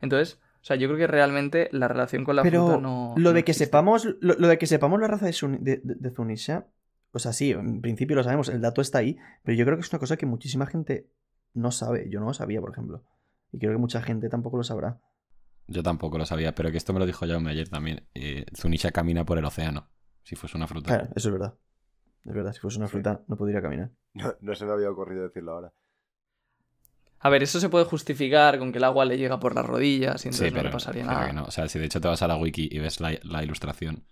Entonces, 0.00 0.40
o 0.60 0.64
sea, 0.64 0.76
yo 0.76 0.88
creo 0.88 0.98
que 0.98 1.06
realmente 1.06 1.68
la 1.72 1.88
relación 1.88 2.24
con 2.24 2.36
la 2.36 2.42
Pero 2.42 2.66
fruta 2.66 2.80
no. 2.82 3.14
lo 3.16 3.22
no 3.22 3.32
de 3.32 3.44
que 3.44 3.52
existe. 3.52 3.66
sepamos. 3.66 4.06
Lo, 4.20 4.34
lo 4.34 4.48
de 4.48 4.58
que 4.58 4.66
sepamos 4.66 5.00
la 5.00 5.06
raza 5.06 5.26
de, 5.26 5.32
Sun- 5.32 5.60
de, 5.62 5.80
de- 5.82 5.94
de 5.94 6.10
Zunisha. 6.10 6.66
O 7.12 7.18
sea, 7.18 7.32
sí, 7.32 7.50
en 7.52 7.80
principio 7.80 8.14
lo 8.16 8.22
sabemos, 8.22 8.48
el 8.48 8.60
dato 8.60 8.80
está 8.80 8.98
ahí. 8.98 9.16
Pero 9.44 9.56
yo 9.56 9.64
creo 9.64 9.76
que 9.76 9.82
es 9.82 9.92
una 9.92 9.98
cosa 10.00 10.16
que 10.16 10.26
muchísima 10.26 10.66
gente 10.66 11.06
no 11.54 11.70
sabe. 11.70 12.08
Yo 12.10 12.20
no 12.20 12.26
lo 12.26 12.34
sabía, 12.34 12.60
por 12.60 12.70
ejemplo. 12.72 13.04
Y 13.52 13.58
creo 13.58 13.72
que 13.72 13.78
mucha 13.78 14.02
gente 14.02 14.28
tampoco 14.28 14.56
lo 14.58 14.64
sabrá. 14.64 14.98
Yo 15.70 15.82
tampoco 15.82 16.18
lo 16.18 16.26
sabía, 16.26 16.54
pero 16.54 16.70
que 16.70 16.76
esto 16.76 16.92
me 16.92 16.98
lo 16.98 17.06
dijo 17.06 17.26
Jaume 17.26 17.50
ayer 17.50 17.68
también. 17.68 18.06
Eh, 18.14 18.44
Zunisha 18.56 18.90
camina 18.90 19.24
por 19.24 19.38
el 19.38 19.44
océano, 19.44 19.88
si 20.24 20.34
fuese 20.36 20.56
una 20.56 20.66
fruta. 20.66 20.88
Claro, 20.88 21.12
eso 21.14 21.28
es 21.28 21.32
verdad. 21.32 21.54
Es 22.24 22.34
verdad, 22.34 22.52
si 22.52 22.58
fuese 22.60 22.78
una 22.78 22.86
Sí. 22.88 22.92
fruta 22.92 23.22
no 23.28 23.36
podría 23.36 23.62
caminar. 23.62 23.90
No, 24.14 24.34
no 24.40 24.54
se 24.56 24.64
me 24.66 24.72
había 24.72 24.90
ocurrido 24.90 25.22
decirlo 25.22 25.52
ahora. 25.52 25.72
A 27.20 27.28
ver, 27.28 27.42
eso 27.42 27.60
se 27.60 27.68
puede 27.68 27.84
justificar 27.84 28.58
con 28.58 28.72
que 28.72 28.78
el 28.78 28.84
agua 28.84 29.04
le 29.04 29.16
llega 29.18 29.38
por 29.38 29.54
las 29.54 29.64
rodillas 29.66 30.24
y 30.24 30.28
entonces 30.28 30.48
Sí, 30.50 30.54
no 30.56 30.62
le 30.62 30.70
pasaría 30.70 31.04
nada. 31.04 31.26
que 31.28 31.32
no. 31.34 31.44
O 31.44 31.50
sea, 31.50 31.68
si 31.68 31.78
de 31.78 31.84
hecho 31.84 32.00
te 32.00 32.08
vas 32.08 32.22
a 32.22 32.26
la 32.28 32.36
wiki 32.36 32.68
y 32.72 32.78
ves 32.80 32.98
la, 33.00 33.12
la 33.22 33.42
ilustración, 33.44 34.04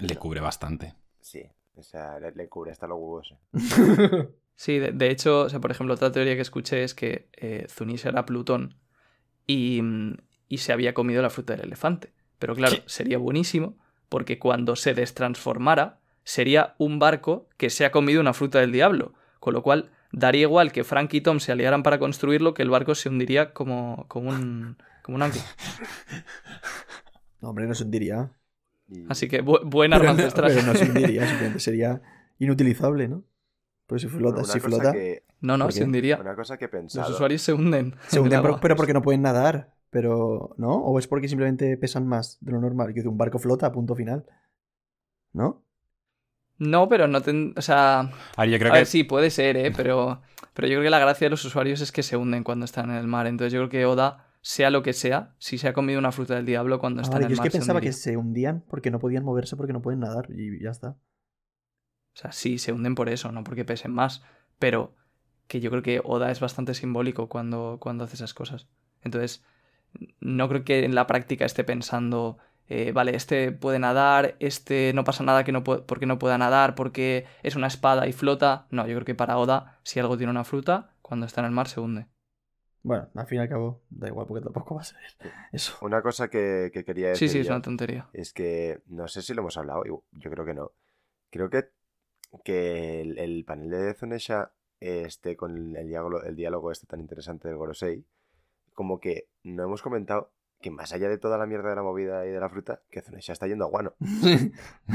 le 0.00 0.16
cubre 0.16 0.40
bastante. 0.40 0.94
Sí, 1.20 1.42
o 1.76 1.82
sea, 1.82 2.18
le, 2.20 2.32
le 2.32 2.48
cubre 2.48 2.72
hasta 2.72 2.86
los 2.86 2.98
huevos. 2.98 3.32
eh. 3.32 4.28
Sí, 4.56 4.78
de, 4.78 4.92
de 4.92 5.08
hecho, 5.10 5.42
o 5.44 5.48
sea, 5.48 5.58
por 5.58 5.70
ejemplo, 5.70 5.94
otra 5.94 6.12
teoría 6.12 6.34
que 6.34 6.42
escuché 6.42 6.84
es 6.84 6.94
que 6.94 7.30
eh, 7.32 7.66
Zunisha 7.70 8.10
era 8.10 8.26
Plutón 8.26 8.74
y, 9.46 9.80
mm, 9.80 10.16
y 10.50 10.58
se 10.58 10.74
había 10.74 10.92
comido 10.92 11.22
la 11.22 11.30
fruta 11.30 11.54
del 11.56 11.64
elefante. 11.64 12.12
Pero 12.38 12.54
claro, 12.54 12.76
¿Qué? 12.76 12.82
sería 12.86 13.16
buenísimo 13.16 13.76
porque 14.10 14.38
cuando 14.38 14.76
se 14.76 14.92
destransformara 14.92 16.00
sería 16.24 16.74
un 16.76 16.98
barco 16.98 17.48
que 17.56 17.70
se 17.70 17.86
ha 17.86 17.90
comido 17.92 18.20
una 18.20 18.34
fruta 18.34 18.58
del 18.60 18.72
diablo. 18.72 19.14
Con 19.38 19.54
lo 19.54 19.62
cual, 19.62 19.90
daría 20.12 20.42
igual 20.42 20.72
que 20.72 20.84
Frank 20.84 21.14
y 21.14 21.22
Tom 21.22 21.40
se 21.40 21.52
aliaran 21.52 21.82
para 21.82 21.98
construirlo 21.98 22.52
que 22.52 22.62
el 22.62 22.68
barco 22.70 22.94
se 22.94 23.08
hundiría 23.08 23.54
como, 23.54 24.04
como 24.08 24.28
un, 24.30 24.76
como 25.02 25.16
un 25.16 25.22
ancla. 25.22 25.42
No, 27.40 27.50
hombre, 27.50 27.66
no 27.66 27.74
se 27.74 27.84
hundiría. 27.84 28.30
Así 29.08 29.28
que 29.28 29.42
bu- 29.42 29.62
buen 29.64 29.92
Pero 29.92 30.02
arma 30.02 30.12
no, 30.12 30.18
ancestral. 30.18 30.52
pero 30.52 30.66
no 30.66 30.74
se 30.74 30.84
hundiría, 30.84 31.22
simplemente 31.26 31.60
sería 31.60 32.02
inutilizable, 32.38 33.08
¿no? 33.08 33.24
Pues 33.86 34.02
si 34.02 34.08
flota, 34.08 34.38
una 34.42 34.46
si 34.46 34.60
flota, 34.60 34.92
que- 34.92 35.24
No, 35.40 35.56
no, 35.56 35.64
¿Por 35.66 35.72
se 35.72 35.84
hundiría. 35.84 36.18
Una 36.20 36.34
cosa 36.36 36.58
que 36.58 36.66
he 36.66 36.82
Los 36.82 37.10
usuarios 37.10 37.42
se 37.42 37.52
hunden. 37.52 37.94
se 38.08 38.20
hunden, 38.20 38.40
pero, 38.42 38.60
pero 38.60 38.76
porque 38.76 38.92
no 38.92 39.02
pueden 39.02 39.22
nadar. 39.22 39.72
Pero, 39.90 40.54
¿no? 40.56 40.76
¿O 40.76 40.98
es 40.98 41.06
porque 41.08 41.28
simplemente 41.28 41.76
pesan 41.76 42.06
más 42.06 42.38
de 42.40 42.52
lo 42.52 42.60
normal? 42.60 42.94
Que 42.94 43.00
un 43.08 43.18
barco 43.18 43.38
flota, 43.38 43.72
punto 43.72 43.94
final. 43.96 44.24
¿No? 45.32 45.64
No, 46.58 46.88
pero 46.88 47.08
no 47.08 47.20
ten... 47.22 47.54
O 47.56 47.62
sea, 47.62 48.00
A 48.36 48.42
ver, 48.42 48.50
yo 48.50 48.58
creo 48.58 48.70
a 48.70 48.74
que 48.74 48.78
ver, 48.80 48.86
sí, 48.86 49.04
puede 49.04 49.30
ser, 49.30 49.56
¿eh? 49.56 49.72
Pero, 49.76 50.20
pero 50.54 50.68
yo 50.68 50.74
creo 50.74 50.82
que 50.84 50.90
la 50.90 50.98
gracia 50.98 51.26
de 51.26 51.30
los 51.30 51.44
usuarios 51.44 51.80
es 51.80 51.90
que 51.92 52.02
se 52.02 52.16
hunden 52.16 52.44
cuando 52.44 52.64
están 52.66 52.90
en 52.90 52.96
el 52.96 53.06
mar. 53.06 53.26
Entonces 53.26 53.52
yo 53.52 53.60
creo 53.60 53.70
que 53.70 53.86
Oda, 53.86 54.26
sea 54.42 54.70
lo 54.70 54.82
que 54.82 54.92
sea, 54.92 55.34
si 55.38 55.58
se 55.58 55.68
ha 55.68 55.72
comido 55.72 55.98
una 55.98 56.12
fruta 56.12 56.34
del 56.34 56.44
diablo 56.46 56.78
cuando 56.78 57.00
Ah, 57.00 57.02
está 57.02 57.14
vale, 57.14 57.26
en 57.26 57.28
yo 57.30 57.32
el 57.32 57.34
es 57.34 57.38
mar. 57.38 57.46
que 57.46 57.50
se 57.52 57.58
pensaba 57.58 57.80
que 57.80 57.92
se 57.92 58.16
hundían 58.16 58.64
porque 58.68 58.90
no 58.90 58.98
podían 58.98 59.24
moverse 59.24 59.56
porque 59.56 59.72
no 59.72 59.80
pueden 59.82 60.00
nadar 60.00 60.28
y 60.30 60.62
ya 60.62 60.70
está. 60.70 60.90
O 62.14 62.16
sea, 62.20 62.32
sí, 62.32 62.58
se 62.58 62.72
hunden 62.72 62.94
por 62.94 63.08
eso, 63.08 63.32
no 63.32 63.42
porque 63.44 63.64
pesen 63.64 63.92
más. 63.92 64.22
Pero 64.58 64.94
que 65.46 65.60
yo 65.60 65.70
creo 65.70 65.82
que 65.82 66.00
Oda 66.04 66.30
es 66.30 66.40
bastante 66.40 66.74
simbólico 66.74 67.28
cuando, 67.28 67.78
cuando 67.80 68.04
hace 68.04 68.16
esas 68.16 68.34
cosas. 68.34 68.68
Entonces, 69.02 69.42
no 70.20 70.48
creo 70.48 70.64
que 70.64 70.84
en 70.84 70.94
la 70.94 71.06
práctica 71.06 71.44
esté 71.44 71.64
pensando, 71.64 72.38
eh, 72.68 72.92
vale, 72.92 73.16
este 73.16 73.52
puede 73.52 73.78
nadar, 73.78 74.36
este 74.40 74.92
no 74.94 75.04
pasa 75.04 75.24
nada 75.24 75.44
que 75.44 75.52
no 75.52 75.64
porque 75.64 76.06
no 76.06 76.18
pueda 76.18 76.38
nadar, 76.38 76.74
porque 76.74 77.26
es 77.42 77.56
una 77.56 77.66
espada 77.66 78.06
y 78.06 78.12
flota. 78.12 78.66
No, 78.70 78.86
yo 78.86 78.94
creo 78.94 79.04
que 79.04 79.14
para 79.14 79.38
Oda, 79.38 79.78
si 79.82 80.00
algo 80.00 80.16
tiene 80.16 80.30
una 80.30 80.44
fruta, 80.44 80.94
cuando 81.02 81.26
está 81.26 81.40
en 81.40 81.46
el 81.46 81.52
mar 81.52 81.68
se 81.68 81.80
hunde. 81.80 82.06
Bueno, 82.82 83.08
al 83.14 83.26
fin 83.26 83.38
y 83.38 83.40
al 83.42 83.48
cabo, 83.48 83.82
da 83.90 84.08
igual 84.08 84.26
porque 84.26 84.42
tampoco 84.42 84.74
va 84.74 84.80
a 84.80 84.84
ser 84.84 84.98
eso. 85.52 85.76
Una 85.82 86.00
cosa 86.00 86.28
que, 86.28 86.70
que 86.72 86.84
quería 86.84 87.08
decir. 87.08 87.28
Sí, 87.28 87.32
sí, 87.34 87.40
es 87.40 87.48
una 87.48 87.60
tontería. 87.60 88.08
es 88.12 88.32
que 88.32 88.80
no 88.86 89.06
sé 89.06 89.20
si 89.20 89.34
lo 89.34 89.42
hemos 89.42 89.56
hablado, 89.58 89.84
yo 89.84 90.04
yo 90.12 90.30
creo 90.30 90.46
que 90.46 90.54
no. 90.54 90.72
Creo 91.30 91.50
que, 91.50 91.68
que 92.44 93.02
el, 93.02 93.18
el 93.18 93.44
panel 93.44 93.70
de 93.70 93.94
Zunesha 93.94 94.52
este, 94.80 95.36
con 95.36 95.76
el 95.76 95.88
diálogo, 95.88 96.22
el 96.22 96.36
diálogo 96.36 96.72
este 96.72 96.86
tan 96.86 97.00
interesante 97.00 97.48
del 97.48 97.58
Gorosei, 97.58 98.04
como 98.72 98.98
que 98.98 99.28
no 99.42 99.64
hemos 99.64 99.82
comentado 99.82 100.32
que 100.60 100.70
más 100.70 100.92
allá 100.92 101.08
de 101.08 101.18
toda 101.18 101.38
la 101.38 101.46
mierda 101.46 101.70
de 101.70 101.76
la 101.76 101.82
movida 101.82 102.26
y 102.26 102.30
de 102.30 102.40
la 102.40 102.50
fruta, 102.50 102.82
que 102.90 103.00
Zunesha 103.00 103.32
está 103.32 103.46
yendo 103.46 103.64
a 103.64 103.68
Guano. 103.68 103.94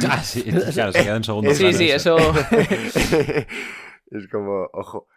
Ah, 0.08 0.22
sí, 0.22 0.44
claro, 0.74 0.92
se 0.92 1.04
queda 1.04 1.16
en 1.16 1.24
segundo 1.24 1.54
Sí, 1.54 1.74
sí, 1.74 1.90
eso. 1.90 2.18
es 4.12 4.28
como, 4.32 4.70
ojo, 4.74 5.08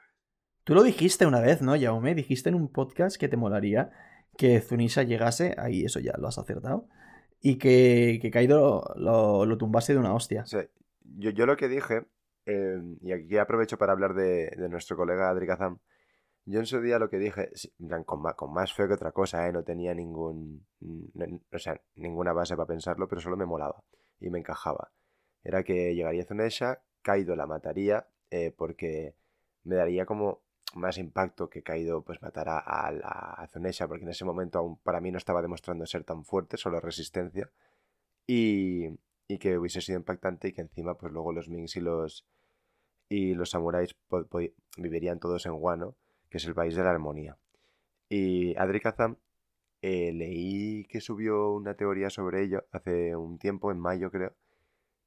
Tú 0.68 0.74
lo 0.74 0.82
dijiste 0.82 1.24
una 1.24 1.40
vez, 1.40 1.62
¿no, 1.62 1.80
Jaume? 1.80 2.14
Dijiste 2.14 2.50
en 2.50 2.54
un 2.54 2.70
podcast 2.70 3.18
que 3.18 3.28
te 3.28 3.38
molaría 3.38 3.90
que 4.36 4.60
Zunisha 4.60 5.02
llegase, 5.02 5.54
ahí 5.56 5.84
eso 5.84 5.98
ya 5.98 6.12
lo 6.18 6.28
has 6.28 6.36
acertado, 6.36 6.86
y 7.40 7.56
que, 7.56 8.18
que 8.20 8.30
Kaido 8.30 8.94
lo, 8.96 9.46
lo 9.46 9.56
tumbase 9.56 9.94
de 9.94 9.98
una 9.98 10.12
hostia. 10.12 10.42
O 10.42 10.46
sea, 10.46 10.66
yo, 11.16 11.30
yo 11.30 11.46
lo 11.46 11.56
que 11.56 11.68
dije, 11.68 12.04
eh, 12.44 12.82
y 13.00 13.12
aquí 13.12 13.38
aprovecho 13.38 13.78
para 13.78 13.92
hablar 13.92 14.12
de, 14.12 14.50
de 14.58 14.68
nuestro 14.68 14.96
colega 14.96 15.30
Adri 15.30 15.46
Kazam, 15.46 15.78
Yo 16.50 16.60
en 16.60 16.66
su 16.66 16.80
día 16.80 16.98
lo 16.98 17.10
que 17.10 17.18
dije, 17.18 17.50
con 18.06 18.22
más, 18.22 18.34
con 18.34 18.52
más 18.52 18.72
feo 18.72 18.88
que 18.88 18.94
otra 18.94 19.12
cosa, 19.12 19.46
¿eh? 19.46 19.52
No 19.52 19.62
tenía 19.64 19.94
ningún. 19.94 20.66
O 21.52 21.58
sea, 21.58 21.80
ninguna 21.96 22.32
base 22.32 22.56
para 22.56 22.66
pensarlo, 22.66 23.06
pero 23.08 23.20
solo 23.20 23.36
me 23.36 23.44
molaba 23.46 23.82
y 24.20 24.30
me 24.30 24.38
encajaba. 24.38 24.90
Era 25.44 25.62
que 25.62 25.94
llegaría 25.94 26.24
Zunesha, 26.24 26.82
Kaido 27.02 27.36
la 27.36 27.46
mataría, 27.46 28.08
eh, 28.30 28.52
porque 28.56 29.14
me 29.64 29.76
daría 29.76 30.06
como 30.06 30.40
más 30.74 30.96
impacto 30.98 31.48
que 31.50 31.62
Kaido 31.62 32.02
pues 32.02 32.20
matara 32.22 32.58
a, 32.58 32.90
la- 32.92 33.34
a 33.42 33.46
Zunesha, 33.48 33.86
porque 33.86 34.04
en 34.04 34.10
ese 34.10 34.24
momento 34.24 34.58
aún 34.58 34.78
para 34.78 35.00
mí 35.00 35.10
no 35.12 35.18
estaba 35.18 35.42
demostrando 35.42 35.84
ser 35.86 36.04
tan 36.04 36.24
fuerte, 36.24 36.56
solo 36.56 36.80
resistencia. 36.80 37.50
Y, 38.26 38.88
y 39.28 39.38
que 39.38 39.58
hubiese 39.58 39.80
sido 39.82 39.98
impactante 39.98 40.48
y 40.48 40.52
que 40.52 40.62
encima 40.62 40.96
pues 40.96 41.12
luego 41.12 41.32
los 41.32 41.48
Minks 41.48 41.76
y 41.76 41.80
los 41.80 42.26
y 43.08 43.34
los 43.34 43.50
samuráis 43.50 43.96
vivirían 44.76 45.18
todos 45.18 45.46
en 45.46 45.52
Wano, 45.52 45.96
que 46.30 46.38
es 46.38 46.44
el 46.44 46.54
país 46.54 46.74
de 46.74 46.82
la 46.82 46.90
armonía. 46.90 47.36
Y 48.08 48.56
Adri 48.56 48.80
Kazam, 48.80 49.16
eh, 49.82 50.12
leí 50.12 50.84
que 50.84 51.00
subió 51.00 51.52
una 51.52 51.74
teoría 51.74 52.10
sobre 52.10 52.42
ello 52.42 52.66
hace 52.72 53.14
un 53.16 53.38
tiempo, 53.38 53.70
en 53.70 53.78
mayo 53.78 54.10
creo, 54.10 54.34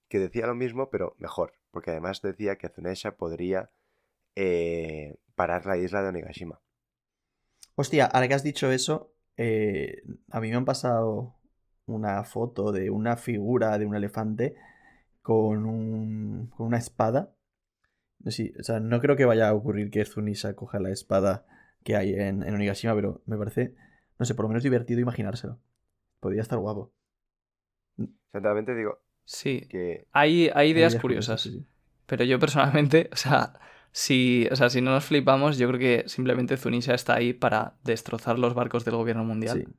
que 0.08 0.20
decía 0.20 0.48
lo 0.48 0.56
mismo, 0.56 0.90
pero 0.90 1.16
mejor, 1.18 1.54
porque 1.72 1.92
además 1.92 2.22
decía 2.22 2.58
que 2.58 2.70
Zunesha 2.70 3.16
podría 3.18 3.72
eh, 4.36 5.18
parar 5.36 5.66
la 5.66 5.78
isla 5.78 6.02
de 6.02 6.10
Onigashima. 6.10 6.62
Hostia, 7.76 8.06
ahora 8.06 8.28
que 8.28 8.34
has 8.34 8.44
dicho 8.44 8.72
eso, 8.72 9.14
eh, 9.38 10.04
a 10.30 10.40
mí 10.40 10.50
me 10.50 10.56
han 10.56 10.66
pasado 10.66 11.36
una 11.86 12.24
foto 12.24 12.72
de 12.72 12.90
una 12.90 13.18
figura 13.18 13.78
de 13.78 13.86
un 13.86 13.96
elefante 13.96 14.56
con, 15.22 15.66
un, 15.66 16.48
con 16.56 16.68
una 16.68 16.78
espada. 16.78 17.34
Sí, 18.28 18.54
o 18.60 18.64
sea, 18.64 18.80
no 18.80 19.00
creo 19.02 19.16
que 19.16 19.26
vaya 19.26 19.50
a 19.50 19.54
ocurrir 19.54 19.90
que 19.92 20.06
Zunisha 20.06 20.56
coja 20.56 20.80
la 20.80 20.90
espada 20.92 21.46
que 21.84 21.96
hay 21.96 22.14
en, 22.14 22.44
en 22.44 22.54
Onigashima, 22.54 22.94
pero 22.96 23.22
me 23.26 23.38
parece, 23.38 23.76
no 24.20 24.26
sé, 24.26 24.36
por 24.36 24.46
lo 24.46 24.50
menos 24.50 24.64
divertido 24.64 25.00
imaginárselo. 25.00 25.60
Podría 26.20 26.42
estar 26.42 26.60
guapo. 26.60 26.94
Exactamente 28.28 28.76
digo 28.76 29.00
Sí, 29.26 29.62
que 29.70 30.08
hay, 30.12 30.50
hay 30.54 30.72
ideas 30.72 30.94
Ideas 30.94 31.02
curiosas. 31.02 31.42
sí, 31.42 31.52
sí. 31.52 31.66
Pero 32.06 32.24
yo 32.26 32.40
personalmente, 32.40 33.10
o 33.14 33.16
sea, 33.16 33.54
si, 33.92 34.48
o 34.52 34.56
sea, 34.56 34.70
si 34.70 34.82
no 34.82 34.92
nos 34.92 35.06
flipamos, 35.06 35.58
yo 35.58 35.68
creo 35.68 35.80
que 35.80 36.10
simplemente 36.10 36.58
Zunisha 36.58 36.94
está 36.94 37.16
ahí 37.16 37.34
para 37.34 37.78
destrozar 37.84 38.40
los 38.40 38.54
barcos 38.54 38.84
del 38.86 38.96
gobierno 38.96 39.24
mundial. 39.24 39.66
Sí. 39.66 39.74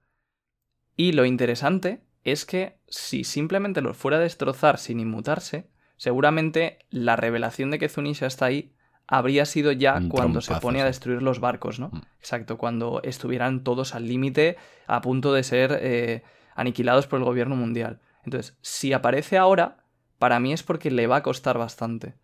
Y 0.97 1.13
lo 1.13 1.25
interesante 1.25 2.03
es 2.25 2.45
que 2.47 2.79
si 2.89 3.25
simplemente 3.25 3.81
los 3.83 3.97
fuera 3.97 4.19
a 4.19 4.21
destrozar 4.21 4.79
sin 4.79 5.01
inmutarse, 5.01 5.69
seguramente 6.03 6.81
la 6.91 7.15
revelación 7.15 7.71
de 7.71 7.79
que 7.79 7.89
Zunisha 7.89 8.27
está 8.27 8.47
ahí 8.47 8.73
habría 9.07 9.45
sido 9.45 9.71
ya 9.71 9.95
Un 9.99 10.09
cuando 10.09 10.41
se 10.41 10.53
pone 10.57 10.83
a 10.83 10.85
destruir 10.85 11.23
los 11.23 11.39
barcos, 11.39 11.79
¿no? 11.79 11.91
Mm. 11.93 12.03
Exacto, 12.19 12.59
cuando 12.59 13.01
estuvieran 13.05 13.63
todos 13.63 13.95
al 13.95 14.09
límite, 14.09 14.57
a 14.89 15.01
punto 15.01 15.33
de 15.33 15.45
ser 15.45 15.79
eh, 15.81 16.25
aniquilados 16.57 17.07
por 17.07 17.21
el 17.21 17.25
gobierno 17.25 17.55
mundial. 17.55 18.01
Entonces, 18.25 18.59
si 18.63 18.93
aparece 18.93 19.39
ahora, 19.39 19.85
para 20.19 20.41
mí 20.41 20.53
es 20.53 20.65
porque 20.65 20.91
le 20.91 21.07
va 21.07 21.19
a 21.19 21.23
costar 21.23 21.57
bastante. 21.57 22.17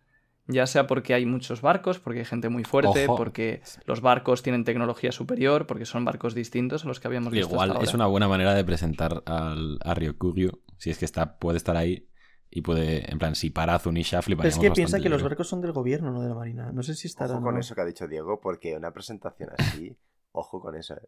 Ya 0.45 0.67
sea 0.67 0.85
porque 0.85 1.13
hay 1.13 1.25
muchos 1.25 1.61
barcos, 1.61 1.99
porque 1.99 2.19
hay 2.19 2.25
gente 2.25 2.49
muy 2.49 2.65
fuerte, 2.65 3.05
Ojo. 3.05 3.15
porque 3.15 3.61
los 3.85 4.01
barcos 4.01 4.43
tienen 4.43 4.65
tecnología 4.65 5.13
superior, 5.13 5.67
porque 5.67 5.85
son 5.85 6.03
barcos 6.03 6.35
distintos 6.35 6.83
a 6.83 6.89
los 6.89 6.99
que 6.99 7.07
habíamos 7.07 7.31
visto. 7.31 7.49
Igual 7.49 7.71
hasta 7.71 7.83
es 7.83 7.93
una 7.93 8.07
buena 8.07 8.27
manera 8.27 8.53
de 8.53 8.65
presentar 8.65 9.23
al, 9.25 9.79
a 9.81 9.93
Ryokugyu, 9.93 10.59
si 10.77 10.89
es 10.89 10.97
que 10.97 11.05
está, 11.05 11.37
puede 11.37 11.55
estar 11.55 11.77
ahí 11.77 12.08
y 12.51 12.61
puede, 12.61 13.11
en 13.11 13.19
plan, 13.19 13.35
si 13.35 13.49
para 13.49 13.75
a 13.75 13.79
Zunisha, 13.79 14.21
Pero 14.21 14.43
es 14.43 14.57
que 14.57 14.71
piensa 14.71 14.99
que 14.99 15.09
los 15.09 15.21
barcos 15.23 15.47
son 15.47 15.61
del 15.61 15.71
gobierno, 15.71 16.11
no 16.11 16.21
de 16.21 16.29
la 16.29 16.35
marina. 16.35 16.71
No 16.71 16.81
sé 16.83 16.95
si 16.95 17.07
estarán. 17.07 17.37
ojo 17.37 17.45
con 17.45 17.57
eso 17.57 17.75
que 17.75 17.81
ha 17.81 17.85
dicho 17.85 18.07
Diego, 18.07 18.39
porque 18.41 18.75
una 18.75 18.91
presentación 18.91 19.49
así, 19.57 19.95
ojo 20.31 20.59
con 20.59 20.75
eso. 20.75 20.95
eh. 20.95 21.07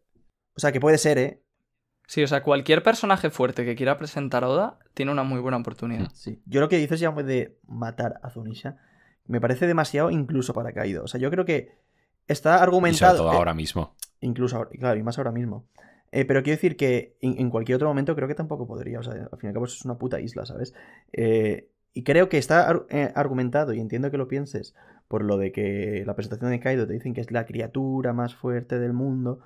O 0.54 0.60
sea, 0.60 0.70
que 0.72 0.80
puede 0.80 0.98
ser, 0.98 1.18
¿eh? 1.18 1.42
Sí, 2.06 2.22
o 2.22 2.28
sea, 2.28 2.42
cualquier 2.42 2.82
personaje 2.82 3.30
fuerte 3.30 3.64
que 3.64 3.74
quiera 3.74 3.96
presentar 3.96 4.44
a 4.44 4.48
Oda 4.48 4.78
tiene 4.92 5.12
una 5.12 5.22
muy 5.22 5.40
buena 5.40 5.56
oportunidad. 5.56 6.10
Sí. 6.12 6.42
Yo 6.46 6.60
lo 6.60 6.68
que 6.68 6.76
dices 6.76 7.00
ya 7.00 7.10
de 7.12 7.58
matar 7.66 8.20
a 8.22 8.28
Zunisha 8.30 8.76
me 9.24 9.40
parece 9.40 9.66
demasiado 9.66 10.10
incluso 10.10 10.52
para 10.52 10.72
Kaido. 10.72 11.04
O 11.04 11.06
sea, 11.08 11.20
yo 11.20 11.30
creo 11.30 11.44
que 11.44 11.78
está 12.26 12.50
Y 12.50 12.52
sobre 12.58 12.62
argumentado. 12.64 13.16
todo 13.18 13.32
eh, 13.32 13.36
ahora 13.36 13.54
mismo. 13.54 13.94
Incluso 14.20 14.56
ahora, 14.56 14.70
claro, 14.70 14.98
y 14.98 15.02
más 15.02 15.16
ahora 15.18 15.32
mismo. 15.32 15.68
Eh, 16.12 16.26
pero 16.26 16.42
quiero 16.42 16.56
decir 16.56 16.76
que 16.76 17.16
en, 17.20 17.48
cualquier 17.50 17.76
otro 17.76 17.88
momento 17.88 18.14
creo 18.14 18.28
que 18.28 18.34
tampoco 18.34 18.66
podría. 18.66 19.00
O 19.00 19.02
sea, 19.02 19.14
al 19.14 19.38
fin 19.38 19.44
y 19.44 19.46
al 19.48 19.54
cabo 19.54 19.64
es 19.64 19.84
una 19.84 19.98
puta 19.98 20.20
isla, 20.20 20.44
¿sabes? 20.44 20.74
Eh, 21.12 21.70
y 21.94 22.04
creo 22.04 22.28
que 22.28 22.38
está 22.38 22.84
eh, 22.90 23.12
argumentado, 23.14 23.72
y 23.72 23.80
entiendo 23.80 24.10
que 24.10 24.18
lo 24.18 24.28
pienses, 24.28 24.74
por 25.08 25.24
lo 25.24 25.38
de 25.38 25.52
que 25.52 26.04
la 26.06 26.14
presentación 26.14 26.50
de 26.50 26.60
Kaido 26.60 26.86
te 26.86 26.92
dicen 26.92 27.14
que 27.14 27.22
es 27.22 27.30
la 27.32 27.46
criatura 27.46 28.12
más 28.12 28.34
fuerte 28.34 28.78
del 28.78 28.92
mundo. 28.92 29.40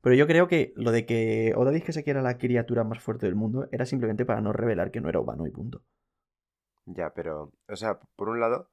Pero 0.00 0.14
yo 0.14 0.26
creo 0.26 0.48
que 0.48 0.72
lo 0.76 0.90
de 0.90 1.04
que 1.04 1.52
Oda 1.56 1.70
dijese 1.70 2.04
que 2.04 2.10
era 2.10 2.22
la 2.22 2.38
criatura 2.38 2.84
más 2.84 3.00
fuerte 3.00 3.26
del 3.26 3.34
mundo 3.34 3.68
era 3.72 3.86
simplemente 3.86 4.24
para 4.24 4.40
no 4.40 4.52
revelar 4.52 4.90
que 4.90 5.00
no 5.00 5.08
era 5.08 5.20
humano 5.20 5.46
y 5.46 5.50
punto. 5.50 5.82
Ya, 6.86 7.12
pero, 7.12 7.52
o 7.68 7.76
sea, 7.76 7.98
por 8.14 8.28
un 8.28 8.40
lado, 8.40 8.68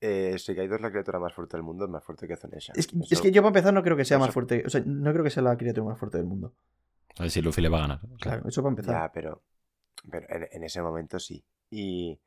eh, 0.00 0.36
si 0.38 0.54
Kaido 0.54 0.76
es 0.76 0.80
la 0.80 0.90
criatura 0.90 1.18
más 1.18 1.32
fuerte 1.34 1.56
del 1.56 1.64
mundo, 1.64 1.84
es 1.84 1.90
más 1.90 2.04
fuerte 2.04 2.26
que 2.28 2.36
Zunesha. 2.36 2.72
Es 2.76 2.86
que, 2.86 2.96
Eso- 2.98 3.06
es 3.14 3.20
que 3.20 3.30
yo 3.32 3.42
para 3.42 3.48
empezar 3.48 3.74
no 3.74 3.82
creo 3.82 3.96
que 3.96 4.04
sea 4.04 4.16
eso- 4.16 4.24
más 4.26 4.34
fuerte. 4.34 4.62
O 4.66 4.70
sea, 4.70 4.82
no 4.84 5.10
creo 5.12 5.24
que 5.24 5.30
sea 5.30 5.42
la 5.42 5.56
criatura 5.56 5.86
más 5.88 5.98
fuerte 5.98 6.18
del 6.18 6.26
mundo. 6.26 6.54
A 7.18 7.22
ver 7.22 7.30
si 7.30 7.42
Luffy 7.42 7.60
le 7.62 7.68
va 7.68 7.78
a 7.78 7.80
ganar. 7.82 8.00
Claro, 8.20 8.48
eso 8.48 8.62
para 8.62 8.70
empezar. 8.70 8.94
Ya, 8.94 9.12
pero, 9.12 9.42
pero 10.10 10.26
en, 10.30 10.48
en 10.52 10.62
ese 10.64 10.80
momento 10.82 11.18
sí. 11.18 11.44
Y, 11.70 12.18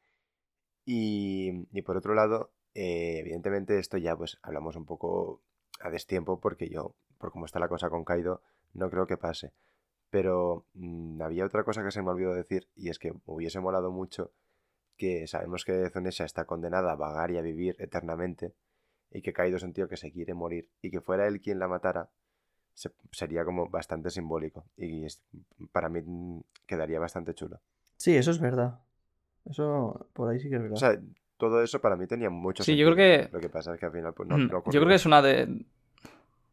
y, 0.85 1.67
y 1.71 1.81
por 1.81 1.97
otro 1.97 2.13
lado, 2.13 2.51
eh, 2.73 3.19
evidentemente 3.19 3.79
esto 3.79 3.97
ya 3.97 4.15
pues 4.15 4.37
hablamos 4.41 4.75
un 4.75 4.85
poco 4.85 5.41
a 5.79 5.89
destiempo 5.89 6.39
porque 6.39 6.69
yo, 6.69 6.95
por 7.17 7.31
cómo 7.31 7.45
está 7.45 7.59
la 7.59 7.67
cosa 7.69 7.89
con 7.89 8.03
Kaido, 8.03 8.41
no 8.73 8.89
creo 8.89 9.07
que 9.07 9.17
pase. 9.17 9.53
Pero 10.09 10.65
mm, 10.73 11.21
había 11.21 11.45
otra 11.45 11.63
cosa 11.63 11.83
que 11.83 11.91
se 11.91 12.01
me 12.01 12.09
olvidó 12.09 12.33
decir 12.33 12.67
y 12.75 12.89
es 12.89 12.99
que 12.99 13.13
me 13.13 13.19
hubiese 13.25 13.59
molado 13.59 13.91
mucho 13.91 14.31
que 15.01 15.25
sabemos 15.27 15.65
que 15.65 15.89
Zunesha 15.89 16.25
está 16.25 16.45
condenada 16.45 16.91
a 16.91 16.95
vagar 16.95 17.31
y 17.31 17.37
a 17.37 17.41
vivir 17.41 17.75
eternamente 17.79 18.53
y 19.11 19.21
que 19.23 19.33
Kaido 19.33 19.57
es 19.57 19.63
un 19.63 19.73
tío 19.73 19.87
que 19.89 19.97
se 19.97 20.11
quiere 20.11 20.33
morir 20.35 20.69
y 20.81 20.91
que 20.91 21.01
fuera 21.01 21.25
él 21.27 21.41
quien 21.41 21.57
la 21.57 21.67
matara 21.67 22.09
se- 22.75 22.91
sería 23.11 23.43
como 23.43 23.67
bastante 23.67 24.09
simbólico 24.11 24.65
y 24.77 25.05
es- 25.05 25.23
para 25.71 25.89
mí 25.89 26.01
mm, 26.05 26.41
quedaría 26.67 26.99
bastante 26.99 27.33
chulo. 27.33 27.59
Sí, 27.97 28.15
eso 28.15 28.29
es 28.31 28.39
verdad. 28.39 28.79
Eso 29.49 30.07
por 30.13 30.29
ahí 30.29 30.39
sí 30.39 30.49
que 30.49 30.57
es 30.57 30.61
verdad. 30.61 30.77
O 30.77 30.79
sea, 30.79 30.99
todo 31.37 31.63
eso 31.63 31.81
para 31.81 31.95
mí 31.95 32.05
tenía 32.05 32.29
mucho 32.29 32.63
Sí, 32.63 32.77
yo 32.77 32.85
creo 32.93 32.95
que- 32.95 33.29
Lo 33.33 33.39
que 33.39 33.49
pasa 33.49 33.73
es 33.73 33.79
que 33.79 33.87
al 33.87 33.91
final 33.91 34.13
pues 34.13 34.29
no, 34.29 34.37
Mm, 34.37 34.47
no 34.51 34.63
yo 34.65 34.79
creo 34.79 34.87
que 34.87 34.95
es 34.95 35.05
una 35.07 35.21
de. 35.23 35.65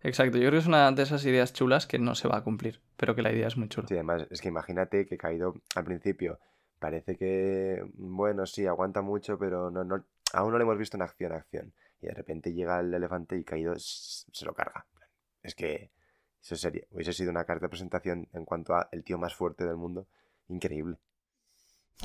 Exacto, 0.03 0.39
yo 0.39 0.43
creo 0.49 0.53
que 0.53 0.59
es 0.59 0.67
una 0.67 0.91
de 0.93 1.03
esas 1.03 1.25
ideas 1.27 1.53
chulas 1.53 1.87
que 1.87 1.99
no 1.99 2.15
se 2.15 2.29
va 2.29 2.39
a 2.39 2.45
cumplir, 2.45 2.81
pero 2.97 3.15
que 3.15 3.23
la 3.23 3.33
idea 3.33 3.49
es 3.49 3.57
muy 3.57 3.69
chula. 3.69 3.89
Sí, 3.89 3.95
además, 3.95 4.27
es 4.31 4.41
que 4.41 4.49
imagínate 4.49 5.07
que 5.07 5.19
Kaido 5.19 5.55
al 5.75 5.85
principio 5.85 6.39
parece 6.79 7.17
que, 7.17 7.85
bueno, 7.95 8.47
sí, 8.47 8.67
aguanta 8.67 9.03
mucho, 9.03 9.39
pero 9.39 9.71
no, 9.71 9.85
no, 9.85 10.05
aún 10.33 10.53
no 10.53 10.59
le 10.59 10.65
hemos 10.65 10.79
visto 10.79 10.97
en 10.97 11.03
acción, 11.03 11.33
acción. 11.33 11.73
Y 12.01 12.07
de 12.07 12.15
repente 12.15 12.53
llega 12.53 12.81
el 12.81 12.93
elefante 12.95 13.37
y 13.37 13.45
Kaido 13.45 13.73
s- 13.75 14.25
se 14.33 14.45
lo 14.45 14.55
carga. 14.55 14.87
Es 15.43 15.55
que 15.55 15.91
eso 16.43 16.57
sería, 16.57 16.83
hubiese 16.91 17.13
sido 17.13 17.31
una 17.31 17.45
carta 17.45 17.67
de 17.67 17.71
presentación 17.71 18.29
en 18.33 18.45
cuanto 18.45 18.75
a 18.75 18.89
el 18.93 19.03
tío 19.05 19.19
más 19.19 19.35
fuerte 19.35 19.65
del 19.67 19.77
mundo. 19.77 20.07
Increíble. 20.49 20.97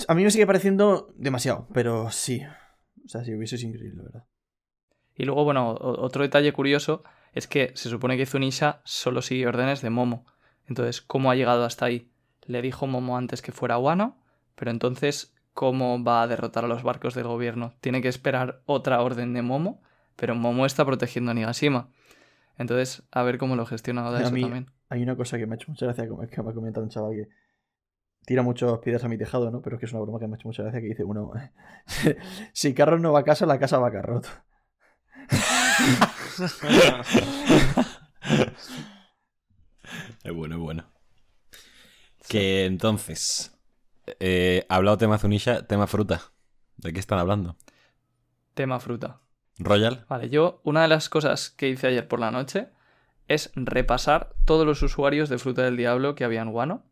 A 0.08 0.16
mí 0.16 0.24
me 0.24 0.32
sigue 0.32 0.48
pareciendo 0.48 1.14
demasiado, 1.16 1.68
pero 1.74 2.10
sí. 2.12 2.42
O 3.06 3.08
sea, 3.08 3.24
si 3.24 3.34
hubiese 3.36 3.58
sido 3.58 3.70
increíble, 3.72 3.98
la 3.98 4.04
verdad. 4.04 4.26
Y 5.16 5.26
luego, 5.26 5.44
bueno, 5.44 5.76
otro 5.80 6.24
detalle 6.24 6.52
curioso 6.54 7.04
es 7.34 7.48
que 7.48 7.72
se 7.76 7.90
supone 7.90 8.18
que 8.18 8.26
Zunisha 8.26 8.82
solo 8.84 9.22
sigue 9.22 9.46
órdenes 9.48 9.82
de 9.82 9.92
Momo. 9.92 10.26
Entonces, 10.68 11.02
¿cómo 11.02 11.30
ha 11.30 11.36
llegado 11.36 11.66
hasta 11.66 11.86
ahí? 11.86 12.10
Le 12.46 12.62
dijo 12.62 12.88
Momo 12.88 13.18
antes 13.18 13.42
que 13.42 13.52
fuera 13.52 13.78
Wano, 13.78 14.18
pero 14.56 14.72
entonces, 14.72 15.34
¿cómo 15.54 16.04
va 16.04 16.24
a 16.24 16.28
derrotar 16.28 16.66
a 16.66 16.68
los 16.68 16.84
barcos 16.84 17.16
del 17.16 17.28
gobierno? 17.28 17.74
Tiene 17.82 18.02
que 18.02 18.08
esperar 18.08 18.62
otra 18.66 19.02
orden 19.02 19.34
de 19.34 19.42
Momo, 19.42 19.82
pero 20.16 20.36
Momo 20.36 20.66
está 20.66 20.86
protegiendo 20.86 21.32
a 21.32 21.34
Nigashima. 21.34 21.90
Entonces, 22.58 23.04
a 23.12 23.24
ver 23.24 23.38
cómo 23.38 23.56
lo 23.56 23.66
gestiona 23.66 24.08
Oda 24.08 24.22
eso 24.22 24.32
mí- 24.32 24.42
también. 24.42 24.72
Hay 24.90 25.02
una 25.02 25.16
cosa 25.16 25.38
que 25.38 25.48
me 25.48 25.54
ha 25.54 25.56
hecho 25.56 25.72
mucha 25.72 25.86
gracia, 25.88 26.04
es 26.04 26.30
que 26.30 26.44
me 26.44 26.52
ha 26.52 26.54
comentado 26.54 26.84
un 26.84 26.90
chaval 26.92 27.14
que 27.14 27.28
tira 28.26 28.44
muchos 28.44 28.78
piedras 28.80 29.04
a 29.04 29.08
mi 29.10 29.18
tejado, 29.18 29.50
¿no? 29.50 29.62
Pero 29.62 29.76
es 29.76 29.80
que 29.80 29.86
es 29.88 29.92
una 29.94 30.02
broma 30.02 30.20
que 30.20 30.28
me 30.28 30.36
ha 30.36 30.38
hecho 30.38 30.48
mucha 30.48 30.62
gracia 30.64 30.82
que 30.82 30.88
dice, 30.88 31.04
bueno, 31.04 31.32
si 32.54 32.74
Carros 32.76 33.02
no 33.02 33.12
va 33.12 33.22
a 33.22 33.24
casa, 33.24 33.46
la 33.48 33.58
casa 33.60 33.80
va 33.80 33.88
a 33.88 33.92
Carrot. 33.92 34.28
Es 40.24 40.34
bueno, 40.34 40.56
es 40.56 40.62
bueno. 40.62 40.86
Que 42.28 42.66
entonces, 42.66 43.53
eh, 44.20 44.66
ha 44.70 44.76
hablado 44.76 44.98
tema 44.98 45.18
Zunisha, 45.18 45.66
tema 45.68 45.88
fruta. 45.88 46.22
¿De 46.78 46.94
qué 46.94 47.00
están 47.00 47.20
hablando? 47.20 47.56
Tema 48.54 48.80
fruta. 48.80 49.20
¿Royal? 49.60 50.06
Vale, 50.10 50.30
yo 50.30 50.62
una 50.64 50.82
de 50.82 50.88
las 50.88 51.10
cosas 51.10 51.52
que 51.52 51.70
hice 51.70 51.88
ayer 51.88 52.08
por 52.08 52.20
la 52.20 52.32
noche 52.32 52.70
es 53.28 53.52
repasar 53.56 54.34
todos 54.46 54.66
los 54.66 54.82
usuarios 54.82 55.30
de 55.30 55.38
Fruta 55.38 55.64
del 55.64 55.78
Diablo 55.78 56.16
que 56.16 56.24
había 56.24 56.42
en 56.42 56.50
Wano. 56.50 56.84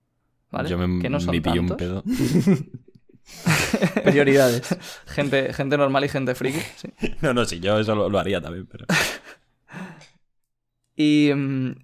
¿Vale? 0.52 0.70
Yo 0.70 0.78
me, 0.78 1.02
que 1.02 1.10
no 1.10 1.20
son 1.20 1.36
me 1.36 1.42
pillé 1.42 1.60
un 1.60 1.68
tantos. 1.68 1.78
pedo. 1.78 2.04
Prioridades. 4.04 4.78
gente, 5.08 5.54
gente 5.54 5.78
normal 5.78 6.06
y 6.06 6.10
gente 6.10 6.36
friki. 6.36 6.60
sí. 6.76 6.94
No, 7.22 7.34
no, 7.34 7.46
sí, 7.46 7.60
yo 7.60 7.80
eso 7.80 7.96
lo, 7.96 8.10
lo 8.10 8.20
haría 8.20 8.42
también, 8.42 8.68
pero... 8.68 8.86
Y, 10.96 11.32
mm, 11.34 11.76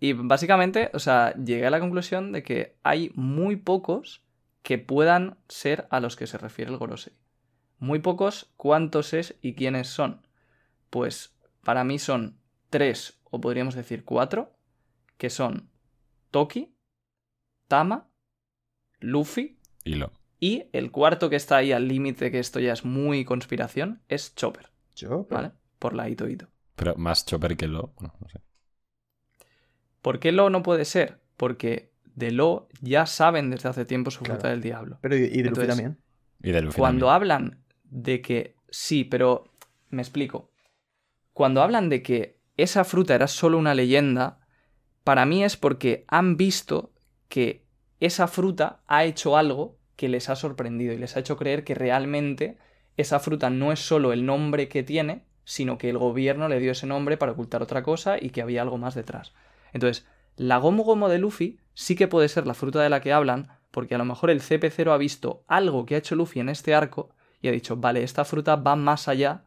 y 0.00 0.12
básicamente, 0.14 0.90
o 0.94 0.98
sea, 0.98 1.34
llegué 1.34 1.66
a 1.66 1.70
la 1.70 1.80
conclusión 1.80 2.32
de 2.32 2.42
que 2.42 2.76
hay 2.82 3.12
muy 3.14 3.56
pocos 3.56 4.22
que 4.64 4.78
puedan 4.78 5.36
ser 5.46 5.86
a 5.90 6.00
los 6.00 6.16
que 6.16 6.26
se 6.26 6.38
refiere 6.38 6.70
el 6.72 6.78
Gorosei. 6.78 7.12
Muy 7.78 7.98
pocos, 7.98 8.50
¿cuántos 8.56 9.12
es 9.12 9.36
y 9.42 9.54
quiénes 9.54 9.88
son? 9.88 10.26
Pues 10.88 11.36
para 11.62 11.84
mí 11.84 11.98
son 11.98 12.40
tres, 12.70 13.20
o 13.24 13.40
podríamos 13.42 13.74
decir 13.74 14.04
cuatro, 14.04 14.56
que 15.18 15.28
son 15.28 15.70
Toki, 16.30 16.74
Tama, 17.68 18.08
Luffy 19.00 19.60
Y 19.84 19.96
lo. 19.96 20.12
y 20.40 20.64
el 20.72 20.90
cuarto 20.90 21.28
que 21.28 21.36
está 21.36 21.58
ahí 21.58 21.72
al 21.72 21.86
límite, 21.86 22.30
que 22.30 22.38
esto 22.38 22.58
ya 22.58 22.72
es 22.72 22.86
muy 22.86 23.26
conspiración, 23.26 24.02
es 24.08 24.34
Chopper, 24.34 24.70
Yo, 24.96 25.26
¿vale? 25.28 25.52
Por 25.78 25.92
la 25.94 26.08
Ito 26.08 26.26
Ito. 26.26 26.48
Pero 26.74 26.96
más 26.96 27.26
chopper 27.26 27.56
que 27.56 27.68
lo. 27.68 27.92
Bueno, 27.98 28.14
no 28.18 28.28
sé. 28.30 28.40
¿Por 30.00 30.18
qué 30.20 30.32
Lo 30.32 30.50
no 30.50 30.62
puede 30.62 30.84
ser? 30.86 31.20
Porque 31.36 31.93
de 32.14 32.30
Lo 32.30 32.68
ya 32.80 33.06
saben 33.06 33.50
desde 33.50 33.68
hace 33.68 33.84
tiempo 33.84 34.10
su 34.10 34.22
Claro. 34.22 34.40
fruta 34.40 34.48
del 34.50 34.60
diablo. 34.62 34.98
Pero 35.00 35.16
y, 35.16 35.24
y 35.24 35.42
de 35.42 35.50
Luffy 35.50 35.66
Entonces, 35.66 35.68
también. 35.68 35.98
Y 36.42 36.52
de 36.52 36.62
Luffy 36.62 36.76
Cuando 36.78 37.06
también. 37.06 37.14
hablan 37.14 37.64
de 37.84 38.22
que 38.22 38.54
sí, 38.70 39.04
pero 39.04 39.44
me 39.90 40.02
explico. 40.02 40.50
Cuando 41.32 41.62
hablan 41.62 41.88
de 41.88 42.02
que 42.02 42.38
esa 42.56 42.84
fruta 42.84 43.14
era 43.14 43.26
solo 43.28 43.58
una 43.58 43.74
leyenda, 43.74 44.40
para 45.04 45.26
mí 45.26 45.44
es 45.44 45.56
porque 45.56 46.04
han 46.08 46.36
visto 46.36 46.92
que 47.28 47.64
esa 48.00 48.28
fruta 48.28 48.82
ha 48.86 49.04
hecho 49.04 49.36
algo 49.36 49.78
que 49.96 50.08
les 50.08 50.28
ha 50.28 50.36
sorprendido 50.36 50.92
y 50.92 50.98
les 50.98 51.16
ha 51.16 51.20
hecho 51.20 51.36
creer 51.36 51.64
que 51.64 51.74
realmente 51.74 52.58
esa 52.96 53.20
fruta 53.20 53.50
no 53.50 53.72
es 53.72 53.80
solo 53.80 54.12
el 54.12 54.24
nombre 54.26 54.68
que 54.68 54.82
tiene, 54.82 55.24
sino 55.44 55.78
que 55.78 55.90
el 55.90 55.98
gobierno 55.98 56.48
le 56.48 56.60
dio 56.60 56.72
ese 56.72 56.86
nombre 56.86 57.16
para 57.16 57.32
ocultar 57.32 57.62
otra 57.62 57.82
cosa 57.82 58.16
y 58.20 58.30
que 58.30 58.42
había 58.42 58.62
algo 58.62 58.78
más 58.78 58.94
detrás. 58.94 59.34
Entonces, 59.72 60.06
la 60.36 60.58
Gomu 60.58 60.82
Gomu 60.82 61.08
de 61.08 61.18
Luffy 61.18 61.58
sí 61.74 61.96
que 61.96 62.08
puede 62.08 62.28
ser 62.28 62.46
la 62.46 62.54
fruta 62.54 62.82
de 62.82 62.88
la 62.88 63.00
que 63.00 63.12
hablan, 63.12 63.48
porque 63.70 63.94
a 63.94 63.98
lo 63.98 64.04
mejor 64.04 64.30
el 64.30 64.40
CP0 64.40 64.92
ha 64.92 64.96
visto 64.96 65.44
algo 65.48 65.84
que 65.86 65.94
ha 65.94 65.98
hecho 65.98 66.16
Luffy 66.16 66.40
en 66.40 66.48
este 66.48 66.74
arco 66.74 67.10
y 67.40 67.48
ha 67.48 67.52
dicho, 67.52 67.76
vale, 67.76 68.02
esta 68.02 68.24
fruta 68.24 68.56
va 68.56 68.76
más 68.76 69.08
allá 69.08 69.44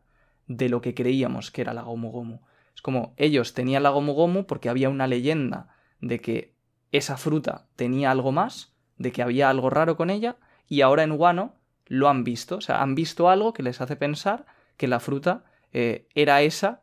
de 0.48 0.70
lo 0.70 0.82
que 0.82 0.94
creíamos 0.94 1.52
que 1.52 1.62
era 1.62 1.74
la 1.74 1.82
Gomu 1.82 2.12
Gomu. 2.12 2.40
Es 2.76 2.82
como 2.82 3.14
ellos 3.18 3.54
tenían 3.54 3.84
la 3.84 3.90
Gomu 3.90 4.14
Gomu 4.14 4.46
porque 4.46 4.70
había 4.70 4.90
una 4.90 5.08
leyenda 5.08 5.70
de 6.00 6.20
que 6.20 6.54
esa 6.92 7.18
fruta 7.18 7.68
tenía 7.76 8.12
algo 8.12 8.32
más, 8.32 8.74
de 8.98 9.12
que 9.12 9.22
había 9.22 9.50
algo 9.50 9.70
raro 9.70 9.98
con 9.98 10.10
ella, 10.10 10.38
y 10.68 10.82
ahora 10.82 11.04
en 11.04 11.12
Wano 11.12 11.56
lo 11.86 12.10
han 12.10 12.24
visto, 12.24 12.58
o 12.58 12.62
sea, 12.62 12.82
han 12.82 12.96
visto 12.96 13.30
algo 13.30 13.54
que 13.54 13.64
les 13.64 13.82
hace 13.82 13.96
pensar 13.96 14.46
que 14.76 14.88
la 14.88 15.00
fruta 15.00 15.44
eh, 15.74 16.08
era 16.16 16.42
esa, 16.42 16.82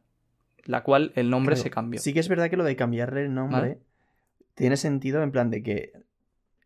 la 0.65 0.83
cual 0.83 1.13
el 1.15 1.31
nombre 1.31 1.55
Claro, 1.55 1.63
se 1.63 1.71
cambió. 1.71 2.01
Sí 2.01 2.13
que 2.13 2.21
es 2.21 2.29
verdad 2.29 2.51
que 2.51 2.57
lo 2.57 2.65
de 2.65 2.77
cambiarle 2.77 3.25
el 3.25 3.35
nombre 3.35 3.61
Vale. 3.61 3.79
Tiene 4.55 4.77
sentido 4.77 5.23
en 5.23 5.33
plan 5.33 5.51
de 5.51 5.63
que 5.63 5.93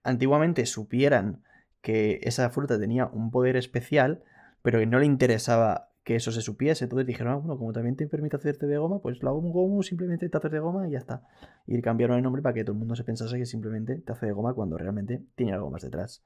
antiguamente 0.03 0.67
supieran 0.67 1.43
que 1.81 2.21
esa 2.23 2.51
fruta 2.51 2.79
tenía 2.79 3.07
un 3.07 3.31
poder 3.31 3.57
especial, 3.57 4.23
pero 4.63 4.79
que 4.79 4.87
no 4.87 4.99
le 4.99 5.07
interesaba 5.07 5.91
que 6.05 6.17
eso 6.17 6.33
se 6.33 6.41
supiese. 6.41 6.85
Entonces 6.85 7.07
dijeron, 7.07 7.33
ah, 7.33 7.37
bueno, 7.37 7.59
como 7.59 7.73
también 7.73 7.97
te 7.97 8.07
permite 8.07 8.37
hacerte 8.37 8.67
de 8.67 8.79
goma, 8.79 9.01
pues 9.01 9.23
la 9.23 9.31
Gomu 9.31 9.53
Gomu 9.53 9.83
simplemente 9.83 10.29
te 10.29 10.37
haces 10.39 10.51
de 10.51 10.59
goma 10.59 10.89
y 10.89 10.93
ya 10.93 10.99
está. 10.99 11.23
Y 11.67 11.81
cambiaron 11.83 12.17
el 12.17 12.23
nombre 12.23 12.43
para 12.43 12.55
que 12.55 12.65
todo 12.65 12.73
el 12.73 12.79
mundo 12.79 12.97
se 12.97 13.05
pensase 13.05 13.37
que 13.39 13.47
simplemente 13.47 13.99
te 14.01 14.13
hace 14.13 14.27
de 14.27 14.33
goma 14.33 14.55
cuando 14.55 14.79
realmente 14.79 15.23
tiene 15.35 15.53
algo 15.53 15.71
más 15.71 15.83
detrás. 15.83 16.25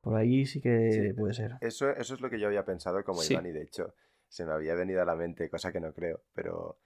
Por 0.00 0.14
ahí 0.16 0.46
sí 0.46 0.60
que 0.60 0.90
Sí. 0.92 1.12
puede 1.18 1.34
ser. 1.34 1.56
Eso, 1.60 1.90
eso 1.90 2.14
es 2.14 2.20
lo 2.20 2.30
que 2.30 2.38
yo 2.40 2.46
había 2.46 2.64
pensado 2.64 3.02
como 3.04 3.20
Sí. 3.22 3.34
Iván 3.34 3.46
y 3.46 3.52
de 3.52 3.62
hecho 3.62 3.94
se 4.28 4.44
me 4.46 4.52
había 4.52 4.74
venido 4.74 5.02
a 5.02 5.04
la 5.04 5.14
mente, 5.14 5.48
cosa 5.50 5.72
que 5.72 5.80
no 5.80 5.92
creo, 5.92 6.22
pero 6.34 6.78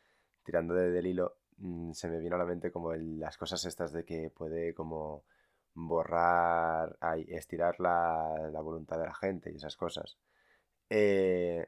tirando 0.44 0.74
de- 0.74 0.90
del 0.90 1.06
hilo 1.06 1.36
mm, 1.60 1.92
se 1.92 2.08
me 2.08 2.18
vino 2.18 2.34
a 2.36 2.38
la 2.38 2.44
mente 2.44 2.70
como 2.72 2.92
el- 2.92 3.18
las 3.20 3.36
cosas 3.38 3.64
estas 3.64 3.92
de 3.92 4.04
que 4.04 4.30
puede 4.30 4.74
como 4.74 5.24
borrar, 5.74 6.96
ay, 7.00 7.24
estirar 7.28 7.78
la, 7.80 8.50
la 8.52 8.60
voluntad 8.60 8.98
de 8.98 9.06
la 9.06 9.14
gente 9.14 9.50
y 9.52 9.56
esas 9.56 9.76
cosas. 9.76 10.18
Eh, 10.88 11.64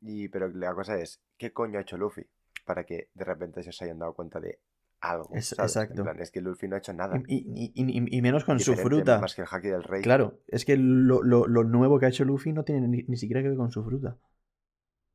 y, 0.00 0.28
pero 0.28 0.48
la 0.48 0.74
cosa 0.74 0.98
es, 0.98 1.20
¿qué 1.36 1.52
coño 1.52 1.78
ha 1.78 1.82
hecho 1.82 1.96
Luffy 1.96 2.26
para 2.66 2.84
que 2.84 3.08
de 3.14 3.24
repente 3.24 3.62
se 3.62 3.70
os 3.70 3.82
hayan 3.82 3.98
dado 3.98 4.12
cuenta 4.14 4.38
de 4.40 4.58
algo? 5.00 5.34
Es- 5.34 5.48
¿sabes? 5.48 5.74
En 5.76 5.82
exacto. 5.82 6.02
plan, 6.02 6.20
es 6.20 6.30
que 6.30 6.40
Luffy 6.40 6.68
no 6.68 6.76
ha 6.76 6.78
hecho 6.78 6.92
nada. 6.92 7.16
Y, 7.26 7.36
y- 7.36 7.72
y- 7.74 7.98
y- 7.98 8.18
y 8.18 8.22
menos 8.22 8.44
con 8.44 8.60
su 8.60 8.74
fruta. 8.76 9.18
Más 9.20 9.34
que 9.34 9.42
el 9.42 9.48
haki 9.50 9.68
del 9.68 9.82
rey. 9.82 10.02
Claro, 10.02 10.38
es 10.46 10.64
que 10.64 10.76
lo, 10.76 11.22
lo- 11.22 11.46
lo 11.46 11.64
nuevo 11.64 11.98
que 11.98 12.06
ha 12.06 12.10
hecho 12.10 12.24
Luffy 12.24 12.52
no 12.52 12.64
tiene 12.64 12.86
ni, 12.86 13.02
ni 13.04 13.16
siquiera 13.16 13.42
que 13.42 13.48
ver 13.48 13.56
con 13.56 13.70
su 13.70 13.82
fruta. 13.82 14.18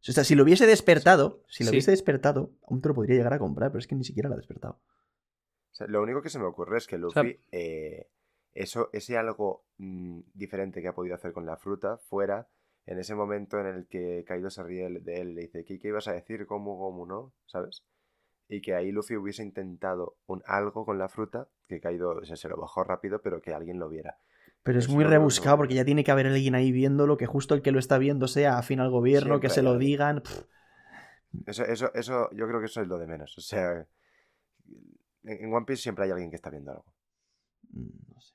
O 0.08 0.12
sea, 0.12 0.24
si 0.24 0.36
lo 0.36 0.44
hubiese 0.44 0.68
despertado, 0.68 1.44
si 1.48 1.64
lo 1.64 1.70
Sí. 1.70 1.76
hubiese 1.76 1.92
despertado, 1.92 2.52
aún 2.68 2.82
te 2.82 2.90
lo 2.90 2.94
podría 2.96 3.16
llegar 3.16 3.34
a 3.34 3.40
comprar, 3.40 3.72
pero 3.72 3.80
es 3.80 3.88
que 3.88 3.96
ni 3.96 4.04
siquiera 4.04 4.28
lo 4.30 4.36
ha 4.36 4.38
despertado. 4.38 4.82
O 5.72 5.76
sea, 5.76 5.88
lo 5.88 6.02
único 6.02 6.22
que 6.22 6.30
se 6.30 6.40
me 6.40 6.46
ocurre 6.46 6.78
es 6.78 6.86
que 6.88 6.98
sea, 6.98 7.00
Luffy, 7.24 7.40
eh, 7.52 8.10
eso, 8.54 8.90
ese 8.94 9.18
algo 9.18 9.66
mm, 9.78 10.20
diferente 10.34 10.82
que 10.82 10.88
ha 10.90 10.94
podido 10.94 11.16
hacer 11.16 11.32
con 11.34 11.46
la 11.46 11.58
fruta, 11.58 11.98
fuera 11.98 12.48
en 12.86 13.00
ese 13.00 13.16
momento 13.16 13.60
en 13.60 13.68
el 13.68 13.88
que 13.88 14.26
Kaido 14.28 14.50
se 14.50 14.62
ríe 14.62 14.90
de 15.00 15.22
él, 15.22 15.36
le 15.36 15.42
dice, 15.44 15.64
¿qué, 15.64 15.80
qué 15.80 15.88
ibas 15.88 16.08
a 16.10 16.14
decir? 16.14 16.46
Gomu 16.46 16.76
Gomu, 16.76 17.06
no? 17.06 17.34
¿Sabes? 17.46 17.82
Y 18.50 18.62
que 18.62 18.76
ahí 18.76 18.92
Luffy 18.92 19.16
hubiese 19.16 19.42
intentado 19.42 20.18
un 20.28 20.44
algo 20.46 20.86
con 20.86 21.00
la 21.00 21.08
fruta, 21.08 21.48
que 21.68 21.80
Kaido 21.80 22.10
o 22.10 22.26
sea, 22.26 22.36
se 22.36 22.50
lo 22.50 22.58
bajó 22.58 22.84
rápido, 22.84 23.22
pero 23.22 23.42
que 23.42 23.54
alguien 23.54 23.80
lo 23.80 23.88
viera. 23.88 24.18
Pero 24.64 24.80
es 24.80 24.90
muy 24.90 25.04
rebuscado 25.04 25.58
porque 25.58 25.74
ya 25.76 25.86
tiene 25.86 26.04
que 26.04 26.12
haber 26.12 26.28
alguien 26.28 26.56
ahí 26.56 26.72
viéndolo, 26.72 27.18
que 27.18 27.26
justo 27.26 27.54
el 27.56 27.62
que 27.62 27.72
lo 27.72 27.80
está 27.80 27.98
viendo 27.98 28.28
sea 28.28 28.58
afín 28.58 28.80
al 28.80 28.90
gobierno, 28.90 29.40
que 29.40 29.50
se 29.50 29.62
lo 29.62 29.72
alguien. 29.72 29.80
digan. 29.80 30.22
pff, 30.22 30.44
Eso, 31.46 31.64
eso, 31.66 31.94
eso, 31.94 32.30
yo 32.34 32.48
creo 32.48 32.60
que 32.60 32.66
eso 32.68 32.82
es 32.82 32.88
lo 32.88 32.98
de 32.98 33.08
menos. 33.08 33.38
O 33.38 33.42
sea, 33.42 33.86
en 35.24 35.54
One 35.54 35.66
Piece 35.66 35.82
siempre 35.84 36.06
hay 36.06 36.12
alguien 36.12 36.30
que 36.30 36.38
está 36.38 36.50
viendo 36.50 36.72
algo. 36.72 36.86
mm, 37.74 38.14
no 38.14 38.22
sé. 38.22 38.34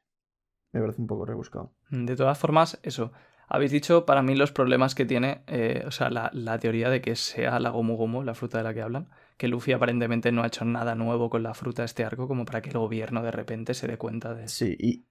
Me 0.72 0.80
parece 0.80 1.00
un 1.02 1.08
poco 1.08 1.26
rebuscado. 1.26 1.74
De 1.90 2.16
todas 2.16 2.38
formas, 2.38 2.78
eso. 2.82 3.12
Habéis 3.48 3.70
dicho 3.72 4.04
para 4.06 4.22
mí 4.22 4.34
los 4.34 4.52
problemas 4.52 4.94
que 4.94 5.06
tiene, 5.06 5.42
eh, 5.46 5.84
o 5.86 5.90
sea, 5.90 6.10
la, 6.10 6.30
la 6.34 6.58
teoría 6.58 6.90
de 6.90 7.00
que 7.00 7.16
sea 7.16 7.58
la 7.60 7.70
Gomu 7.70 7.96
Gomu, 7.96 8.22
la 8.22 8.34
fruta 8.34 8.58
de 8.58 8.64
la 8.64 8.74
que 8.74 8.82
hablan, 8.82 9.08
que 9.38 9.48
Luffy 9.48 9.72
aparentemente 9.72 10.32
no 10.32 10.42
ha 10.42 10.46
hecho 10.48 10.64
nada 10.66 10.94
nuevo 10.94 11.30
con 11.30 11.42
la 11.42 11.54
fruta 11.54 11.82
de 11.82 11.86
este 11.86 12.04
arco 12.04 12.28
como 12.28 12.44
para 12.44 12.60
que 12.62 12.70
el 12.70 12.78
gobierno 12.78 13.22
de 13.22 13.30
repente 13.30 13.72
se 13.74 13.86
dé 13.88 13.96
cuenta 13.98 14.34
de. 14.34 14.52
Sí, 14.54 14.76
y. 14.78 15.06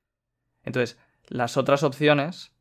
Entonces, 0.63 0.99
las 1.27 1.57
otras 1.57 1.83
opciones... 1.83 2.53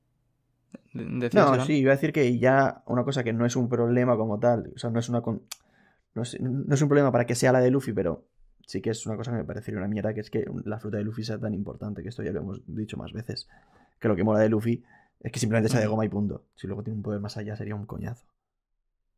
de- 0.93 1.05
¿decías, 1.29 1.59
No, 1.59 1.65
sí, 1.65 1.75
iba 1.79 1.93
a 1.93 1.97
decir 1.97 2.13
que 2.13 2.39
ya 2.39 2.83
una 2.87 3.05
cosa 3.05 3.23
que 3.25 3.33
no 3.33 3.47
es 3.47 3.57
un 3.57 3.69
problema 3.69 4.17
como 4.17 4.39
tal, 4.39 4.73
o 4.75 4.79
sea, 4.79 4.91
no 4.91 4.99
es 4.99 5.09
una. 5.09 5.21
con- 5.23 5.43
No 6.15 6.23
es, 6.23 6.41
no 6.41 6.75
es 6.75 6.81
un 6.83 6.89
problema 6.89 7.13
para 7.13 7.27
que 7.27 7.35
sea 7.35 7.53
la 7.53 7.61
de 7.61 7.71
Luffy, 7.71 7.93
pero 7.93 8.27
sí 8.67 8.81
que 8.81 8.91
es 8.91 9.07
una 9.07 9.17
cosa 9.17 9.31
que 9.33 9.37
me 9.39 9.45
parecería 9.45 9.79
una 9.79 9.89
mierda, 9.89 10.15
que 10.15 10.21
es 10.21 10.31
que 10.31 10.45
la 10.65 10.79
fruta 10.79 10.97
de 10.97 11.05
Luffy 11.05 11.23
sea 11.25 11.39
tan 11.39 11.53
importante, 11.55 12.03
que 12.03 12.09
esto 12.09 12.23
ya 12.23 12.33
lo 12.33 12.41
hemos 12.41 12.63
dicho 12.67 12.97
más 12.97 13.13
veces. 13.13 13.49
Que 14.01 14.09
lo 14.09 14.17
que 14.17 14.25
mola 14.25 14.41
de 14.41 14.49
Luffy 14.49 14.83
es 15.21 15.31
que 15.33 15.39
simplemente 15.39 15.69
sea 15.71 15.81
de 15.81 15.87
goma 15.87 16.05
y 16.05 16.09
punto. 16.09 16.47
Si 16.57 16.67
luego 16.67 16.83
tiene 16.83 16.97
un 16.97 17.03
poder 17.03 17.21
más 17.21 17.37
allá 17.37 17.55
sería 17.57 17.75
un 17.75 17.87
coñazo. 17.87 18.27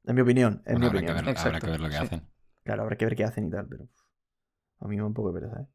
En 0.04 0.14
mi 0.16 0.22
opinión, 0.22 0.62
en 0.66 0.74
Bueno, 0.74 0.78
mi 0.80 0.86
habrá, 0.86 1.00
que 1.00 1.12
opinión. 1.12 1.26
ver, 1.26 1.38
habrá 1.38 1.60
que 1.60 1.66
ver 1.70 1.80
lo 1.80 1.88
que 1.88 1.94
sí. 1.96 2.04
hacen. 2.04 2.22
Claro, 2.64 2.82
habrá 2.82 2.96
que 2.96 3.04
ver 3.04 3.16
qué 3.16 3.24
hacen 3.24 3.46
y 3.46 3.50
tal, 3.50 3.66
pero 3.68 3.88
a 4.80 4.88
mí 4.88 4.96
me 4.96 5.02
da 5.02 5.06
un 5.06 5.14
poco 5.14 5.32
de 5.32 5.40
pereza, 5.40 5.60
¿eh? 5.62 5.66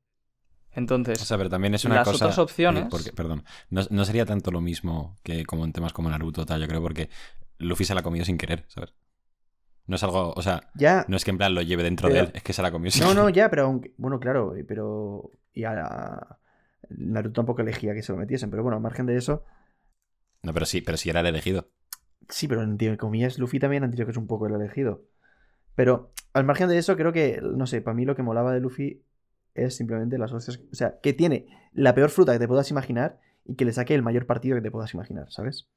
Entonces, 0.76 1.22
O 1.22 1.26
sea, 1.26 1.38
pero 1.38 1.50
también 1.50 1.74
es 1.76 1.86
una 1.86 1.96
Las 1.96 2.08
cosa. 2.08 2.26
otras 2.26 2.40
opciones- 2.40 2.86
porque, 2.90 3.12
perdón. 3.14 3.44
No, 3.70 3.82
no 3.90 4.06
sería 4.06 4.26
tanto 4.26 4.52
lo 4.52 4.62
mismo 4.62 5.16
que 5.24 5.46
como 5.46 5.66
en 5.66 5.74
temas 5.74 5.94
como 5.94 6.10
Naruto, 6.10 6.46
tal, 6.46 6.62
yo 6.62 6.68
creo, 6.68 6.82
porque 6.82 7.10
Luffy 7.60 7.86
se 7.86 7.94
la 7.94 8.00
ha 8.00 8.04
comido 8.04 8.26
sin 8.26 8.38
querer, 8.38 8.66
¿sabes? 8.68 8.94
No 9.86 9.96
es 9.98 10.04
algo. 10.04 10.34
O 10.36 10.42
sea, 10.42 10.72
Ya. 10.76 11.06
no 11.08 11.18
es 11.18 11.26
que 11.26 11.32
en 11.32 11.38
plan 11.38 11.54
lo 11.54 11.62
lleve 11.62 11.84
dentro 11.84 12.08
Pero- 12.08 12.22
de 12.22 12.26
él, 12.28 12.32
es 12.36 12.44
que 12.44 12.54
se 12.54 12.62
la 12.62 12.70
ha 12.70 12.72
comido 12.72 12.92
sin 12.92 13.04
No, 13.04 13.14
no, 13.14 13.22
querer. 13.24 13.36
ya, 13.36 13.50
pero 13.50 13.64
aunque. 13.66 13.94
Bueno, 13.98 14.20
claro, 14.20 14.54
pero. 14.68 15.30
Y 15.54 15.64
a. 15.66 16.38
Naruto 16.90 17.34
tampoco 17.34 17.62
elegía 17.62 17.94
que 17.94 18.02
se 18.04 18.12
lo 18.12 18.18
metiesen, 18.18 18.50
pero 18.50 18.64
bueno, 18.64 18.76
al 18.78 18.82
margen 18.84 19.06
de 19.06 19.16
eso. 19.18 19.44
No, 20.42 20.54
pero 20.54 20.66
sí, 20.66 20.82
pero 20.82 20.98
sí 20.98 21.10
era 21.10 21.22
el 21.22 21.28
elegido. 21.28 21.70
Sí, 22.30 22.48
pero 22.48 22.62
entre 22.64 22.98
comillas, 22.98 23.38
Luffy 23.40 23.60
también 23.60 23.84
han 23.84 23.92
dicho 23.92 24.06
que 24.06 24.12
es 24.12 24.18
un 24.18 24.28
poco 24.28 24.48
el 24.48 24.54
elegido. 24.54 25.06
Pero 25.76 26.12
al 26.34 26.44
margen 26.46 26.68
de 26.70 26.78
eso, 26.78 26.96
creo 26.98 27.12
que, 27.14 27.42
no 27.42 27.66
sé, 27.68 27.82
para 27.82 27.96
mí 27.96 28.06
lo 28.06 28.16
que 28.16 28.24
molaba 28.24 28.54
de 28.54 28.60
Luffy 28.60 29.04
es 29.54 29.76
simplemente 29.76 30.18
las 30.18 30.32
hostias. 30.32 30.60
O 30.72 30.76
sea, 30.76 31.00
que 31.02 31.14
tiene 31.14 31.48
la 31.74 31.94
peor 31.96 32.10
fruta 32.10 32.34
que 32.34 32.40
te 32.40 32.48
puedas 32.48 32.70
imaginar 32.72 33.20
y 33.46 33.56
que 33.56 33.66
le 33.66 33.74
saque 33.74 33.94
el 33.96 34.04
mayor 34.04 34.26
partido 34.26 34.56
que 34.56 34.62
te 34.62 34.72
puedas 34.72 34.94
imaginar, 34.94 35.32
¿sabes? 35.32 35.70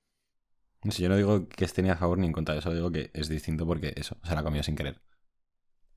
No 0.85 0.93
sé, 0.93 1.03
yo 1.03 1.09
no 1.09 1.17
digo 1.17 1.49
que 1.49 1.65
esté 1.65 1.83
ni 1.83 1.91
a 1.91 1.97
favor 1.97 2.19
ni 2.19 2.27
en 2.27 2.33
contra 2.33 2.55
de 2.55 2.61
eso, 2.61 2.73
digo 2.73 2.93
que 2.93 3.11
es 3.13 3.29
distinto 3.29 3.67
porque 3.67 3.93
eso, 3.97 4.17
se 4.23 4.35
la 4.35 4.41
ha 4.41 4.45
comido 4.45 4.63
sin 4.63 4.77
querer. 4.77 5.01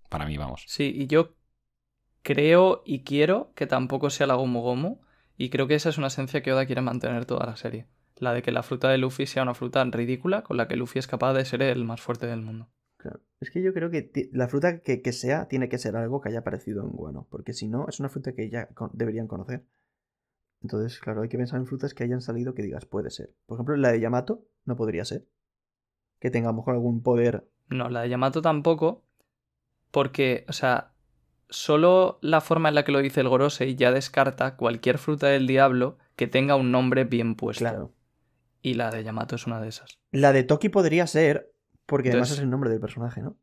Para 0.10 0.26
mí, 0.26 0.38
vamos. 0.38 0.66
sí, 0.68 0.92
y 0.96 1.08
yo 1.08 1.36
creo 2.24 2.82
y 2.86 3.04
quiero 3.04 3.54
que 3.56 3.68
tampoco 3.68 4.10
sea 4.10 4.28
la 4.28 4.34
Gomu 4.34 4.62
Gomu, 4.62 5.02
y 5.38 5.50
creo 5.50 5.68
que 5.68 5.76
esa 5.76 5.90
es 5.90 5.98
una 5.98 6.08
esencia 6.08 6.42
que 6.42 6.52
Oda 6.52 6.66
quiere 6.66 6.82
mantener 6.82 7.26
toda 7.26 7.46
la 7.46 7.56
serie. 7.56 7.88
La 8.18 8.34
de 8.34 8.42
que 8.42 8.52
la 8.52 8.64
fruta 8.64 8.90
de 8.90 8.98
Luffy 8.98 9.26
sea 9.26 9.44
una 9.44 9.54
fruta 9.54 9.84
ridícula 9.86 10.44
con 10.44 10.58
la 10.58 10.68
que 10.68 10.76
Luffy 10.76 11.00
es 11.00 11.08
capaz 11.08 11.34
de 11.34 11.46
ser 11.46 11.62
el 11.62 11.86
más 11.86 12.02
fuerte 12.02 12.28
del 12.28 12.42
mundo. 12.42 12.70
Claro. 13.00 13.22
Es 13.40 13.50
que 13.50 13.62
yo 13.62 13.74
creo 13.74 13.90
que 13.90 14.30
la 14.34 14.48
fruta 14.50 14.82
que, 14.82 15.02
que 15.02 15.14
sea 15.14 15.48
tiene 15.48 15.70
que 15.70 15.78
ser 15.78 15.96
algo 15.96 16.20
que 16.22 16.30
haya 16.30 16.40
aparecido 16.40 16.84
en 16.84 16.90
Guano, 16.90 17.28
porque 17.30 17.54
si 17.54 17.68
no, 17.68 17.88
es 17.88 18.00
una 18.02 18.10
fruta 18.10 18.34
que 18.34 18.50
ya 18.50 18.68
con- 18.68 18.92
deberían 18.94 19.28
conocer. 19.28 19.66
Entonces, 20.62 21.00
claro, 21.00 21.22
hay 21.22 21.30
que 21.30 21.38
pensar 21.38 21.60
en 21.60 21.66
frutas 21.66 21.94
que 21.94 22.04
hayan 22.04 22.20
salido 22.22 22.54
que 22.54 22.62
digas, 22.62 22.86
puede 22.86 23.10
ser. 23.10 23.34
Por 23.46 23.56
ejemplo, 23.56 23.78
la 23.78 23.94
de 23.94 24.02
Yamato 24.02 24.46
no 24.66 24.76
podría 24.76 25.06
ser. 25.06 25.26
Que 26.20 26.30
tenga 26.30 26.50
a 26.50 26.52
lo 26.52 26.58
mejor 26.58 26.74
algún 26.74 27.02
poder. 27.02 27.48
No, 27.70 27.90
la 27.90 28.02
de 28.02 28.10
Yamato 28.10 28.42
tampoco, 28.42 29.06
porque, 29.92 30.44
o 30.50 30.54
sea, 30.54 30.92
solo 31.50 32.20
la 32.22 32.42
forma 32.42 32.68
en 32.70 32.76
la 32.76 32.84
que 32.84 32.92
lo 32.92 33.00
dice 33.00 33.22
el 33.22 33.30
Gorosei 33.30 33.76
ya 33.76 33.92
descarta 33.94 34.58
cualquier 34.58 34.98
fruta 34.98 35.28
del 35.28 35.48
diablo 35.48 35.98
que 36.18 36.28
tenga 36.28 36.56
un 36.58 36.72
nombre 36.72 37.06
bien 37.06 37.36
puesto. 37.36 37.64
Claro. 37.64 37.94
Y 38.62 38.74
la 38.74 38.92
de 38.92 39.06
Yamato 39.06 39.36
es 39.36 39.48
una 39.48 39.62
de 39.62 39.70
esas. 39.70 39.98
La 40.12 40.34
de 40.34 40.44
Toki 40.44 40.68
podría 40.68 41.08
ser, 41.08 41.54
porque 41.90 42.10
además 42.10 42.28
Entonces- 42.30 42.38
es 42.40 42.44
el 42.44 42.50
nombre 42.50 42.70
del 42.70 42.80
personaje, 42.80 43.22
¿no? 43.22 43.36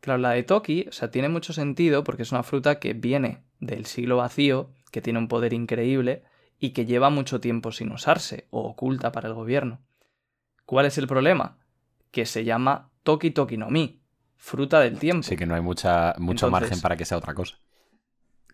Claro, 0.00 0.18
la 0.20 0.30
de 0.30 0.42
Toki, 0.42 0.86
o 0.88 0.92
sea, 0.92 1.10
tiene 1.10 1.28
mucho 1.28 1.52
sentido 1.52 2.04
porque 2.04 2.22
es 2.22 2.32
una 2.32 2.42
fruta 2.42 2.78
que 2.78 2.94
viene 2.94 3.42
del 3.60 3.84
siglo 3.86 4.16
vacío, 4.16 4.70
que 4.90 5.02
tiene 5.02 5.18
un 5.18 5.28
poder 5.28 5.52
increíble 5.52 6.24
y 6.58 6.70
que 6.70 6.86
lleva 6.86 7.10
mucho 7.10 7.40
tiempo 7.40 7.70
sin 7.70 7.92
usarse 7.92 8.46
o 8.50 8.62
oculta 8.62 9.12
para 9.12 9.28
el 9.28 9.34
gobierno. 9.34 9.80
¿Cuál 10.64 10.86
es 10.86 10.96
el 10.98 11.06
problema? 11.06 11.58
Que 12.10 12.24
se 12.24 12.44
llama 12.44 12.90
Toki 13.02 13.30
Toki 13.30 13.56
no 13.58 13.70
Mi, 13.70 14.00
fruta 14.36 14.80
del 14.80 14.98
tiempo. 14.98 15.22
Sí 15.22 15.36
que 15.36 15.46
no 15.46 15.54
hay 15.54 15.60
mucha, 15.60 16.14
mucho 16.18 16.46
Entonces- 16.46 16.50
margen 16.70 16.80
para 16.80 16.96
que 16.96 17.04
sea 17.04 17.18
otra 17.18 17.34
cosa. 17.34 17.58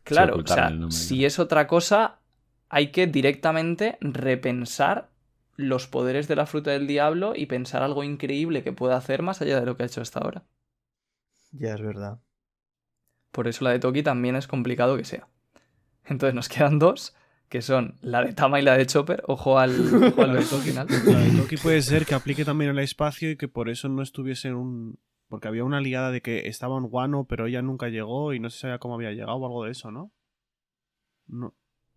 Claro, 0.03 0.37
o 0.37 0.47
sea, 0.47 0.71
si 0.91 1.25
es 1.25 1.39
otra 1.39 1.67
cosa, 1.67 2.21
hay 2.69 2.91
que 2.93 3.07
directamente 3.07 3.99
repensar 4.01 5.11
los 5.57 5.87
poderes 5.87 6.29
de 6.29 6.37
la 6.37 6.47
fruta 6.47 6.71
del 6.71 6.87
diablo 6.87 7.33
y 7.35 7.47
pensar 7.47 7.83
algo 7.83 8.05
increíble 8.05 8.63
que 8.63 8.73
pueda 8.73 8.97
hacer 8.97 9.23
más 9.23 9.41
allá 9.41 9.59
de 9.59 9.67
lo 9.67 9.77
que 9.77 9.83
ha 9.83 9.87
hecho 9.87 10.01
hasta 10.01 10.21
ahora. 10.21 10.45
Ya 11.53 11.75
es 11.75 11.81
verdad. 11.81 12.21
Por 13.33 13.49
eso 13.49 13.65
la 13.65 13.71
de 13.71 13.79
Toki 13.79 14.03
también 14.03 14.37
es 14.37 14.47
complicado 14.47 14.97
que 14.97 15.05
sea. 15.05 15.29
Entonces 16.05 16.35
nos 16.35 16.49
quedan 16.49 16.79
dos, 16.79 17.15
que 17.49 17.63
son 17.63 17.97
la 18.01 18.23
de 18.25 18.33
Tama 18.33 18.61
y 18.61 18.63
la 18.63 18.77
de 18.77 18.87
Chopper. 18.87 19.23
Ojo 19.27 19.59
al, 19.59 19.73
ojo 20.05 20.23
al 20.23 20.33
verso 20.33 20.59
final. 20.59 20.87
La 21.07 21.19
de 21.19 21.31
Toki 21.37 21.57
puede 21.57 21.83
ser 21.83 22.07
que 22.07 22.15
aplique 22.15 22.45
también 22.45 22.71
al 22.71 22.79
espacio 22.79 23.31
y 23.31 23.37
que 23.37 23.49
por 23.49 23.69
eso 23.69 23.89
no 23.89 24.03
estuviese 24.03 24.49
en 24.49 24.55
un. 24.55 24.99
Porque 25.29 25.49
había 25.49 25.65
una 25.65 25.81
liada 25.81 26.13
de 26.13 26.23
que 26.23 26.47
estaba 26.47 26.79
en 26.79 26.85
Guano, 26.85 27.27
pero 27.29 27.47
ella 27.47 27.61
nunca 27.61 27.89
llegó 27.89 28.33
y 28.33 28.39
no 28.39 28.49
se 28.49 28.61
sabía 28.61 28.79
cómo 28.79 28.95
había 28.95 29.11
llegado 29.11 29.35
o 29.37 29.47
algo 29.47 29.65
de 29.65 29.73
eso, 29.73 29.91
¿no? 29.91 30.13
No. 31.27 31.55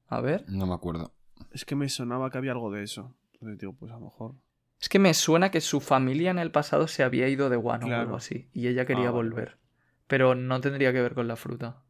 A 0.07 0.19
ver. 0.21 0.45
No 0.47 0.65
me 0.65 0.73
acuerdo. 0.73 1.13
Es 1.51 1.63
que 1.63 1.75
me 1.75 1.89
sonaba 1.89 2.31
que 2.31 2.39
había 2.39 2.53
algo 2.53 2.71
de 2.71 2.83
eso. 2.83 3.15
Entonces 3.39 3.59
digo, 3.59 3.73
pues 3.73 3.91
a 3.91 3.95
lo 3.95 4.01
mejor. 4.01 4.35
Es 4.81 4.89
que 4.89 4.99
me 4.99 5.13
suena 5.13 5.51
que 5.51 5.61
su 5.61 5.81
familia 5.81 6.31
en 6.31 6.39
el 6.39 6.51
pasado 6.51 6.87
se 6.87 7.03
había 7.03 7.27
ido 7.27 7.49
de 7.49 7.57
Wano 7.57 7.87
o 7.87 7.93
algo 7.93 8.15
así. 8.15 8.49
Y 8.53 8.67
ella 8.67 8.85
quería 8.85 9.09
Ah, 9.09 9.11
volver. 9.11 9.57
Pero 10.07 10.35
no 10.35 10.61
tendría 10.61 10.93
que 10.93 11.01
ver 11.01 11.13
con 11.13 11.27
la 11.27 11.35
fruta. 11.35 11.81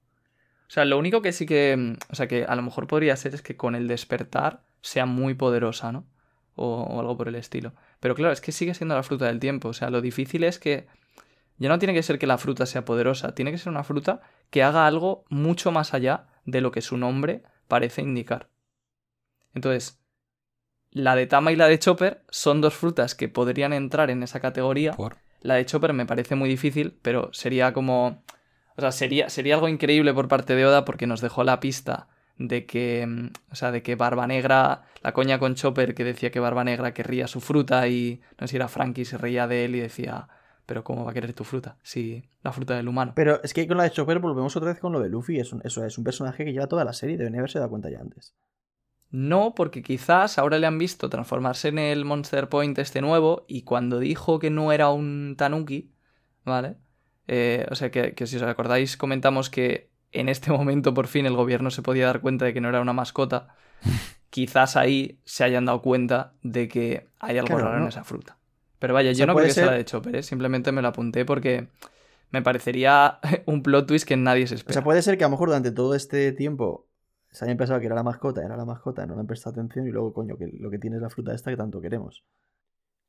O 0.67 0.71
sea, 0.71 0.85
lo 0.85 0.97
único 0.97 1.21
que 1.21 1.31
sí 1.31 1.45
que. 1.45 1.95
O 2.09 2.15
sea, 2.15 2.27
que 2.27 2.45
a 2.45 2.55
lo 2.55 2.61
mejor 2.61 2.88
podría 2.88 3.15
ser 3.15 3.34
es 3.35 3.41
que 3.41 3.55
con 3.57 3.76
el 3.76 3.88
despertar 3.88 4.63
sea 4.81 5.05
muy 5.05 5.34
poderosa, 5.34 5.91
¿no? 5.91 6.05
O, 6.55 6.84
o 6.84 6.99
algo 6.99 7.15
por 7.17 7.27
el 7.27 7.35
estilo. 7.35 7.73
Pero 7.99 8.15
claro, 8.15 8.34
es 8.34 8.41
que 8.41 8.51
sigue 8.51 8.73
siendo 8.73 8.95
la 8.95 9.03
fruta 9.03 9.26
del 9.26 9.39
tiempo. 9.39 9.69
O 9.69 9.73
sea, 9.73 9.89
lo 9.89 10.01
difícil 10.01 10.43
es 10.43 10.59
que. 10.59 10.88
Ya 11.57 11.67
no 11.69 11.77
tiene 11.77 11.93
que 11.93 12.03
ser 12.03 12.19
que 12.19 12.27
la 12.27 12.38
fruta 12.38 12.65
sea 12.65 12.85
poderosa. 12.85 13.35
Tiene 13.35 13.51
que 13.51 13.57
ser 13.57 13.69
una 13.69 13.84
fruta 13.84 14.21
que 14.49 14.63
haga 14.63 14.88
algo 14.88 15.26
mucho 15.30 15.71
más 15.71 15.93
allá 15.93 16.27
de 16.45 16.61
lo 16.61 16.71
que 16.71 16.81
su 16.81 16.97
nombre 16.97 17.43
parece 17.67 18.01
indicar. 18.01 18.49
Entonces, 19.53 19.99
la 20.91 21.15
de 21.15 21.27
Tama 21.27 21.51
y 21.51 21.55
la 21.55 21.67
de 21.67 21.79
Chopper 21.79 22.23
son 22.29 22.61
dos 22.61 22.73
frutas 22.73 23.15
que 23.15 23.29
podrían 23.29 23.73
entrar 23.73 24.09
en 24.09 24.23
esa 24.23 24.39
categoría. 24.39 24.93
Por. 24.93 25.17
La 25.41 25.55
de 25.55 25.65
Chopper 25.65 25.93
me 25.93 26.05
parece 26.05 26.35
muy 26.35 26.49
difícil, 26.49 26.97
pero 27.01 27.29
sería 27.31 27.73
como. 27.73 28.23
O 28.75 28.81
sea, 28.81 28.91
sería, 28.91 29.29
sería 29.29 29.55
algo 29.55 29.67
increíble 29.67 30.13
por 30.13 30.27
parte 30.27 30.55
de 30.55 30.65
Oda 30.65 30.85
porque 30.85 31.07
nos 31.07 31.21
dejó 31.21 31.43
la 31.43 31.59
pista 31.59 32.07
de 32.37 32.65
que. 32.65 33.05
mm, 33.07 33.27
O 33.51 33.55
sea, 33.55 33.71
de 33.71 33.83
que 33.83 33.95
Barba 33.95 34.27
Negra. 34.27 34.83
La 35.01 35.13
coña 35.13 35.39
con 35.39 35.55
Chopper 35.55 35.95
que 35.95 36.03
decía 36.03 36.31
que 36.31 36.39
Barba 36.39 36.63
Negra 36.63 36.93
querría 36.93 37.27
su 37.27 37.39
fruta 37.39 37.87
y. 37.87 38.21
No 38.39 38.47
sé 38.47 38.51
si 38.51 38.55
era 38.57 38.67
Frankie, 38.67 39.05
se 39.05 39.17
reía 39.17 39.47
de 39.47 39.65
él 39.65 39.75
y 39.75 39.79
decía. 39.79 40.27
Pero 40.65 40.83
¿cómo 40.83 41.03
va 41.03 41.11
a 41.11 41.13
querer 41.15 41.33
tu 41.33 41.43
fruta? 41.43 41.77
Si 41.81 42.29
la 42.43 42.51
fruta 42.51 42.75
del 42.75 42.87
humano. 42.87 43.13
Pero 43.15 43.41
es 43.41 43.53
que 43.53 43.67
con 43.67 43.77
la 43.77 43.83
de 43.83 43.91
Chopper 43.91 44.19
volvemos 44.19 44.55
otra 44.55 44.69
vez 44.69 44.79
con 44.79 44.91
lo 44.93 44.99
de 44.99 45.09
Luffy. 45.09 45.39
Es 45.39 45.51
un, 45.51 45.61
eso 45.63 45.83
es 45.83 45.97
un 45.97 46.03
personaje 46.03 46.45
que 46.45 46.53
lleva 46.53 46.67
toda 46.67 46.83
la 46.85 46.93
serie. 46.93 47.17
Debería 47.17 47.39
haberse 47.39 47.57
dado 47.57 47.71
cuenta 47.71 47.89
ya 47.89 47.99
antes. 47.99 48.35
No, 49.11 49.56
porque 49.56 49.81
quizás 49.81 50.38
ahora 50.38 50.60
le 50.60 50.68
han 50.68 50.77
visto 50.77 51.10
transformarse 51.10 51.69
en 51.69 51.80
el 51.80 52.06
Monster 52.06 52.48
Point 52.48 52.77
este 52.77 53.02
nuevo 53.02 53.45
y 53.48 53.64
cuando 53.64 53.98
dijo 53.99 54.38
que 54.40 54.49
no 54.52 54.72
era 54.72 54.90
un 54.90 55.36
Tanuki, 55.38 55.91
¿vale? 56.45 56.76
Eh, 57.27 57.65
o 57.72 57.76
sea, 57.76 57.90
que, 57.91 58.14
que 58.14 58.27
si 58.27 58.38
os 58.38 58.44
acordáis 58.44 58.98
comentamos 58.98 59.49
que 59.49 59.90
en 60.11 60.30
este 60.30 60.52
momento 60.57 60.94
por 60.94 61.07
fin 61.07 61.26
el 61.26 61.36
gobierno 61.36 61.72
se 61.72 61.81
podía 61.81 62.06
dar 62.06 62.22
cuenta 62.22 62.45
de 62.45 62.53
que 62.53 62.61
no 62.61 62.69
era 62.69 62.81
una 62.81 62.94
mascota. 62.94 63.56
quizás 64.30 64.76
ahí 64.76 65.19
se 65.26 65.44
hayan 65.44 65.65
dado 65.65 65.81
cuenta 65.81 66.34
de 66.44 66.68
que 66.68 67.07
hay 67.19 67.38
algo 67.40 67.56
Claro, 67.56 67.65
raro 67.72 67.81
en 67.81 67.88
esa 67.88 68.03
fruta. 68.03 68.38
Pero 68.77 68.94
vaya, 68.94 69.10
O 69.10 69.14
yo 69.14 69.26
no 69.26 69.34
creo 69.34 69.48
que 69.48 69.53
sea 69.53 69.65
la 69.65 69.72
de 69.73 69.86
Chopper, 69.86 70.15
¿eh? 70.18 70.23
simplemente 70.23 70.72
me 70.72 70.81
lo 70.81 70.88
apunté 70.90 71.26
porque 71.26 71.68
me 72.30 72.41
parecería 72.44 73.19
un 73.48 73.64
plot 73.64 73.88
twist 73.88 74.07
que 74.07 74.18
nadie 74.18 74.45
se 74.48 74.53
O 74.53 74.57
espera. 74.57 74.73
sea, 74.73 74.84
puede 74.84 75.02
ser 75.02 75.18
que 75.18 75.23
a 75.23 75.27
lo 75.27 75.31
mejor 75.31 75.49
durante 75.49 75.72
todo 75.72 75.95
este 75.95 76.31
tiempo 76.31 76.88
se 77.31 77.45
hayan 77.45 77.57
pensado 77.57 77.80
que 77.80 77.85
era 77.85 77.95
la 77.95 78.03
mascota, 78.03 78.43
era 78.43 78.57
la 78.57 78.65
mascota, 78.65 79.06
no 79.06 79.14
le 79.15 79.22
han 79.22 79.27
prestado 79.27 79.53
atención 79.53 79.88
y 79.88 79.91
luego, 79.91 80.14
coño, 80.14 80.38
que 80.38 80.47
lo 80.60 80.69
que 80.69 80.80
tiene 80.80 80.95
es 80.97 81.01
la 81.01 81.10
fruta 81.10 81.34
esta 81.34 81.51
que 81.51 81.57
tanto 81.57 81.80
queremos. 81.81 82.23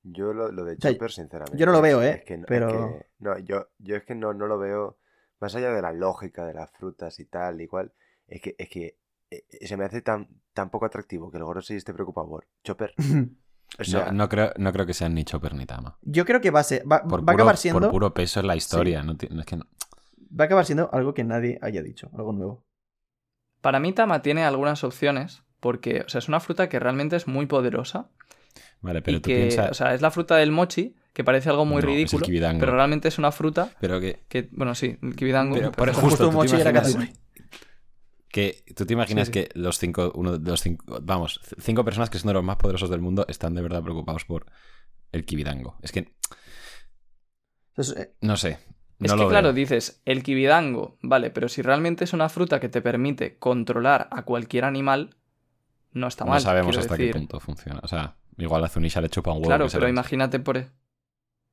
Yo 0.03 0.33
lo, 0.33 0.51
lo 0.51 0.65
de 0.65 0.77
sea, 0.77 0.93
Chopper, 0.93 1.11
sinceramente. 1.11 1.59
yo 1.59 1.67
no 1.67 1.73
lo 1.73 1.83
veo, 1.83 2.03
¿eh? 2.03 2.11
es 2.21 2.25
que 2.25 2.37
no- 2.39 2.45
es 2.45 2.49
Pero- 2.49 2.69
que- 2.69 3.07
no, 3.19 3.39
yo, 3.39 3.69
yo 3.79 3.97
es 3.97 4.05
que 4.05 4.15
no, 4.15 4.33
no 4.33 4.47
lo 4.47 4.59
veo. 4.59 4.99
Más 5.41 5.55
allá 5.55 5.73
de 5.73 5.83
la 5.83 5.93
lógica 5.93 6.47
de 6.47 6.55
las 6.55 6.71
frutas 6.73 7.19
y 7.19 7.25
tal, 7.27 7.61
igual. 7.61 7.93
Es 8.27 8.41
que, 8.43 8.55
es 8.59 8.69
que 8.69 8.99
eh, 9.31 9.45
se 9.67 9.77
me 9.77 9.85
hace 9.85 10.03
tan, 10.03 10.29
tan 10.53 10.71
poco 10.71 10.87
atractivo 10.87 11.31
que 11.31 11.39
el 11.39 11.45
Gorosei 11.45 11.77
esté 11.77 11.93
preocupado 11.95 12.29
por 12.29 12.47
Chopper. 12.65 12.95
O 13.79 13.85
sea, 13.85 14.07
no, 14.07 14.13
no 14.25 14.29
creo, 14.29 14.51
no 14.59 14.73
creo 14.73 14.85
que 14.85 14.93
sean 14.95 15.15
ni 15.15 15.23
Chopper 15.23 15.55
ni 15.55 15.65
Tama. 15.65 15.97
Yo 16.03 16.25
creo 16.25 16.41
que 16.41 16.51
va 16.51 16.59
a, 16.59 16.65
ser, 16.65 16.83
va, 16.91 17.05
Por, 17.05 17.21
va 17.27 17.33
a 17.33 17.35
acabar 17.35 17.57
siendo. 17.57 17.81
por 17.83 17.91
puro 17.93 18.13
peso 18.13 18.41
en 18.41 18.49
la 18.49 18.57
historia. 18.57 19.05
No, 19.05 19.17
ti- 19.17 19.29
no 19.31 19.41
es 19.43 19.47
que 19.47 19.57
no- 19.57 19.65
Va 20.39 20.43
a 20.43 20.47
acabar 20.47 20.67
siendo 20.67 20.93
algo 20.93 21.15
que 21.15 21.23
nadie 21.23 21.57
haya 21.63 21.81
dicho, 21.81 22.11
algo 22.15 22.33
nuevo. 22.33 22.65
Para 23.61 23.81
mí 23.81 23.93
Tama 23.93 24.23
tiene 24.23 24.45
algunas 24.45 24.85
opciones 24.85 25.43
porque, 25.61 26.03
o 26.07 26.09
sea, 26.09 26.19
es 26.21 26.29
una 26.29 26.41
fruta 26.41 26.69
que 26.69 26.79
realmente 26.79 27.17
es 27.17 27.27
muy 27.27 27.47
poderosa 27.47 28.09
Vale, 28.81 29.03
pero 29.03 29.19
y 29.19 29.21
tú 29.21 29.29
que, 29.29 29.37
piensas. 29.37 29.71
o 29.71 29.75
sea, 29.75 29.95
es 29.95 30.01
la 30.01 30.11
fruta 30.11 30.37
del 30.37 30.51
mochi, 30.53 30.97
que 31.13 31.23
parece 31.25 31.51
algo 31.51 31.65
muy 31.67 31.75
No, 31.75 31.79
es 31.81 31.85
el 31.85 31.91
ridículo, 31.91 32.25
kibidango. 32.27 32.61
pero 32.61 32.73
realmente 32.73 33.09
es 33.09 33.19
una 33.19 33.31
fruta 33.33 33.71
Pero 33.81 34.01
que, 34.01 34.25
que, 34.29 34.49
bueno, 34.53 34.75
sí, 34.75 34.97
el 35.03 35.15
kibidango. 35.17 35.57
Pero, 35.57 35.73
por 35.73 35.77
pero- 35.79 35.91
ejemplo, 35.93 36.11
Justo 36.11 36.25
¿tú 36.25 36.29
un 36.29 36.33
te 36.33 36.37
mochi 36.53 36.61
era 36.61 36.71
imaginas- 36.71 36.95
Katsuri. 36.95 37.13
que 38.29 38.65
tú 38.75 38.87
te 38.87 38.93
imaginas 38.95 39.27
Sí, 39.29 39.33
sí. 39.35 39.41
que 39.41 39.59
los 39.59 39.79
cinco, 39.79 40.13
uno 40.15 40.39
de 40.39 40.51
los 40.51 40.61
cinco, 40.63 40.99
vamos, 41.03 41.41
cinco 41.59 41.85
personas 41.85 42.09
que 42.11 42.19
son 42.19 42.29
de 42.29 42.35
los 42.35 42.45
más 42.45 42.57
poderosos 42.57 42.89
del 42.89 43.01
mundo 43.01 43.27
están 43.29 43.55
de 43.55 43.61
verdad 43.63 43.83
preocupados 43.83 44.25
por 44.25 44.47
el 45.13 45.25
kibidango. 45.27 45.77
Es 45.83 45.93
que, 45.93 46.15
eh, 47.79 48.15
no 48.23 48.37
sé. 48.37 48.59
Es 49.01 49.11
no 49.15 49.17
que 49.25 49.29
claro, 49.29 49.53
dices, 49.53 50.03
el 50.05 50.23
kibidango, 50.23 50.99
vale, 51.03 51.31
pero 51.31 51.49
si 51.49 51.63
realmente 51.63 52.05
es 52.05 52.13
una 52.13 52.29
fruta 52.29 52.61
que 52.61 52.69
te 52.69 52.83
permite 52.83 53.39
controlar 53.39 54.09
a 54.11 54.23
cualquier 54.25 54.65
animal, 54.65 55.17
no 55.93 56.07
está 56.07 56.25
mal. 56.25 56.35
no 56.35 56.41
sabemos 56.41 56.77
hasta 56.77 56.95
decir. 56.97 57.13
qué 57.13 57.19
punto 57.19 57.41
funciona. 57.41 57.81
O 57.83 57.89
sea, 57.89 58.17
igual 58.37 58.63
a 58.65 58.69
Zunisha 58.69 59.01
le 59.01 59.09
chupa 59.09 59.31
un 59.31 59.39
huevo. 59.39 59.49
Claro, 59.49 59.67
pero 59.73 59.83
lo- 59.85 59.89
imagínate 59.89 60.39
por 60.39 60.59
e- 60.59 60.71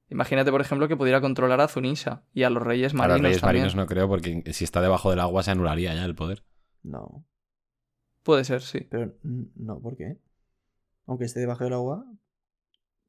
imagínate 0.09 0.51
por 0.51 0.61
ejemplo 0.61 0.87
que 0.87 0.95
pudiera 0.97 1.21
controlar 1.21 1.59
a 1.61 1.67
Zunisha 1.67 2.23
y 2.33 2.43
a 2.43 2.49
los 2.49 2.61
reyes 2.63 2.93
A 2.93 2.97
marinos 2.97 3.17
los 3.17 3.23
reyes 3.23 3.41
también. 3.41 3.63
marinos 3.63 3.75
no 3.75 3.85
creo, 3.87 4.07
porque 4.09 4.43
si 4.53 4.63
está 4.65 4.81
debajo 4.81 5.09
del 5.09 5.19
agua 5.21 5.41
se 5.43 5.51
anularía 5.51 5.93
ya 5.95 6.03
el 6.05 6.15
poder. 6.15 6.43
no. 6.83 7.23
Puede 8.23 8.43
ser, 8.43 8.61
sí. 8.61 8.85
Pero 8.89 9.13
no, 9.23 9.79
¿por 9.79 9.95
qué? 9.95 10.17
Aunque 11.05 11.23
esté 11.23 11.39
debajo 11.39 11.63
del 11.63 11.71
agua. 11.71 12.03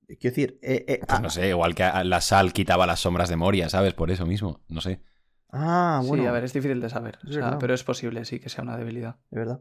Quiero 0.09 0.35
decir, 0.35 0.59
eh, 0.63 0.85
eh, 0.89 1.01
Pues 1.07 1.11
ah, 1.11 1.21
no 1.21 1.29
sé, 1.31 1.49
igual 1.49 1.75
que 1.75 1.85
la 2.05 2.21
sal 2.21 2.53
quitaba 2.53 2.87
las 2.87 3.01
sombras 3.01 3.29
de 3.29 3.37
Moria, 3.37 3.69
¿sabes? 3.69 3.95
Por 3.95 4.11
eso 4.11 4.25
mismo, 4.27 4.61
no 4.69 4.81
sé. 4.81 5.03
ah, 5.51 6.01
bueno, 6.05 6.23
Sí, 6.23 6.27
a 6.27 6.33
ver, 6.33 6.45
es 6.45 6.53
difícil 6.53 6.81
de 6.81 6.89
saber. 6.89 7.19
Es 7.23 7.31
o 7.31 7.33
sea, 7.33 7.43
verdad. 7.45 7.59
pero 7.61 7.75
es 7.75 7.85
posible, 7.85 8.25
sí, 8.25 8.41
que 8.41 8.49
sea 8.49 8.65
una 8.65 8.77
debilidad. 8.77 9.17
de 9.31 9.39
verdad. 9.41 9.61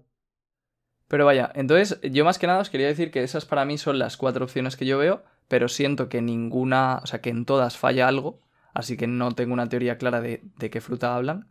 Pero 1.07 1.25
vaya, 1.25 1.51
entonces 1.55 1.99
yo 2.11 2.25
más 2.25 2.37
que 2.37 2.47
nada 2.47 2.59
os 2.59 2.69
quería 2.69 2.87
decir 2.87 3.11
que 3.11 3.23
esas 3.23 3.45
para 3.45 3.63
mí 3.65 3.77
son 3.77 3.97
las 3.97 4.17
cuatro 4.17 4.43
opciones 4.43 4.75
que 4.75 4.85
yo 4.85 4.97
veo, 4.97 5.23
pero 5.47 5.69
siento 5.69 6.09
que 6.09 6.21
ninguna, 6.21 6.99
o 7.03 7.07
sea, 7.07 7.21
que 7.21 7.29
en 7.29 7.45
todas 7.45 7.77
falla 7.77 8.07
algo, 8.09 8.41
así 8.73 8.97
que 8.97 9.07
no 9.07 9.33
tengo 9.33 9.53
una 9.53 9.69
teoría 9.69 9.97
clara 9.97 10.19
de, 10.19 10.41
de 10.57 10.69
qué 10.69 10.81
fruta 10.81 11.15
hablan 11.15 11.47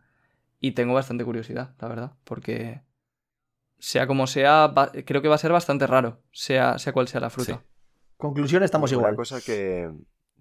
y 0.59 0.71
tengo 0.73 0.93
bastante 0.93 1.25
curiosidad, 1.25 1.75
la 1.79 1.87
verdad, 1.87 2.11
porque 2.23 2.83
sea 3.79 4.07
como 4.07 4.27
sea, 4.27 4.67
va- 4.67 4.91
creo 5.05 5.21
que 5.21 5.27
va 5.29 5.35
a 5.35 5.39
ser 5.39 5.51
bastante 5.51 5.87
raro, 5.87 6.21
sea, 6.31 6.77
sea 6.79 6.93
cual 6.93 7.07
sea 7.07 7.21
la 7.21 7.29
fruta. 7.31 7.63
Sí. 7.63 7.67
Conclusión, 8.17 8.63
estamos 8.63 8.91
una 8.91 8.99
igual. 8.99 9.15
cosa 9.15 9.41
que. 9.41 9.91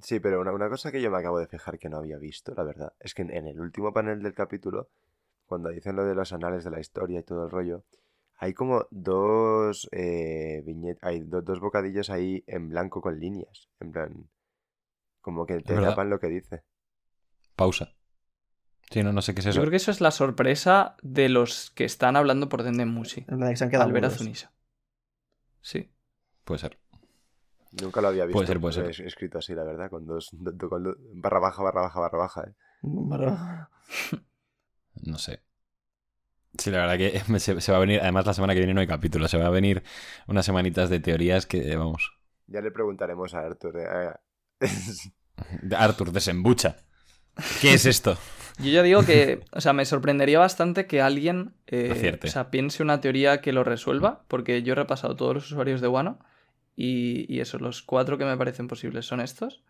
Sí, 0.03 0.21
pero 0.21 0.41
una, 0.41 0.53
una 0.53 0.69
cosa 0.69 0.93
que 0.93 1.01
yo 1.01 1.11
me 1.11 1.19
acabo 1.19 1.39
de 1.39 1.47
fijar 1.47 1.79
que 1.79 1.89
no 1.89 1.99
había 1.99 2.19
visto, 2.19 2.55
la 2.55 2.63
verdad, 2.65 2.93
es 3.01 3.15
que 3.15 3.23
en, 3.23 3.31
en 3.31 3.47
el 3.47 3.61
último 3.61 3.93
panel 3.93 4.23
del 4.23 4.35
capítulo, 4.35 4.89
cuando 5.47 5.71
dicen 5.71 5.97
lo 5.97 6.05
de 6.05 6.15
los 6.15 6.33
anales 6.33 6.65
de 6.65 6.71
la 6.71 6.81
historia 6.81 7.21
y 7.21 7.23
todo 7.23 7.45
el 7.45 7.51
rollo, 7.51 7.85
hay 8.37 8.53
como 8.53 8.87
dos 8.91 9.89
eh, 9.93 10.63
viñet- 10.67 10.99
hay 11.01 11.21
do- 11.21 11.41
dos 11.43 11.61
bocadillos 11.61 12.11
ahí 12.11 12.45
en 12.47 12.69
blanco 12.69 13.01
con 13.01 13.19
líneas. 13.19 13.69
En 13.81 13.93
plan. 13.93 14.29
Como 15.23 15.45
que 15.47 15.61
te 15.61 15.75
tapan 15.75 16.11
lo 16.11 16.21
que 16.21 16.29
dice. 16.29 16.63
Pausa. 17.57 17.95
Sí, 18.91 19.03
no, 19.03 19.13
no 19.13 19.23
sé 19.23 19.35
qué 19.35 19.41
es 19.41 19.47
eso. 19.47 19.57
Yo 19.57 19.63
creo 19.63 19.71
que 19.71 19.77
eso 19.79 19.91
es 19.91 20.01
la 20.01 20.11
sorpresa 20.13 20.97
de 21.03 21.29
los 21.29 21.71
que 21.73 21.85
están 21.85 22.15
hablando 22.17 22.49
por 22.49 22.63
Denden 22.63 22.89
Mushi, 22.89 23.25
En 23.29 23.41
la 23.41 23.49
que 23.51 23.57
se 23.57 23.65
han 23.65 23.71
quedado 23.71 23.87
al 23.87 23.93
ver 23.93 24.05
a 24.05 24.09
mudos. 24.09 24.19
Zunisha. 24.19 24.53
Sí. 25.63 25.91
Puede 26.45 26.61
ser. 26.61 26.79
Nunca 27.83 28.01
lo 28.01 28.09
había 28.09 28.25
visto. 28.25 28.35
Puede 28.39 28.47
ser, 28.47 28.61
puede 28.61 28.75
ser. 28.75 28.91
es- 28.91 29.01
escrito 29.01 29.39
así, 29.39 29.55
la 29.55 29.65
verdad, 29.65 29.91
con 29.91 30.07
dos. 30.07 30.29
do- 30.33 30.53
do- 30.53 30.69
con 30.69 30.83
do- 30.83 30.97
barra 31.15 31.39
baja, 31.41 31.63
barra 31.63 31.83
baja, 31.83 32.01
barra 32.01 32.19
baja, 32.19 32.41
¿eh? 32.43 32.55
Barra- 32.83 33.71
No 35.05 35.19
sé. 35.19 35.43
Sí, 36.59 36.71
la 36.71 36.87
verdad 36.87 36.97
que 36.97 37.21
se, 37.39 37.61
se 37.61 37.73
va 37.73 37.79
a 37.79 37.81
venir. 37.81 38.01
Además, 38.01 38.25
la 38.27 38.35
semana 38.35 38.55
que 38.55 38.61
viene 38.61 38.75
no 38.75 38.81
hay 38.81 38.87
capítulo. 38.87 39.29
Se 39.29 39.39
va 39.39 39.47
a 39.47 39.51
venir 39.51 39.83
unas 40.27 40.47
semanitas 40.47 40.89
de 40.91 41.01
teorías 41.01 41.45
que, 41.47 41.77
vamos. 41.77 42.13
Ya 42.47 42.61
le 42.61 42.71
preguntaremos 42.71 43.35
a 43.35 43.41
Arthur. 43.41 43.75
eh, 43.79 44.13
Arthur, 45.77 46.13
desembucha. 46.13 46.77
¿Qué 47.61 47.75
es 47.75 47.85
esto? 47.85 48.17
Yo 48.59 48.71
ya 48.71 48.83
digo 48.83 49.05
que, 49.05 49.45
o 49.53 49.61
sea, 49.61 49.75
me 49.75 49.85
sorprendería 49.85 50.39
bastante 50.39 50.87
que 50.87 51.03
alguien 51.03 51.55
eh, 51.67 51.91
Acierte. 51.93 52.29
o 52.29 52.31
sea, 52.31 52.51
piense 52.51 52.83
una 52.83 53.03
teoría 53.03 53.43
que 53.43 53.53
lo 53.53 53.65
resuelva, 53.65 54.25
porque 54.29 54.63
yo 54.63 54.73
he 54.73 54.77
repasado 54.77 55.15
todos 55.17 55.35
los 55.35 55.51
usuarios 55.53 55.83
de 55.83 55.89
Wano 55.89 56.19
y, 56.77 57.35
y 57.35 57.41
eso, 57.41 57.59
los 57.59 57.83
cuatro 57.83 58.19
que 58.19 58.27
me 58.27 58.37
parecen 58.37 58.69
posibles 58.69 59.07
son 59.07 59.21
estos. 59.21 59.65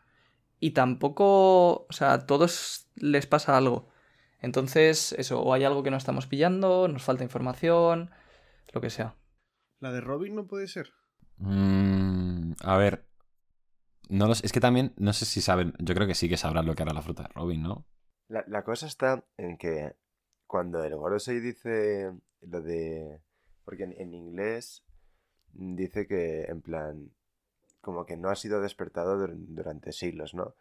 Y 0.58 0.72
tampoco, 0.72 1.86
o 1.88 1.92
sea, 1.92 2.14
a 2.14 2.26
todos 2.26 2.88
les 2.96 3.26
pasa 3.26 3.56
algo. 3.56 3.88
Entonces, 4.40 5.12
eso, 5.12 5.40
o 5.40 5.54
hay 5.54 5.64
algo 5.64 5.82
que 5.82 5.90
no 5.90 5.96
estamos 5.96 6.26
pillando, 6.26 6.88
nos 6.88 7.04
falta 7.04 7.24
información, 7.24 8.10
lo 8.72 8.80
que 8.80 8.90
sea. 8.90 9.14
La 9.80 9.92
de 9.92 10.00
Robin 10.00 10.34
no 10.34 10.46
puede 10.46 10.66
ser. 10.66 10.92
Mm, 11.38 12.52
a 12.62 12.76
ver. 12.76 13.06
No. 14.08 14.30
Es 14.32 14.52
que 14.52 14.60
también, 14.60 14.92
no 14.96 15.12
sé 15.12 15.24
si 15.24 15.40
saben. 15.40 15.74
Yo 15.78 15.94
creo 15.94 16.06
que 16.06 16.14
sí 16.14 16.28
que 16.28 16.36
sabrán 16.36 16.66
lo 16.66 16.74
que 16.74 16.82
hará 16.82 16.92
la 16.92 17.02
fruta 17.02 17.24
de 17.24 17.28
Robin, 17.28 17.62
¿no? 17.62 17.86
La, 18.28 18.44
la 18.48 18.64
cosa 18.64 18.86
está 18.86 19.24
en 19.36 19.56
que 19.58 19.94
cuando 20.46 20.82
el 20.82 20.96
Gorosei 20.96 21.40
dice 21.40 22.12
lo 22.40 22.62
de... 22.62 23.20
Porque 23.64 23.84
en, 23.84 23.94
en 24.00 24.14
inglés 24.14 24.84
dice 25.58 26.06
que 26.06 26.42
en 26.44 26.60
plan... 26.62 27.10
Como 27.80 28.04
que 28.04 28.16
no 28.16 28.30
ha 28.30 28.34
sido 28.34 28.60
despertado 28.60 29.16
dur- 29.16 29.36
durante 29.36 29.92
siglos, 29.92 30.34
¿no? 30.34 30.54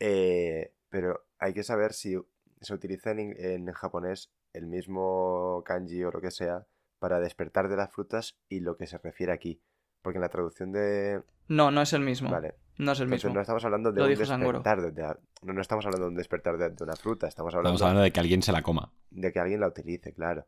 Eh, 0.00 0.72
pero 0.88 1.26
hay 1.38 1.52
que 1.52 1.62
saber 1.62 1.92
si 1.92 2.16
se 2.60 2.72
utiliza 2.74 3.10
en, 3.10 3.70
japonés 3.72 4.30
el 4.54 4.66
mismo 4.66 5.62
kanji 5.66 6.02
o 6.04 6.10
lo 6.10 6.20
que 6.22 6.30
sea 6.30 6.66
para 6.98 7.20
despertar 7.20 7.68
de 7.68 7.76
las 7.76 7.90
frutas 7.92 8.38
y 8.48 8.60
lo 8.60 8.76
que 8.78 8.86
se 8.86 8.96
refiere 8.96 9.32
aquí. 9.32 9.60
Porque 10.00 10.16
en 10.16 10.22
la 10.22 10.30
traducción 10.30 10.72
de... 10.72 11.22
No, 11.48 11.70
no 11.70 11.82
es 11.82 11.92
el 11.92 12.00
mismo. 12.00 12.30
Vale. 12.30 12.54
No 12.78 12.92
es 12.92 13.00
el 13.00 13.04
Entonces 13.04 13.24
mismo. 13.26 13.34
no 13.34 13.40
estamos 13.42 13.64
hablando 13.66 13.92
de 13.92 13.98
Lo 14.00 14.06
un 14.06 14.14
despertar 14.16 14.80
de, 14.80 14.90
de- 14.92 15.16
no, 15.42 15.52
no 15.52 15.60
estamos 15.60 15.84
hablando 15.84 16.06
de 16.06 16.10
un 16.12 16.16
despertar 16.16 16.56
de, 16.56 16.70
de 16.70 16.82
una 16.84 16.96
fruta, 16.96 17.28
estamos 17.28 17.54
hablando, 17.54 17.74
Estamos 17.76 17.82
hablando 17.90 18.02
de 18.04 18.10
que 18.10 18.20
alguien 18.20 18.42
se 18.42 18.52
la 18.52 18.62
coma. 18.62 18.90
de 19.10 19.32
que 19.32 19.38
alguien 19.38 19.60
la 19.60 19.68
utilice, 19.68 20.14
claro. 20.14 20.46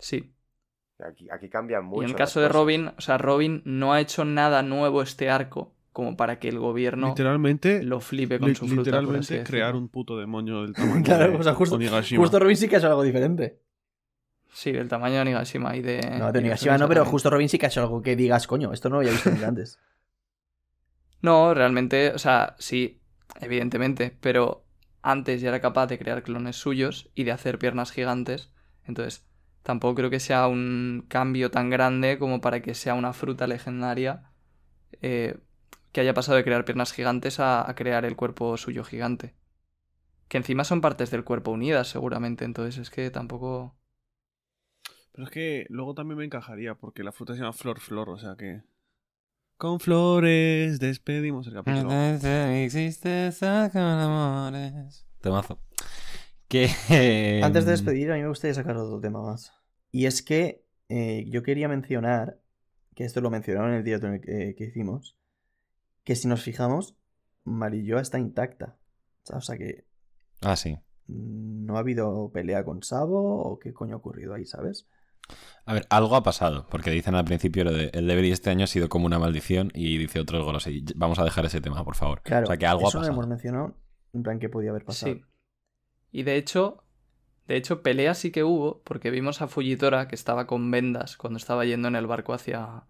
Sí. 0.00 0.34
Aquí, 1.00 1.28
aquí 1.30 1.48
cambia 1.48 1.80
mucho. 1.80 2.02
y 2.02 2.04
en 2.04 2.10
el 2.10 2.16
caso 2.16 2.40
de 2.40 2.46
cosas. 2.46 2.56
Robin, 2.60 2.90
o 2.96 3.00
sea, 3.00 3.18
Robin 3.18 3.62
no 3.64 3.92
ha 3.92 4.00
hecho 4.00 4.24
nada 4.24 4.62
nuevo 4.62 5.02
este 5.02 5.28
arco 5.30 5.72
como 5.92 6.16
para 6.16 6.38
que 6.38 6.48
el 6.48 6.58
gobierno 6.58 7.08
literalmente, 7.08 7.82
lo 7.82 8.00
flipe 8.00 8.38
con 8.38 8.48
li- 8.48 8.54
su 8.54 8.66
fruta. 8.66 8.82
literalmente 8.82 9.44
crear 9.44 9.74
un 9.76 9.88
puto 9.88 10.16
demonio 10.18 10.62
del 10.62 10.72
tamaño 10.74 11.02
Claro, 11.04 11.32
de 11.32 11.38
o 11.38 11.42
sea, 11.42 11.54
justo, 11.54 11.74
Onigashima. 11.76 12.20
justo 12.22 12.38
Robin 12.38 12.56
sí 12.56 12.68
que 12.68 12.76
ha 12.76 12.78
hecho 12.78 12.88
algo 12.88 13.02
diferente. 13.02 13.60
Sí, 14.52 14.70
del 14.70 14.88
tamaño 14.88 15.18
de 15.18 15.24
Nigashima 15.24 15.74
y 15.76 15.82
de. 15.82 16.00
No, 16.18 16.30
de 16.30 16.38
y 16.40 16.42
Nigashima 16.44 16.78
no, 16.78 16.86
pero 16.86 17.00
también. 17.00 17.10
justo 17.10 17.28
Robin 17.30 17.48
sí 17.48 17.58
que 17.58 17.66
ha 17.66 17.68
hecho 17.68 17.80
algo 17.82 18.02
que 18.02 18.14
digas, 18.14 18.46
coño, 18.46 18.72
esto 18.72 18.88
no 18.88 18.94
lo 18.96 19.00
había 19.00 19.10
visto 19.12 19.30
nunca 19.30 19.48
antes. 19.48 19.78
No, 21.22 21.54
realmente, 21.54 22.10
o 22.12 22.18
sea, 22.18 22.54
sí, 22.58 23.00
evidentemente, 23.40 24.14
pero 24.20 24.64
antes 25.02 25.40
ya 25.40 25.48
era 25.48 25.60
capaz 25.60 25.86
de 25.86 25.98
crear 25.98 26.22
clones 26.22 26.56
suyos 26.56 27.10
y 27.14 27.24
de 27.24 27.32
hacer 27.32 27.58
piernas 27.58 27.92
gigantes. 27.92 28.52
Entonces, 28.84 29.26
tampoco 29.64 29.96
creo 29.96 30.10
que 30.10 30.20
sea 30.20 30.46
un 30.46 31.04
cambio 31.08 31.50
tan 31.50 31.70
grande 31.70 32.18
como 32.18 32.40
para 32.40 32.62
que 32.62 32.74
sea 32.74 32.94
una 32.94 33.12
fruta 33.12 33.48
legendaria 33.48 34.30
eh, 35.02 35.38
que 35.90 36.00
haya 36.00 36.14
pasado 36.14 36.36
de 36.36 36.44
crear 36.44 36.64
piernas 36.64 36.92
gigantes 36.92 37.40
a, 37.40 37.68
a 37.68 37.74
crear 37.74 38.04
el 38.04 38.14
cuerpo 38.14 38.56
suyo 38.56 38.84
gigante. 38.84 39.34
Que 40.28 40.38
encima 40.38 40.64
son 40.64 40.80
partes 40.80 41.10
del 41.10 41.24
cuerpo 41.24 41.52
unidas, 41.52 41.88
seguramente. 41.88 42.44
Entonces, 42.44 42.78
es 42.78 42.90
que 42.90 43.10
tampoco. 43.10 43.76
Pero 45.12 45.24
es 45.24 45.30
que 45.30 45.66
luego 45.68 45.94
también 45.94 46.18
me 46.18 46.24
encajaría, 46.24 46.74
porque 46.74 47.04
la 47.04 47.12
fruta 47.12 47.34
se 47.34 47.40
llama 47.40 47.52
Flor 47.52 47.80
Flor, 47.80 48.10
o 48.10 48.18
sea 48.18 48.36
que. 48.36 48.62
Con 49.56 49.78
flores 49.78 50.80
despedimos 50.80 51.46
el 51.46 51.54
capítulo. 51.54 51.90
Temazo. 55.20 55.60
Que. 56.58 57.40
Antes 57.42 57.64
de 57.64 57.72
despedir, 57.72 58.10
a 58.12 58.14
mí 58.14 58.22
me 58.22 58.28
gustaría 58.28 58.54
sacar 58.54 58.76
otro 58.76 59.00
tema 59.00 59.22
más. 59.22 59.52
Y 59.90 60.06
es 60.06 60.22
que 60.22 60.64
eh, 60.88 61.24
yo 61.28 61.42
quería 61.42 61.68
mencionar, 61.68 62.38
que 62.94 63.04
esto 63.04 63.20
lo 63.20 63.30
mencionaron 63.30 63.70
en 63.72 63.78
el 63.78 63.84
directo 63.84 64.06
en 64.06 64.14
el 64.14 64.20
que, 64.20 64.54
que 64.56 64.64
hicimos, 64.64 65.16
que 66.04 66.14
si 66.16 66.28
nos 66.28 66.42
fijamos, 66.42 66.96
Marilloa 67.44 68.00
está 68.00 68.18
intacta. 68.18 68.76
O 69.32 69.40
sea 69.40 69.56
que 69.56 69.86
Ah, 70.42 70.56
sí. 70.56 70.78
no 71.08 71.76
ha 71.76 71.80
habido 71.80 72.30
pelea 72.32 72.64
con 72.64 72.82
Sabo 72.82 73.42
o 73.42 73.58
qué 73.58 73.72
coño 73.72 73.94
ha 73.94 73.98
ocurrido 73.98 74.34
ahí, 74.34 74.44
¿sabes? 74.44 74.86
A 75.64 75.72
ver, 75.72 75.86
algo 75.88 76.14
ha 76.16 76.22
pasado, 76.22 76.66
porque 76.70 76.90
dicen 76.90 77.14
al 77.14 77.24
principio 77.24 77.64
lo 77.64 77.72
de 77.72 77.90
el 77.94 78.06
deber 78.06 78.26
este 78.26 78.50
año 78.50 78.64
ha 78.64 78.68
sido 78.68 78.88
como 78.90 79.06
una 79.06 79.18
maldición 79.18 79.70
y 79.74 79.96
dice 79.96 80.20
otro 80.20 80.36
el 80.36 80.44
Gorosei. 80.44 80.84
Vamos 80.96 81.18
a 81.18 81.24
dejar 81.24 81.46
ese 81.46 81.62
tema, 81.62 81.82
por 81.84 81.94
favor. 81.96 82.20
Claro, 82.22 82.44
o 82.44 82.46
sea, 82.48 82.58
que 82.58 82.66
algo 82.66 82.82
ha 82.82 82.92
no 82.92 82.98
pasado. 83.00 83.12
hemos 83.12 83.26
mencionado, 83.26 83.74
en 84.12 84.22
plan 84.22 84.38
que 84.38 84.50
podía 84.50 84.70
haber 84.70 84.84
pasado. 84.84 85.14
Sí. 85.14 85.22
Y 86.16 86.22
de 86.22 86.36
hecho, 86.36 86.84
de 87.48 87.56
hecho, 87.56 87.82
pelea 87.82 88.14
sí 88.14 88.30
que 88.30 88.44
hubo, 88.44 88.82
porque 88.84 89.10
vimos 89.10 89.42
a 89.42 89.48
Fujitora 89.48 90.06
que 90.06 90.14
estaba 90.14 90.46
con 90.46 90.70
vendas 90.70 91.16
cuando 91.16 91.38
estaba 91.38 91.64
yendo 91.64 91.88
en 91.88 91.96
el 91.96 92.06
barco 92.06 92.32
hacia. 92.32 92.84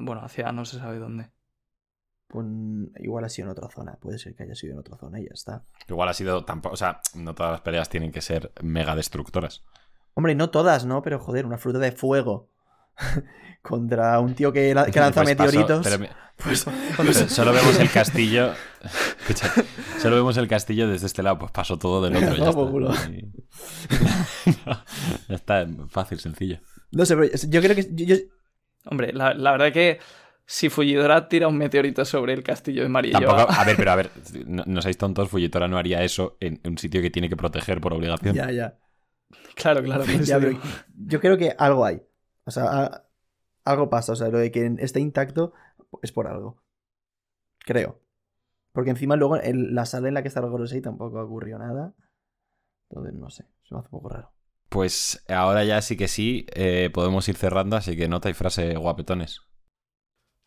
Bueno, 0.00 0.22
hacia 0.24 0.50
no 0.50 0.64
se 0.64 0.78
sabe 0.80 0.98
dónde. 0.98 1.30
Pues 2.26 2.44
igual 2.98 3.24
ha 3.24 3.28
sido 3.28 3.46
en 3.46 3.52
otra 3.52 3.68
zona, 3.70 3.96
puede 4.00 4.18
ser 4.18 4.34
que 4.34 4.42
haya 4.42 4.56
sido 4.56 4.72
en 4.72 4.80
otra 4.80 4.96
zona 4.98 5.20
y 5.20 5.26
ya 5.26 5.30
está. 5.34 5.64
Igual 5.88 6.08
ha 6.08 6.14
sido 6.14 6.44
tampoco. 6.44 6.74
O 6.74 6.76
sea, 6.76 7.00
no 7.14 7.32
todas 7.36 7.52
las 7.52 7.60
peleas 7.60 7.88
tienen 7.88 8.10
que 8.10 8.20
ser 8.22 8.50
mega 8.60 8.96
destructoras. 8.96 9.64
Hombre, 10.14 10.34
no 10.34 10.50
todas, 10.50 10.84
¿no? 10.84 11.00
Pero 11.02 11.20
joder, 11.20 11.46
una 11.46 11.58
fruta 11.58 11.78
de 11.78 11.92
fuego 11.92 12.50
contra 13.62 14.18
un 14.20 14.34
tío 14.34 14.52
que, 14.52 14.74
la- 14.74 14.86
que 14.90 14.98
lanza 15.00 15.22
Pues 15.22 15.36
meteoritos. 15.38 15.86
pero 15.88 16.12
Pues, 16.42 16.60
so- 17.16 17.28
solo 17.28 17.52
vemos 17.52 17.78
el 17.78 17.90
castillo. 17.90 18.52
Escucha, 19.28 19.52
solo 20.00 20.16
vemos 20.16 20.36
el 20.36 20.48
castillo 20.48 20.88
desde 20.88 21.06
este 21.06 21.22
lado, 21.22 21.38
pues 21.38 21.52
pasó 21.52 21.78
todo 21.78 22.02
del 22.02 22.16
otro. 22.16 22.34
ya, 22.36 22.44
No, 22.44 22.90
está. 22.90 23.10
Y- 23.10 23.32
No, 24.66 24.84
ya 25.28 25.34
está, 25.34 25.66
fácil, 25.88 26.18
sencillo. 26.20 26.58
no 26.92 27.04
sé, 27.04 27.16
pero 27.16 27.30
yo 27.48 27.60
creo 27.60 27.74
que. 27.76 27.86
yo- 27.92 28.06
yo- 28.06 28.16
Hombre, 28.86 29.12
la, 29.12 29.34
la 29.34 29.52
verdad 29.52 29.72
que 29.72 29.98
si 30.46 30.70
Fujidora 30.70 31.28
tira 31.28 31.46
un 31.48 31.58
meteorito 31.58 32.04
sobre 32.06 32.32
el 32.32 32.42
castillo 32.42 32.82
de 32.82 32.88
Marilloa... 32.88 33.20
Tampoco, 33.20 33.52
a 33.52 33.64
ver, 33.64 33.76
pero 33.76 33.90
a 33.90 33.96
ver, 33.96 34.10
no, 34.46 34.62
no 34.66 34.80
seáis 34.80 34.96
tontos, 34.96 35.28
Fujitora 35.28 35.68
no 35.68 35.76
haría 35.76 36.02
eso 36.02 36.38
en 36.40 36.58
un 36.64 36.78
sitio 36.78 37.02
que 37.02 37.10
tiene 37.10 37.28
que 37.28 37.36
proteger 37.36 37.82
por 37.82 37.92
obligación. 37.92 38.34
ya, 38.34 38.50
ya. 38.50 38.78
Claro, 39.54 39.82
claro. 39.82 40.04
Ya, 40.24 40.38
pero 40.40 40.58
yo 40.96 41.20
creo 41.20 41.36
que 41.36 41.54
algo 41.58 41.84
hay. 41.84 42.00
O 42.44 42.50
sea, 42.50 42.64
a- 42.64 43.04
algo 43.66 43.90
pasa. 43.90 44.12
O 44.12 44.16
sea, 44.16 44.28
lo 44.28 44.38
de 44.38 44.50
que 44.50 44.74
esté 44.78 45.00
intacto 45.00 45.52
es 46.00 46.12
por 46.12 46.26
algo. 46.28 46.62
Creo. 47.58 48.00
Porque 48.78 48.90
encima 48.90 49.16
luego 49.16 49.42
en 49.42 49.74
la 49.74 49.86
sala 49.86 50.06
en 50.06 50.14
la 50.14 50.22
que 50.22 50.28
está 50.28 50.38
el 50.38 50.50
Gorosei 50.50 50.80
tampoco 50.80 51.20
ocurrió 51.20 51.58
nada. 51.58 51.96
Entonces, 52.88 53.12
no 53.12 53.28
sé. 53.28 53.42
Se 53.64 53.74
me 53.74 53.80
hace 53.80 53.88
un 53.88 53.90
poco 53.90 54.10
raro. 54.10 54.32
Pues 54.68 55.24
ahora 55.28 55.64
ya 55.64 55.82
sí 55.82 55.96
que 55.96 56.06
sí, 56.06 56.46
eh, 56.54 56.88
podemos 56.94 57.28
ir 57.28 57.34
cerrando, 57.34 57.74
así 57.74 57.96
que 57.96 58.06
nota 58.06 58.30
y 58.30 58.34
frase 58.34 58.76
guapetones. 58.76 59.40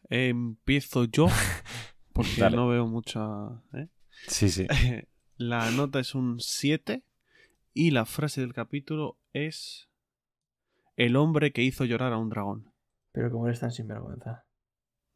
Empiezo 0.08 1.04
yo, 1.04 1.28
porque 2.14 2.40
Dale. 2.40 2.56
no 2.56 2.70
veo 2.70 2.88
mucha. 2.88 3.20
¿eh? 3.74 3.90
Sí, 4.28 4.48
sí. 4.48 4.66
La 5.36 5.70
nota 5.72 6.00
es 6.00 6.16
un 6.16 6.40
7 6.40 7.04
y 7.74 7.92
la 7.92 8.06
frase 8.06 8.40
del 8.40 8.54
capítulo 8.54 9.20
es 9.34 9.90
el 10.96 11.18
hombre 11.18 11.52
que 11.52 11.64
hizo 11.64 11.84
llorar 11.84 12.14
a 12.14 12.18
un 12.18 12.30
dragón. 12.30 12.72
Pero 13.12 13.30
como 13.30 13.48
eres 13.48 13.60
tan 13.60 13.72
sinvergüenza. 13.72 14.46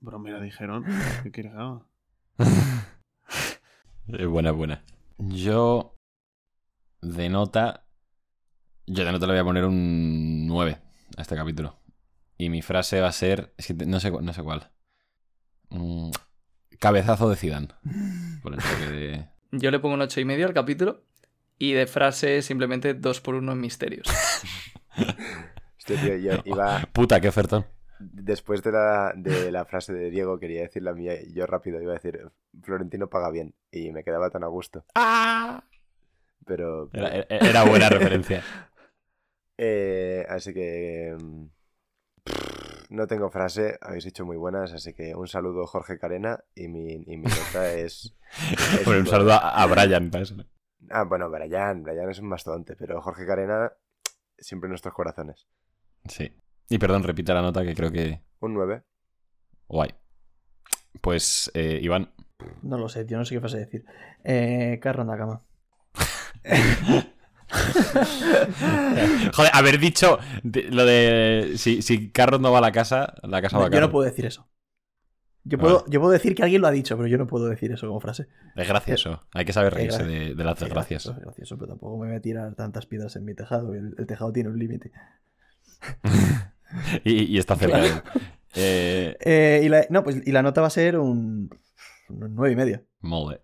Bro, 0.02 0.20
me 0.20 0.32
la 0.32 0.42
dijeron. 0.42 0.84
¿Qué 1.24 1.32
quieres 1.32 1.54
que 1.54 1.58
haga? 1.58 1.86
Eh, 4.14 4.26
buena, 4.26 4.52
buena. 4.52 4.84
Yo 5.18 5.96
de 7.02 7.30
nota... 7.30 7.88
Yo 8.88 9.04
de 9.04 9.12
nota 9.12 9.26
le 9.26 9.34
voy 9.34 9.40
a 9.40 9.46
poner 9.46 9.66
un 9.66 10.48
9 10.48 10.78
a 11.18 11.22
este 11.22 11.36
capítulo. 11.36 11.80
Y 12.38 12.50
mi 12.50 12.62
frase 12.62 13.02
va 13.02 13.08
a 13.08 13.14
ser... 13.14 13.54
Es 13.58 13.68
que 13.68 13.74
no 13.74 14.00
sé, 14.00 14.12
no 14.12 14.34
sé 14.34 14.44
cuál. 14.44 14.72
Mm, 15.70 16.12
cabezazo 16.80 17.30
de 17.30 17.36
Zidane. 17.36 17.68
Por 18.44 18.54
el 18.54 18.60
toque 18.60 18.92
de... 18.92 19.30
Yo 19.52 19.72
le 19.72 19.80
pongo 19.80 19.96
un 19.96 20.02
ocho 20.02 20.20
y 20.20 20.26
medio 20.26 20.46
al 20.48 20.54
capítulo 20.54 21.06
y 21.58 21.74
de 21.74 21.88
frase 21.88 22.42
simplemente 22.42 22.94
dos 22.94 23.22
por 23.22 23.36
uno 23.36 23.54
en 23.54 23.62
misterios. 23.62 24.08
Hostia, 25.78 26.02
tío, 26.02 26.18
yo 26.18 26.42
iba. 26.46 26.82
Puta, 26.94 27.22
qué 27.22 27.30
ofertón. 27.30 27.66
Después 28.00 28.62
de 28.64 28.72
la, 28.72 29.14
de 29.16 29.52
la 29.52 29.66
frase 29.66 29.94
de 29.94 30.10
Diego, 30.10 30.38
quería 30.40 30.62
decir 30.62 30.84
la 30.84 30.94
mía. 30.94 31.22
y 31.22 31.34
Yo 31.34 31.46
rápido 31.46 31.82
iba 31.82 31.92
a 31.92 31.96
decir: 31.96 32.30
Florentino 32.62 33.08
paga 33.10 33.30
bien. 33.32 33.56
Y 33.72 33.92
me 33.92 34.04
quedaba 34.04 34.30
tan 34.30 34.44
a 34.44 34.48
gusto. 34.48 34.86
Pero. 36.46 36.90
Era, 36.94 37.10
era- 37.10 37.26
era 37.50 37.64
buena 37.66 37.90
referencia. 37.90 38.44
Eh, 39.58 40.26
así 40.28 40.54
que. 40.54 41.16
mm, 41.18 41.46
No 42.90 43.08
tengo 43.08 43.30
frase, 43.30 43.78
habéis 43.82 44.06
hecho 44.06 44.26
muy 44.26 44.36
buenas, 44.36 44.74
así 44.74 44.94
que 44.94 45.16
un 45.16 45.30
saludo 45.30 45.66
Jorge 45.66 45.98
Carena 45.98 46.44
y 46.54 46.68
mi, 46.68 46.92
y 46.92 47.16
mi 47.18 47.24
nota 47.26 47.72
es... 47.74 48.14
es 48.78 48.84
Bueno, 48.86 49.00
un 49.00 49.08
saludo 49.08 49.32
a, 49.32 49.64
a 49.64 49.66
Brian. 49.68 50.12
para 50.12 50.24
eso. 50.24 50.36
Ah, 50.90 51.04
bueno, 51.04 51.30
Brian, 51.30 51.84
Brian 51.84 52.10
es 52.10 52.20
un 52.20 52.28
mastodonte, 52.28 52.76
pero 52.76 53.02
Jorge 53.02 53.26
Carena 53.26 53.72
siempre 54.38 54.68
en 54.68 54.72
nuestros 54.72 54.94
corazones. 54.94 55.48
Sí. 56.10 56.36
Y 56.70 56.78
perdón, 56.78 57.04
repita 57.04 57.34
la 57.34 57.42
nota 57.42 57.64
que 57.64 57.76
creo 57.76 57.92
que... 57.92 58.22
Un 58.40 58.54
9. 58.54 58.84
Guay. 59.68 59.92
Pues, 61.02 61.52
eh, 61.54 61.80
Iván. 61.82 62.12
No 62.64 62.78
lo 62.78 62.90
sé, 62.90 63.06
tío, 63.06 63.18
no 63.18 63.26
sé 63.26 63.36
qué 63.36 63.40
vas 63.40 63.54
a 63.54 63.58
decir. 63.58 63.86
Eh, 64.24 64.80
Carro 64.82 65.04
Nakama. 65.04 65.42
Joder, 69.34 69.52
haber 69.54 69.80
dicho 69.80 70.18
lo 70.44 70.86
de 70.86 71.54
si, 71.58 71.82
si 71.82 72.10
Carros 72.12 72.42
no 72.42 72.52
va 72.52 72.58
a 72.58 72.62
la 72.62 72.72
casa, 72.72 73.14
la 73.24 73.42
casa 73.42 73.58
va 73.58 73.68
a 73.68 73.70
yo 73.70 73.80
no 73.82 73.92
puedo 73.92 74.06
decir 74.06 74.26
eso. 74.26 74.48
Yo 75.44 75.58
Vale. 75.60 75.70
puedo, 75.70 75.86
yo 75.88 76.00
puedo 76.00 76.12
decir 76.12 76.34
que 76.34 76.42
alguien 76.44 76.62
lo 76.62 76.68
ha 76.68 76.72
dicho, 76.72 76.98
pero 76.98 77.08
yo 77.08 77.20
no 77.20 77.28
puedo 77.28 77.48
decir 77.48 77.72
eso 77.72 77.88
como 77.88 78.00
frase. 78.00 78.28
Es 78.56 78.68
gracioso. 78.68 79.22
Hay 79.32 79.46
que 79.46 79.54
saber 79.54 79.74
reírse 79.76 80.04
de, 80.04 80.34
de 80.34 80.44
las 80.44 80.56
Es 80.56 80.62
desgracias. 80.62 81.06
es 81.06 81.20
gracioso, 81.20 81.56
pero 81.58 81.70
tampoco 81.70 82.00
me 82.00 82.08
voy 82.08 82.16
a 82.16 82.22
tirar 82.22 82.56
tantas 82.56 82.88
piedras 82.88 83.16
en 83.16 83.26
mi 83.26 83.36
tejado. 83.36 83.76
El, 83.76 83.94
el 83.98 84.08
tejado 84.08 84.34
tiene 84.34 84.50
un 84.50 84.58
límite. 84.58 84.92
Y, 87.04 87.24
y 87.36 87.38
está 87.38 87.56
cerca. 87.56 87.84
él. 87.86 87.92
Eh, 88.56 89.18
Eh, 89.22 89.62
y, 89.64 89.70
la, 89.70 89.86
no, 89.90 90.04
pues, 90.04 90.22
y 90.26 90.32
la 90.32 90.42
nota 90.42 90.62
va 90.62 90.68
a 90.68 90.72
ser 90.72 90.98
un, 90.98 91.50
un 92.10 92.36
9 92.36 92.52
y 92.52 92.56
medio. 92.56 92.82
molt 93.02 93.32
bé. 93.32 93.42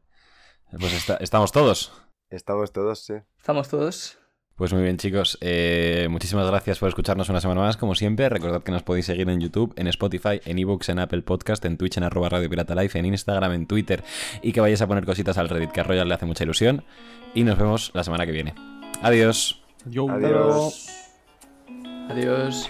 Pues 0.80 0.94
está- 0.94 1.18
estamos 1.18 1.52
todos. 1.52 1.92
Estamos 2.30 2.72
todos, 2.72 3.00
sí. 3.06 3.14
Estamos 3.38 3.68
todos. 3.70 4.18
Pues 4.56 4.72
muy 4.74 4.84
bien, 4.84 4.98
chicos. 4.98 5.38
Eh, 5.42 6.08
muchísimas 6.10 6.46
gracias 6.48 6.78
por 6.80 6.88
escucharnos 6.88 7.28
una 7.30 7.42
semana 7.42 7.62
más, 7.62 7.78
como 7.78 7.96
siempre. 7.96 8.30
Recordad 8.30 8.62
que 8.64 8.72
nos 8.72 8.84
podéis 8.84 9.08
seguir 9.08 9.28
en 9.30 9.40
YouTube, 9.42 9.74
en 9.76 9.88
Spotify, 9.88 10.40
en 10.46 10.60
ebooks, 10.60 10.90
en 10.90 11.00
Apple 11.00 11.24
Podcast, 11.24 11.66
en 11.66 11.78
Twitch, 11.78 11.98
en 11.98 12.04
arroba 12.04 12.30
Radio 12.30 12.50
Pirata 12.50 12.76
Life, 12.76 12.98
en 12.98 13.06
Instagram, 13.06 13.52
en 13.54 13.66
Twitter 13.66 14.04
y 14.44 14.52
que 14.54 14.62
vayáis 14.62 14.82
a 14.82 14.88
poner 14.88 15.04
cositas 15.06 15.38
al 15.40 15.50
Reddit, 15.50 15.72
que 15.72 15.80
a 15.82 15.84
Royal 15.84 16.08
le 16.08 16.14
hace 16.14 16.26
mucha 16.28 16.44
ilusión. 16.44 16.84
Y 17.34 17.44
nos 17.44 17.58
vemos 17.58 17.92
la 17.96 18.04
semana 18.04 18.26
que 18.26 18.32
viene. 18.34 18.54
Adiós. 19.02 19.62
Yo. 19.86 20.08
Adiós. 20.10 20.90
Adiós. 22.10 22.70